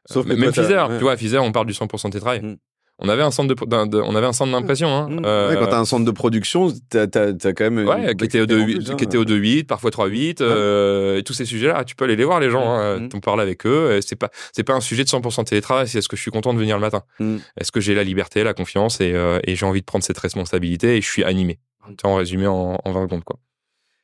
Sauf 0.06 0.26
même 0.26 0.50
Pfizer, 0.50 0.88
tu 0.98 1.04
vois, 1.04 1.16
Pfizer, 1.16 1.42
on 1.42 1.52
parle 1.52 1.66
du 1.66 1.72
100% 1.72 2.06
de 2.06 2.10
télétravail. 2.10 2.58
Mm 3.02 3.08
on 3.08 3.08
avait 3.08 3.22
un 3.22 3.30
centre 3.30 3.54
de, 3.54 4.00
on 4.00 4.14
avait 4.14 4.26
un 4.26 4.32
centre 4.32 4.52
d'impression. 4.52 4.88
Hein. 4.88 5.08
Mmh. 5.10 5.22
Euh, 5.24 5.54
quand 5.56 5.66
t'as 5.66 5.78
un 5.78 5.84
centre 5.84 6.04
de 6.04 6.10
production, 6.10 6.72
t'as 6.88 7.02
as, 7.02 7.52
quand 7.52 7.70
même 7.70 7.86
ouais, 7.86 8.14
qui 8.14 8.24
était 8.24 8.40
au 8.40 8.46
2.8, 8.46 8.96
qui 8.96 9.04
était 9.04 9.18
au 9.18 9.24
2.8, 9.24 9.64
parfois 9.64 9.90
3.8, 9.90 10.38
euh, 10.40 11.18
et 11.18 11.22
tous 11.22 11.32
ces 11.32 11.44
sujets-là, 11.44 11.84
tu 11.84 11.96
peux 11.96 12.04
aller 12.04 12.16
les 12.16 12.24
voir 12.24 12.40
les 12.40 12.50
gens, 12.50 12.64
hein, 12.64 13.00
mmh. 13.00 13.08
t'en 13.08 13.20
parles 13.20 13.40
avec 13.40 13.66
eux. 13.66 14.00
C'est 14.06 14.16
pas 14.16 14.30
c'est 14.52 14.62
pas 14.62 14.74
un 14.74 14.80
sujet 14.80 15.04
de 15.04 15.08
100% 15.08 15.44
télétravail. 15.44 15.88
C'est 15.88 15.98
est-ce 15.98 16.08
que 16.08 16.16
je 16.16 16.22
suis 16.22 16.30
content 16.30 16.54
de 16.54 16.58
venir 16.58 16.76
le 16.76 16.80
matin? 16.80 17.02
Mmh. 17.18 17.36
Est-ce 17.60 17.72
que 17.72 17.80
j'ai 17.80 17.94
la 17.94 18.04
liberté, 18.04 18.44
la 18.44 18.54
confiance 18.54 19.00
et, 19.00 19.12
euh, 19.12 19.40
et 19.44 19.56
j'ai 19.56 19.66
envie 19.66 19.80
de 19.80 19.86
prendre 19.86 20.04
cette 20.04 20.18
responsabilité 20.18 20.96
et 20.96 21.00
je 21.00 21.08
suis 21.08 21.24
animé. 21.24 21.58
En 22.04 22.14
résumé 22.14 22.46
en, 22.46 22.78
en 22.84 22.92
20 22.92 23.02
secondes 23.02 23.24
quoi. 23.24 23.38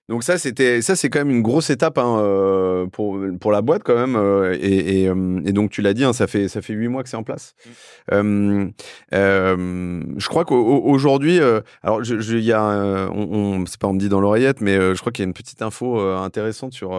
Donc 0.08 0.24
ça, 0.24 0.38
c'était 0.38 0.80
ça, 0.80 0.96
c'est 0.96 1.10
quand 1.10 1.18
même 1.18 1.30
une 1.30 1.42
grosse 1.42 1.68
étape 1.68 1.98
hein, 1.98 2.18
euh, 2.20 2.86
pour 2.86 3.18
pour 3.40 3.52
la 3.52 3.60
boîte 3.60 3.82
quand 3.84 3.94
même. 3.94 4.16
Euh, 4.16 4.56
et, 4.58 5.02
et, 5.02 5.08
euh, 5.08 5.42
et, 5.44 5.52
donc 5.52 5.70
tu 5.70 5.82
l'as 5.82 5.92
dit, 5.92 6.02
hein, 6.02 6.14
ça 6.14 6.26
fait 6.26 6.48
ça 6.48 6.62
fait 6.62 6.72
huit 6.72 6.88
mois 6.88 7.02
que 7.02 7.10
c'est 7.10 7.16
en 7.16 7.22
place. 7.22 7.54
Mmh. 8.10 8.70
je 9.12 10.28
crois 10.28 10.46
qu'aujourd'hui, 10.46 11.40
alors 11.82 12.02
il 12.02 12.40
y 12.40 12.52
a, 12.52 13.08
on, 13.12 13.60
on 13.60 13.66
c'est 13.66 13.78
pas 13.78 13.88
on 13.88 13.92
me 13.92 13.98
dit 13.98 14.08
dans 14.08 14.20
l'oreillette, 14.20 14.62
mais 14.62 14.76
je 14.76 14.98
crois 14.98 15.12
qu'il 15.12 15.24
y 15.24 15.26
a 15.26 15.28
une 15.28 15.34
petite 15.34 15.60
info 15.60 16.00
intéressante 16.00 16.72
sur 16.72 16.96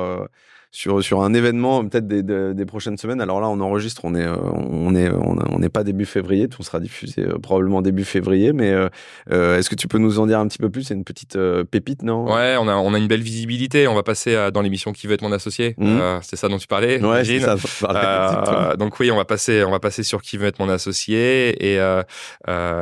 sur, 0.72 1.04
sur 1.04 1.22
un 1.22 1.34
événement 1.34 1.84
peut-être 1.86 2.08
des, 2.08 2.22
des, 2.22 2.66
prochaines 2.66 2.98
semaines. 2.98 3.22
Alors 3.22 3.42
là, 3.42 3.50
on 3.50 3.60
enregistre, 3.60 4.02
on 4.04 4.14
est 4.14 4.26
euh, 4.26 4.36
on 4.38 4.94
est 4.96 5.10
on 5.10 5.60
n'est 5.60 5.70
pas 5.70 5.84
début 5.84 6.06
février, 6.06 6.48
tout 6.48 6.62
sera 6.62 6.80
diffusé 6.80 7.24
euh, 7.24 7.40
probablement 7.40 7.82
début 7.82 8.04
février. 8.04 8.54
Mais 8.54 8.72
euh, 9.32 9.58
est-ce 9.58 9.70
que 9.70 9.76
tu 9.76 9.88
peux 9.88 9.98
nous 9.98 10.20
en 10.20 10.28
dire 10.28 10.40
un 10.40 10.48
petit 10.48 10.60
peu 10.60 10.70
plus? 10.70 10.84
C'est 10.84 10.94
une 10.94 11.04
petite 11.04 11.38
pépite, 11.72 12.04
non? 12.04 12.32
Ouais, 12.32 12.56
on 12.60 12.68
a 12.68 12.76
on 12.76 12.94
a 12.94 13.00
une 13.00 13.08
belle 13.08 13.24
visibilité. 13.24 13.88
On 13.88 13.96
va 13.96 14.04
passer 14.04 14.36
à, 14.36 14.52
dans 14.52 14.62
l'émission 14.62 14.92
qui 14.92 15.08
va 15.08 15.16
être 15.16 15.24
mon 15.24 15.32
associé. 15.32 15.74
Mmh. 15.78 16.00
c'est 16.22 16.36
ça 16.36 16.48
dont 16.48 16.58
tu 16.58 16.68
parlais. 16.68 17.04
Ouais, 17.04 17.26
c'est 17.26 17.40
ça. 17.40 18.76
donc 18.78 19.00
oui, 19.00 19.10
on 19.10 19.18
va 19.18 19.26
passer 19.26 19.64
on 19.64 19.72
va 19.72 19.80
passer 19.80 20.04
sur 20.04 20.22
qui 20.22 20.38
veut 20.38 20.48
être 20.48 20.60
mon 20.60 20.70
associé 20.70 21.74
et 21.74 21.80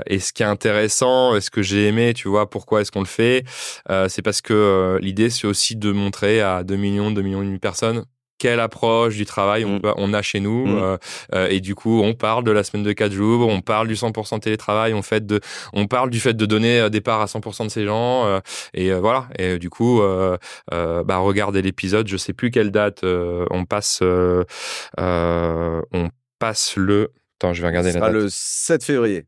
et 0.10 0.20
ce 0.20 0.34
qui 0.34 0.44
est 0.44 0.48
intéressant, 0.48 1.36
et 1.36 1.42
ce 1.42 1.50
que 1.50 1.62
j'ai 1.62 1.88
aimé, 1.88 2.14
tu 2.14 2.28
vois, 2.28 2.50
pourquoi 2.50 2.82
est-ce 2.82 2.92
qu'on 2.92 3.00
le 3.00 3.06
fait 3.06 3.46
C'est 4.10 4.22
parce 4.22 4.42
que 4.42 5.00
l'idée 5.02 5.30
c'est 5.30 5.48
aussi 5.48 5.78
de 5.78 5.94
montrer 5.94 6.42
à 6.42 6.64
2 6.64 6.76
millions, 6.76 7.12
2 7.12 7.22
millions 7.22 7.44
de 7.44 7.58
personnes 7.58 7.77
quelle 8.38 8.60
approche 8.60 9.16
du 9.16 9.26
travail 9.26 9.66
on, 9.66 9.78
mm. 9.78 9.94
on 9.98 10.14
a 10.14 10.22
chez 10.22 10.40
nous 10.40 10.68
mm. 10.68 10.78
euh, 10.78 10.98
euh, 11.34 11.48
et 11.50 11.60
du 11.60 11.76
coup 11.76 12.02
on 12.02 12.14
parle 12.14 12.44
de 12.44 12.52
la 12.52 12.64
semaine 12.64 12.84
de 12.84 12.94
4 12.94 13.12
jours 13.12 13.48
on 13.48 13.62
parle 13.62 13.88
du 13.88 13.96
100% 13.96 14.40
télétravail 14.40 14.94
on 14.94 15.02
fait 15.02 15.26
de 15.26 15.40
on 15.74 15.88
parle 15.88 16.10
du 16.10 16.20
fait 16.20 16.34
de 16.34 16.46
donner 16.46 16.80
euh, 16.80 16.90
des 16.90 17.02
parts 17.02 17.22
à 17.22 17.26
100% 17.26 17.66
de 17.66 17.70
ces 17.70 17.86
gens 17.86 18.42
et 18.74 18.94
voilà 18.94 19.28
et 19.38 19.58
du 19.58 19.70
coup 19.70 20.02
bah 20.72 21.18
regardez 21.18 21.62
l'épisode 21.62 22.08
je 22.08 22.18
sais 22.18 22.34
plus 22.34 22.52
quelle 22.52 22.72
date 22.72 23.04
on 23.04 23.66
passe 23.66 24.02
on 24.02 24.46
passe 26.40 26.76
le 26.76 27.12
attends 27.40 27.54
je 27.54 27.62
vais 27.62 27.68
regarder 27.68 27.92
la 27.92 28.00
date 28.00 28.12
le 28.12 28.28
7 28.30 28.84
février 28.84 29.26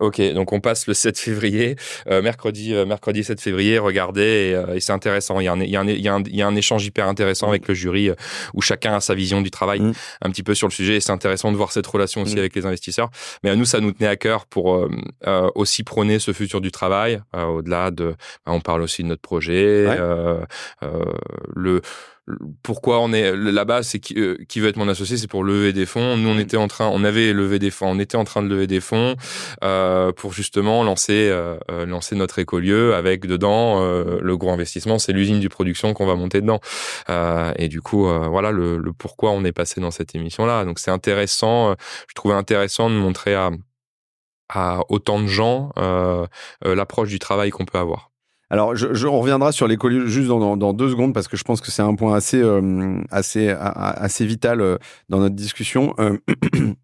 Ok, 0.00 0.20
donc 0.32 0.52
on 0.52 0.60
passe 0.60 0.88
le 0.88 0.94
7 1.04 1.18
février, 1.18 1.76
euh, 2.08 2.20
mercredi, 2.20 2.74
euh, 2.74 2.84
mercredi 2.84 3.22
7 3.22 3.40
février, 3.40 3.78
regardez, 3.78 4.22
et, 4.50 4.54
euh, 4.54 4.74
et 4.74 4.80
c'est 4.80 4.92
intéressant. 4.92 5.38
Il 5.38 5.44
y, 5.44 5.48
a 5.48 5.52
un, 5.52 5.60
il, 5.60 5.70
y 5.70 5.76
a 5.76 5.80
un, 5.80 5.86
il, 5.86 6.00
y 6.00 6.08
a 6.08 6.14
un, 6.14 6.22
il 6.22 6.34
y 6.34 6.42
a 6.42 6.46
un 6.46 6.56
échange 6.56 6.84
hyper 6.84 7.06
intéressant 7.06 7.48
avec 7.48 7.68
le 7.68 7.74
jury 7.74 8.10
où 8.54 8.60
chacun 8.60 8.94
a 8.96 9.00
sa 9.00 9.14
vision 9.14 9.40
du 9.40 9.50
travail 9.50 9.80
mm. 9.80 9.92
un 10.22 10.30
petit 10.30 10.42
peu 10.42 10.54
sur 10.54 10.66
le 10.66 10.72
sujet 10.72 10.96
et 10.96 11.00
c'est 11.00 11.12
intéressant 11.12 11.52
de 11.52 11.56
voir 11.56 11.70
cette 11.70 11.86
relation 11.86 12.22
aussi 12.22 12.34
mm. 12.34 12.38
avec 12.38 12.56
les 12.56 12.66
investisseurs. 12.66 13.10
Mais 13.44 13.50
à 13.50 13.56
nous, 13.56 13.64
ça 13.64 13.80
nous 13.80 13.92
tenait 13.92 14.08
à 14.08 14.16
cœur 14.16 14.46
pour 14.46 14.88
aussi 15.54 15.84
prôner 15.84 16.18
ce 16.18 16.32
futur 16.32 16.60
du 16.60 16.70
travail, 16.70 17.20
au-delà 17.32 17.90
de... 17.90 18.14
Bah, 18.44 18.52
on 18.52 18.60
parle 18.60 18.82
aussi 18.82 19.02
de 19.02 19.08
notre 19.08 19.22
projet, 19.22 19.86
le 21.54 21.80
pourquoi 22.62 23.00
on 23.00 23.12
est 23.12 23.36
là-bas, 23.36 23.82
c'est 23.82 23.98
qui, 23.98 24.18
euh, 24.18 24.38
qui, 24.48 24.60
veut 24.60 24.68
être 24.68 24.78
mon 24.78 24.88
associé, 24.88 25.18
c'est 25.18 25.28
pour 25.28 25.44
lever 25.44 25.72
des 25.74 25.84
fonds. 25.84 26.16
Nous, 26.16 26.28
on 26.28 26.34
mm. 26.34 26.40
était 26.40 26.56
en 26.56 26.68
train, 26.68 26.88
on 26.88 27.04
avait 27.04 27.32
levé 27.32 27.58
des 27.58 27.70
fonds, 27.70 27.90
on 27.90 27.98
était 27.98 28.16
en 28.16 28.24
train 28.24 28.42
de 28.42 28.48
lever 28.48 28.66
des 28.66 28.80
fonds 28.80 29.14
euh, 29.62 30.10
pour 30.12 30.32
justement 30.32 30.82
lancer 30.84 31.28
euh, 31.28 31.56
euh 31.70 31.84
lancer 31.84 32.16
notre 32.16 32.38
écolieu 32.38 32.94
avec 32.94 33.26
dedans 33.26 33.82
euh, 33.82 34.18
le 34.22 34.36
gros 34.38 34.50
investissement, 34.50 34.98
c'est 34.98 35.12
l'usine 35.12 35.38
du 35.38 35.50
production 35.50 35.92
qu'on 35.92 36.06
va 36.06 36.14
monter 36.14 36.40
dedans. 36.40 36.60
et 37.56 37.68
du 37.68 37.82
coup, 37.82 38.06
voilà 38.30 38.50
le, 38.52 38.78
le, 38.78 38.92
pourquoi 38.92 39.30
on 39.30 39.44
est 39.44 39.52
passé 39.52 39.80
dans 39.80 39.90
cette 39.90 40.14
émission-là. 40.14 40.64
Donc 40.64 40.78
c'est 40.78 40.90
intéressant, 40.90 41.74
je 42.08 42.14
trouvais 42.14 42.34
intéressant 42.34 42.88
de 42.88 42.94
montrer 42.94 43.34
à 43.34 43.50
à 44.48 44.80
autant 44.88 45.20
de 45.20 45.26
gens 45.26 45.70
l'approche 46.62 47.08
du 47.08 47.18
travail 47.18 47.50
qu'on 47.50 47.64
peut 47.64 47.78
avoir. 47.78 48.13
Alors, 48.54 48.76
je, 48.76 48.94
je, 48.94 49.08
on 49.08 49.18
reviendra 49.18 49.50
sur 49.50 49.66
l'écolieu 49.66 50.06
juste 50.06 50.28
dans, 50.28 50.56
dans, 50.56 50.72
deux 50.72 50.88
secondes 50.88 51.12
parce 51.12 51.26
que 51.26 51.36
je 51.36 51.42
pense 51.42 51.60
que 51.60 51.72
c'est 51.72 51.82
un 51.82 51.96
point 51.96 52.14
assez, 52.14 52.40
euh, 52.40 53.02
assez, 53.10 53.48
assez 53.48 54.24
vital 54.24 54.60
euh, 54.60 54.78
dans 55.08 55.18
notre 55.18 55.34
discussion. 55.34 55.92
Euh, 55.98 56.18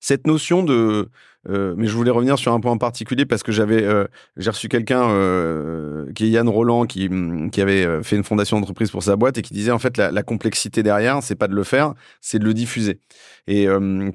cette 0.00 0.26
notion 0.26 0.64
de, 0.64 1.10
euh, 1.48 1.74
mais 1.76 1.86
je 1.86 1.94
voulais 1.94 2.10
revenir 2.10 2.38
sur 2.38 2.52
un 2.52 2.60
point 2.60 2.72
en 2.72 2.78
particulier 2.78 3.24
parce 3.24 3.42
que 3.42 3.52
j'avais, 3.52 3.82
euh, 3.82 4.04
j'ai 4.36 4.50
reçu 4.50 4.68
quelqu'un 4.68 5.08
euh, 5.08 6.12
qui 6.14 6.24
est 6.24 6.28
Yann 6.30 6.48
Roland 6.48 6.84
qui, 6.84 7.08
mm, 7.08 7.50
qui 7.50 7.60
avait 7.60 8.02
fait 8.02 8.16
une 8.16 8.24
fondation 8.24 8.58
d'entreprise 8.58 8.90
pour 8.90 9.02
sa 9.02 9.16
boîte 9.16 9.38
et 9.38 9.42
qui 9.42 9.54
disait 9.54 9.70
en 9.70 9.78
fait 9.78 9.96
la, 9.96 10.10
la 10.10 10.22
complexité 10.22 10.82
derrière, 10.82 11.22
c'est 11.22 11.36
pas 11.36 11.48
de 11.48 11.54
le 11.54 11.64
faire, 11.64 11.94
c'est 12.20 12.38
de 12.38 12.44
le 12.44 12.54
diffuser. 12.54 13.00
Et 13.46 13.66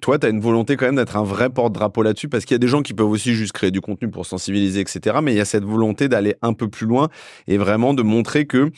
toi, 0.01 0.19
tu 0.19 0.27
as 0.27 0.29
une 0.29 0.41
volonté 0.41 0.77
quand 0.77 0.85
même 0.85 0.95
d'être 0.95 1.17
un 1.17 1.23
vrai 1.23 1.49
porte-drapeau 1.49 2.03
là-dessus 2.03 2.29
parce 2.29 2.45
qu'il 2.45 2.53
y 2.53 2.55
a 2.55 2.59
des 2.59 2.67
gens 2.67 2.83
qui 2.83 2.93
peuvent 2.93 3.09
aussi 3.09 3.33
juste 3.33 3.51
créer 3.51 3.71
du 3.71 3.81
contenu 3.81 4.09
pour 4.11 4.27
sensibiliser, 4.27 4.81
etc. 4.81 5.17
Mais 5.23 5.33
il 5.33 5.37
y 5.37 5.41
a 5.41 5.45
cette 5.45 5.63
volonté 5.63 6.07
d'aller 6.07 6.35
un 6.43 6.53
peu 6.53 6.67
plus 6.67 6.85
loin 6.85 7.09
et 7.47 7.57
vraiment 7.57 7.95
de 7.95 8.03
montrer 8.03 8.45
que 8.45 8.57
euh, 8.57 8.69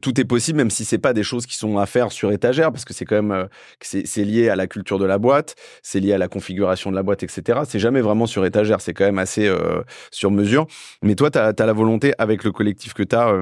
tout 0.00 0.20
est 0.20 0.24
possible, 0.24 0.58
même 0.58 0.70
si 0.70 0.84
c'est 0.84 0.98
pas 0.98 1.12
des 1.12 1.22
choses 1.22 1.46
qui 1.46 1.56
sont 1.56 1.78
à 1.78 1.86
faire 1.86 2.12
sur 2.12 2.32
étagère, 2.32 2.72
parce 2.72 2.84
que 2.84 2.94
c'est 2.94 3.04
quand 3.04 3.16
même 3.16 3.32
euh, 3.32 3.46
c'est 3.80 4.24
lié 4.24 4.48
à 4.48 4.56
la 4.56 4.66
culture 4.66 4.98
de 4.98 5.04
la 5.04 5.18
boîte, 5.18 5.56
c'est 5.82 6.00
lié 6.00 6.12
à 6.12 6.18
la 6.18 6.28
configuration 6.28 6.90
de 6.90 6.96
la 6.96 7.02
boîte, 7.02 7.22
etc. 7.22 7.60
C'est 7.68 7.78
jamais 7.78 8.00
vraiment 8.00 8.26
sur 8.26 8.44
étagère, 8.44 8.80
c'est 8.80 8.94
quand 8.94 9.04
même 9.04 9.18
assez 9.18 9.46
euh, 9.46 9.82
sur 10.10 10.30
mesure. 10.30 10.66
Mais 11.02 11.14
toi, 11.14 11.30
tu 11.30 11.38
as, 11.38 11.54
la 11.58 11.72
volonté, 11.72 12.12
avec 12.18 12.44
le 12.44 12.52
collectif 12.52 12.94
que 12.94 13.02
tu 13.02 13.16
as 13.16 13.32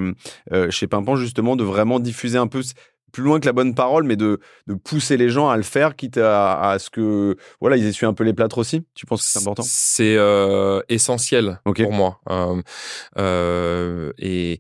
chez 0.71 0.87
Pimpan, 0.87 1.17
justement, 1.17 1.57
de 1.57 1.65
vraiment 1.65 2.01
diffuser 2.01 2.39
un 2.39 2.47
peu 2.47 2.63
plus 3.13 3.23
loin 3.23 3.41
que 3.41 3.47
la 3.47 3.53
bonne 3.53 3.75
parole, 3.75 4.05
mais 4.05 4.17
de, 4.17 4.41
de 4.67 4.75
pousser 4.75 5.17
les 5.19 5.29
gens 5.29 5.51
à 5.51 5.57
le 5.57 5.63
faire, 5.63 5.97
quitte 5.97 6.17
à, 6.17 6.77
ce 6.79 6.89
que 6.89 7.37
voilà, 7.61 7.77
ils 7.77 7.87
essuient 7.87 8.07
un 8.07 8.15
peu 8.15 8.25
les 8.25 8.33
plâtres 8.33 8.59
aussi? 8.59 8.85
Tu 8.95 9.07
penses 9.07 9.23
que 9.23 9.29
c'est 9.29 9.41
important? 9.41 9.63
C'est 9.67 10.17
essentiel 10.89 11.61
pour 11.65 11.93
moi. 11.93 12.21
et 14.19 14.59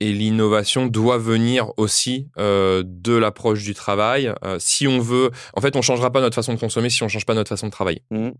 et 0.00 0.12
l'innovation 0.12 0.86
doit 0.86 1.18
venir 1.18 1.72
aussi 1.76 2.28
euh, 2.38 2.82
de 2.84 3.14
l'approche 3.14 3.62
du 3.62 3.74
travail. 3.74 4.32
Euh, 4.44 4.56
si 4.58 4.86
on 4.88 4.98
veut, 4.98 5.30
en 5.54 5.60
fait, 5.60 5.76
on 5.76 5.82
changera 5.82 6.10
pas 6.10 6.20
notre 6.20 6.34
façon 6.34 6.52
de 6.52 6.58
consommer 6.58 6.90
si 6.90 7.02
on 7.02 7.08
change 7.08 7.26
pas 7.26 7.34
notre 7.34 7.48
façon 7.48 7.66
de 7.66 7.72
travailler. 7.72 8.02
Mmh. 8.10 8.30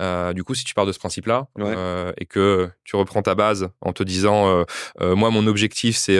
Euh, 0.00 0.32
du 0.32 0.42
coup, 0.42 0.54
si 0.54 0.64
tu 0.64 0.74
pars 0.74 0.86
de 0.86 0.92
ce 0.92 0.98
principe-là 0.98 1.48
euh, 1.58 2.12
et 2.18 2.24
que 2.24 2.70
tu 2.84 2.96
reprends 2.96 3.22
ta 3.22 3.34
base 3.34 3.68
en 3.82 3.92
te 3.92 4.02
disant, 4.02 4.64
euh, 5.00 5.14
moi, 5.14 5.30
mon 5.30 5.46
objectif, 5.46 5.96
c'est 5.96 6.18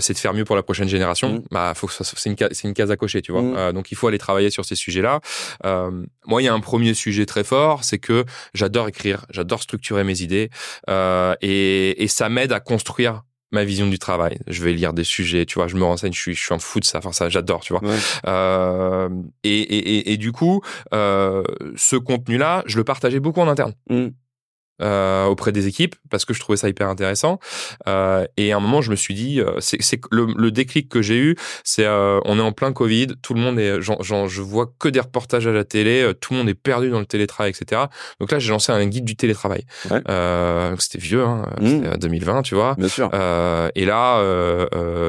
c'est 0.00 0.12
de 0.12 0.18
faire 0.18 0.34
mieux 0.34 0.44
pour 0.44 0.56
la 0.56 0.62
prochaine 0.62 0.88
génération. 0.88 1.34
Mmh. 1.34 1.42
Bah, 1.50 1.72
faut 1.74 1.88
c'est 1.88 2.30
une 2.30 2.36
c'est 2.52 2.68
une 2.68 2.74
case 2.74 2.90
à 2.90 2.96
cocher, 2.96 3.22
tu 3.22 3.32
vois. 3.32 3.42
Mmh. 3.42 3.72
donc, 3.72 3.90
il 3.90 3.94
faut 3.94 4.06
aller 4.06 4.18
travailler 4.18 4.50
sur 4.50 4.64
ces 4.64 4.74
sujets-là. 4.74 5.20
moi, 5.64 6.42
il 6.42 6.44
y 6.44 6.48
a 6.48 6.54
un 6.54 6.60
premier 6.60 6.94
sujet 6.94 7.26
très 7.26 7.44
fort, 7.44 7.84
c'est 7.84 7.98
que 7.98 8.24
j'adore 8.54 8.88
écrire, 8.88 9.24
j'adore 9.30 9.62
structurer 9.62 10.04
mes 10.04 10.20
idées 10.20 10.50
et, 10.88 12.02
et 12.02 12.08
ça 12.08 12.28
m'aide 12.28 12.52
à 12.52 12.60
construire 12.60 13.22
ma 13.52 13.64
vision 13.64 13.86
du 13.88 13.98
travail. 13.98 14.38
Je 14.46 14.62
vais 14.62 14.72
lire 14.72 14.92
des 14.92 15.04
sujets, 15.04 15.46
tu 15.46 15.54
vois, 15.54 15.68
je 15.68 15.76
me 15.76 15.84
renseigne, 15.84 16.12
je 16.12 16.20
suis, 16.20 16.34
je 16.34 16.42
suis 16.42 16.54
un 16.54 16.58
fou 16.58 16.80
de 16.80 16.84
ça, 16.84 16.98
enfin 16.98 17.12
ça, 17.12 17.28
j'adore, 17.28 17.60
tu 17.60 17.72
vois. 17.72 17.82
Euh, 18.26 19.08
et, 19.42 19.60
et, 19.60 20.12
et, 20.12 20.16
du 20.16 20.32
coup, 20.32 20.62
euh, 20.94 21.42
ce 21.76 21.96
contenu-là, 21.96 22.62
je 22.66 22.76
le 22.76 22.84
partageais 22.84 23.20
beaucoup 23.20 23.40
en 23.40 23.48
interne. 23.48 23.72
Mmh. 23.88 24.08
Euh, 24.80 25.26
auprès 25.26 25.52
des 25.52 25.66
équipes 25.66 25.94
parce 26.08 26.24
que 26.24 26.32
je 26.32 26.40
trouvais 26.40 26.56
ça 26.56 26.68
hyper 26.68 26.88
intéressant. 26.88 27.38
Euh, 27.86 28.26
et 28.38 28.52
à 28.52 28.56
un 28.56 28.60
moment, 28.60 28.80
je 28.80 28.90
me 28.90 28.96
suis 28.96 29.12
dit, 29.12 29.40
euh, 29.40 29.52
c'est 29.58 30.00
le, 30.10 30.26
le, 30.36 30.50
déclic 30.50 30.88
que 30.88 31.02
j'ai 31.02 31.18
eu, 31.18 31.36
c'est 31.64 31.86
on 31.86 32.38
est 32.38 32.42
en 32.42 32.52
plein 32.52 32.72
Covid, 32.72 33.08
tout 33.22 33.34
le 33.34 33.40
monde 33.40 33.58
est, 33.58 33.80
genre, 33.82 34.02
je 34.02 34.42
vois 34.42 34.72
que 34.78 34.88
des 34.88 35.00
reportages 35.00 35.46
à 35.46 35.52
la 35.52 35.64
télé, 35.64 36.10
tout 36.20 36.32
le 36.32 36.38
monde 36.38 36.48
est 36.48 36.54
perdu 36.54 36.88
dans 36.88 36.98
le 36.98 37.04
télétravail, 37.04 37.50
etc. 37.50 37.82
Donc 38.20 38.32
là, 38.32 38.38
j'ai 38.38 38.50
lancé 38.50 38.72
un 38.72 38.84
guide 38.86 39.04
du 39.04 39.16
télétravail. 39.16 39.64
c'était 40.78 40.98
vieux, 40.98 41.24
hein, 41.24 41.46
mmh. 41.60 41.98
2020, 41.98 42.42
tu 42.42 42.54
vois. 42.54 42.74
Bien 42.78 42.88
sûr. 42.88 43.10
et 43.74 43.84
là, 43.84 44.22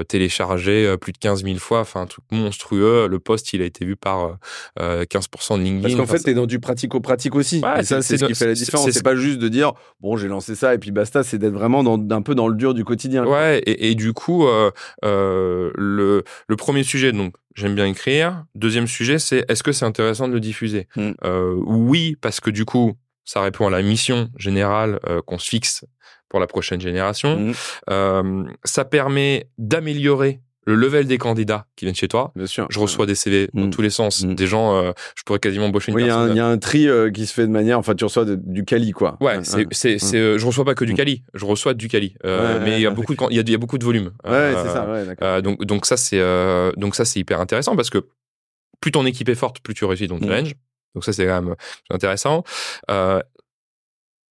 téléchargé 0.08 0.96
plus 1.00 1.14
de 1.14 1.18
15 1.18 1.44
000 1.44 1.58
fois, 1.60 1.80
enfin 1.80 2.02
un 2.02 2.08
truc 2.08 2.26
monstrueux. 2.32 3.08
Le 3.08 3.20
post, 3.20 3.54
il 3.54 3.62
a 3.62 3.66
été 3.66 3.86
vu 3.86 3.96
par 3.96 4.38
15% 4.80 5.58
de 5.58 5.64
LinkedIn. 5.64 5.82
Parce 5.82 5.96
qu'en 5.96 6.06
fait, 6.06 6.24
t'es 6.24 6.34
dans 6.34 6.46
du 6.46 6.60
pratico-pratique 6.60 7.36
aussi. 7.36 7.62
et 7.80 7.84
ça, 7.84 8.02
c'est 8.02 8.18
ce 8.18 8.26
qui 8.26 8.36
fait 8.36 8.48
la 8.48 8.54
différence. 8.54 8.90
C'est 8.92 9.04
pas 9.04 9.16
juste 9.16 9.40
de 9.40 9.48
dire 9.48 9.61
bon 10.00 10.18
j'ai 10.18 10.28
lancé 10.28 10.56
ça 10.56 10.74
et 10.74 10.78
puis 10.78 10.92
basta 10.92 11.24
c'est 11.24 11.38
d'être 11.38 11.54
vraiment 11.54 11.84
dans, 11.84 12.00
un 12.16 12.22
peu 12.22 12.36
dans 12.36 12.48
le 12.48 12.56
dur 12.56 12.74
du 12.74 12.84
quotidien 12.84 13.26
ouais 13.26 13.62
et, 13.66 13.96
du 13.96 14.14
coup 14.14 14.48
euh, 14.48 14.72
euh, 15.06 15.72
le, 15.76 16.24
le 16.48 16.56
premier 16.56 16.84
sujet 16.84 17.12
donc 17.12 17.36
j'aime 17.56 17.76
bien 17.76 17.86
écrire 17.86 18.46
deuxième 18.56 18.88
sujet 18.88 19.20
c'est 19.20 19.46
est-ce 19.50 19.64
que 19.64 19.72
c'est 19.72 19.86
intéressant 19.86 20.28
de 20.28 20.34
le 20.34 20.40
diffuser? 20.40 20.88
Hmm. 20.96 21.12
euh, 21.24 21.56
oui 21.66 22.18
parce 22.22 22.40
que 22.40 22.50
du 22.50 22.66
coup 22.66 22.94
ça 23.24 23.42
répond 23.42 23.68
à 23.68 23.70
la 23.70 23.82
mission 23.82 24.30
générale 24.38 25.00
qu'on 25.26 25.38
se 25.38 25.50
fixe 25.50 25.86
pour 26.30 26.40
la 26.40 26.48
prochaine 26.48 26.82
génération 26.82 27.54
hmm. 27.88 28.48
ça 28.64 28.86
permet 28.86 29.50
d'améliorer 29.58 30.42
le 30.66 30.76
level 30.76 31.08
des 31.08 31.18
candidats 31.18 31.66
qui 31.76 31.86
viennent 31.86 31.96
chez 31.96 32.08
toi. 32.08 32.32
Bien 32.36 32.46
sûr. 32.46 32.68
Je 32.70 32.80
reçois 32.80 33.06
des 33.06 33.16
CV 33.16 33.50
dans 33.54 33.66
mm. 33.66 33.70
tous 33.72 33.82
les 33.82 33.90
sens. 33.90 34.24
Mm. 34.24 34.36
Des 34.36 34.48
gens, 34.48 34.76
euh, 34.76 34.92
je 35.16 35.24
pourrais 35.24 35.40
quasiment 35.40 35.66
embaucher 35.66 35.92
une 35.92 35.96
oui, 35.96 36.04
Il 36.04 36.36
y, 36.36 36.40
a 36.40 36.46
un 36.46 36.58
tri 36.58 36.88
euh, 36.88 37.10
qui 37.10 37.26
se 37.26 37.34
fait 37.34 37.48
de 37.48 37.52
manière, 37.52 37.80
enfin, 37.80 37.96
tu 37.96 38.04
reçois 38.04 38.26
du 38.26 38.64
quali, 38.64 38.92
quoi. 38.92 39.18
Ouais, 39.22 39.40
c'est, 39.44 39.66
c'est, 39.72 39.98
c'est, 39.98 40.18
euh, 40.18 40.38
je 40.38 40.46
reçois 40.46 40.66
pas 40.66 40.76
que 40.76 40.86
du 40.86 40.94
quali, 40.94 41.24
je 41.34 41.46
reçois 41.46 41.74
du 41.74 41.88
quali. 41.88 42.16
mais 42.24 42.78
il 42.78 42.82
y 42.82 42.86
a 42.86 42.92
beaucoup 42.92 43.16
de, 43.16 43.34
y 43.34 43.40
a, 43.40 43.44
y 43.44 43.56
a, 43.56 43.58
beaucoup 43.58 43.78
de 43.78 43.86
volume. 43.86 44.12
Ouais, 44.24 44.54
c'est 44.64 44.70
ça, 44.70 44.90
ouais, 44.90 45.06
d'accord. 45.06 45.42
donc, 45.42 45.64
donc 45.66 45.86
ça, 45.86 45.98
c'est, 45.98 46.22
donc 46.78 46.96
ça, 46.96 47.06
c'est 47.06 47.20
hyper 47.20 47.40
intéressant 47.40 47.76
parce 47.76 47.90
que 47.90 48.06
plus 48.80 48.92
ton 48.92 49.06
équipe 49.06 49.30
est 49.30 49.36
forte, 49.36 49.60
plus 49.60 49.74
tu 49.74 49.86
réussis 49.86 50.08
ton 50.08 50.18
mm. 50.18 50.24
challenge. 50.24 50.56
Donc 50.94 51.06
ça, 51.06 51.14
c'est 51.14 51.26
quand 51.26 51.42
même 51.42 51.56
intéressant. 51.90 52.44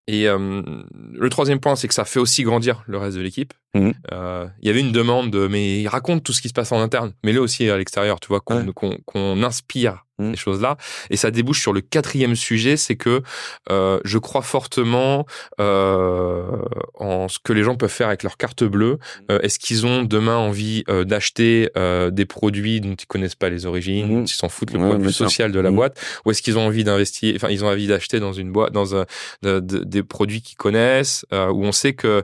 Et 0.07 0.27
le 0.27 1.29
troisième 1.29 1.59
point, 1.59 1.75
c'est 1.75 1.89
que 1.89 1.93
ça 1.93 2.05
fait 2.05 2.19
aussi 2.19 2.43
grandir 2.43 2.83
le 2.87 2.97
reste 2.97 3.17
de 3.17 3.21
l'équipe. 3.21 3.53
Mmh. 3.73 3.91
Euh, 4.11 4.47
il 4.61 4.67
y 4.67 4.69
avait 4.69 4.81
une 4.81 4.91
demande 4.91 5.31
de, 5.31 5.47
mais 5.47 5.87
raconte 5.87 6.23
tout 6.23 6.33
ce 6.33 6.41
qui 6.41 6.49
se 6.49 6.53
passe 6.53 6.73
en 6.73 6.81
interne, 6.81 7.13
mais 7.23 7.31
là 7.31 7.41
aussi 7.41 7.69
à 7.69 7.77
l'extérieur, 7.77 8.19
tu 8.19 8.27
vois, 8.27 8.41
qu'on 8.41 9.43
inspire 9.43 10.05
mmh. 10.19 10.31
ces 10.31 10.37
choses-là. 10.37 10.75
Et 11.09 11.15
ça 11.15 11.31
débouche 11.31 11.61
sur 11.61 11.71
le 11.71 11.79
quatrième 11.79 12.35
sujet, 12.35 12.75
c'est 12.75 12.97
que 12.97 13.21
euh, 13.69 13.99
je 14.03 14.17
crois 14.17 14.41
fortement 14.41 15.25
euh, 15.61 16.63
en 16.95 17.29
ce 17.29 17.39
que 17.41 17.53
les 17.53 17.63
gens 17.63 17.75
peuvent 17.75 17.89
faire 17.89 18.07
avec 18.07 18.23
leur 18.23 18.35
carte 18.35 18.65
bleue. 18.65 18.99
Mmh. 19.29 19.37
Est-ce 19.41 19.57
qu'ils 19.57 19.85
ont 19.85 20.03
demain 20.03 20.35
envie 20.35 20.83
d'acheter 21.05 21.69
des 22.11 22.25
produits 22.25 22.81
dont 22.81 22.95
ils 22.95 23.07
connaissent 23.07 23.35
pas 23.35 23.49
les 23.49 23.65
origines, 23.65 24.25
ils 24.25 24.27
s'en 24.27 24.49
foutent 24.49 24.73
le 24.73 24.79
point 24.79 24.97
de 24.97 25.03
vue 25.03 25.13
social 25.13 25.53
de 25.53 25.59
la 25.61 25.71
boîte, 25.71 25.97
ou 26.25 26.31
est-ce 26.31 26.41
qu'ils 26.41 26.57
ont 26.57 26.65
envie 26.65 26.83
d'investir, 26.83 27.35
enfin 27.37 27.47
ils 27.49 27.63
ont 27.63 27.69
envie 27.69 27.87
d'acheter 27.87 28.19
dans 28.19 28.33
une 28.33 28.51
boîte, 28.51 28.73
dans 28.73 28.95
un, 28.97 29.05
des 29.41 30.03
produits 30.03 30.41
qu'ils 30.41 30.57
connaissent, 30.57 31.25
où 31.31 31.65
on 31.65 31.71
sait 31.71 31.93
que 31.93 32.23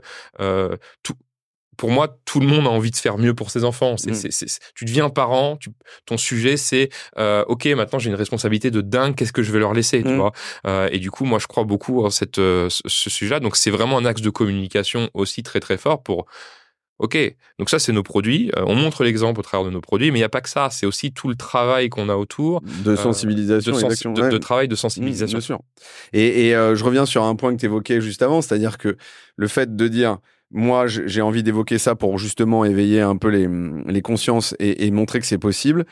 tout 1.03 1.13
pour 1.77 1.91
moi, 1.91 2.17
tout 2.25 2.39
le 2.39 2.47
monde 2.47 2.65
a 2.65 2.69
envie 2.69 2.91
de 2.91 2.95
faire 2.95 3.17
mieux 3.17 3.33
pour 3.33 3.51
ses 3.51 3.63
enfants. 3.63 3.95
Mm. 4.05 4.13
tu 4.75 4.85
deviens 4.85 5.09
parent, 5.09 5.57
tu, 5.57 5.69
ton 6.05 6.17
sujet, 6.17 6.57
c'est 6.57 6.89
euh, 7.17 7.45
ok, 7.47 7.65
maintenant 7.67 7.99
j'ai 7.99 8.09
une 8.09 8.15
responsabilité 8.15 8.71
de 8.71 8.81
dingue. 8.81 9.15
Qu'est-ce 9.15 9.31
que 9.31 9.43
je 9.43 9.51
vais 9.51 9.59
leur 9.59 9.73
laisser, 9.73 10.03
tu 10.03 10.09
mm. 10.09 10.17
vois? 10.17 10.31
Euh, 10.65 10.89
Et 10.91 10.99
du 10.99 11.11
coup, 11.11 11.25
moi, 11.25 11.39
je 11.39 11.47
crois 11.47 11.63
beaucoup 11.63 12.03
en 12.03 12.09
cette, 12.09 12.39
euh, 12.39 12.67
ce, 12.69 13.09
sujet-là. 13.09 13.39
Donc, 13.39 13.55
c'est 13.55 13.69
vraiment 13.69 13.97
un 13.97 14.05
axe 14.05 14.21
de 14.21 14.29
communication 14.31 15.09
aussi 15.13 15.43
très 15.43 15.59
très 15.59 15.77
fort 15.77 16.03
pour. 16.03 16.25
Ok, 16.99 17.15
donc 17.59 17.69
ça 17.69 17.77
c'est 17.77 17.91
nos 17.91 18.01
produits. 18.01 18.49
on 18.55 18.73
montre 18.73 19.03
l'exemple 19.03 19.39
au 19.39 19.43
travers 19.43 19.63
de 19.63 19.69
nos 19.69 19.81
produits, 19.81 20.09
mais 20.09 20.17
il 20.17 20.21
n'y 20.21 20.25
a 20.25 20.29
pas 20.29 20.41
que 20.41 20.49
ça. 20.49 20.69
C'est 20.71 20.87
aussi 20.87 21.13
tout 21.13 21.27
le 21.27 21.35
travail 21.35 21.89
qu'on 21.89 22.09
a 22.09 22.15
autour 22.15 22.59
de 22.83 22.95
sensibilisation, 22.95 23.73
de, 23.73 24.37
travail 24.39 24.67
de 24.67 24.73
sensibilisation. 24.73 25.37
Mm, 25.37 25.41
bien 25.41 25.45
sûr. 25.45 25.59
Et, 26.13 26.47
et 26.47 26.53
je 26.53 26.83
reviens 26.83 27.05
sur 27.05 27.21
un 27.21 27.35
point 27.35 27.53
que 27.53 27.59
tu 27.59 27.65
évoquais 27.65 28.01
juste 28.01 28.23
avant, 28.23 28.41
c'est-à-dire 28.41 28.79
que 28.79 28.97
le 29.35 29.47
fait 29.47 29.75
de 29.75 29.87
dire 29.87 30.17
moi, 30.51 30.87
j'ai 30.87 31.21
envie 31.21 31.43
d'évoquer 31.43 31.77
ça 31.77 31.95
pour 31.95 32.17
justement 32.17 32.63
éveiller 32.63 33.01
un 33.01 33.17
peu 33.17 33.27
les, 33.27 33.47
les 33.85 34.01
consciences 34.01 34.55
et, 34.59 34.89
montrer 34.91 35.19
que 35.19 35.25
c'est 35.25 35.37
possible. 35.37 35.85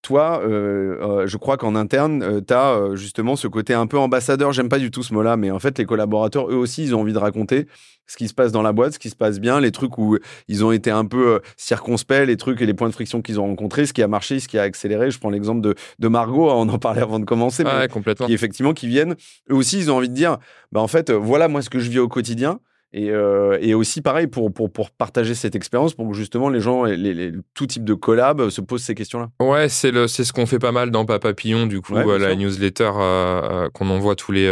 Toi, 0.00 0.40
euh, 0.44 0.96
euh, 1.02 1.26
je 1.26 1.36
crois 1.36 1.56
qu'en 1.56 1.74
interne, 1.74 2.22
euh, 2.22 2.40
tu 2.40 2.54
as 2.54 2.94
justement 2.94 3.36
ce 3.36 3.48
côté 3.48 3.74
un 3.74 3.86
peu 3.86 3.98
ambassadeur. 3.98 4.52
J'aime 4.52 4.68
pas 4.68 4.78
du 4.78 4.90
tout 4.90 5.02
ce 5.02 5.12
mot-là, 5.12 5.36
mais 5.36 5.50
en 5.50 5.58
fait, 5.58 5.76
les 5.76 5.84
collaborateurs, 5.84 6.48
eux 6.50 6.54
aussi, 6.54 6.84
ils 6.84 6.94
ont 6.94 7.00
envie 7.00 7.12
de 7.12 7.18
raconter 7.18 7.66
ce 8.06 8.16
qui 8.16 8.28
se 8.28 8.32
passe 8.32 8.52
dans 8.52 8.62
la 8.62 8.72
boîte, 8.72 8.94
ce 8.94 8.98
qui 8.98 9.10
se 9.10 9.16
passe 9.16 9.38
bien, 9.38 9.60
les 9.60 9.72
trucs 9.72 9.98
où 9.98 10.16
ils 10.46 10.64
ont 10.64 10.72
été 10.72 10.90
un 10.90 11.04
peu 11.04 11.42
circonspects, 11.58 12.24
les 12.26 12.38
trucs 12.38 12.62
et 12.62 12.66
les 12.66 12.72
points 12.72 12.88
de 12.88 12.94
friction 12.94 13.20
qu'ils 13.20 13.38
ont 13.38 13.46
rencontrés, 13.46 13.84
ce 13.84 13.92
qui 13.92 14.02
a 14.02 14.08
marché, 14.08 14.40
ce 14.40 14.48
qui 14.48 14.56
a 14.56 14.62
accéléré. 14.62 15.10
Je 15.10 15.18
prends 15.18 15.30
l'exemple 15.30 15.60
de, 15.60 15.74
de 15.98 16.08
Margot, 16.08 16.48
on 16.48 16.68
en 16.70 16.78
parlait 16.78 17.02
avant 17.02 17.18
de 17.18 17.26
commencer, 17.26 17.64
mais 17.64 17.88
complètement. 17.88 18.26
qui 18.26 18.32
effectivement 18.32 18.72
qui 18.72 18.86
viennent. 18.86 19.14
Eux 19.50 19.54
aussi, 19.54 19.78
ils 19.78 19.90
ont 19.90 19.96
envie 19.96 20.08
de 20.08 20.14
dire, 20.14 20.38
bah 20.72 20.80
en 20.80 20.88
fait, 20.88 21.10
voilà 21.10 21.48
moi 21.48 21.60
ce 21.60 21.68
que 21.68 21.80
je 21.80 21.90
vis 21.90 21.98
au 21.98 22.08
quotidien. 22.08 22.60
Et, 22.94 23.10
euh, 23.10 23.58
et, 23.60 23.74
aussi, 23.74 24.00
pareil, 24.00 24.28
pour, 24.28 24.50
pour, 24.50 24.72
pour, 24.72 24.90
partager 24.90 25.34
cette 25.34 25.54
expérience, 25.54 25.92
pour 25.92 26.08
que 26.08 26.14
justement 26.14 26.48
les 26.48 26.60
gens, 26.60 26.84
les, 26.84 27.32
tout 27.52 27.66
type 27.66 27.84
de 27.84 27.92
collab 27.92 28.48
se 28.48 28.62
posent 28.62 28.82
ces 28.82 28.94
questions-là. 28.94 29.28
Ouais, 29.40 29.68
c'est 29.68 29.92
ce 30.08 30.32
qu'on 30.32 30.46
fait 30.46 30.58
pas 30.58 30.72
mal 30.72 30.90
dans 30.90 31.04
Papa 31.04 31.28
Papillon, 31.28 31.66
du 31.66 31.82
coup, 31.82 31.94
euh, 31.94 32.18
la 32.18 32.34
newsletter 32.34 32.90
euh, 32.96 33.68
qu'on 33.74 33.90
envoie 33.90 34.16
tous 34.16 34.32
les, 34.32 34.48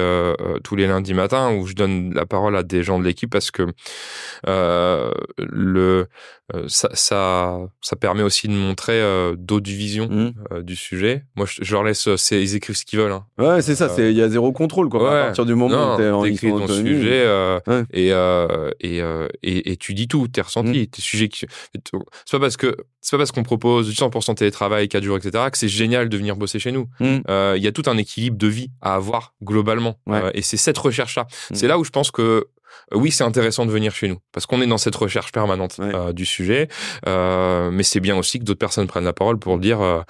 tous 0.64 0.76
les 0.76 0.87
lundis 0.87 1.14
matins, 1.14 1.55
où 1.55 1.66
je 1.66 1.72
donne 1.72 2.12
la 2.12 2.26
parole 2.26 2.57
à 2.57 2.62
des 2.62 2.82
gens 2.82 2.99
de 2.99 3.05
l'équipe 3.05 3.30
parce 3.30 3.51
que 3.51 3.66
le, 4.45 6.07
ça, 6.66 6.91
ça, 6.93 7.59
ça, 7.80 7.97
permet 7.97 8.22
aussi 8.22 8.49
de 8.49 8.53
montrer 8.53 9.03
d'autres 9.39 9.70
visions 9.70 10.09
mmh. 10.09 10.62
du 10.62 10.76
sujet. 10.76 11.24
Moi, 11.37 11.47
je, 11.49 11.72
leur 11.72 11.84
laisse, 11.84 12.07
ils 12.30 12.55
écrivent 12.55 12.76
ce 12.76 12.84
qu'ils 12.84 12.99
veulent. 12.99 13.12
Hein. 13.12 13.24
Ouais, 13.39 13.62
c'est 13.62 13.74
ça, 13.74 13.91
il 13.97 14.12
y 14.12 14.22
a 14.22 14.28
zéro 14.28 14.53
contrôle, 14.53 14.91
quoi. 14.91 15.20
À 15.20 15.24
partir 15.24 15.47
du 15.47 15.55
moment 15.55 15.95
où 15.95 15.97
tu 15.97 16.03
es 16.03 16.11
en 16.11 16.24
écrit 16.26 16.51
ton 16.51 16.68
sujet 16.68 17.26
et 17.95 18.12
euh, 18.27 18.70
euh, 18.85 19.29
et, 19.43 19.72
et, 19.72 19.77
tu 19.77 19.95
dis 19.95 20.09
tout, 20.09 20.29
tes 20.29 20.41
ressentis, 20.41 20.83
mmh. 20.83 20.87
tes 20.87 21.03
sujets. 21.03 21.29
C'est 21.33 22.33
pas 22.33 22.41
parce 22.41 22.57
que 22.57 22.77
c'est 23.01 23.12
pas 23.12 23.18
parce 23.18 23.33
qu'on 23.33 23.43
propose 23.43 23.89
du 23.89 23.95
100% 23.95 24.35
télétravail, 24.35 24.89
4 24.89 25.03
jours, 25.03 25.16
etc., 25.16 25.45
que 25.51 25.59
c'est 25.59 25.68
génial 25.68 26.09
de 26.09 26.16
venir 26.16 26.37
bosser 26.37 26.59
chez 26.59 26.72
nous. 26.72 26.89
Mmh. 27.01 27.18
Euh, 27.29 27.55
il 27.57 27.62
y 27.62 27.66
a 27.66 27.72
tout 27.72 27.85
un 27.87 27.97
équilibre 27.97 28.37
de 28.37 28.47
vie 28.47 28.70
à 28.81 28.95
avoir 28.95 29.35
globalement. 29.43 29.99
et 30.35 30.43
c'est 30.43 30.57
cette 30.57 30.79
recherche-là. 30.79 31.27
Mmh. 31.51 31.55
C'est 31.55 31.68
là 31.68 31.79
où 31.79 31.85
je 31.85 31.91
pense 31.91 32.11
que 32.11 32.49
oui, 32.93 33.11
c'est 33.11 33.24
intéressant 33.24 33.64
de 33.64 33.70
venir 33.70 33.95
chez 33.95 34.07
nous 34.07 34.18
parce 34.33 34.45
qu'on 34.47 34.61
est 34.61 34.66
dans 34.66 34.79
cette 34.79 34.97
recherche 34.97 35.33
permanente 35.33 35.81
du 36.12 36.27
sujet. 36.27 36.68
mais 37.07 37.83
c'est 37.83 38.01
bien 38.01 38.16
aussi 38.16 38.39
que 38.39 38.45
d'autres 38.45 38.59
personnes 38.59 38.87
prennent 38.87 39.05
la 39.05 39.12
parole 39.12 39.39
pour 39.39 39.59
dire 39.59 40.05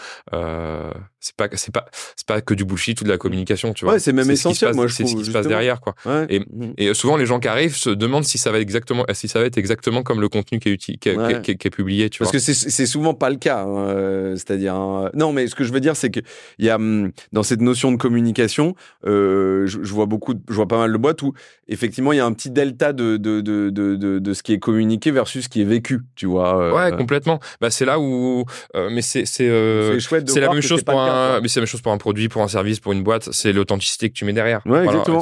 c'est 1.26 1.34
pas 1.34 1.48
c'est 1.54 1.72
pas 1.72 1.86
c'est 2.14 2.26
pas 2.26 2.40
que 2.40 2.54
du 2.54 2.64
bullshit 2.64 3.00
ou 3.00 3.04
de 3.04 3.08
la 3.08 3.18
communication 3.18 3.72
tu 3.72 3.84
vois. 3.84 3.94
Ouais 3.94 4.00
c'est 4.00 4.12
même 4.12 4.30
essentiel 4.30 4.74
moi 4.74 4.88
c'est 4.88 5.06
ce 5.06 5.16
qui 5.16 5.24
se 5.24 5.30
passe 5.30 5.46
derrière 5.46 5.80
quoi. 5.80 5.94
Et, 6.28 6.40
mmh. 6.40 6.72
et, 6.78 6.94
souvent 6.94 7.16
les 7.16 7.26
gens 7.26 7.40
qui 7.40 7.48
arrivent 7.48 7.74
se 7.74 7.90
demandent 7.90 8.24
si 8.24 8.38
ça 8.38 8.52
va 8.52 8.58
être 8.58 8.62
exactement 8.62 9.04
si 9.12 9.26
ça 9.28 9.40
va 9.40 9.46
être 9.46 9.58
exactement 9.58 10.02
comme 10.02 10.20
le 10.20 10.28
contenu 10.28 10.60
qui 10.60 10.70
est 10.70 10.76
qui, 10.76 10.98
qui, 10.98 11.66
est 11.66 11.70
publié 11.70 12.10
tu 12.10 12.20
parce 12.20 12.30
que 12.30 12.38
c'est 12.38 12.86
souvent 12.86 13.14
pas 13.14 13.30
le 13.30 13.36
cas 13.36 13.62
hein, 13.62 13.88
euh, 13.88 14.34
c'est-à-dire 14.36 14.74
hein, 14.74 15.10
non 15.14 15.32
mais 15.32 15.48
ce 15.48 15.54
que 15.54 15.64
je 15.64 15.72
veux 15.72 15.80
dire 15.80 15.96
c'est 15.96 16.10
que 16.10 16.20
il 16.58 16.66
y 16.66 16.70
a 16.70 16.76
hum, 16.76 17.10
dans 17.32 17.42
cette 17.42 17.60
notion 17.60 17.90
de 17.90 17.96
communication 17.96 18.74
euh, 19.04 19.66
je, 19.66 19.92
vois 19.92 20.06
beaucoup 20.06 20.34
je 20.48 20.54
vois 20.54 20.68
pas 20.68 20.78
mal 20.78 20.92
de 20.92 20.98
boîtes 20.98 21.22
où 21.22 21.32
effectivement 21.66 22.12
il 22.12 22.16
y 22.16 22.20
a 22.20 22.26
un 22.26 22.32
petit 22.32 22.50
delta 22.50 22.92
de 22.92 23.16
de, 23.16 23.40
de, 23.40 23.70
de, 23.70 23.96
de, 23.96 24.34
ce 24.34 24.42
qui 24.42 24.52
est 24.52 24.58
communiqué 24.58 25.10
versus 25.10 25.44
ce 25.44 25.48
qui 25.48 25.62
est 25.62 25.64
vécu 25.64 26.00
tu 26.14 26.26
vois 26.26 26.60
euh, 26.60 26.72
ouais 26.72 26.96
complètement. 26.96 27.40
Bah 27.60 27.70
c'est 27.70 27.84
là 27.84 27.98
où 27.98 28.44
mais 28.74 29.02
c'est 29.02 29.26
c'est 29.26 29.50
c'est 29.98 30.40
la 30.40 30.52
même 30.52 30.62
chose 30.62 30.82
pour 30.82 31.00
un 31.00 31.15
mais 31.42 31.48
c'est 31.48 31.60
la 31.60 31.62
même 31.62 31.68
chose 31.68 31.82
pour 31.82 31.92
un 31.92 31.98
produit 31.98 32.28
pour 32.28 32.42
un 32.42 32.48
service 32.48 32.80
pour 32.80 32.92
une 32.92 33.02
boîte 33.02 33.32
c'est 33.32 33.52
l'authenticité 33.52 34.08
que 34.08 34.14
tu 34.14 34.24
mets 34.24 34.32
derrière 34.32 34.62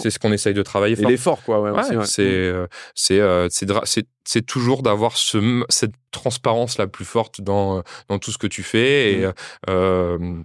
c'est 0.00 0.10
ce 0.10 0.18
qu'on 0.18 0.32
essaye 0.32 0.54
de 0.54 0.62
travailler 0.62 0.96
fort. 0.96 1.10
l'effort 1.10 1.42
quoi 1.42 1.60
ouais, 1.60 1.82
c'est 1.82 1.96
mm. 1.96 2.66
c'est 2.94 3.20
c'est 3.84 4.06
c'est 4.24 4.44
toujours 4.44 4.82
d'avoir 4.82 5.16
ce, 5.16 5.64
cette 5.68 5.94
transparence 6.10 6.78
la 6.78 6.86
plus 6.86 7.04
forte 7.04 7.40
dans, 7.40 7.82
dans 8.08 8.18
tout 8.18 8.32
ce 8.32 8.38
que 8.38 8.46
tu 8.46 8.62
fais. 8.62 9.12
Et 9.12 9.20
il 9.20 9.26
mmh. 9.26 9.32
euh, 9.68 10.42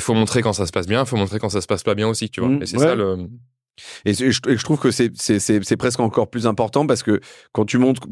faut 0.00 0.14
montrer 0.14 0.42
quand 0.42 0.52
ça 0.52 0.66
se 0.66 0.72
passe 0.72 0.86
bien, 0.86 1.02
il 1.02 1.06
faut 1.06 1.16
montrer 1.16 1.38
quand 1.38 1.50
ça 1.50 1.60
se 1.60 1.66
passe 1.66 1.82
pas 1.82 1.94
bien 1.94 2.08
aussi, 2.08 2.30
tu 2.30 2.40
vois. 2.40 2.50
Mmh. 2.50 2.62
Et 2.62 2.66
c'est 2.66 2.78
ça 2.78 2.94
le. 2.94 3.28
Et 4.04 4.12
je, 4.12 4.30
je, 4.30 4.64
trouve 4.64 4.78
que 4.78 4.90
c'est 4.90 5.76
presque 5.78 6.00
encore 6.00 6.28
plus 6.28 6.46
important 6.46 6.86
parce 6.86 7.02
que 7.02 7.20
quand 7.52 7.64
tu 7.64 7.78
montres, 7.78 8.02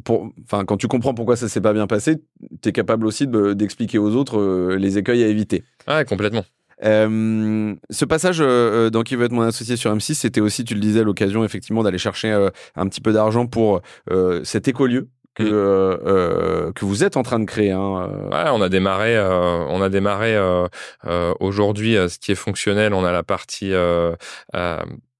enfin, 0.44 0.64
quand 0.64 0.78
tu 0.78 0.88
comprends 0.88 1.12
pourquoi 1.12 1.36
ça 1.36 1.50
s'est 1.50 1.60
pas 1.60 1.74
bien 1.74 1.86
passé, 1.86 2.16
tu 2.62 2.70
es 2.70 2.72
capable 2.72 3.06
aussi 3.06 3.26
d'expliquer 3.26 3.98
aux 3.98 4.16
autres 4.16 4.40
euh, 4.40 4.76
les 4.76 4.96
écueils 4.96 5.22
à 5.22 5.28
éviter. 5.28 5.62
Ouais, 5.86 6.06
complètement. 6.06 6.44
Euh, 6.84 7.74
ce 7.90 8.04
passage 8.04 8.38
euh, 8.40 8.90
dans 8.90 9.02
Qui 9.02 9.16
veut 9.16 9.24
être 9.24 9.32
mon 9.32 9.42
associé 9.42 9.76
sur 9.76 9.94
M6, 9.94 10.14
c'était 10.14 10.40
aussi, 10.40 10.64
tu 10.64 10.74
le 10.74 10.80
disais, 10.80 11.04
l'occasion 11.04 11.44
effectivement 11.44 11.82
d'aller 11.82 11.98
chercher 11.98 12.30
euh, 12.30 12.50
un 12.76 12.88
petit 12.88 13.00
peu 13.00 13.12
d'argent 13.12 13.46
pour 13.46 13.80
cet 14.44 14.68
écolieu 14.68 15.08
que, 15.34 15.44
mm. 15.44 16.72
que 16.72 16.84
vous 16.84 17.04
êtes 17.04 17.16
en 17.16 17.22
train 17.22 17.38
de 17.38 17.44
créer. 17.44 17.70
Hein. 17.70 18.08
Ouais, 18.30 18.50
on 18.52 18.60
a 18.60 18.68
démarré, 18.68 19.18
on 19.18 19.80
a 19.82 19.88
démarré 19.88 20.36
aujourd'hui 21.40 21.94
ce 21.94 22.18
qui 22.18 22.32
est 22.32 22.36
fonctionnel. 22.36 22.94
On 22.94 23.04
a 23.04 23.12
la 23.12 23.22
partie 23.22 23.72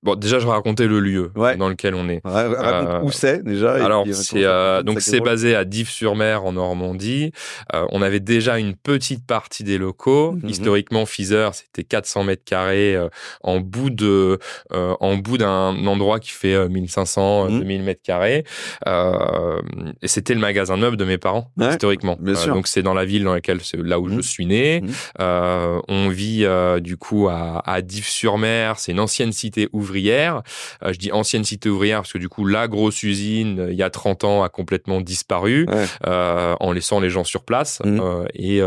Bon, 0.02 0.14
déjà, 0.14 0.38
je 0.38 0.46
vais 0.46 0.52
raconter 0.52 0.86
le 0.86 0.98
lieu 0.98 1.30
dans 1.34 1.68
lequel 1.68 1.94
on 1.94 2.08
est. 2.08 2.22
Euh, 2.24 3.00
où 3.02 3.10
c'est 3.12 3.44
déjà 3.44 3.72
Alors, 3.84 4.06
c'est 4.10 4.44
euh, 4.44 4.82
donc 4.82 5.02
c'est 5.02 5.20
basé 5.20 5.54
à 5.54 5.66
Dives-sur-Mer 5.66 6.44
en 6.44 6.52
Normandie. 6.52 7.32
Euh, 7.74 7.84
on 7.90 8.00
avait 8.00 8.20
déjà 8.20 8.58
une 8.58 8.74
petite 8.74 9.26
partie 9.26 9.62
des 9.62 9.76
locaux. 9.76 10.32
Mhm. 10.32 10.48
Historiquement, 10.48 11.04
Fizer, 11.04 11.54
c'était 11.54 11.84
400 11.84 12.24
mètres 12.24 12.44
carrés 12.44 12.96
en 13.42 13.60
bout 13.60 13.90
de 13.90 14.38
en 14.72 15.16
bout 15.16 15.36
d'un 15.36 15.86
endroit 15.86 16.18
qui 16.18 16.30
fait 16.30 16.68
1500 16.68 17.48
2000 17.58 17.78
mhm. 17.80 17.84
mètres 17.84 18.02
carrés. 18.02 18.44
et 18.86 20.08
c'était 20.08 20.34
le 20.34 20.40
magasin 20.40 20.78
meuble 20.78 20.96
de 20.96 21.04
mes 21.04 21.18
parents 21.18 21.52
historiquement. 21.60 22.16
donc 22.46 22.68
c'est 22.68 22.82
dans 22.82 22.94
la 22.94 23.04
ville 23.04 23.24
dans 23.24 23.34
laquelle 23.34 23.60
c'est 23.60 23.76
là 23.76 24.00
où 24.00 24.08
je 24.08 24.14
mhm. 24.14 24.22
suis 24.22 24.46
né. 24.46 24.82
on 25.18 26.08
vit 26.08 26.46
du 26.80 26.96
coup 26.96 27.28
à, 27.28 27.62
à 27.66 27.82
Dives-sur-Mer. 27.82 28.78
C'est 28.78 28.92
une 28.92 29.00
ancienne 29.00 29.32
cité 29.32 29.68
ouvrière 29.74 29.89
ouvrière. 29.90 30.42
Euh, 30.84 30.92
je 30.92 30.98
dis 30.98 31.12
ancienne 31.12 31.44
cité 31.44 31.68
ouvrière 31.68 32.00
parce 32.00 32.12
que 32.12 32.18
du 32.18 32.28
coup, 32.28 32.46
la 32.46 32.68
grosse 32.68 33.02
usine, 33.02 33.60
euh, 33.60 33.72
il 33.72 33.76
y 33.76 33.82
a 33.82 33.90
30 33.90 34.24
ans, 34.24 34.42
a 34.42 34.48
complètement 34.48 35.00
disparu 35.00 35.66
euh, 36.06 36.54
en 36.60 36.72
laissant 36.72 37.00
les 37.00 37.10
gens 37.10 37.24
sur 37.24 37.44
place. 37.44 37.80
Mmh. 37.84 38.00
et 38.34 38.60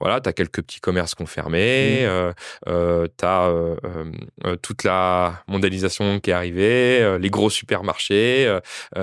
voilà, 0.00 0.20
tu 0.20 0.28
as 0.28 0.32
quelques 0.32 0.62
petits 0.62 0.80
commerces 0.80 1.14
confirmés, 1.14 2.06
mmh. 2.06 2.72
tu 3.18 3.24
as 3.24 3.52
toute 4.62 4.84
la 4.84 5.42
mondialisation 5.48 6.20
qui 6.20 6.30
est 6.30 6.32
arrivée, 6.32 7.18
les 7.18 7.30
gros 7.30 7.50
supermarchés. 7.50 8.58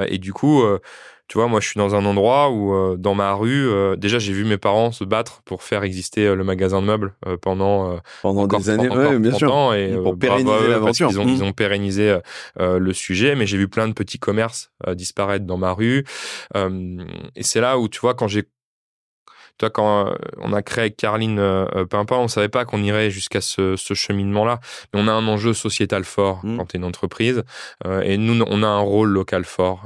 et 0.07 0.17
du 0.17 0.33
coup, 0.33 0.63
tu 1.27 1.37
vois, 1.37 1.47
moi, 1.47 1.59
je 1.59 1.67
suis 1.67 1.77
dans 1.77 1.93
un 1.93 2.05
endroit 2.05 2.49
où, 2.51 2.73
euh, 2.73 2.95
dans 2.97 3.13
ma 3.13 3.33
rue, 3.33 3.67
euh, 3.67 3.97
déjà, 3.97 4.17
j'ai 4.17 4.31
vu 4.31 4.45
mes 4.45 4.57
parents 4.57 4.93
se 4.93 5.03
battre 5.03 5.41
pour 5.43 5.61
faire 5.61 5.83
exister 5.83 6.25
euh, 6.25 6.35
le 6.35 6.45
magasin 6.45 6.81
de 6.81 6.87
meubles 6.87 7.15
pendant 7.41 7.99
pendant 8.21 8.47
des 8.47 8.69
années, 8.69 8.89
bien 9.19 9.33
sûr. 9.33 9.73
Et, 9.73 9.93
pour 9.93 10.17
pérenniser 10.17 10.67
l'aventure. 10.69 11.09
Ils 11.11 11.19
ont, 11.19 11.27
ils 11.27 11.39
mmh. 11.39 11.43
ont 11.43 11.53
pérennisé 11.53 12.17
le 12.57 12.93
sujet, 12.93 13.35
mais 13.35 13.45
j'ai 13.45 13.57
vu 13.57 13.67
plein 13.67 13.87
de 13.87 13.93
petits 13.93 14.19
commerces 14.19 14.71
disparaître 14.93 15.45
dans 15.45 15.57
ma 15.57 15.73
rue. 15.73 16.05
et 16.55 17.43
c'est 17.43 17.61
là 17.61 17.77
où, 17.77 17.87
tu 17.89 17.99
vois, 17.99 18.13
quand 18.13 18.27
j'ai 18.27 18.43
toi, 19.57 19.69
quand 19.69 20.07
euh, 20.07 20.13
on 20.37 20.53
a 20.53 20.61
créé 20.61 20.83
avec 20.83 20.97
Carline 20.97 21.39
euh, 21.39 21.65
euh, 21.75 21.85
Pimpin, 21.85 22.17
on 22.17 22.27
savait 22.27 22.49
pas 22.49 22.65
qu'on 22.65 22.83
irait 22.83 23.09
jusqu'à 23.09 23.41
ce, 23.41 23.75
ce 23.75 23.93
cheminement-là. 23.93 24.59
Mais 24.93 25.01
on 25.01 25.07
a 25.07 25.11
un 25.11 25.27
enjeu 25.27 25.53
sociétal 25.53 26.03
fort 26.03 26.41
mmh. 26.43 26.57
quand 26.57 26.65
tu 26.65 26.77
es 26.77 26.79
une 26.79 26.85
entreprise. 26.85 27.43
et 28.03 28.17
nous, 28.17 28.43
on 28.47 28.63
a 28.63 28.67
un 28.67 28.79
rôle 28.79 29.09
local 29.09 29.43
fort. 29.45 29.83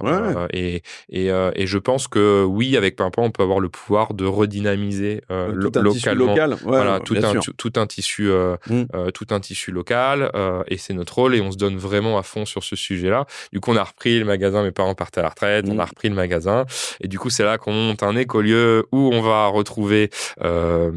et, 0.51 0.83
et, 1.09 1.27
et, 1.27 1.67
je 1.67 1.77
pense 1.77 2.07
que 2.07 2.43
oui, 2.43 2.75
avec 2.75 2.95
Pimpin, 2.95 3.21
on 3.21 3.31
peut 3.31 3.43
avoir 3.43 3.59
le 3.59 3.69
pouvoir 3.69 4.13
de 4.13 4.25
redynamiser 4.25 5.21
tout 5.27 5.71
un 5.75 5.81
localement. 5.81 6.27
local. 6.27 6.57
voilà, 6.63 6.99
tout 6.99 7.15
un, 7.15 7.39
tout 7.57 7.73
un 7.75 7.87
tissu, 7.87 8.29
mmh. 8.69 9.11
tout 9.13 9.27
un 9.29 9.39
tissu 9.39 9.71
local. 9.71 10.31
et 10.67 10.77
c'est 10.77 10.93
notre 10.93 11.15
rôle. 11.15 11.35
Et 11.35 11.41
on 11.41 11.51
se 11.51 11.57
donne 11.57 11.77
vraiment 11.77 12.17
à 12.17 12.23
fond 12.23 12.45
sur 12.45 12.63
ce 12.63 12.75
sujet-là. 12.75 13.25
Du 13.53 13.59
coup, 13.59 13.71
on 13.71 13.77
a 13.77 13.83
repris 13.83 14.19
le 14.19 14.25
magasin. 14.25 14.63
Mes 14.63 14.71
parents 14.71 14.95
partaient 14.95 15.19
à 15.19 15.23
la 15.23 15.29
retraite. 15.29 15.65
On 15.69 15.75
mmh. 15.75 15.79
a 15.79 15.85
repris 15.85 16.09
le 16.09 16.15
magasin. 16.15 16.65
Et 16.99 17.07
du 17.07 17.19
coup, 17.19 17.29
c'est 17.29 17.43
là 17.43 17.57
qu'on 17.57 17.73
monte 17.73 18.03
un 18.03 18.15
écolieu 18.15 18.85
où 18.91 19.11
on 19.13 19.21
va 19.21 19.47
retrouver 19.61 20.09
euh, 20.41 20.91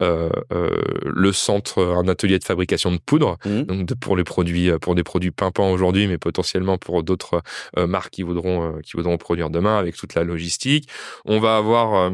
euh, 0.00 0.30
euh, 0.52 0.70
le 1.04 1.32
centre, 1.32 1.82
un 1.82 2.08
atelier 2.08 2.38
de 2.38 2.44
fabrication 2.44 2.90
de 2.90 2.98
poudre, 2.98 3.38
mmh. 3.44 3.62
donc 3.62 3.94
pour 3.94 4.16
les 4.16 4.24
produits, 4.24 4.70
pour 4.80 4.94
des 4.94 5.02
produits 5.02 5.30
pimpants 5.30 5.70
aujourd'hui, 5.70 6.06
mais 6.06 6.18
potentiellement 6.18 6.78
pour 6.78 7.02
d'autres 7.02 7.42
marques 7.76 8.10
qui 8.10 8.22
voudront, 8.22 8.80
qui 8.82 8.92
voudront 8.96 9.16
produire 9.18 9.50
demain 9.50 9.78
avec 9.78 9.96
toute 9.96 10.14
la 10.14 10.24
logistique. 10.24 10.88
On 11.24 11.40
va 11.40 11.56
avoir 11.56 12.10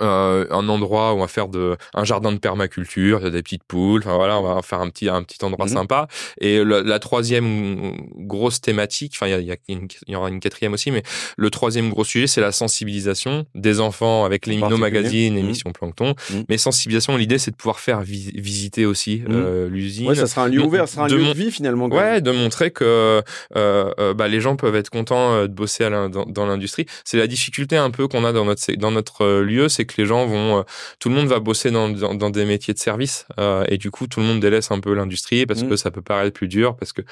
euh, 0.00 0.46
un 0.50 0.68
endroit 0.68 1.12
où 1.12 1.16
on 1.16 1.20
va 1.20 1.28
faire 1.28 1.48
de 1.48 1.76
un 1.94 2.04
jardin 2.04 2.32
de 2.32 2.38
permaculture, 2.38 3.20
il 3.20 3.24
y 3.24 3.26
a 3.26 3.30
des 3.30 3.42
petites 3.42 3.64
poules, 3.64 4.02
enfin 4.04 4.16
voilà, 4.16 4.38
on 4.38 4.42
va 4.42 4.62
faire 4.62 4.80
un 4.80 4.90
petit 4.90 5.08
un 5.08 5.22
petit 5.22 5.44
endroit 5.44 5.66
mmh 5.66 5.76
sympa. 5.76 6.08
Et 6.40 6.64
la 6.64 6.98
troisième 6.98 7.92
grosse 8.16 8.60
thématique, 8.60 9.12
enfin 9.14 9.26
il 9.26 9.44
y, 9.44 9.52
a, 9.52 9.56
il 9.68 9.88
y, 10.08 10.16
aura 10.16 10.28
une 10.28 10.40
quatrième 10.40 10.72
aussi, 10.72 10.90
mais 10.90 11.02
le 11.36 11.50
troisième 11.50 11.90
gros 11.90 12.04
sujet 12.04 12.26
c'est 12.26 12.40
la 12.40 12.52
sensibilisation 12.52 13.46
des 13.54 13.80
enfants 13.80 14.24
avec 14.24 14.46
les 14.46 14.56
Mino 14.56 14.76
Magazine, 14.76 15.34
mmh. 15.34 15.38
émission 15.38 15.72
Plancton. 15.72 16.14
Mmh. 16.30 16.34
Mais 16.48 16.58
sensibilisation, 16.58 17.16
l'idée 17.16 17.38
c'est 17.38 17.50
de 17.50 17.56
pouvoir 17.56 17.80
faire 17.80 18.00
visiter 18.02 18.86
aussi 18.86 19.22
euh, 19.28 19.68
l'usine. 19.68 20.08
Ouais, 20.08 20.14
ça 20.14 20.26
sera 20.26 20.44
un 20.44 20.48
lieu 20.48 20.62
ouvert, 20.62 20.88
ça 20.88 20.94
sera 20.94 21.06
un 21.06 21.08
lieu 21.08 21.24
de 21.24 21.32
vie 21.32 21.50
finalement. 21.50 21.86
Ouais, 21.86 22.20
de 22.20 22.30
montrer 22.30 22.70
que 22.70 22.84
euh, 22.84 23.22
euh, 23.56 24.14
bah, 24.14 24.28
les 24.28 24.40
gens 24.40 24.56
peuvent 24.56 24.76
être 24.76 24.90
contents 24.90 25.42
de 25.42 25.46
bosser 25.46 25.88
dans, 25.90 26.08
dans 26.08 26.46
l'industrie. 26.46 26.86
C'est 27.04 27.18
la 27.18 27.26
difficulté 27.26 27.76
un 27.76 27.90
peu 27.90 28.08
qu'on 28.08 28.24
a 28.24 28.32
dans 28.32 28.44
notre 28.44 28.72
dans 28.74 28.90
notre 28.90 29.40
lieu, 29.40 29.68
c'est 29.68 29.84
que 29.86 29.94
les 29.98 30.06
gens 30.06 30.26
vont, 30.26 30.58
euh, 30.58 30.62
tout 30.98 31.08
le 31.08 31.14
monde 31.14 31.26
va 31.26 31.40
bosser 31.40 31.70
dans, 31.70 31.88
dans, 31.88 32.30
des 32.30 32.44
métiers 32.44 32.74
de 32.74 32.78
service 32.78 33.26
euh, 33.38 33.64
et 33.68 33.78
du 33.78 33.90
coup 33.90 34.06
tout 34.06 34.20
le 34.20 34.26
monde 34.26 34.40
délaisse 34.40 34.70
un 34.70 34.80
peu 34.80 34.94
l'industrie 34.94 35.46
parce 35.46 35.62
mm. 35.62 35.68
que 35.68 35.76
ça 35.76 35.90
peut 35.90 36.02
paraître 36.02 36.34
plus 36.34 36.48
dur 36.48 36.76
parce 36.76 36.92
que 36.92 37.02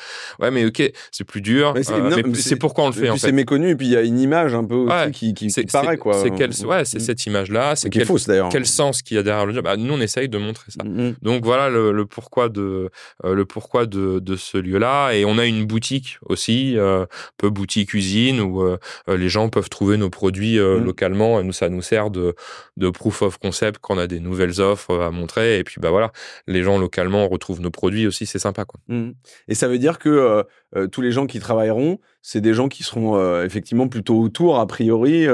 ouais 0.40 0.50
mais 0.50 0.64
ok 0.66 0.92
c'est 1.10 1.24
plus 1.24 1.40
dur 1.40 1.72
mais 1.74 1.82
c'est 1.82 1.92
euh, 1.94 2.56
pourquoi 2.58 2.84
on 2.84 2.86
le 2.88 2.92
fait. 2.92 3.10
C'est 3.16 3.32
méconnu 3.32 3.70
et 3.70 3.76
puis 3.76 3.86
il 3.86 3.92
y 3.92 3.96
a 3.96 4.02
une 4.02 4.18
image 4.18 4.54
un 4.54 4.64
peu 4.64 4.74
aussi 4.74 5.12
qui, 5.12 5.34
qui, 5.34 5.46
qui 5.48 5.64
paraît 5.66 5.96
quoi. 5.96 6.14
C'est 6.14 6.30
quel, 6.30 6.50
ouais 6.66 6.84
c'est 6.84 6.98
mm. 6.98 7.00
cette 7.00 7.26
image 7.26 7.50
là, 7.50 7.76
c'est 7.76 7.90
quel, 7.90 8.04
fausse 8.04 8.26
d'ailleurs. 8.26 8.48
Quel 8.50 8.66
sens 8.66 9.02
qu'il 9.02 9.16
y 9.16 9.20
a 9.20 9.22
derrière 9.22 9.46
le 9.46 9.54
job. 9.54 9.64
Bah, 9.64 9.76
nous 9.76 9.94
on 9.94 10.00
essaye 10.00 10.28
de 10.28 10.38
montrer 10.38 10.70
ça. 10.70 10.84
Mm, 10.84 11.14
Donc 11.22 11.44
voilà 11.44 11.70
le, 11.70 12.04
pourquoi 12.06 12.48
de 12.48 12.90
le 13.22 13.44
pourquoi 13.44 13.86
de, 13.86 14.18
de 14.18 14.36
ce 14.36 14.58
lieu 14.58 14.78
là 14.78 15.12
et 15.12 15.24
on 15.24 15.38
a 15.38 15.46
une 15.46 15.64
boutique 15.64 16.18
aussi, 16.26 16.76
un 16.78 17.06
peu 17.38 17.50
boutique 17.50 17.94
usine 17.94 18.40
où 18.40 18.64
les 19.08 19.28
gens 19.28 19.48
peuvent 19.48 19.70
trouver 19.70 19.96
nos 19.96 20.10
produits 20.10 20.56
localement. 20.56 21.40
Et 21.40 21.44
nous 21.44 21.52
ça 21.52 21.68
nous 21.68 21.82
sert 21.82 22.10
de 22.10 22.34
de 22.76 22.90
proof 22.90 23.22
of 23.22 23.38
concept 23.38 23.78
quand 23.80 23.96
on 23.96 23.98
a 23.98 24.06
des 24.06 24.20
nouvelles 24.20 24.60
offres 24.60 25.00
à 25.00 25.10
montrer. 25.10 25.58
Et 25.58 25.64
puis, 25.64 25.80
bah 25.80 25.90
voilà, 25.90 26.12
les 26.46 26.62
gens 26.62 26.78
localement 26.78 27.28
retrouvent 27.28 27.60
nos 27.60 27.70
produits 27.70 28.06
aussi, 28.06 28.26
c'est 28.26 28.38
sympa. 28.38 28.64
Quoi. 28.64 28.80
Mmh. 28.88 29.12
Et 29.48 29.54
ça 29.54 29.68
veut 29.68 29.78
dire 29.78 29.98
que 29.98 30.44
euh, 30.76 30.84
euh, 30.84 30.86
tous 30.86 31.00
les 31.00 31.10
gens 31.10 31.26
qui 31.26 31.40
travailleront, 31.40 31.98
c'est 32.22 32.40
des 32.40 32.54
gens 32.54 32.68
qui 32.68 32.82
seront 32.82 33.16
euh, 33.16 33.44
effectivement 33.44 33.88
plutôt 33.88 34.18
autour, 34.18 34.58
a 34.58 34.66
priori, 34.66 35.26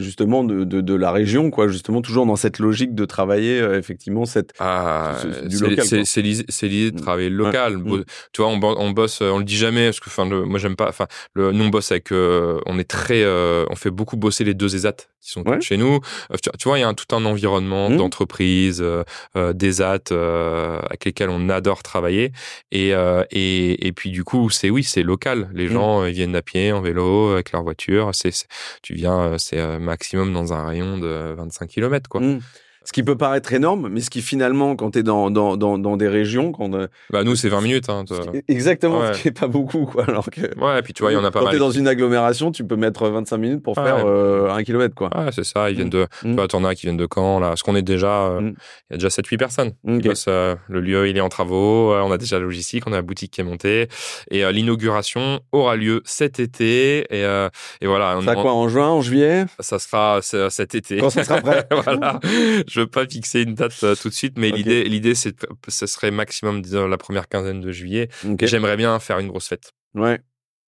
justement, 0.00 0.44
de, 0.44 0.64
de, 0.64 0.94
la 0.94 1.10
région, 1.10 1.50
quoi, 1.50 1.68
justement, 1.68 2.00
toujours 2.00 2.26
dans 2.26 2.36
cette 2.36 2.58
logique 2.58 2.94
de 2.94 3.04
travailler, 3.04 3.58
effectivement, 3.58 4.24
cette, 4.24 4.52
ah, 4.60 5.16
du 5.46 5.58
local. 5.58 5.84
C'est 6.04 6.22
l'idée 6.22 6.90
de 6.90 6.96
mmh. 6.96 7.00
travailler 7.00 7.30
local. 7.30 7.78
Mmh. 7.78 8.04
Tu 8.32 8.42
vois, 8.42 8.50
on, 8.50 8.60
on, 8.62 8.90
bosse, 8.90 9.20
on 9.20 9.38
le 9.38 9.44
dit 9.44 9.56
jamais, 9.56 9.86
parce 9.86 10.00
que 10.00 10.08
enfin, 10.08 10.26
moi, 10.26 10.58
j'aime 10.58 10.76
pas, 10.76 10.88
enfin, 10.88 11.06
nous, 11.34 11.64
on 11.64 11.68
bosse 11.68 11.90
avec, 11.90 12.12
on 12.12 12.78
est 12.78 12.88
très, 12.88 13.24
on 13.26 13.76
fait 13.76 13.90
beaucoup 13.90 14.16
bosser 14.16 14.44
les 14.44 14.54
deux 14.54 14.74
ESAT 14.74 14.92
qui 15.20 15.30
sont 15.30 15.44
chez 15.60 15.76
nous. 15.76 16.00
Tu, 16.42 16.68
vois, 16.68 16.78
il 16.78 16.82
y 16.82 16.84
a 16.84 16.94
tout 16.94 17.14
un 17.14 17.24
environnement 17.24 17.90
d'entreprise, 17.90 18.84
des 19.34 19.82
AT 19.82 20.12
avec 20.12 21.04
lesquels 21.04 21.30
on 21.30 21.48
adore 21.48 21.82
travailler. 21.82 22.32
Et, 22.70 22.90
et, 23.30 23.86
et 23.86 23.92
puis, 23.92 24.10
du 24.10 24.22
coup, 24.22 24.29
c'est 24.50 24.70
oui, 24.70 24.84
c'est 24.84 25.02
local. 25.02 25.48
Les 25.52 25.68
mmh. 25.68 25.72
gens 25.72 26.04
ils 26.04 26.12
viennent 26.12 26.36
à 26.36 26.42
pied, 26.42 26.72
en 26.72 26.80
vélo, 26.80 27.30
avec 27.30 27.52
leur 27.52 27.62
voiture. 27.62 28.10
C'est, 28.12 28.32
tu 28.82 28.94
viens, 28.94 29.38
c'est 29.38 29.78
maximum 29.78 30.32
dans 30.32 30.52
un 30.52 30.66
rayon 30.66 30.98
de 30.98 31.34
25 31.36 31.68
km, 31.68 32.08
quoi. 32.08 32.20
Mmh. 32.20 32.40
Ce 32.82 32.92
qui 32.92 33.02
peut 33.02 33.16
paraître 33.16 33.52
énorme, 33.52 33.90
mais 33.90 34.00
ce 34.00 34.08
qui 34.08 34.22
finalement, 34.22 34.74
quand 34.74 34.92
tu 34.92 35.00
es 35.00 35.02
dans, 35.02 35.30
dans, 35.30 35.58
dans, 35.58 35.76
dans, 35.76 35.98
des 35.98 36.08
régions. 36.08 36.50
Quand, 36.50 36.72
euh, 36.72 36.86
bah, 37.10 37.24
nous, 37.24 37.36
c'est 37.36 37.50
20 37.50 37.60
minutes. 37.60 37.90
Hein, 37.90 38.04
exactement, 38.48 39.12
ce 39.12 39.20
qui 39.20 39.28
n'est 39.28 39.32
pas 39.32 39.48
beaucoup. 39.48 39.84
Quoi, 39.84 40.04
alors 40.04 40.30
que, 40.30 40.40
ouais, 40.40 40.78
et 40.78 40.82
puis 40.82 40.94
tu 40.94 41.02
vois, 41.02 41.12
il 41.12 41.14
y 41.14 41.18
en 41.18 41.24
a 41.24 41.30
pas 41.30 41.40
quand 41.40 41.44
mal. 41.44 41.52
Quand 41.54 41.58
tu 41.58 41.62
es 41.62 41.66
dans 41.66 41.70
une 41.70 41.86
agglomération, 41.86 42.52
tu 42.52 42.64
peux 42.64 42.76
mettre 42.76 43.06
25 43.06 43.36
minutes 43.36 43.62
pour 43.62 43.74
faire 43.74 44.06
euh, 44.06 44.48
un 44.50 44.62
kilomètre. 44.62 44.94
Quoi. 44.94 45.10
Ouais, 45.14 45.30
c'est 45.30 45.44
ça. 45.44 45.68
Ils 45.68 45.76
viennent 45.76 45.90
de. 45.90 46.06
Mm. 46.22 46.30
Tu 46.30 46.32
vois, 46.32 46.48
t'en 46.48 46.64
as 46.64 46.74
qui 46.74 46.86
viennent 46.86 46.96
de 46.96 47.06
Caen. 47.12 47.38
Là. 47.38 47.48
Parce 47.48 47.62
qu'on 47.62 47.76
est 47.76 47.82
déjà. 47.82 48.28
Euh, 48.28 48.40
mm. 48.40 48.54
Il 48.90 48.92
y 48.92 48.94
a 48.94 48.96
déjà 48.96 49.08
7-8 49.08 49.36
personnes. 49.36 49.72
le 49.84 50.80
lieu, 50.80 51.06
il 51.06 51.18
est 51.18 51.20
en 51.20 51.28
travaux. 51.28 51.94
on 51.94 52.10
a 52.10 52.16
déjà 52.16 52.38
la 52.38 52.44
logistique. 52.44 52.84
On 52.86 52.92
a 52.92 52.96
la 52.96 53.02
boutique 53.02 53.32
qui 53.32 53.42
est 53.42 53.44
montée. 53.44 53.88
Et 54.30 54.50
l'inauguration 54.52 55.40
aura 55.52 55.76
lieu 55.76 56.00
cet 56.06 56.40
été. 56.40 57.04
Et, 57.14 57.22
et 57.82 57.86
voilà. 57.86 58.18
Ça 58.24 58.36
quoi, 58.36 58.54
en 58.54 58.68
juin, 58.68 58.88
en 58.88 59.02
juillet? 59.02 59.44
Ça 59.58 59.78
sera 59.78 60.20
cet 60.22 60.74
été. 60.74 60.96
Quand 60.96 61.10
ça 61.10 61.24
sera 61.24 61.42
prêt. 61.42 61.66
voilà. 61.84 62.20
Je 62.70 62.80
veux 62.80 62.86
pas 62.86 63.06
fixer 63.06 63.42
une 63.42 63.54
date 63.54 63.74
euh, 63.82 63.96
tout 63.96 64.08
de 64.08 64.14
suite, 64.14 64.34
mais 64.38 64.50
l'idée, 64.50 64.84
l'idée, 64.84 65.14
c'est, 65.14 65.34
ce 65.68 65.86
serait 65.86 66.10
maximum 66.10 66.62
disons, 66.62 66.86
la 66.86 66.98
première 66.98 67.28
quinzaine 67.28 67.60
de 67.60 67.72
juillet. 67.72 68.08
J'aimerais 68.40 68.76
bien 68.76 68.98
faire 69.00 69.18
une 69.18 69.28
grosse 69.28 69.48
fête. 69.48 69.72
Ouais. 69.94 70.20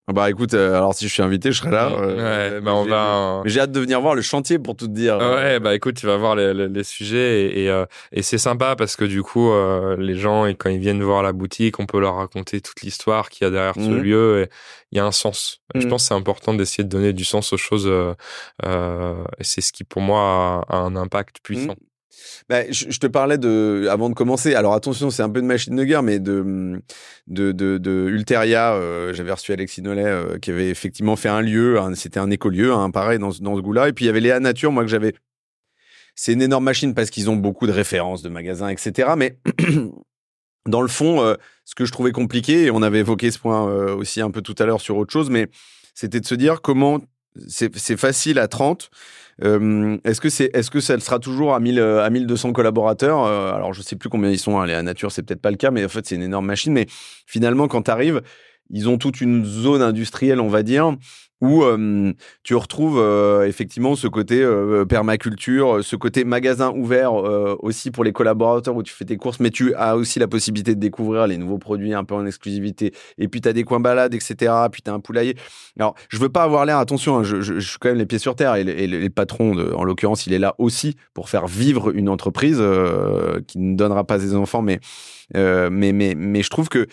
Ah 0.09 0.13
bah 0.13 0.29
écoute, 0.29 0.53
euh, 0.55 0.75
alors 0.75 0.95
si 0.95 1.07
je 1.07 1.13
suis 1.13 1.23
invité, 1.23 1.53
je 1.53 1.59
serai 1.59 1.71
là. 1.71 1.89
Euh, 1.93 2.55
ouais, 2.57 2.61
bah 2.61 2.75
on 2.75 2.85
va. 2.85 3.43
J'ai 3.45 3.61
hâte 3.61 3.71
de 3.71 3.79
venir 3.79 4.01
voir 4.01 4.17
le 4.17 4.23
chantier 4.23 4.59
pour 4.59 4.75
tout 4.75 4.89
te 4.89 4.93
dire. 4.93 5.17
Ouais, 5.19 5.61
bah 5.61 5.77
écoute, 5.77 5.95
tu 5.95 6.07
vas 6.07 6.17
voir 6.17 6.35
les, 6.35 6.53
les, 6.53 6.83
sujets 6.83 7.45
et, 7.45 7.67
et, 7.67 7.85
et 8.11 8.23
c'est 8.23 8.39
sympa 8.39 8.75
parce 8.75 8.97
que 8.97 9.05
du 9.05 9.23
coup, 9.23 9.53
les 9.97 10.17
gens, 10.17 10.47
et 10.47 10.57
quand 10.57 10.71
ils 10.71 10.81
viennent 10.81 11.05
voir 11.05 11.23
la 11.23 11.33
boutique, 11.33 11.79
on 11.79 11.87
peut 11.87 12.01
leur 12.01 12.17
raconter 12.17 12.61
toute 12.61 12.83
l'histoire 12.83 13.31
qu'il 13.31 13.45
y 13.45 13.49
a 13.49 13.51
derrière 13.51 13.77
ce 13.77 13.81
mhm. 13.81 14.03
lieu. 14.03 14.43
Et 14.43 14.49
il 14.91 14.99
y 14.99 15.01
a 15.01 15.07
un 15.07 15.13
sens. 15.13 15.63
Je 15.77 15.83
mhm. 15.83 15.91
pense 15.91 16.03
que 16.03 16.09
c'est 16.09 16.15
important 16.15 16.53
d'essayer 16.53 16.83
de 16.83 16.89
donner 16.89 17.13
du 17.13 17.25
sens 17.25 17.53
aux 17.53 17.57
choses. 17.57 17.87
Et 17.87 19.45
c'est 19.45 19.61
ce 19.61 19.73
qui, 19.73 19.85
pour 19.85 20.03
moi, 20.03 20.65
a, 20.69 20.79
un 20.79 20.97
impact 20.97 21.37
puissant. 21.45 21.75
Mhm. 21.75 21.92
Bah, 22.49 22.71
je, 22.71 22.99
te 22.99 23.07
parlais 23.07 23.39
de, 23.39 23.87
avant 23.91 24.09
de 24.09 24.15
commencer, 24.15 24.55
alors 24.55 24.75
attention, 24.75 25.11
c'est 25.11 25.23
un 25.23 25.31
peu 25.31 25.41
de 25.41 25.47
machine 25.47 25.75
de 25.77 25.85
guerre, 25.85 26.03
mais 26.03 26.19
de, 26.19 26.83
de, 27.27 27.53
de, 27.53 28.09
Ulteria, 28.09 28.75
euh, 28.75 29.13
j'avais 29.15 29.33
reçu 29.33 29.53
Alexis 29.53 29.83
Nollet, 29.83 30.05
euh, 30.05 30.39
qui 30.39 30.51
avait 30.51 30.69
effectivement 30.69 31.17
fait 31.17 31.29
un 31.29 31.41
lieu, 31.41 31.79
c'était 31.95 32.21
un 32.21 32.31
écolieu, 32.31 32.73
hein, 32.73 32.91
pareil, 32.91 33.19
dans, 33.19 33.31
dans 33.41 33.57
ce 33.57 33.61
goût-là. 33.61 33.89
Et 33.89 33.93
puis 33.93 34.05
il 34.05 34.09
y 34.09 34.11
avait 34.11 34.21
Léa 34.21 34.41
Nature, 34.41 34.73
moi, 34.73 34.83
que 34.83 34.91
j'avais. 34.91 35.15
C'est 36.15 36.35
une 36.35 36.43
énorme 36.43 36.65
machine 36.65 36.95
parce 36.95 37.09
qu'ils 37.09 37.31
ont 37.31 37.37
beaucoup 37.37 37.67
de 37.67 37.73
références 37.73 38.23
de 38.23 38.29
magasins, 38.29 38.69
etc. 38.69 39.13
Mais 39.17 39.39
dans 40.67 40.83
le 40.83 40.89
fond, 40.89 41.23
euh, 41.23 41.35
ce 41.65 41.75
que 41.75 41.87
je 41.87 41.93
trouvais 41.93 42.13
compliqué, 42.13 42.65
et 42.65 42.71
on 42.71 42.83
avait 42.83 43.01
évoqué 43.01 43.31
ce 43.31 43.39
point 43.39 43.63
aussi 43.95 44.21
un 44.21 44.31
peu 44.31 44.43
tout 44.43 44.55
à 44.59 44.67
l'heure 44.67 44.81
sur 44.81 44.97
autre 44.99 45.13
chose, 45.13 45.31
mais 45.31 45.49
c'était 45.95 46.21
de 46.21 46.27
se 46.27 46.35
dire 46.35 46.61
comment 46.61 46.99
c'est 47.49 47.97
facile 47.97 48.39
à 48.39 48.47
30 48.47 48.91
euh, 49.45 49.97
est-ce 50.05 50.21
que 50.21 50.29
c'est, 50.29 50.51
est-ce 50.55 50.71
que 50.71 50.81
ça 50.81 50.99
sera 51.01 51.19
toujours 51.19 51.55
à 51.55 51.61
1000, 51.61 51.81
à 51.81 52.11
1200 52.11 52.53
collaborateurs 52.53 53.25
euh, 53.25 53.53
Alors 53.53 53.73
je 53.73 53.83
sais 53.83 53.97
plus 53.97 54.09
combien 54.09 54.31
ils 54.31 54.39
sont. 54.39 54.61
Hein, 54.61 54.69
à 54.69 54.83
Nature, 54.83 55.11
c'est 55.11 55.23
peut-être 55.23 55.41
pas 55.41 55.51
le 55.51 55.57
cas, 55.57 55.71
mais 55.71 55.85
en 55.85 55.89
fait 55.89 56.07
c'est 56.07 56.15
une 56.15 56.23
énorme 56.23 56.47
machine. 56.47 56.73
Mais 56.73 56.87
finalement, 57.27 57.69
quand 57.69 57.83
tu 57.83 57.91
arrives, 57.91 58.23
ils 58.71 58.89
ont 58.89 58.99
toute 58.99 59.21
une 59.21 59.45
zone 59.45 59.83
industrielle, 59.83 60.41
on 60.41 60.49
va 60.49 60.63
dire, 60.63 60.97
où 61.43 61.65
tu 62.45 62.55
retrouves 62.55 63.03
effectivement 63.45 63.97
ce 63.97 64.07
côté 64.07 64.49
permaculture, 64.89 65.81
ce 65.83 65.97
côté 65.97 66.25
magasin 66.25 66.71
ouvert 66.71 67.13
aussi 67.13 67.91
pour 67.91 68.05
les 68.05 68.13
collaborateurs 68.13 68.77
où 68.77 68.83
tu 68.85 68.95
fais 68.95 69.05
tes 69.05 69.17
courses, 69.17 69.41
mais 69.41 69.51
tu 69.51 69.75
as 69.75 69.97
aussi 69.97 70.21
la 70.21 70.29
possibilité 70.29 70.77
de 70.77 70.81
découvrir 70.81 71.27
les 71.27 71.39
nouveaux 71.39 71.59
produits 71.59 71.95
un 71.95 72.05
peu 72.05 72.15
en 72.15 72.25
exclusivité. 72.27 72.95
Et 73.19 73.27
puis 73.27 73.41
tu 73.41 73.49
as 73.49 73.53
des 73.53 73.65
coins 73.65 73.81
balades, 73.81 74.15
etc. 74.15 74.53
Puis 74.71 74.83
tu 74.83 74.91
as 74.91 74.95
un 74.95 75.01
poulailler. 75.01 75.37
Alors, 75.79 75.97
je 76.09 76.19
veux 76.19 76.29
pas 76.29 76.45
avoir 76.45 76.65
l'air, 76.65 76.79
attention, 76.79 77.19
hein, 77.19 77.25
je, 77.25 77.59
suis 77.59 77.79
quand 77.81 77.89
même 77.89 77.99
les 77.99 78.07
pieds 78.07 78.21
sur 78.21 78.37
terre 78.37 78.55
et, 78.55 78.63
le, 78.65 79.09
patron, 79.09 79.57
de, 79.57 79.73
en 79.73 79.83
l'occurrence, 79.83 80.27
il 80.27 80.33
est 80.33 80.39
là 80.39 80.55
aussi 80.59 80.97
pour 81.13 81.29
faire 81.29 81.49
vivre 81.49 81.91
une 81.91 82.09
entreprise 82.09 82.63
qui 83.49 83.59
ne 83.59 83.75
donnera 83.75 84.05
pas 84.05 84.21
ses 84.21 84.37
enfants, 84.37 84.63
mais, 84.63 84.79
mais, 85.35 85.93
mais 85.93 86.43
je 86.43 86.51
trouve 86.51 86.69
que 86.69 86.87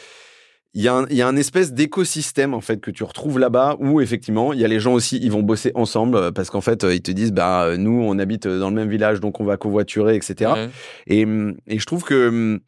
il 0.76 0.84
y, 0.84 0.88
a 0.88 0.93
un, 0.93 1.05
il 1.09 1.15
y 1.15 1.22
a 1.24 1.28
un 1.28 1.36
espèce 1.36 1.74
d'écosystème 1.74 2.53
en 2.53 2.61
fait 2.61 2.80
que 2.80 2.91
tu 2.91 3.03
retrouves 3.03 3.39
là-bas 3.39 3.78
où 3.80 4.01
effectivement 4.01 4.53
il 4.53 4.59
y 4.59 4.65
a 4.65 4.67
les 4.67 4.80
gens 4.80 4.93
aussi 4.93 5.17
ils 5.17 5.32
vont 5.32 5.41
bosser 5.41 5.72
ensemble 5.74 6.15
euh, 6.15 6.32
parce 6.32 6.51
qu'en 6.51 6.61
fait 6.61 6.84
euh, 6.84 6.93
ils 6.93 7.01
te 7.01 7.09
disent 7.11 7.32
bah 7.32 7.63
euh, 7.63 7.78
nous 7.78 8.03
on 8.05 8.20
habite 8.20 8.47
dans 8.47 8.70
le 8.70 8.76
même 8.76 8.89
village 8.89 9.20
donc 9.20 9.39
on 9.39 9.45
va 9.45 9.57
covoiturer 9.57 10.15
etc 10.15 10.70
et, 11.07 11.26
et 11.67 11.80
je 11.80 11.86
trouve 11.86 12.03
que 12.03 12.59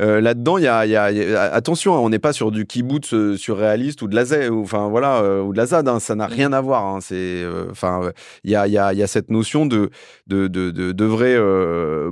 euh, 0.00 0.20
là-dedans, 0.20 0.58
il 0.58 0.64
y 0.64 0.68
a, 0.68 0.84
y 0.86 0.96
a, 0.96 1.42
attention, 1.52 1.94
hein, 1.94 1.98
on 1.98 2.08
n'est 2.08 2.18
pas 2.18 2.32
sur 2.32 2.50
du 2.50 2.66
kibbutz 2.66 3.14
euh, 3.14 3.36
surréaliste 3.36 4.02
ou 4.02 4.08
de 4.08 4.16
la 4.16 4.24
Z, 4.24 4.50
ou, 4.50 4.62
enfin 4.62 4.88
voilà, 4.88 5.18
euh, 5.18 5.42
ou 5.42 5.52
de 5.52 5.56
la 5.56 5.66
ZAD. 5.66 5.86
Hein, 5.88 6.00
ça 6.00 6.14
n'a 6.16 6.26
rien 6.26 6.52
à 6.52 6.60
voir. 6.60 6.84
Hein, 6.84 6.98
c'est, 7.00 7.44
enfin, 7.70 8.10
il 8.42 8.50
y 8.50 8.56
a, 8.56 8.66
y, 8.66 8.76
a, 8.76 8.92
y 8.92 9.02
a 9.02 9.06
cette 9.06 9.30
notion 9.30 9.66
de 9.66 9.90
de 10.26 10.48
de, 10.48 10.70
de, 10.70 10.92
de 10.92 11.04
vrai 11.04 11.34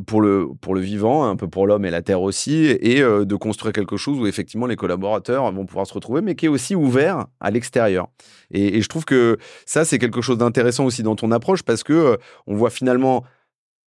pour 0.07 0.21
le 0.21 0.49
pour 0.61 0.75
le 0.75 0.81
vivant, 0.81 1.29
un 1.29 1.37
peu 1.37 1.49
pour 1.49 1.67
l'homme 1.67 1.85
et 1.85 1.91
la 1.91 2.03
terre 2.03 2.23
aussi, 2.23 2.67
et 2.67 3.01
de 3.01 3.35
construire 3.37 3.73
quelque 3.73 3.97
chose 3.97 4.21
où 4.21 4.27
effectivement 4.27 4.67
les 4.67 4.77
collaborateurs 4.77 5.51
vont 5.53 5.67
pouvoir 5.67 5.87
se 5.87 5.95
retrouver, 5.95 6.21
mais 6.21 6.35
qui 6.35 6.47
est 6.47 6.49
aussi 6.51 6.75
ouvert 6.75 7.27
à 7.41 7.51
l'extérieur. 7.51 8.09
Et, 8.53 8.77
et, 8.77 8.83
je 8.83 8.89
trouve 8.89 9.05
que 9.05 9.39
ça, 9.67 9.85
c'est 9.85 9.99
quelque 9.99 10.21
chose 10.21 10.39
d'intéressant 10.39 10.85
aussi 10.85 11.03
dans 11.03 11.17
ton 11.17 11.33
approche 11.33 11.63
parce 11.63 11.83
que 11.83 12.19
on 12.47 12.55
voit 12.55 12.71
finalement 12.71 13.25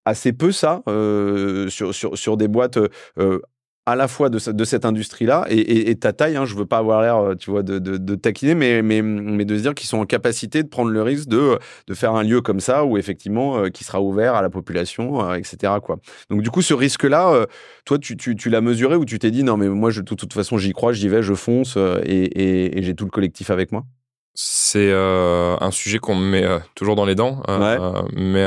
assez 0.05 0.32
peu 0.32 0.53
ça 0.53 0.82
euh, 0.88 1.68
sur, 1.68 1.95
sur, 1.95 2.16
sur 2.16 2.36
des 2.36 2.49
boîtes 2.49 2.78
euh, 3.18 3.40
à 3.87 3.97
la 3.97 4.09
fois 4.09 4.30
de, 4.30 4.39
de 4.51 4.64
cette 4.64 4.85
industrie-là 4.85 5.45
et, 5.49 5.91
et, 5.91 5.97
ta 5.97 6.12
taille. 6.12 6.37
Hein, 6.37 6.47
je 6.47 6.55
veux 6.55 6.66
pas 6.66 6.78
avoir 6.78 7.03
l'air, 7.03 7.16
euh, 7.16 7.35
tu 7.35 7.51
vois, 7.51 7.62
de, 7.62 7.78
de, 7.78 7.97
de, 7.99 8.14
taquiner, 8.14 8.55
mais, 8.55 8.82
mais, 8.82 9.03
mais 9.03 9.45
de 9.45 9.57
se 9.57 9.62
dire 9.62 9.74
qu'ils 9.74 9.89
sont 9.89 9.99
en 9.99 10.07
capacité 10.07 10.62
de 10.62 10.68
prendre 10.68 10.91
le 10.91 11.03
risque 11.03 11.28
de, 11.28 11.59
de 11.87 11.95
faire 11.95 12.14
un 12.14 12.22
lieu 12.22 12.41
comme 12.41 12.61
ça 12.61 12.85
où 12.85 12.97
effectivement 12.97 13.59
euh, 13.59 13.68
qui 13.68 13.85
sera 13.85 14.01
ouvert 14.01 14.35
à 14.35 14.43
la 14.43 14.51
population, 14.51 15.28
euh, 15.28 15.35
etc. 15.35 15.74
Quoi. 15.82 15.99
Donc 16.30 16.43
du 16.43 16.51
coup, 16.51 16.62
ce 16.62 16.74
risque-là, 16.74 17.47
toi, 17.85 17.99
tu, 17.99 18.16
tu, 18.16 18.37
tu 18.37 18.51
l'as 18.51 18.61
mesuré 18.61 18.97
ou 18.97 19.05
tu 19.05 19.18
t'es 19.18 19.30
dit 19.30 19.45
non, 19.45 19.57
mais 19.57 19.68
moi, 19.68 19.91
de 19.91 20.01
toute 20.01 20.32
façon, 20.32 20.59
j'y 20.59 20.72
crois, 20.72 20.93
j'y 20.93 21.09
vais, 21.09 21.22
je 21.22 21.35
fonce 21.35 21.76
et, 22.05 22.78
et 22.78 22.82
j'ai 22.82 22.95
tout 22.95 23.05
le 23.05 23.11
collectif 23.11 23.51
avec 23.51 23.72
moi? 23.72 23.85
C'est 24.37 24.91
euh, 24.91 25.57
un 25.61 25.70
sujet 25.70 26.01
qu'on 26.01 26.16
me 26.16 26.28
met 26.28 26.43
euh, 26.43 26.59
toujours 26.74 26.97
dans 26.97 27.05
les 27.05 27.14
dents, 27.14 27.41
euh, 27.49 28.03
mais 28.16 28.45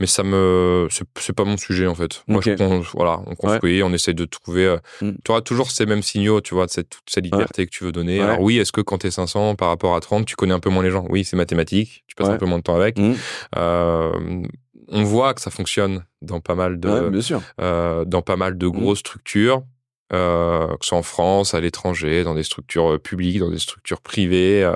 mais 0.00 0.06
ça 0.06 0.24
me 0.24 0.88
c'est 0.90 1.32
pas 1.32 1.44
mon 1.44 1.56
sujet 1.56 1.86
en 1.86 1.94
fait. 1.94 2.24
Moi, 2.26 2.40
je, 2.44 2.60
on, 2.60 2.80
voilà, 2.94 3.20
on 3.26 3.36
construit, 3.36 3.82
on 3.84 3.92
essaye 3.92 4.14
de 4.14 4.24
trouver. 4.24 4.76
Mm. 5.00 5.12
Tu 5.24 5.30
auras 5.30 5.42
toujours 5.42 5.70
ces 5.70 5.86
mêmes 5.86 6.02
signaux, 6.02 6.40
tu 6.40 6.54
vois, 6.54 6.66
de 6.66 6.72
cette 6.72 6.90
toute 6.90 7.08
cette 7.08 7.24
liberté 7.24 7.66
que 7.66 7.70
tu 7.70 7.84
veux 7.84 7.92
donner. 7.92 8.20
Alors 8.20 8.40
oui, 8.40 8.58
est-ce 8.58 8.72
que 8.72 8.80
quand 8.80 8.98
t'es 8.98 9.12
500 9.12 9.54
par 9.54 9.68
rapport 9.68 9.94
à 9.94 10.00
30, 10.00 10.26
tu 10.26 10.34
connais 10.34 10.54
un 10.54 10.60
peu 10.60 10.70
moins 10.70 10.82
les 10.82 10.90
gens? 10.90 11.06
Oui, 11.08 11.24
c'est 11.24 11.36
mathématique, 11.36 12.04
tu 12.08 12.16
passes 12.16 12.28
un 12.28 12.36
peu 12.36 12.46
moins 12.46 12.58
de 12.58 12.64
temps 12.64 12.76
avec. 12.76 12.98
Mm. 12.98 13.14
on 14.88 15.02
voit 15.04 15.34
que 15.34 15.40
ça 15.40 15.50
fonctionne 15.52 16.04
dans 16.20 16.40
pas 16.40 16.56
mal 16.56 16.80
de 16.80 18.04
dans 18.04 18.22
pas 18.22 18.36
mal 18.36 18.58
de 18.58 18.66
mm. 18.66 18.70
grosses 18.70 18.98
structures 18.98 19.62
euh, 20.12 20.68
que 20.68 20.76
ce 20.82 20.88
soit 20.88 20.98
en 20.98 21.02
France, 21.02 21.54
à 21.54 21.60
l'étranger, 21.60 22.22
dans 22.22 22.34
des 22.34 22.42
structures 22.44 22.92
euh, 22.92 22.98
publiques, 22.98 23.40
dans 23.40 23.50
des 23.50 23.58
structures 23.58 24.00
privées. 24.00 24.70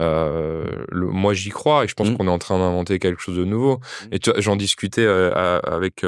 Euh, 0.00 0.64
le, 0.90 1.06
moi, 1.06 1.34
j'y 1.34 1.50
crois 1.50 1.84
et 1.84 1.88
je 1.88 1.94
pense 1.94 2.10
mmh. 2.10 2.16
qu'on 2.16 2.26
est 2.26 2.30
en 2.30 2.38
train 2.38 2.58
d'inventer 2.58 2.98
quelque 2.98 3.20
chose 3.20 3.36
de 3.36 3.44
nouveau. 3.44 3.76
Mmh. 3.76 4.14
Et 4.14 4.18
j'en 4.38 4.56
discutais 4.56 5.04
euh, 5.04 5.60
avec 5.64 6.04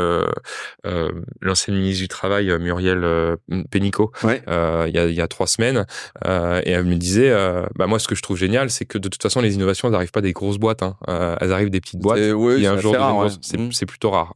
l'ancienne 1.43 1.77
ministre 1.77 2.03
du 2.03 2.09
Travail, 2.09 2.57
Muriel 2.59 3.37
Pénicaud, 3.71 4.13
il 4.23 4.29
y, 4.29 4.99
a, 4.99 5.07
il 5.07 5.15
y 5.15 5.21
a 5.21 5.29
trois 5.29 5.47
semaines, 5.47 5.87
et 6.25 6.71
elle 6.71 6.85
me 6.85 6.97
disait, 6.97 7.35
bah 7.75 7.87
moi, 7.87 7.99
ce 7.99 8.07
que 8.09 8.15
je 8.15 8.23
trouve 8.23 8.37
génial, 8.37 8.71
c'est 8.71 8.85
que 8.85 8.99
de 8.99 9.09
toute 9.09 9.23
façon, 9.23 9.41
les 9.41 9.55
innovations, 9.55 9.89
elles 9.89 9.93
n'arrivent 9.93 10.13
pas 10.13 10.21
des 10.21 10.33
grosses 10.33 10.59
boîtes, 10.59 10.83
hein. 10.83 10.97
elles 11.41 11.53
arrivent 11.53 11.71
des 11.71 11.81
petites 11.81 12.01
boîtes. 12.01 12.21
Oui, 12.35 12.67
un 12.67 12.79
jour, 12.79 12.95
mmh. 12.95 13.73
c'est 13.73 13.87
plutôt 13.87 14.11
rare. 14.11 14.33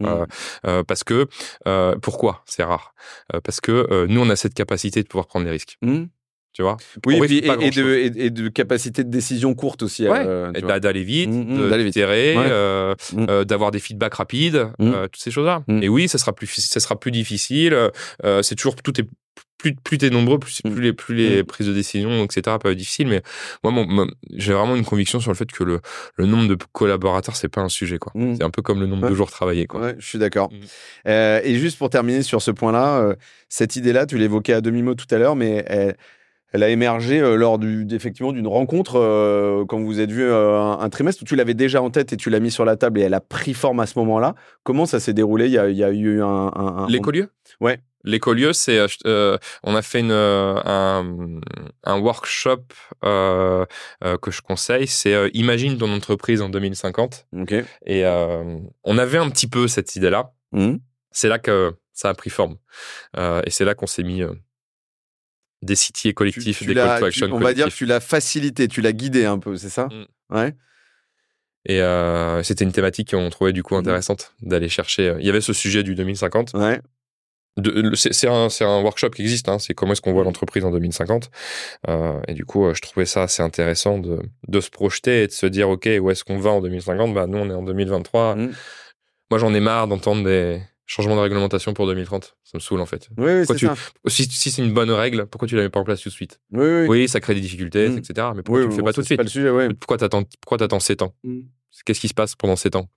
parce 0.86 1.04
que 1.04 1.26
pourquoi 2.00 2.42
c'est 2.46 2.64
rare? 2.64 2.94
Parce 3.44 3.60
que 3.60 4.06
nous 4.06 4.23
on 4.24 4.30
a 4.30 4.36
cette 4.36 4.54
capacité 4.54 5.02
de 5.02 5.08
pouvoir 5.08 5.26
prendre 5.26 5.44
des 5.44 5.50
riscs. 5.50 5.76
Mmh. 5.82 6.04
Tu 6.54 6.62
vois? 6.62 6.76
Oui, 7.04 7.16
et, 7.16 7.70
de, 7.70 8.12
et, 8.16 8.30
de, 8.30 8.48
capacité 8.48 9.02
de 9.02 9.10
décision 9.10 9.54
courte 9.54 9.82
aussi. 9.82 10.06
Euh, 10.06 10.52
d'aller 10.52 11.02
vite, 11.02 11.28
mmh, 11.28 11.52
mmh, 11.52 13.26
euh, 13.28 13.44
d'avoir 13.44 13.72
des 13.72 13.80
feedbacks 13.80 14.14
rapides, 14.14 14.68
euh, 14.80 15.08
toutes 15.08 15.20
ces 15.20 15.32
choses-là. 15.32 15.64
Et 15.68 15.88
oui, 15.88 16.06
ça 16.06 16.16
sera 16.16 16.32
plus, 16.32 16.46
ça 16.46 16.78
sera 16.78 16.98
plus 16.98 17.10
difficile. 17.10 17.76
c'est 18.42 18.54
toujours 18.54 18.76
tout 18.76 19.00
est 19.00 19.08
plus, 19.72 19.74
plus 19.82 19.98
t'es 19.98 20.10
nombreux, 20.10 20.38
plus, 20.38 20.60
plus, 20.62 20.80
les, 20.80 20.92
plus 20.92 21.14
les 21.14 21.44
prises 21.44 21.66
de 21.66 21.72
décision, 21.72 22.24
etc., 22.24 22.56
peuvent 22.60 22.72
être 22.72 22.78
difficiles. 22.78 23.08
Mais 23.08 23.22
moi, 23.62 24.06
j'ai 24.30 24.52
vraiment 24.52 24.76
une 24.76 24.84
conviction 24.84 25.20
sur 25.20 25.30
le 25.30 25.36
fait 25.36 25.50
que 25.50 25.64
le, 25.64 25.80
le 26.16 26.26
nombre 26.26 26.48
de 26.48 26.56
collaborateurs, 26.72 27.36
c'est 27.36 27.48
pas 27.48 27.60
un 27.60 27.68
sujet. 27.68 27.98
quoi. 27.98 28.12
C'est 28.14 28.42
un 28.42 28.50
peu 28.50 28.62
comme 28.62 28.80
le 28.80 28.86
nombre 28.86 29.08
de 29.08 29.14
jours 29.14 29.30
travaillés. 29.30 29.66
Quoi. 29.66 29.80
Ouais, 29.80 29.96
je 29.98 30.06
suis 30.06 30.18
d'accord. 30.18 30.50
et 31.06 31.54
juste 31.56 31.78
pour 31.78 31.90
terminer 31.90 32.22
sur 32.22 32.42
ce 32.42 32.50
point-là, 32.50 33.14
cette 33.48 33.76
idée-là, 33.76 34.06
tu 34.06 34.18
l'évoquais 34.18 34.52
à 34.52 34.60
demi-mot 34.60 34.94
tout 34.94 35.06
à 35.10 35.18
l'heure, 35.18 35.36
mais 35.36 35.64
elle, 35.66 35.96
elle 36.54 36.62
a 36.62 36.68
émergé 36.68 37.18
euh, 37.20 37.34
lors 37.34 37.58
du, 37.58 37.84
effectivement 37.90 38.30
d'une 38.30 38.46
rencontre 38.46 38.94
euh, 38.96 39.64
quand 39.66 39.80
vous 39.80 39.98
êtes 39.98 40.12
vu 40.12 40.22
euh, 40.22 40.60
un, 40.60 40.88
trimestre 40.88 41.24
où 41.24 41.26
tu 41.26 41.34
l'avais 41.34 41.52
déjà 41.52 41.82
en 41.82 41.90
tête 41.90 42.12
et 42.12 42.16
tu 42.16 42.30
l'as 42.30 42.38
mis 42.38 42.52
sur 42.52 42.64
la 42.64 42.76
table 42.76 43.00
et 43.00 43.02
elle 43.02 43.14
a 43.14 43.20
pris 43.20 43.54
forme 43.54 43.80
à 43.80 43.86
ce 43.86 43.98
moment-là. 43.98 44.36
Comment 44.62 44.86
ça 44.86 45.00
s'est 45.00 45.12
déroulé? 45.12 45.46
Il 45.46 45.52
y, 45.52 45.58
a, 45.58 45.68
il 45.68 45.76
y, 45.76 45.82
a, 45.82 45.90
eu 45.90 46.22
un, 46.22 46.52
un, 46.54 46.86
l'écolieu? 46.88 47.28
Ouais. 47.60 47.80
L'écolieu, 48.04 48.52
c'est 48.52 48.78
on 49.62 49.74
a 49.74 49.82
fait 49.82 50.00
une, 50.00 50.12
un, 50.12 51.40
un 51.84 51.98
workshop 51.98 52.64
que 53.02 54.30
je 54.30 54.42
conseille. 54.42 54.86
C'est 54.86 55.30
imagine 55.32 55.78
ton 55.78 55.92
entreprise 55.92 56.42
en 56.42 56.48
2050. 56.50 57.26
Ok. 57.40 57.54
Et 57.86 58.04
on 58.04 58.98
avait 58.98 59.18
un 59.18 59.30
petit 59.30 59.46
peu 59.48 59.68
cette 59.68 59.96
idée-là. 59.96 60.32
Mmh. 60.52 60.76
c'est 61.10 61.28
là 61.28 61.40
que 61.40 61.74
ça 61.92 62.10
a 62.10 62.14
pris 62.14 62.30
forme. 62.30 62.58
et 63.16 63.50
c'est 63.50 63.64
là 63.64 63.74
qu'on 63.74 63.88
s'est 63.88 64.04
mis 64.04 64.22
des 65.62 65.74
cités 65.74 66.12
collectifs, 66.12 66.64
des 66.64 66.74
call 66.74 67.00
to 67.00 67.06
action. 67.06 67.28
on 67.32 67.38
va 67.40 67.54
dire 67.54 67.68
que 67.68 67.74
tu 67.74 67.86
l'as 67.86 68.00
facilité, 68.00 68.68
tu 68.68 68.80
l'as 68.80 68.92
guidé 68.92 69.24
un 69.24 69.38
peu, 69.38 69.56
c'est 69.56 69.70
ça? 69.70 69.86
Mmh. 69.86 70.34
Ouais. 70.34 70.54
Et 71.66 71.80
c'était 72.42 72.64
une 72.64 72.72
thématique 72.72 73.12
qu'on 73.12 73.30
trouvait 73.30 73.52
du 73.52 73.62
coup 73.62 73.74
mmh. 73.74 73.78
intéressante 73.78 74.34
d'aller 74.42 74.68
chercher. 74.68 75.16
Il 75.18 75.26
y 75.26 75.30
avait 75.30 75.40
ce 75.40 75.52
sujet 75.52 75.82
du 75.82 75.94
2050. 75.94 76.52
Ouais. 76.54 76.80
C'est 77.94 78.26
un, 78.26 78.48
un, 78.60 78.82
workshop 78.82 79.10
qui 79.10 79.22
existe, 79.22 79.48
hein, 79.48 79.58
c'est 79.58 79.74
comment 79.74 79.92
est-ce 79.92 80.00
qu'on 80.02 80.12
voit 80.12 80.22
mmh. 80.22 80.26
l'entreprise 80.26 80.64
en 80.64 80.70
2050. 80.72 81.30
Euh, 81.88 82.20
et 82.26 82.34
du 82.34 82.44
coup, 82.44 82.72
je 82.74 82.80
trouvais 82.80 83.06
ça 83.06 83.22
assez 83.22 83.42
intéressant 83.42 83.98
de, 83.98 84.20
de, 84.48 84.60
se 84.60 84.70
projeter 84.70 85.22
et 85.22 85.26
de 85.28 85.32
se 85.32 85.46
dire, 85.46 85.68
OK, 85.68 85.88
où 86.00 86.10
est-ce 86.10 86.24
qu'on 86.24 86.38
va 86.38 86.50
en 86.50 86.60
2050 86.60 87.14
bah, 87.14 87.26
Nous, 87.26 87.38
on 87.38 87.48
est 87.48 87.54
en 87.54 87.62
2023. 87.62 88.36
Moi, 88.36 89.38
j'en 89.38 89.54
ai 89.54 89.60
marre 89.60 89.86
d'entendre 89.86 90.24
des, 90.24 90.60
Changement 90.86 91.16
de 91.16 91.20
réglementation 91.20 91.72
pour 91.72 91.86
2030. 91.86 92.36
Ça 92.44 92.50
me 92.54 92.60
saoule 92.60 92.80
en 92.80 92.86
fait. 92.86 93.08
Oui, 93.16 93.32
oui 93.32 93.46
ça. 93.46 93.54
Si, 94.06 94.24
si 94.24 94.50
c'est 94.50 94.62
une 94.62 94.74
bonne 94.74 94.90
règle, 94.90 95.24
pourquoi 95.26 95.48
tu 95.48 95.56
la 95.56 95.62
mets 95.62 95.70
pas 95.70 95.80
en 95.80 95.84
place 95.84 96.02
tout 96.02 96.10
de 96.10 96.14
suite? 96.14 96.40
Oui, 96.52 96.66
oui. 96.66 96.86
oui, 96.88 97.08
ça 97.08 97.20
crée 97.20 97.34
des 97.34 97.40
difficultés, 97.40 97.88
mm. 97.88 97.98
etc. 97.98 98.28
Mais 98.36 98.42
pourquoi 98.42 98.62
tu 98.64 98.68
le 98.68 98.74
fais 98.74 98.82
pas 98.82 98.92
tout 98.92 99.00
de 99.00 99.06
suite? 99.06 99.16
pas 99.16 99.22
le 99.22 99.30
sujet, 99.30 99.48
ouais. 99.48 99.68
Pourquoi 99.68 99.96
Pourquoi 99.98 100.58
t'attends 100.58 100.80
7 100.80 101.00
ans? 101.00 101.14
Mm. 101.24 101.40
Qu'est-ce 101.86 102.00
qui 102.00 102.08
se 102.08 102.14
passe 102.14 102.34
pendant 102.34 102.56
7 102.56 102.76
ans? 102.76 102.90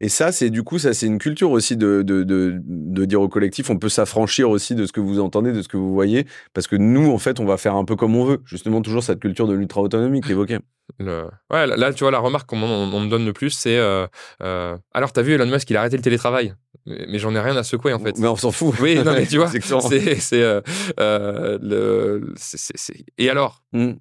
Et 0.00 0.08
ça, 0.08 0.30
c'est 0.30 0.50
du 0.50 0.62
coup, 0.62 0.78
ça, 0.78 0.92
c'est 0.92 1.06
une 1.06 1.18
culture 1.18 1.50
aussi 1.50 1.76
de, 1.76 2.02
de, 2.02 2.22
de, 2.22 2.60
de, 2.62 3.04
dire 3.06 3.20
au 3.22 3.28
collectif, 3.28 3.70
on 3.70 3.78
peut 3.78 3.88
s'affranchir 3.88 4.50
aussi 4.50 4.74
de 4.74 4.84
ce 4.84 4.92
que 4.92 5.00
vous 5.00 5.20
entendez, 5.20 5.52
de 5.52 5.62
ce 5.62 5.68
que 5.68 5.78
vous 5.78 5.94
voyez, 5.94 6.26
parce 6.52 6.66
que 6.66 6.76
nous, 6.76 7.10
en 7.10 7.18
fait, 7.18 7.40
on 7.40 7.46
va 7.46 7.56
faire 7.56 7.74
un 7.74 7.84
peu 7.84 7.96
comme 7.96 8.14
on 8.14 8.24
veut. 8.24 8.42
Justement, 8.44 8.82
toujours 8.82 9.02
cette 9.02 9.20
culture 9.20 9.48
de 9.48 9.54
l'ultra-autonomie 9.54 10.20
que 10.20 10.30
évoquais. 10.30 10.58
Ouais, 11.50 11.66
là, 11.66 11.92
tu 11.92 12.04
vois, 12.04 12.10
la 12.10 12.18
remarque 12.18 12.48
qu'on 12.48 12.62
on, 12.62 13.00
me 13.00 13.08
donne 13.08 13.26
le 13.26 13.32
plus, 13.32 13.50
c'est 13.50 13.76
euh, 13.76 14.06
euh, 14.42 14.76
alors, 14.94 15.12
t'as 15.12 15.22
vu 15.22 15.32
Elon 15.32 15.46
Musk, 15.46 15.68
il 15.70 15.76
a 15.76 15.80
arrêté 15.80 15.96
le 15.96 16.02
télétravail. 16.02 16.54
Mais, 16.86 17.18
j'en 17.18 17.34
ai 17.34 17.40
rien 17.40 17.56
à 17.56 17.64
secouer, 17.64 17.92
en 17.92 17.98
fait. 17.98 18.16
Mais 18.18 18.28
on 18.28 18.36
s'en 18.36 18.52
fout. 18.52 18.74
Oui, 18.80 18.94
non, 18.96 19.12
mais 19.12 19.26
tu 19.26 19.36
vois, 19.38 19.48
c'est. 19.48 19.62
Euh, 20.34 21.58
le, 21.60 22.34
Et 23.18 23.28
alors? 23.28 23.62
Mmh. 23.72 23.94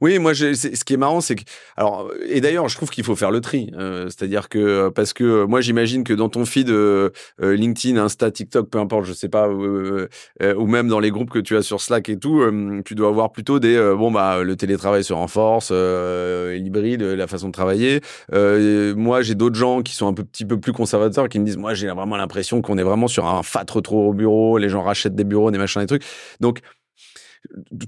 Oui, 0.00 0.18
moi, 0.18 0.34
ce 0.34 0.84
qui 0.84 0.94
est 0.94 0.98
marrant, 0.98 1.20
c'est 1.20 1.36
que. 1.36 1.42
Alors, 1.76 2.10
et 2.28 2.40
d'ailleurs, 2.40 2.68
je 2.68 2.76
trouve 2.76 2.90
qu'il 2.90 3.04
faut 3.04 3.16
faire 3.16 3.30
le 3.30 3.40
tri. 3.40 3.70
Euh, 3.76 4.06
c'est-à-dire 4.06 4.48
que, 4.48 4.88
parce 4.88 5.12
que 5.12 5.24
euh, 5.24 5.46
moi, 5.46 5.60
j'imagine 5.60 6.04
que 6.04 6.12
dans 6.12 6.28
ton 6.28 6.44
feed 6.44 6.70
euh, 6.70 7.10
LinkedIn, 7.40 7.96
Insta, 7.96 8.30
TikTok, 8.30 8.68
peu 8.70 8.78
importe, 8.78 9.04
je 9.04 9.12
sais 9.12 9.28
pas, 9.28 9.48
ou 9.48 10.66
même 10.66 10.88
dans 10.88 11.00
les 11.00 11.10
groupes 11.10 11.30
que 11.30 11.38
tu 11.38 11.56
as 11.56 11.62
sur 11.62 11.80
Slack 11.80 12.08
et 12.08 12.18
tout, 12.18 12.42
tu 12.84 12.94
dois 12.94 13.08
avoir 13.08 13.32
plutôt 13.32 13.58
des. 13.58 13.76
bon, 13.96 14.10
bah, 14.10 14.42
le 14.42 14.56
télétravail 14.56 15.04
se 15.04 15.12
renforce, 15.12 15.70
l'hybride, 15.70 17.02
la 17.02 17.26
façon 17.26 17.48
de 17.48 17.52
travailler. 17.52 18.00
moi, 18.32 19.22
j'ai 19.22 19.34
d'autres 19.34 19.56
gens 19.56 19.82
qui 19.82 19.94
sont 19.94 20.08
un 20.08 20.14
peu, 20.14 20.24
petit 20.24 20.44
peu 20.44 20.58
plus 20.58 20.72
conservateurs 20.72 21.28
qui 21.28 21.38
me 21.38 21.44
disent, 21.44 21.56
moi, 21.56 21.74
j'ai 21.74 21.88
vraiment 21.88 22.16
l'impression 22.16 22.62
qu'on 22.62 22.78
est 22.78 22.82
vraiment 22.82 23.08
sur 23.08 23.26
un 23.26 23.42
fat 23.42 23.64
retour 23.70 24.06
au 24.06 24.12
bureau, 24.12 24.58
les 24.58 24.68
gens 24.68 24.82
rachètent 24.82 25.14
des 25.14 25.24
bureaux, 25.24 25.50
des 25.50 25.58
machins, 25.58 25.80
des 25.80 25.86
trucs. 25.86 26.04
Donc, 26.40 26.60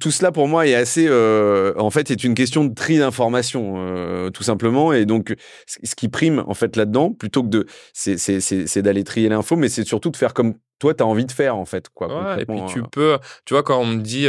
tout 0.00 0.10
cela 0.10 0.32
pour 0.32 0.48
moi 0.48 0.66
est 0.66 0.74
assez 0.74 1.06
euh, 1.08 1.72
en 1.76 1.90
fait 1.90 2.10
est 2.10 2.24
une 2.24 2.34
question 2.34 2.64
de 2.64 2.74
tri 2.74 2.98
d'informations 2.98 3.74
euh, 3.78 4.30
tout 4.30 4.42
simplement. 4.42 4.92
Et 4.92 5.06
donc 5.06 5.34
ce 5.82 5.94
qui 5.94 6.08
prime 6.08 6.44
en 6.46 6.54
fait 6.54 6.76
là-dedans 6.76 7.12
plutôt 7.12 7.42
que 7.42 7.48
de 7.48 7.66
c'est 7.92 8.82
d'aller 8.82 9.04
trier 9.04 9.28
l'info 9.28 9.56
mais 9.56 9.68
c'est 9.68 9.84
surtout 9.84 10.10
de 10.10 10.16
faire 10.16 10.34
comme 10.34 10.54
toi 10.78 10.94
tu 10.94 11.02
as 11.02 11.06
envie 11.06 11.24
de 11.24 11.32
faire 11.32 11.56
en 11.56 11.64
fait 11.64 11.88
quoi 11.88 12.36
et 12.38 12.44
puis 12.44 12.60
tu 12.68 12.80
euh. 12.80 12.82
peux 12.90 13.18
tu 13.44 13.54
vois 13.54 13.62
quand 13.62 13.80
on 13.80 13.86
me 13.86 14.00
dit 14.02 14.26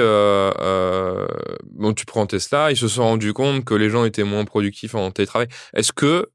bon 1.72 1.94
tu 1.94 2.06
prends 2.06 2.26
Tesla 2.26 2.72
ils 2.72 2.78
se 2.78 2.88
sont 2.88 3.04
rendus 3.04 3.34
compte 3.34 3.66
que 3.66 3.74
les 3.74 3.90
gens 3.90 4.06
étaient 4.06 4.24
moins 4.24 4.46
productifs 4.46 4.96
en 4.96 5.12
télétravail. 5.12 5.48
Est-ce 5.74 5.92
que 5.92 6.28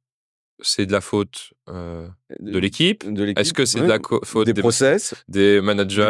c'est 0.65 0.87
de 0.87 0.93
la 0.93 1.01
faute 1.01 1.55
de 1.67 2.59
l'équipe? 2.59 3.05
Est-ce 3.37 3.53
que 3.53 3.65
c'est 3.65 3.81
de 3.81 3.87
la 3.87 3.99
faute 4.25 4.47
des, 4.47 4.55
process, 4.55 5.15
des 5.29 5.61
managers, 5.61 6.03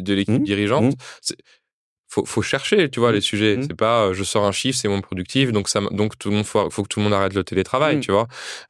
de, 0.00 0.14
l'équipe 0.14 0.40
mmh. 0.40 0.44
dirigeante? 0.44 0.92
Mmh 0.92 1.34
faut, 2.16 2.24
faut 2.24 2.42
chercher, 2.42 2.88
tu 2.88 3.00
vois, 3.00 3.12
les 3.12 3.18
mmh. 3.18 3.22
sujets. 3.32 3.56
Mmh. 3.56 3.62
C'est 3.64 3.76
pas, 3.76 4.06
euh, 4.06 4.14
je 4.14 4.24
sors 4.24 4.44
un 4.44 4.52
chiffre, 4.52 4.78
c'est 4.78 4.88
mon 4.88 5.02
productif, 5.02 5.52
donc 5.52 5.68
ça, 5.68 5.80
donc 5.90 6.18
tout 6.18 6.30
le 6.30 6.36
monde 6.36 6.46
faut, 6.46 6.70
faut 6.70 6.82
que 6.82 6.88
tout 6.88 7.00
le 7.00 7.04
monde 7.04 7.12
arrête 7.12 7.34
le 7.34 7.44
télétravail, 7.44 7.96
mmh. 7.96 8.00
tu 8.00 8.12
vois. 8.12 8.26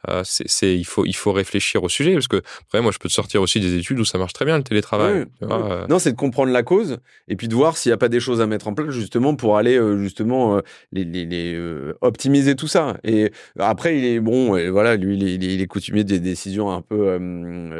Euh, 0.08 0.22
c'est, 0.24 0.74
il 0.74 0.84
faut, 0.84 1.04
il 1.06 1.14
faut 1.14 1.32
réfléchir 1.32 1.84
au 1.84 1.88
sujet 1.88 2.12
parce 2.14 2.26
que 2.28 2.42
après, 2.66 2.80
moi, 2.82 2.90
je 2.92 2.98
peux 2.98 3.08
te 3.08 3.14
sortir 3.14 3.40
aussi 3.42 3.60
des 3.60 3.76
études 3.76 4.00
où 4.00 4.04
ça 4.04 4.18
marche 4.18 4.32
très 4.32 4.44
bien 4.44 4.56
le 4.56 4.64
télétravail. 4.64 5.26
Euh. 5.42 5.86
Non, 5.88 5.98
c'est 5.98 6.12
de 6.12 6.16
comprendre 6.16 6.52
la 6.52 6.62
cause 6.62 6.98
et 7.28 7.36
puis 7.36 7.46
de 7.48 7.54
voir 7.54 7.76
s'il 7.76 7.90
n'y 7.90 7.94
a 7.94 7.98
pas 7.98 8.08
des 8.08 8.20
choses 8.20 8.40
à 8.40 8.46
mettre 8.46 8.66
en 8.66 8.74
place 8.74 8.90
justement 8.90 9.36
pour 9.36 9.56
aller 9.56 9.80
justement 9.98 10.60
les, 10.92 11.04
les, 11.04 11.24
les 11.24 11.92
optimiser 12.00 12.56
tout 12.56 12.68
ça. 12.68 12.96
Et 13.04 13.30
après, 13.58 13.98
il 13.98 14.04
est 14.04 14.20
bon, 14.20 14.56
et 14.56 14.70
voilà, 14.70 14.96
lui, 14.96 15.16
il 15.16 15.24
est, 15.24 15.54
il 15.54 15.60
est 15.60 15.66
coutumier 15.66 16.04
des 16.04 16.18
décisions 16.18 16.70
un 16.72 16.82
peu, 16.82 17.16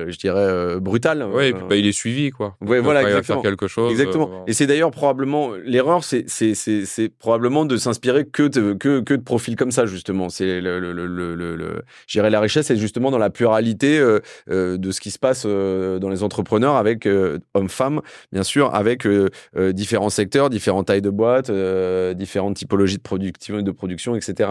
je 0.08 0.16
dirais, 0.16 0.78
brutales. 0.80 1.26
Oui, 1.32 1.46
et 1.46 1.52
puis 1.52 1.62
bah, 1.68 1.76
il 1.76 1.86
est 1.86 1.92
suivi, 1.92 2.30
quoi. 2.30 2.56
Ouais, 2.60 2.80
voilà, 2.80 3.02
il 3.02 3.12
va 3.12 3.22
faire 3.22 3.42
quelque 3.42 3.66
chose. 3.66 3.90
Exactement. 3.90 4.44
Et 4.46 4.52
c'est 4.52 4.66
d'ailleurs 4.66 4.92
probablement 4.92 5.55
l'erreur, 5.64 6.04
c'est 6.04 7.08
probablement 7.18 7.64
de 7.64 7.76
s'inspirer 7.76 8.26
que 8.26 8.48
de, 8.48 9.16
profils 9.16 9.56
comme 9.56 9.70
ça, 9.70 9.86
justement. 9.86 10.28
C'est 10.28 10.60
la 10.60 12.40
richesse 12.40 12.70
est 12.70 12.76
justement 12.76 13.10
dans 13.10 13.18
la 13.18 13.30
pluralité 13.30 13.98
euh, 13.98 14.20
euh, 14.50 14.76
de 14.78 14.90
ce 14.90 15.00
qui 15.00 15.10
se 15.10 15.18
passe 15.18 15.44
euh, 15.46 15.98
dans 15.98 16.08
les 16.08 16.22
entrepreneurs 16.22 16.76
avec 16.76 17.08
hommes-femmes, 17.54 18.00
bien 18.32 18.42
sûr, 18.42 18.74
avec 18.74 19.06
différents 19.56 20.10
secteurs, 20.10 20.50
différentes 20.50 20.86
tailles 20.86 21.02
de 21.02 21.10
boîtes, 21.10 21.50
différentes 22.16 22.56
typologies 22.56 22.98
de, 22.98 23.60
de 23.60 23.70
production, 23.70 24.16
etc. 24.16 24.50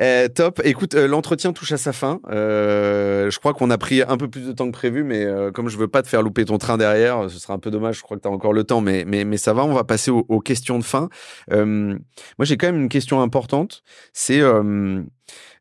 Eh, 0.00 0.28
top. 0.34 0.60
Écoute, 0.64 0.94
euh, 0.96 1.06
l'entretien 1.06 1.52
touche 1.52 1.70
à 1.70 1.76
sa 1.76 1.92
fin. 1.92 2.20
Euh, 2.28 3.30
je 3.30 3.38
crois 3.38 3.54
qu'on 3.54 3.70
a 3.70 3.78
pris 3.78 4.02
un 4.02 4.16
peu 4.16 4.28
plus 4.28 4.44
de 4.46 4.52
temps 4.52 4.66
que 4.66 4.72
prévu, 4.72 5.04
mais 5.04 5.24
euh, 5.24 5.52
comme 5.52 5.68
je 5.68 5.78
veux 5.78 5.86
pas 5.86 6.02
te 6.02 6.08
faire 6.08 6.22
louper 6.22 6.44
ton 6.44 6.58
train 6.58 6.76
derrière, 6.76 7.30
ce 7.30 7.38
sera 7.38 7.54
un 7.54 7.60
peu 7.60 7.70
dommage. 7.70 7.98
Je 7.98 8.02
crois 8.02 8.16
que 8.16 8.22
tu 8.22 8.28
as 8.28 8.30
encore 8.32 8.52
le 8.52 8.64
temps, 8.64 8.80
mais, 8.80 9.04
mais, 9.06 9.24
mais 9.24 9.36
ça 9.36 9.52
va. 9.52 9.64
On 9.64 9.72
va 9.72 9.84
passer 9.84 10.10
aux, 10.10 10.40
questions 10.40 10.78
de 10.78 10.84
fin. 10.84 11.08
moi, 11.48 11.96
j'ai 12.40 12.56
quand 12.56 12.66
même 12.66 12.80
une 12.80 12.88
question 12.88 13.22
importante. 13.22 13.82
C'est, 14.12 14.40
je, 14.40 15.04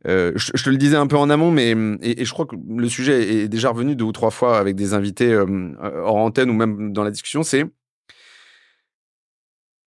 te 0.06 0.70
le 0.70 0.78
disais 0.78 0.98
un 0.98 1.08
peu 1.08 1.18
en 1.18 1.30
amont, 1.30 1.52
mais 1.52 1.76
et, 2.02 2.26
je 2.26 2.34
crois 2.34 2.48
que 2.48 2.56
le 2.76 2.90
sujet 2.90 3.44
est 3.44 3.48
déjà 3.48 3.70
revenu 3.70 3.96
deux 3.96 4.06
ou 4.06 4.12
trois 4.12 4.32
fois 4.32 4.58
avec 4.58 4.76
des 4.76 4.96
invités 4.96 5.36
hors 5.36 6.16
antenne 6.16 6.50
ou 6.50 6.54
même 6.54 6.92
dans 6.92 7.04
la 7.04 7.12
discussion. 7.12 7.44
C'est 7.44 7.66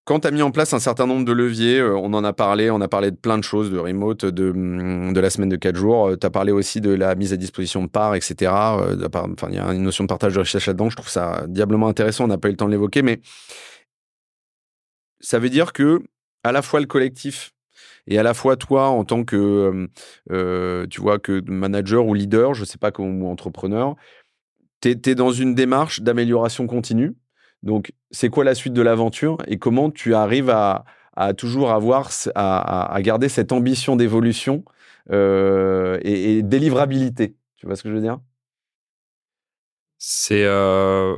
quand 0.06 0.20
tu 0.20 0.28
as 0.28 0.30
mis 0.30 0.40
en 0.40 0.52
place 0.52 0.72
un 0.72 0.78
certain 0.78 1.06
nombre 1.06 1.24
de 1.24 1.32
leviers, 1.32 1.80
euh, 1.80 1.96
on 1.96 2.14
en 2.14 2.22
a 2.22 2.32
parlé, 2.32 2.70
on 2.70 2.80
a 2.80 2.86
parlé 2.86 3.10
de 3.10 3.16
plein 3.16 3.38
de 3.38 3.42
choses, 3.42 3.72
de 3.72 3.78
remote, 3.78 4.24
de, 4.24 4.52
mm, 4.52 5.12
de 5.12 5.20
la 5.20 5.30
semaine 5.30 5.48
de 5.48 5.56
4 5.56 5.76
jours, 5.76 6.10
euh, 6.10 6.16
tu 6.16 6.24
as 6.24 6.30
parlé 6.30 6.52
aussi 6.52 6.80
de 6.80 6.90
la 6.90 7.16
mise 7.16 7.32
à 7.32 7.36
disposition 7.36 7.82
de 7.82 7.88
parts, 7.88 8.14
etc. 8.14 8.52
Euh, 8.78 9.08
enfin, 9.12 9.48
il 9.48 9.56
y 9.56 9.58
a 9.58 9.74
une 9.74 9.82
notion 9.82 10.04
de 10.04 10.08
partage 10.08 10.34
de 10.34 10.38
richesse 10.38 10.64
là-dedans, 10.66 10.90
je 10.90 10.96
trouve 10.96 11.08
ça 11.08 11.44
diablement 11.48 11.88
intéressant, 11.88 12.24
on 12.24 12.28
n'a 12.28 12.38
pas 12.38 12.48
eu 12.48 12.52
le 12.52 12.56
temps 12.56 12.66
de 12.66 12.70
l'évoquer, 12.70 13.02
mais 13.02 13.20
ça 15.20 15.40
veut 15.40 15.50
dire 15.50 15.72
que 15.72 16.00
à 16.44 16.52
la 16.52 16.62
fois 16.62 16.78
le 16.78 16.86
collectif 16.86 17.50
et 18.06 18.16
à 18.16 18.22
la 18.22 18.32
fois 18.32 18.56
toi 18.56 18.88
en 18.88 19.04
tant 19.04 19.24
que, 19.24 19.88
tu 20.88 21.00
vois, 21.00 21.18
que 21.18 21.42
manager 21.50 22.06
ou 22.06 22.14
leader, 22.14 22.54
je 22.54 22.64
sais 22.64 22.78
pas, 22.78 22.92
ou 22.96 23.26
entrepreneur, 23.28 23.96
tu 24.80 24.90
es 24.90 25.14
dans 25.16 25.32
une 25.32 25.56
démarche 25.56 26.00
d'amélioration 26.00 26.68
continue 26.68 27.16
donc, 27.66 27.92
c'est 28.12 28.28
quoi 28.28 28.44
la 28.44 28.54
suite 28.54 28.74
de 28.74 28.80
l'aventure 28.80 29.38
et 29.48 29.58
comment 29.58 29.90
tu 29.90 30.14
arrives 30.14 30.50
à, 30.50 30.84
toujours 31.36 31.72
avoir, 31.72 32.10
à, 32.36 32.96
garder 33.00 33.28
cette 33.28 33.50
ambition 33.50 33.96
d'évolution 33.96 34.64
euh, 35.10 35.98
et, 36.02 36.42
délivrabilité? 36.42 37.34
Tu 37.56 37.66
vois 37.66 37.74
ce 37.74 37.82
que 37.82 37.88
je 37.88 37.94
veux 37.94 38.00
dire? 38.00 38.20
C'est 39.98 40.44
euh, 40.44 41.16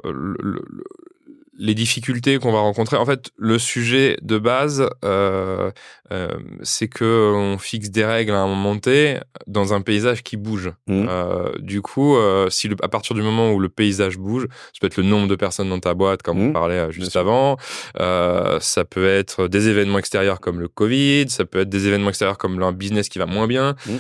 les 1.59 1.75
difficultés 1.75 2.39
qu'on 2.39 2.53
va 2.53 2.61
rencontrer. 2.61 2.97
En 2.97 3.05
fait, 3.05 3.31
le 3.37 3.59
sujet 3.59 4.17
de 4.23 4.39
base, 4.39 4.89
euh, 5.05 5.71
euh, 6.13 6.29
c'est 6.63 6.87
que 6.89 7.33
on 7.35 7.59
fixe 7.59 7.91
des 7.91 8.05
règles 8.05 8.33
à 8.33 8.39
un 8.39 8.47
moment 8.47 8.79
T 8.79 9.19
dans 9.47 9.75
un 9.75 9.81
paysage 9.81 10.23
qui 10.23 10.37
bouge. 10.37 10.71
Mmh. 10.87 11.07
Euh, 11.09 11.53
du 11.59 11.83
coup, 11.83 12.17
euh, 12.17 12.49
si 12.49 12.69
le, 12.69 12.77
à 12.81 12.89
partir 12.89 13.17
du 13.17 13.23
moment 13.23 13.53
où 13.53 13.59
le 13.59 13.69
paysage 13.69 14.19
bouge, 14.19 14.47
ça 14.73 14.79
peut 14.81 14.87
être 14.87 14.97
le 14.97 15.03
nombre 15.03 15.27
de 15.27 15.35
personnes 15.35 15.69
dans 15.69 15.81
ta 15.81 15.95
boîte, 15.95 16.23
comme 16.23 16.39
on 16.41 16.51
mmh. 16.51 16.53
parlait 16.53 16.79
euh, 16.79 16.91
juste 16.93 17.17
avant. 17.17 17.57
Euh, 17.99 18.61
ça 18.61 18.85
peut 18.85 19.09
être 19.09 19.49
des 19.49 19.69
événements 19.69 19.99
extérieurs 19.99 20.41
comme 20.41 20.61
le 20.61 20.69
Covid. 20.69 21.29
Ça 21.29 21.45
peut 21.45 21.61
être 21.61 21.69
des 21.69 21.89
événements 21.89 22.11
extérieurs 22.11 22.39
comme 22.39 22.63
un 22.63 22.73
business 22.73 23.09
qui 23.09 23.19
va 23.19 23.27
moins 23.27 23.49
bien 23.49 23.75
mmh. 23.87 23.91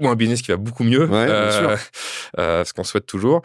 ou 0.00 0.08
un 0.08 0.16
business 0.16 0.40
qui 0.40 0.50
va 0.50 0.56
beaucoup 0.56 0.84
mieux. 0.84 1.04
Ouais, 1.06 1.76
ce 2.38 2.72
qu'on 2.72 2.84
souhaite 2.84 3.06
toujours. 3.06 3.42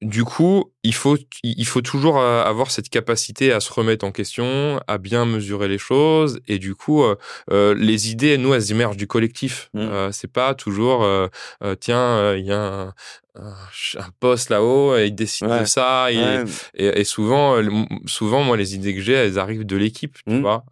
Du 0.00 0.24
coup, 0.24 0.72
il 0.84 0.94
faut, 0.94 1.16
il 1.42 1.66
faut 1.66 1.80
toujours 1.80 2.18
euh, 2.18 2.42
avoir 2.44 2.70
cette 2.70 2.88
capacité 2.88 3.52
à 3.52 3.60
se 3.60 3.72
remettre 3.72 4.04
en 4.04 4.12
question, 4.12 4.80
à 4.86 4.98
bien 4.98 5.24
mesurer 5.24 5.68
les 5.68 5.78
choses, 5.78 6.40
et 6.46 6.58
du 6.58 6.74
coup, 6.74 7.02
euh, 7.02 7.16
euh 7.50 7.74
les 7.74 8.10
idées, 8.10 8.38
nous, 8.38 8.54
elles 8.54 8.70
émergent 8.70 8.96
du 8.96 9.06
collectif. 9.06 9.70
Mmh. 9.74 9.78
Euh, 9.80 10.12
c'est 10.12 10.32
pas 10.32 10.54
toujours, 10.54 11.02
euh, 11.02 11.28
tiens, 11.80 12.34
il 12.34 12.44
y 12.44 12.52
a 12.52 12.58
un, 12.58 12.94
un 13.96 14.08
poste 14.20 14.50
là-haut 14.50 14.96
et 14.96 15.06
ils 15.06 15.14
décident 15.14 15.60
de 15.60 15.64
ça 15.64 16.08
et, 16.10 16.42
et, 16.74 17.04
souvent 17.04 17.56
souvent 18.06 18.42
moi 18.42 18.56
les 18.56 18.74
idées 18.74 18.94
que 18.94 19.00
j'ai 19.00 19.12
elles 19.12 19.38
arrivent 19.38 19.64
de 19.64 19.76
l'équipe 19.76 20.16
tu 20.26 20.34
mmh. 20.34 20.40
vois 20.40 20.64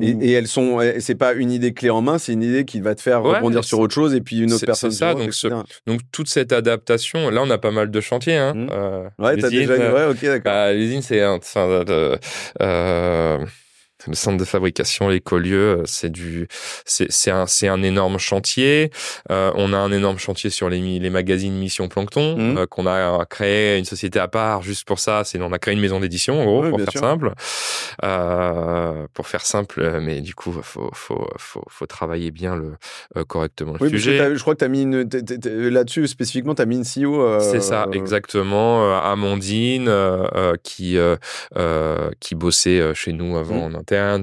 et, 0.00 0.32
elles 0.32 0.48
sont 0.48 0.80
c'est 0.98 1.14
pas 1.14 1.34
une 1.34 1.52
idée 1.52 1.72
clé 1.72 1.88
en 1.88 2.02
main 2.02 2.18
c'est 2.18 2.32
une 2.32 2.42
idée 2.42 2.64
qui 2.64 2.80
va 2.80 2.94
te 2.94 3.00
faire 3.00 3.22
rebondir 3.22 3.62
sur 3.62 3.78
autre 3.78 3.94
chose 3.94 4.14
et 4.14 4.20
puis 4.20 4.40
une 4.40 4.52
autre 4.52 4.66
personne 4.66 4.90
ça 4.90 5.14
donc, 5.14 5.30
donc 5.86 6.00
toute 6.10 6.28
cette 6.28 6.52
adaptation 6.52 7.30
là 7.30 7.42
on 7.44 7.50
a 7.50 7.58
pas 7.58 7.70
mal 7.70 7.90
de 7.90 8.00
chantiers 8.00 8.36
hein, 8.36 8.54
mmh. 8.54 9.22
ouais 9.22 9.39
t'as 9.40 9.50
déjà 9.50 9.92
ouais 9.92 10.04
ok 10.04 10.22
d'accord. 10.22 10.52
bah, 10.52 10.72
l'usine 10.72 11.02
c'est 11.02 11.24
enfin, 11.24 11.66
euh, 12.60 13.38
le 14.06 14.14
centre 14.14 14.38
de 14.38 14.44
fabrication, 14.44 15.08
les 15.08 15.20
Collieux, 15.20 15.80
euh, 15.80 15.82
c'est 15.84 16.10
du, 16.10 16.48
c'est 16.84 17.30
un, 17.30 17.46
c'est 17.46 17.68
un 17.68 17.82
énorme 17.82 18.18
chantier. 18.18 18.90
Euh, 19.30 19.52
on 19.54 19.72
a 19.72 19.76
un 19.76 19.92
énorme 19.92 20.18
chantier 20.18 20.50
sur 20.50 20.68
les, 20.68 20.98
les 20.98 21.10
magazines 21.10 21.54
Mission 21.54 21.88
Plancton 21.88 22.36
mmh. 22.36 22.58
euh, 22.58 22.66
qu'on 22.66 22.86
a 22.86 23.24
créé 23.26 23.78
une 23.78 23.84
société 23.84 24.18
à 24.18 24.28
part 24.28 24.62
juste 24.62 24.86
pour 24.86 24.98
ça. 24.98 25.22
C'est 25.24 25.40
on 25.40 25.52
a 25.52 25.58
créé 25.58 25.74
une 25.74 25.80
maison 25.80 26.00
d'édition 26.00 26.40
en 26.40 26.44
gros 26.44 26.68
pour 26.68 26.80
faire 26.80 26.92
simple, 26.92 27.32
euh, 28.04 29.06
pour 29.14 29.26
faire 29.26 29.44
simple. 29.46 30.00
Mais 30.00 30.20
du 30.20 30.34
coup, 30.34 30.52
faut 30.62 30.90
faut 30.92 31.28
faut, 31.36 31.64
faut 31.68 31.86
travailler 31.86 32.30
bien 32.30 32.56
le 32.56 32.72
euh, 33.16 33.24
correctement 33.24 33.74
le 33.80 33.88
sujet. 33.88 34.34
Je 34.34 34.40
crois 34.40 34.54
que 34.54 34.60
tu 34.60 34.64
as 34.64 34.68
mis 34.68 34.82
une 34.82 35.08
là-dessus 35.70 36.06
spécifiquement, 36.06 36.54
tu 36.54 36.62
as 36.62 36.66
mis 36.66 36.76
une 36.76 36.84
CEO. 36.84 37.40
c'est 37.40 37.60
ça, 37.60 37.86
exactement. 37.92 39.00
Amandine 39.00 39.90
qui 40.62 40.98
qui 42.20 42.34
bossait 42.34 42.94
chez 42.94 43.12
nous 43.12 43.36
avant 43.36 43.68
mmh. 43.68 43.74
en 43.74 43.78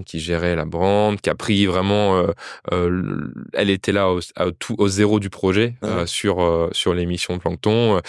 qui 0.06 0.20
gérait 0.20 0.56
la 0.56 0.66
brand, 0.66 1.20
qui 1.20 1.30
a 1.30 1.36
pris 1.36 1.66
vraiment, 1.66 2.18
euh, 2.18 2.28
euh, 2.72 3.32
elle 3.54 3.70
était 3.70 3.92
là 3.92 4.10
au, 4.10 4.20
tout, 4.60 4.76
au 4.78 4.88
zéro 4.88 5.20
du 5.20 5.30
projet 5.30 5.76
euh, 5.84 6.06
sur 6.06 6.70
sur 6.72 6.94
l'émission 6.94 7.38
Plancton. 7.40 8.02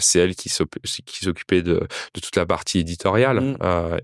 c'est 0.00 0.18
elle 0.18 0.34
qui 0.34 0.48
s'occupait 0.48 1.62
de, 1.62 1.80
de 2.14 2.20
toute 2.20 2.36
la 2.36 2.46
partie 2.46 2.80
éditoriale 2.80 3.40
mmh. 3.40 3.56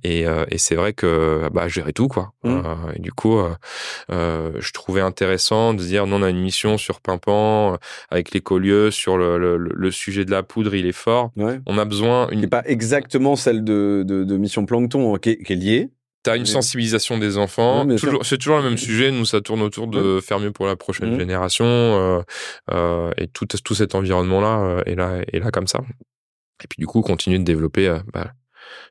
et, 0.05 0.25
et 0.51 0.59
c'est 0.59 0.75
vrai 0.75 0.93
que 0.93 1.49
bah 1.53 1.69
gérait 1.69 1.93
tout 1.93 2.09
quoi. 2.09 2.33
Mmh. 2.45 2.61
et 2.97 3.01
du 3.01 3.13
coup, 3.13 3.39
je 4.09 4.73
trouvais 4.73 5.01
intéressant 5.01 5.75
de 5.75 5.83
dire 5.83 6.07
non 6.07 6.17
on 6.17 6.23
a 6.23 6.31
une 6.31 6.41
mission 6.41 6.79
sur 6.79 7.03
Pimpan 7.03 7.77
avec 8.11 8.33
les 8.33 8.41
Collieux 8.41 8.91
sur 8.91 9.19
le, 9.19 9.37
le, 9.59 9.91
sujet 9.91 10.25
de 10.25 10.31
la 10.31 10.43
poudre, 10.43 10.75
il 10.75 10.87
est 10.87 10.93
fort. 10.93 11.31
On 11.67 11.79
a 11.79 11.85
besoin 11.85 12.29
une. 12.31 12.49
pas 12.49 12.63
exactement 12.65 13.37
celle 13.37 13.65
de, 13.65 14.03
de, 14.07 14.37
Mission 14.37 14.65
Plancton 14.65 15.15
hein, 15.15 15.19
qui 15.19 15.31
est, 15.31 15.43
qui 15.43 15.53
est 15.53 15.57
liée, 15.57 15.91
T'as 16.27 16.37
une 16.37 16.45
sensibilisation 16.47 17.19
des 17.19 17.39
enfants. 17.39 17.87
c'est 18.23 18.39
toujours 18.39 18.57
le 18.57 18.65
même 18.65 18.77
sujet. 18.77 19.13
Nous, 19.13 19.25
ça 19.25 19.41
tourne 19.41 19.63
autour 19.63 19.87
de 19.87 20.21
faire 20.21 20.41
mieux 20.41 20.51
pour 20.51 20.67
la 20.67 20.75
prochaine 20.75 21.15
mmh. 21.15 21.21
génération 21.21 21.65
euh, 21.65 22.23
euh, 22.73 23.13
et 23.17 23.29
tout, 23.29 23.47
tout 23.47 23.75
cet 23.75 23.95
environnement-là 23.95 24.61
euh, 24.61 24.83
est 24.87 24.97
là, 24.97 25.21
est 25.33 25.39
là 25.39 25.53
comme 25.53 25.69
ça. 25.69 25.81
Et 26.65 26.67
puis 26.69 26.79
du 26.79 26.87
coup, 26.87 27.01
continuer 27.03 27.39
de 27.39 27.45
développer 27.45 27.87
euh, 27.87 27.99
bah, 28.13 28.33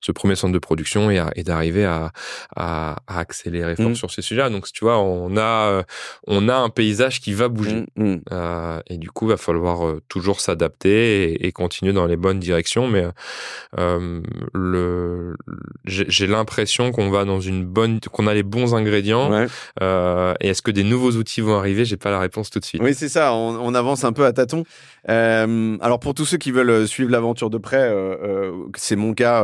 ce 0.06 0.12
premier 0.12 0.36
centre 0.36 0.54
de 0.54 0.60
production 0.60 1.10
et, 1.10 1.24
et 1.36 1.44
d'arriver 1.44 1.84
à, 1.84 2.12
à, 2.56 2.98
à, 3.08 3.20
accélérer 3.20 3.76
fort 3.76 3.90
mmh. 3.90 3.96
sur 3.96 4.12
ces 4.12 4.22
sujets. 4.22 4.48
Donc, 4.52 4.72
tu 4.72 4.84
vois, 4.84 5.00
on 5.00 5.36
a, 5.36 5.42
euh, 5.42 5.84
on 6.28 6.48
a 6.48 6.56
un 6.56 6.70
paysage 6.70 7.22
qui 7.22 7.34
va 7.34 7.48
bouger. 7.48 7.86
Mmh, 7.96 8.04
mmh. 8.04 8.22
Euh, 8.32 8.80
et 8.86 8.98
du 8.98 9.10
coup, 9.10 9.26
il 9.26 9.30
va 9.30 9.38
falloir 9.38 9.88
euh, 9.88 10.02
toujours 10.08 10.42
s'adapter 10.42 11.32
et, 11.32 11.48
et, 11.48 11.52
continuer 11.52 11.92
dans 11.92 12.06
les 12.06 12.18
bonnes 12.18 12.40
directions. 12.40 12.88
Mais 12.88 13.08
euh, 13.80 14.22
le, 14.54 15.36
j'ai 15.86 16.28
l'impression 16.28 16.92
qu'on 16.92 17.10
va 17.10 17.26
dans 17.26 17.40
une 17.40 17.66
bonne, 17.66 18.00
qu'on 18.00 18.28
a 18.28 18.34
les 18.36 18.44
bons 18.44 18.76
ingrédients. 18.76 19.32
Ouais. 19.32 19.48
Euh, 19.82 20.36
et 20.40 20.50
est-ce 20.50 20.62
que 20.62 20.72
des 20.72 20.84
nouveaux 20.84 21.14
outils 21.14 21.42
vont 21.42 21.58
arriver? 21.58 21.84
J'ai 21.84 21.98
pas 21.98 22.12
la 22.12 22.20
réponse 22.20 22.52
tout 22.52 22.60
de 22.60 22.66
suite. 22.66 22.82
Oui, 22.84 22.94
c'est 22.94 23.10
ça. 23.10 23.34
On, 23.34 23.58
on, 23.60 23.74
avance 23.74 24.04
un 24.04 24.14
peu 24.14 24.26
à 24.26 24.34
tâtons. 24.34 24.66
Alors, 25.08 26.00
pour 26.00 26.14
tous 26.14 26.26
ceux 26.26 26.38
qui 26.38 26.52
veulent 26.52 26.88
suivre 26.88 27.12
l'aventure 27.12 27.50
de 27.50 27.58
près, 27.58 27.92
c'est 28.76 28.96
mon 28.96 29.14
cas 29.14 29.44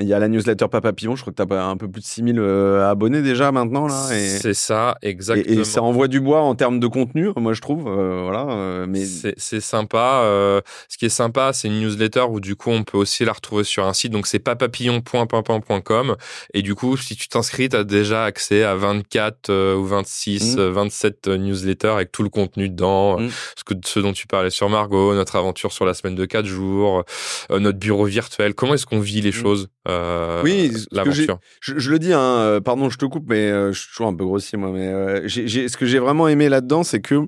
il 0.00 0.08
y 0.08 0.14
a 0.14 0.18
la 0.18 0.28
newsletter 0.28 0.66
Papa 0.70 0.92
Pillon, 0.92 1.16
je 1.16 1.22
crois 1.22 1.32
que 1.32 1.42
tu 1.42 1.54
as 1.54 1.64
un 1.64 1.76
peu 1.76 1.88
plus 1.88 2.00
de 2.00 2.06
6000 2.06 2.38
euh, 2.38 2.90
abonnés 2.90 3.22
déjà 3.22 3.52
maintenant. 3.52 3.86
là. 3.86 4.08
C'est 4.08 4.54
ça, 4.54 4.96
exactement. 5.02 5.60
Et, 5.60 5.64
ça 5.64 5.82
envoie 5.82 6.08
du 6.08 6.20
bois 6.20 6.40
en 6.40 6.54
termes 6.54 6.80
de 6.80 6.86
contenu, 6.86 7.30
moi 7.36 7.52
je 7.52 7.60
trouve. 7.60 7.86
Euh, 7.88 8.22
voilà, 8.22 8.46
euh, 8.50 8.86
mais... 8.88 9.04
C'est 9.04 9.60
sympa. 9.60 10.22
ce 10.88 10.98
qui 10.98 11.06
est 11.06 11.10
sympa, 11.10 11.52
c'est 11.52 11.68
une 11.68 11.80
newsletter 11.80 12.24
où 12.30 12.40
du 12.40 12.56
coup 12.56 12.70
on 12.70 12.84
peut 12.84 12.98
aussi 12.98 13.24
la 13.24 13.32
retrouver 13.32 13.64
sur 13.64 13.86
un 13.86 13.92
site. 13.92 14.12
Donc 14.12 14.26
c'est 14.26 14.38
papapillon.pimpan.com. 14.38 16.16
Et 16.54 16.62
du 16.62 16.74
coup, 16.74 16.96
si 16.96 17.16
tu 17.16 17.28
t'inscris, 17.28 17.68
tu 17.68 17.76
as 17.76 17.84
déjà 17.84 18.24
accès 18.24 18.62
à 18.64 18.74
24 18.74 19.74
ou 19.74 19.84
26, 19.84 20.56
27 20.56 21.28
newsletters 21.28 21.88
avec 21.88 22.12
tout 22.12 22.22
le 22.22 22.30
contenu 22.30 22.68
dedans. 22.68 23.18
Mmh. 23.18 23.28
Ce, 23.56 23.64
que, 23.64 23.74
ce 23.84 24.00
dont 24.00 24.12
tu 24.12 24.26
parlais 24.26 24.50
sur 24.50 24.68
Margot, 24.68 25.14
notre 25.14 25.36
aventure 25.36 25.72
sur 25.72 25.84
la 25.84 25.94
semaine 25.94 26.14
de 26.14 26.24
4 26.24 26.44
jours, 26.44 27.04
notre 27.50 27.78
bureau 27.78 28.04
virtuel. 28.04 28.54
Comment 28.54 28.74
est-ce 28.74 28.86
qu'on 28.86 29.00
vit 29.00 29.20
les 29.20 29.30
mmh. 29.30 29.32
choses 29.32 29.68
euh, 29.88 30.42
oui, 30.42 30.72
je, 31.60 31.78
je, 31.78 31.90
le 31.90 31.98
dis, 31.98 32.12
hein, 32.12 32.20
euh, 32.20 32.60
pardon, 32.60 32.90
je 32.90 32.98
te 32.98 33.06
coupe, 33.06 33.28
mais 33.28 33.50
euh, 33.50 33.72
je 33.72 33.80
suis 33.80 33.88
toujours 33.90 34.08
un 34.08 34.14
peu 34.14 34.24
grossier, 34.24 34.58
moi. 34.58 34.70
Mais 34.70 34.88
euh, 34.88 35.28
ce 35.28 35.76
que 35.76 35.86
j'ai 35.86 35.98
vraiment 35.98 36.28
aimé 36.28 36.48
là-dedans, 36.48 36.82
c'est 36.82 37.00
que 37.00 37.26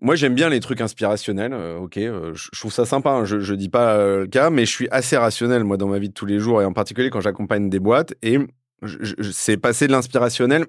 moi, 0.00 0.14
j'aime 0.14 0.34
bien 0.34 0.48
les 0.48 0.60
trucs 0.60 0.80
inspirationnels. 0.80 1.54
ok, 1.54 1.94
je, 1.96 2.50
trouve 2.58 2.72
ça 2.72 2.84
sympa. 2.84 3.10
Hein, 3.10 3.24
je, 3.24 3.40
je 3.40 3.54
dis 3.54 3.68
pas 3.68 3.96
le 3.96 4.26
cas, 4.26 4.50
mais 4.50 4.66
je 4.66 4.70
suis 4.70 4.88
assez 4.90 5.16
rationnel 5.16 5.64
moi 5.64 5.76
dans 5.76 5.88
ma 5.88 5.98
vie 5.98 6.08
de 6.08 6.14
tous 6.14 6.26
les 6.26 6.38
jours, 6.38 6.62
et 6.62 6.64
en 6.64 6.72
particulier 6.72 7.10
quand 7.10 7.20
j'accompagne 7.20 7.70
des 7.70 7.80
boîtes. 7.80 8.14
Et 8.22 8.38
c'est 9.32 9.56
passer 9.56 9.86
de 9.86 9.92
l'inspirationnel 9.92 10.66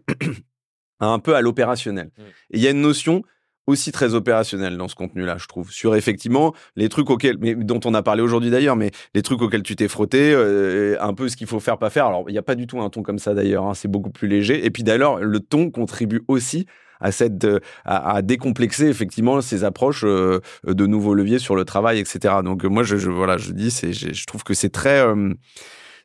un 0.99 1.19
peu 1.19 1.35
à 1.35 1.41
l'opérationnel. 1.41 2.07
Mmh. 2.17 2.21
Et 2.51 2.57
il 2.57 2.61
y 2.61 2.67
a 2.67 2.71
une 2.71 2.81
notion 2.81 3.21
aussi 3.67 3.91
très 3.91 4.15
opérationnel 4.15 4.77
dans 4.77 4.87
ce 4.87 4.95
contenu-là, 4.95 5.37
je 5.37 5.45
trouve, 5.45 5.71
sur 5.71 5.95
effectivement 5.95 6.53
les 6.75 6.89
trucs 6.89 7.09
auxquels, 7.09 7.37
mais 7.39 7.53
dont 7.53 7.81
on 7.85 7.93
a 7.93 8.01
parlé 8.01 8.21
aujourd'hui 8.21 8.49
d'ailleurs, 8.49 8.77
mais 8.77 8.91
les 9.13 9.21
trucs 9.21 9.41
auxquels 9.41 9.63
tu 9.63 9.75
t'es 9.75 9.89
frotté, 9.89 10.31
euh, 10.33 10.95
un 11.01 11.13
peu 11.13 11.27
ce 11.27 11.35
qu'il 11.35 11.47
faut 11.47 11.59
faire, 11.59 11.77
pas 11.77 11.89
faire. 11.89 12.07
Alors, 12.07 12.23
il 12.29 12.31
n'y 12.31 12.37
a 12.37 12.43
pas 12.43 12.55
du 12.55 12.65
tout 12.65 12.81
un 12.81 12.89
ton 12.89 13.03
comme 13.03 13.19
ça 13.19 13.33
d'ailleurs, 13.33 13.65
hein, 13.65 13.73
c'est 13.73 13.89
beaucoup 13.89 14.09
plus 14.09 14.27
léger. 14.27 14.65
Et 14.65 14.71
puis 14.71 14.83
d'ailleurs, 14.83 15.19
le 15.19 15.39
ton 15.41 15.69
contribue 15.69 16.23
aussi 16.27 16.65
à 16.99 17.11
cette 17.11 17.43
euh, 17.43 17.59
à, 17.85 18.21
décomplexer 18.21 18.87
effectivement 18.87 19.41
ces 19.41 19.63
approches 19.63 20.03
euh, 20.03 20.39
de 20.65 20.87
nouveaux 20.87 21.13
leviers 21.13 21.39
sur 21.39 21.55
le 21.55 21.65
travail, 21.65 21.99
etc. 21.99 22.35
Donc 22.43 22.63
moi, 22.63 22.83
je, 22.83 22.95
voilà, 23.09 23.37
je 23.37 23.51
dis, 23.51 23.69
je, 23.69 24.25
trouve 24.25 24.43
que 24.43 24.53
c'est 24.53 24.69
très 24.69 25.03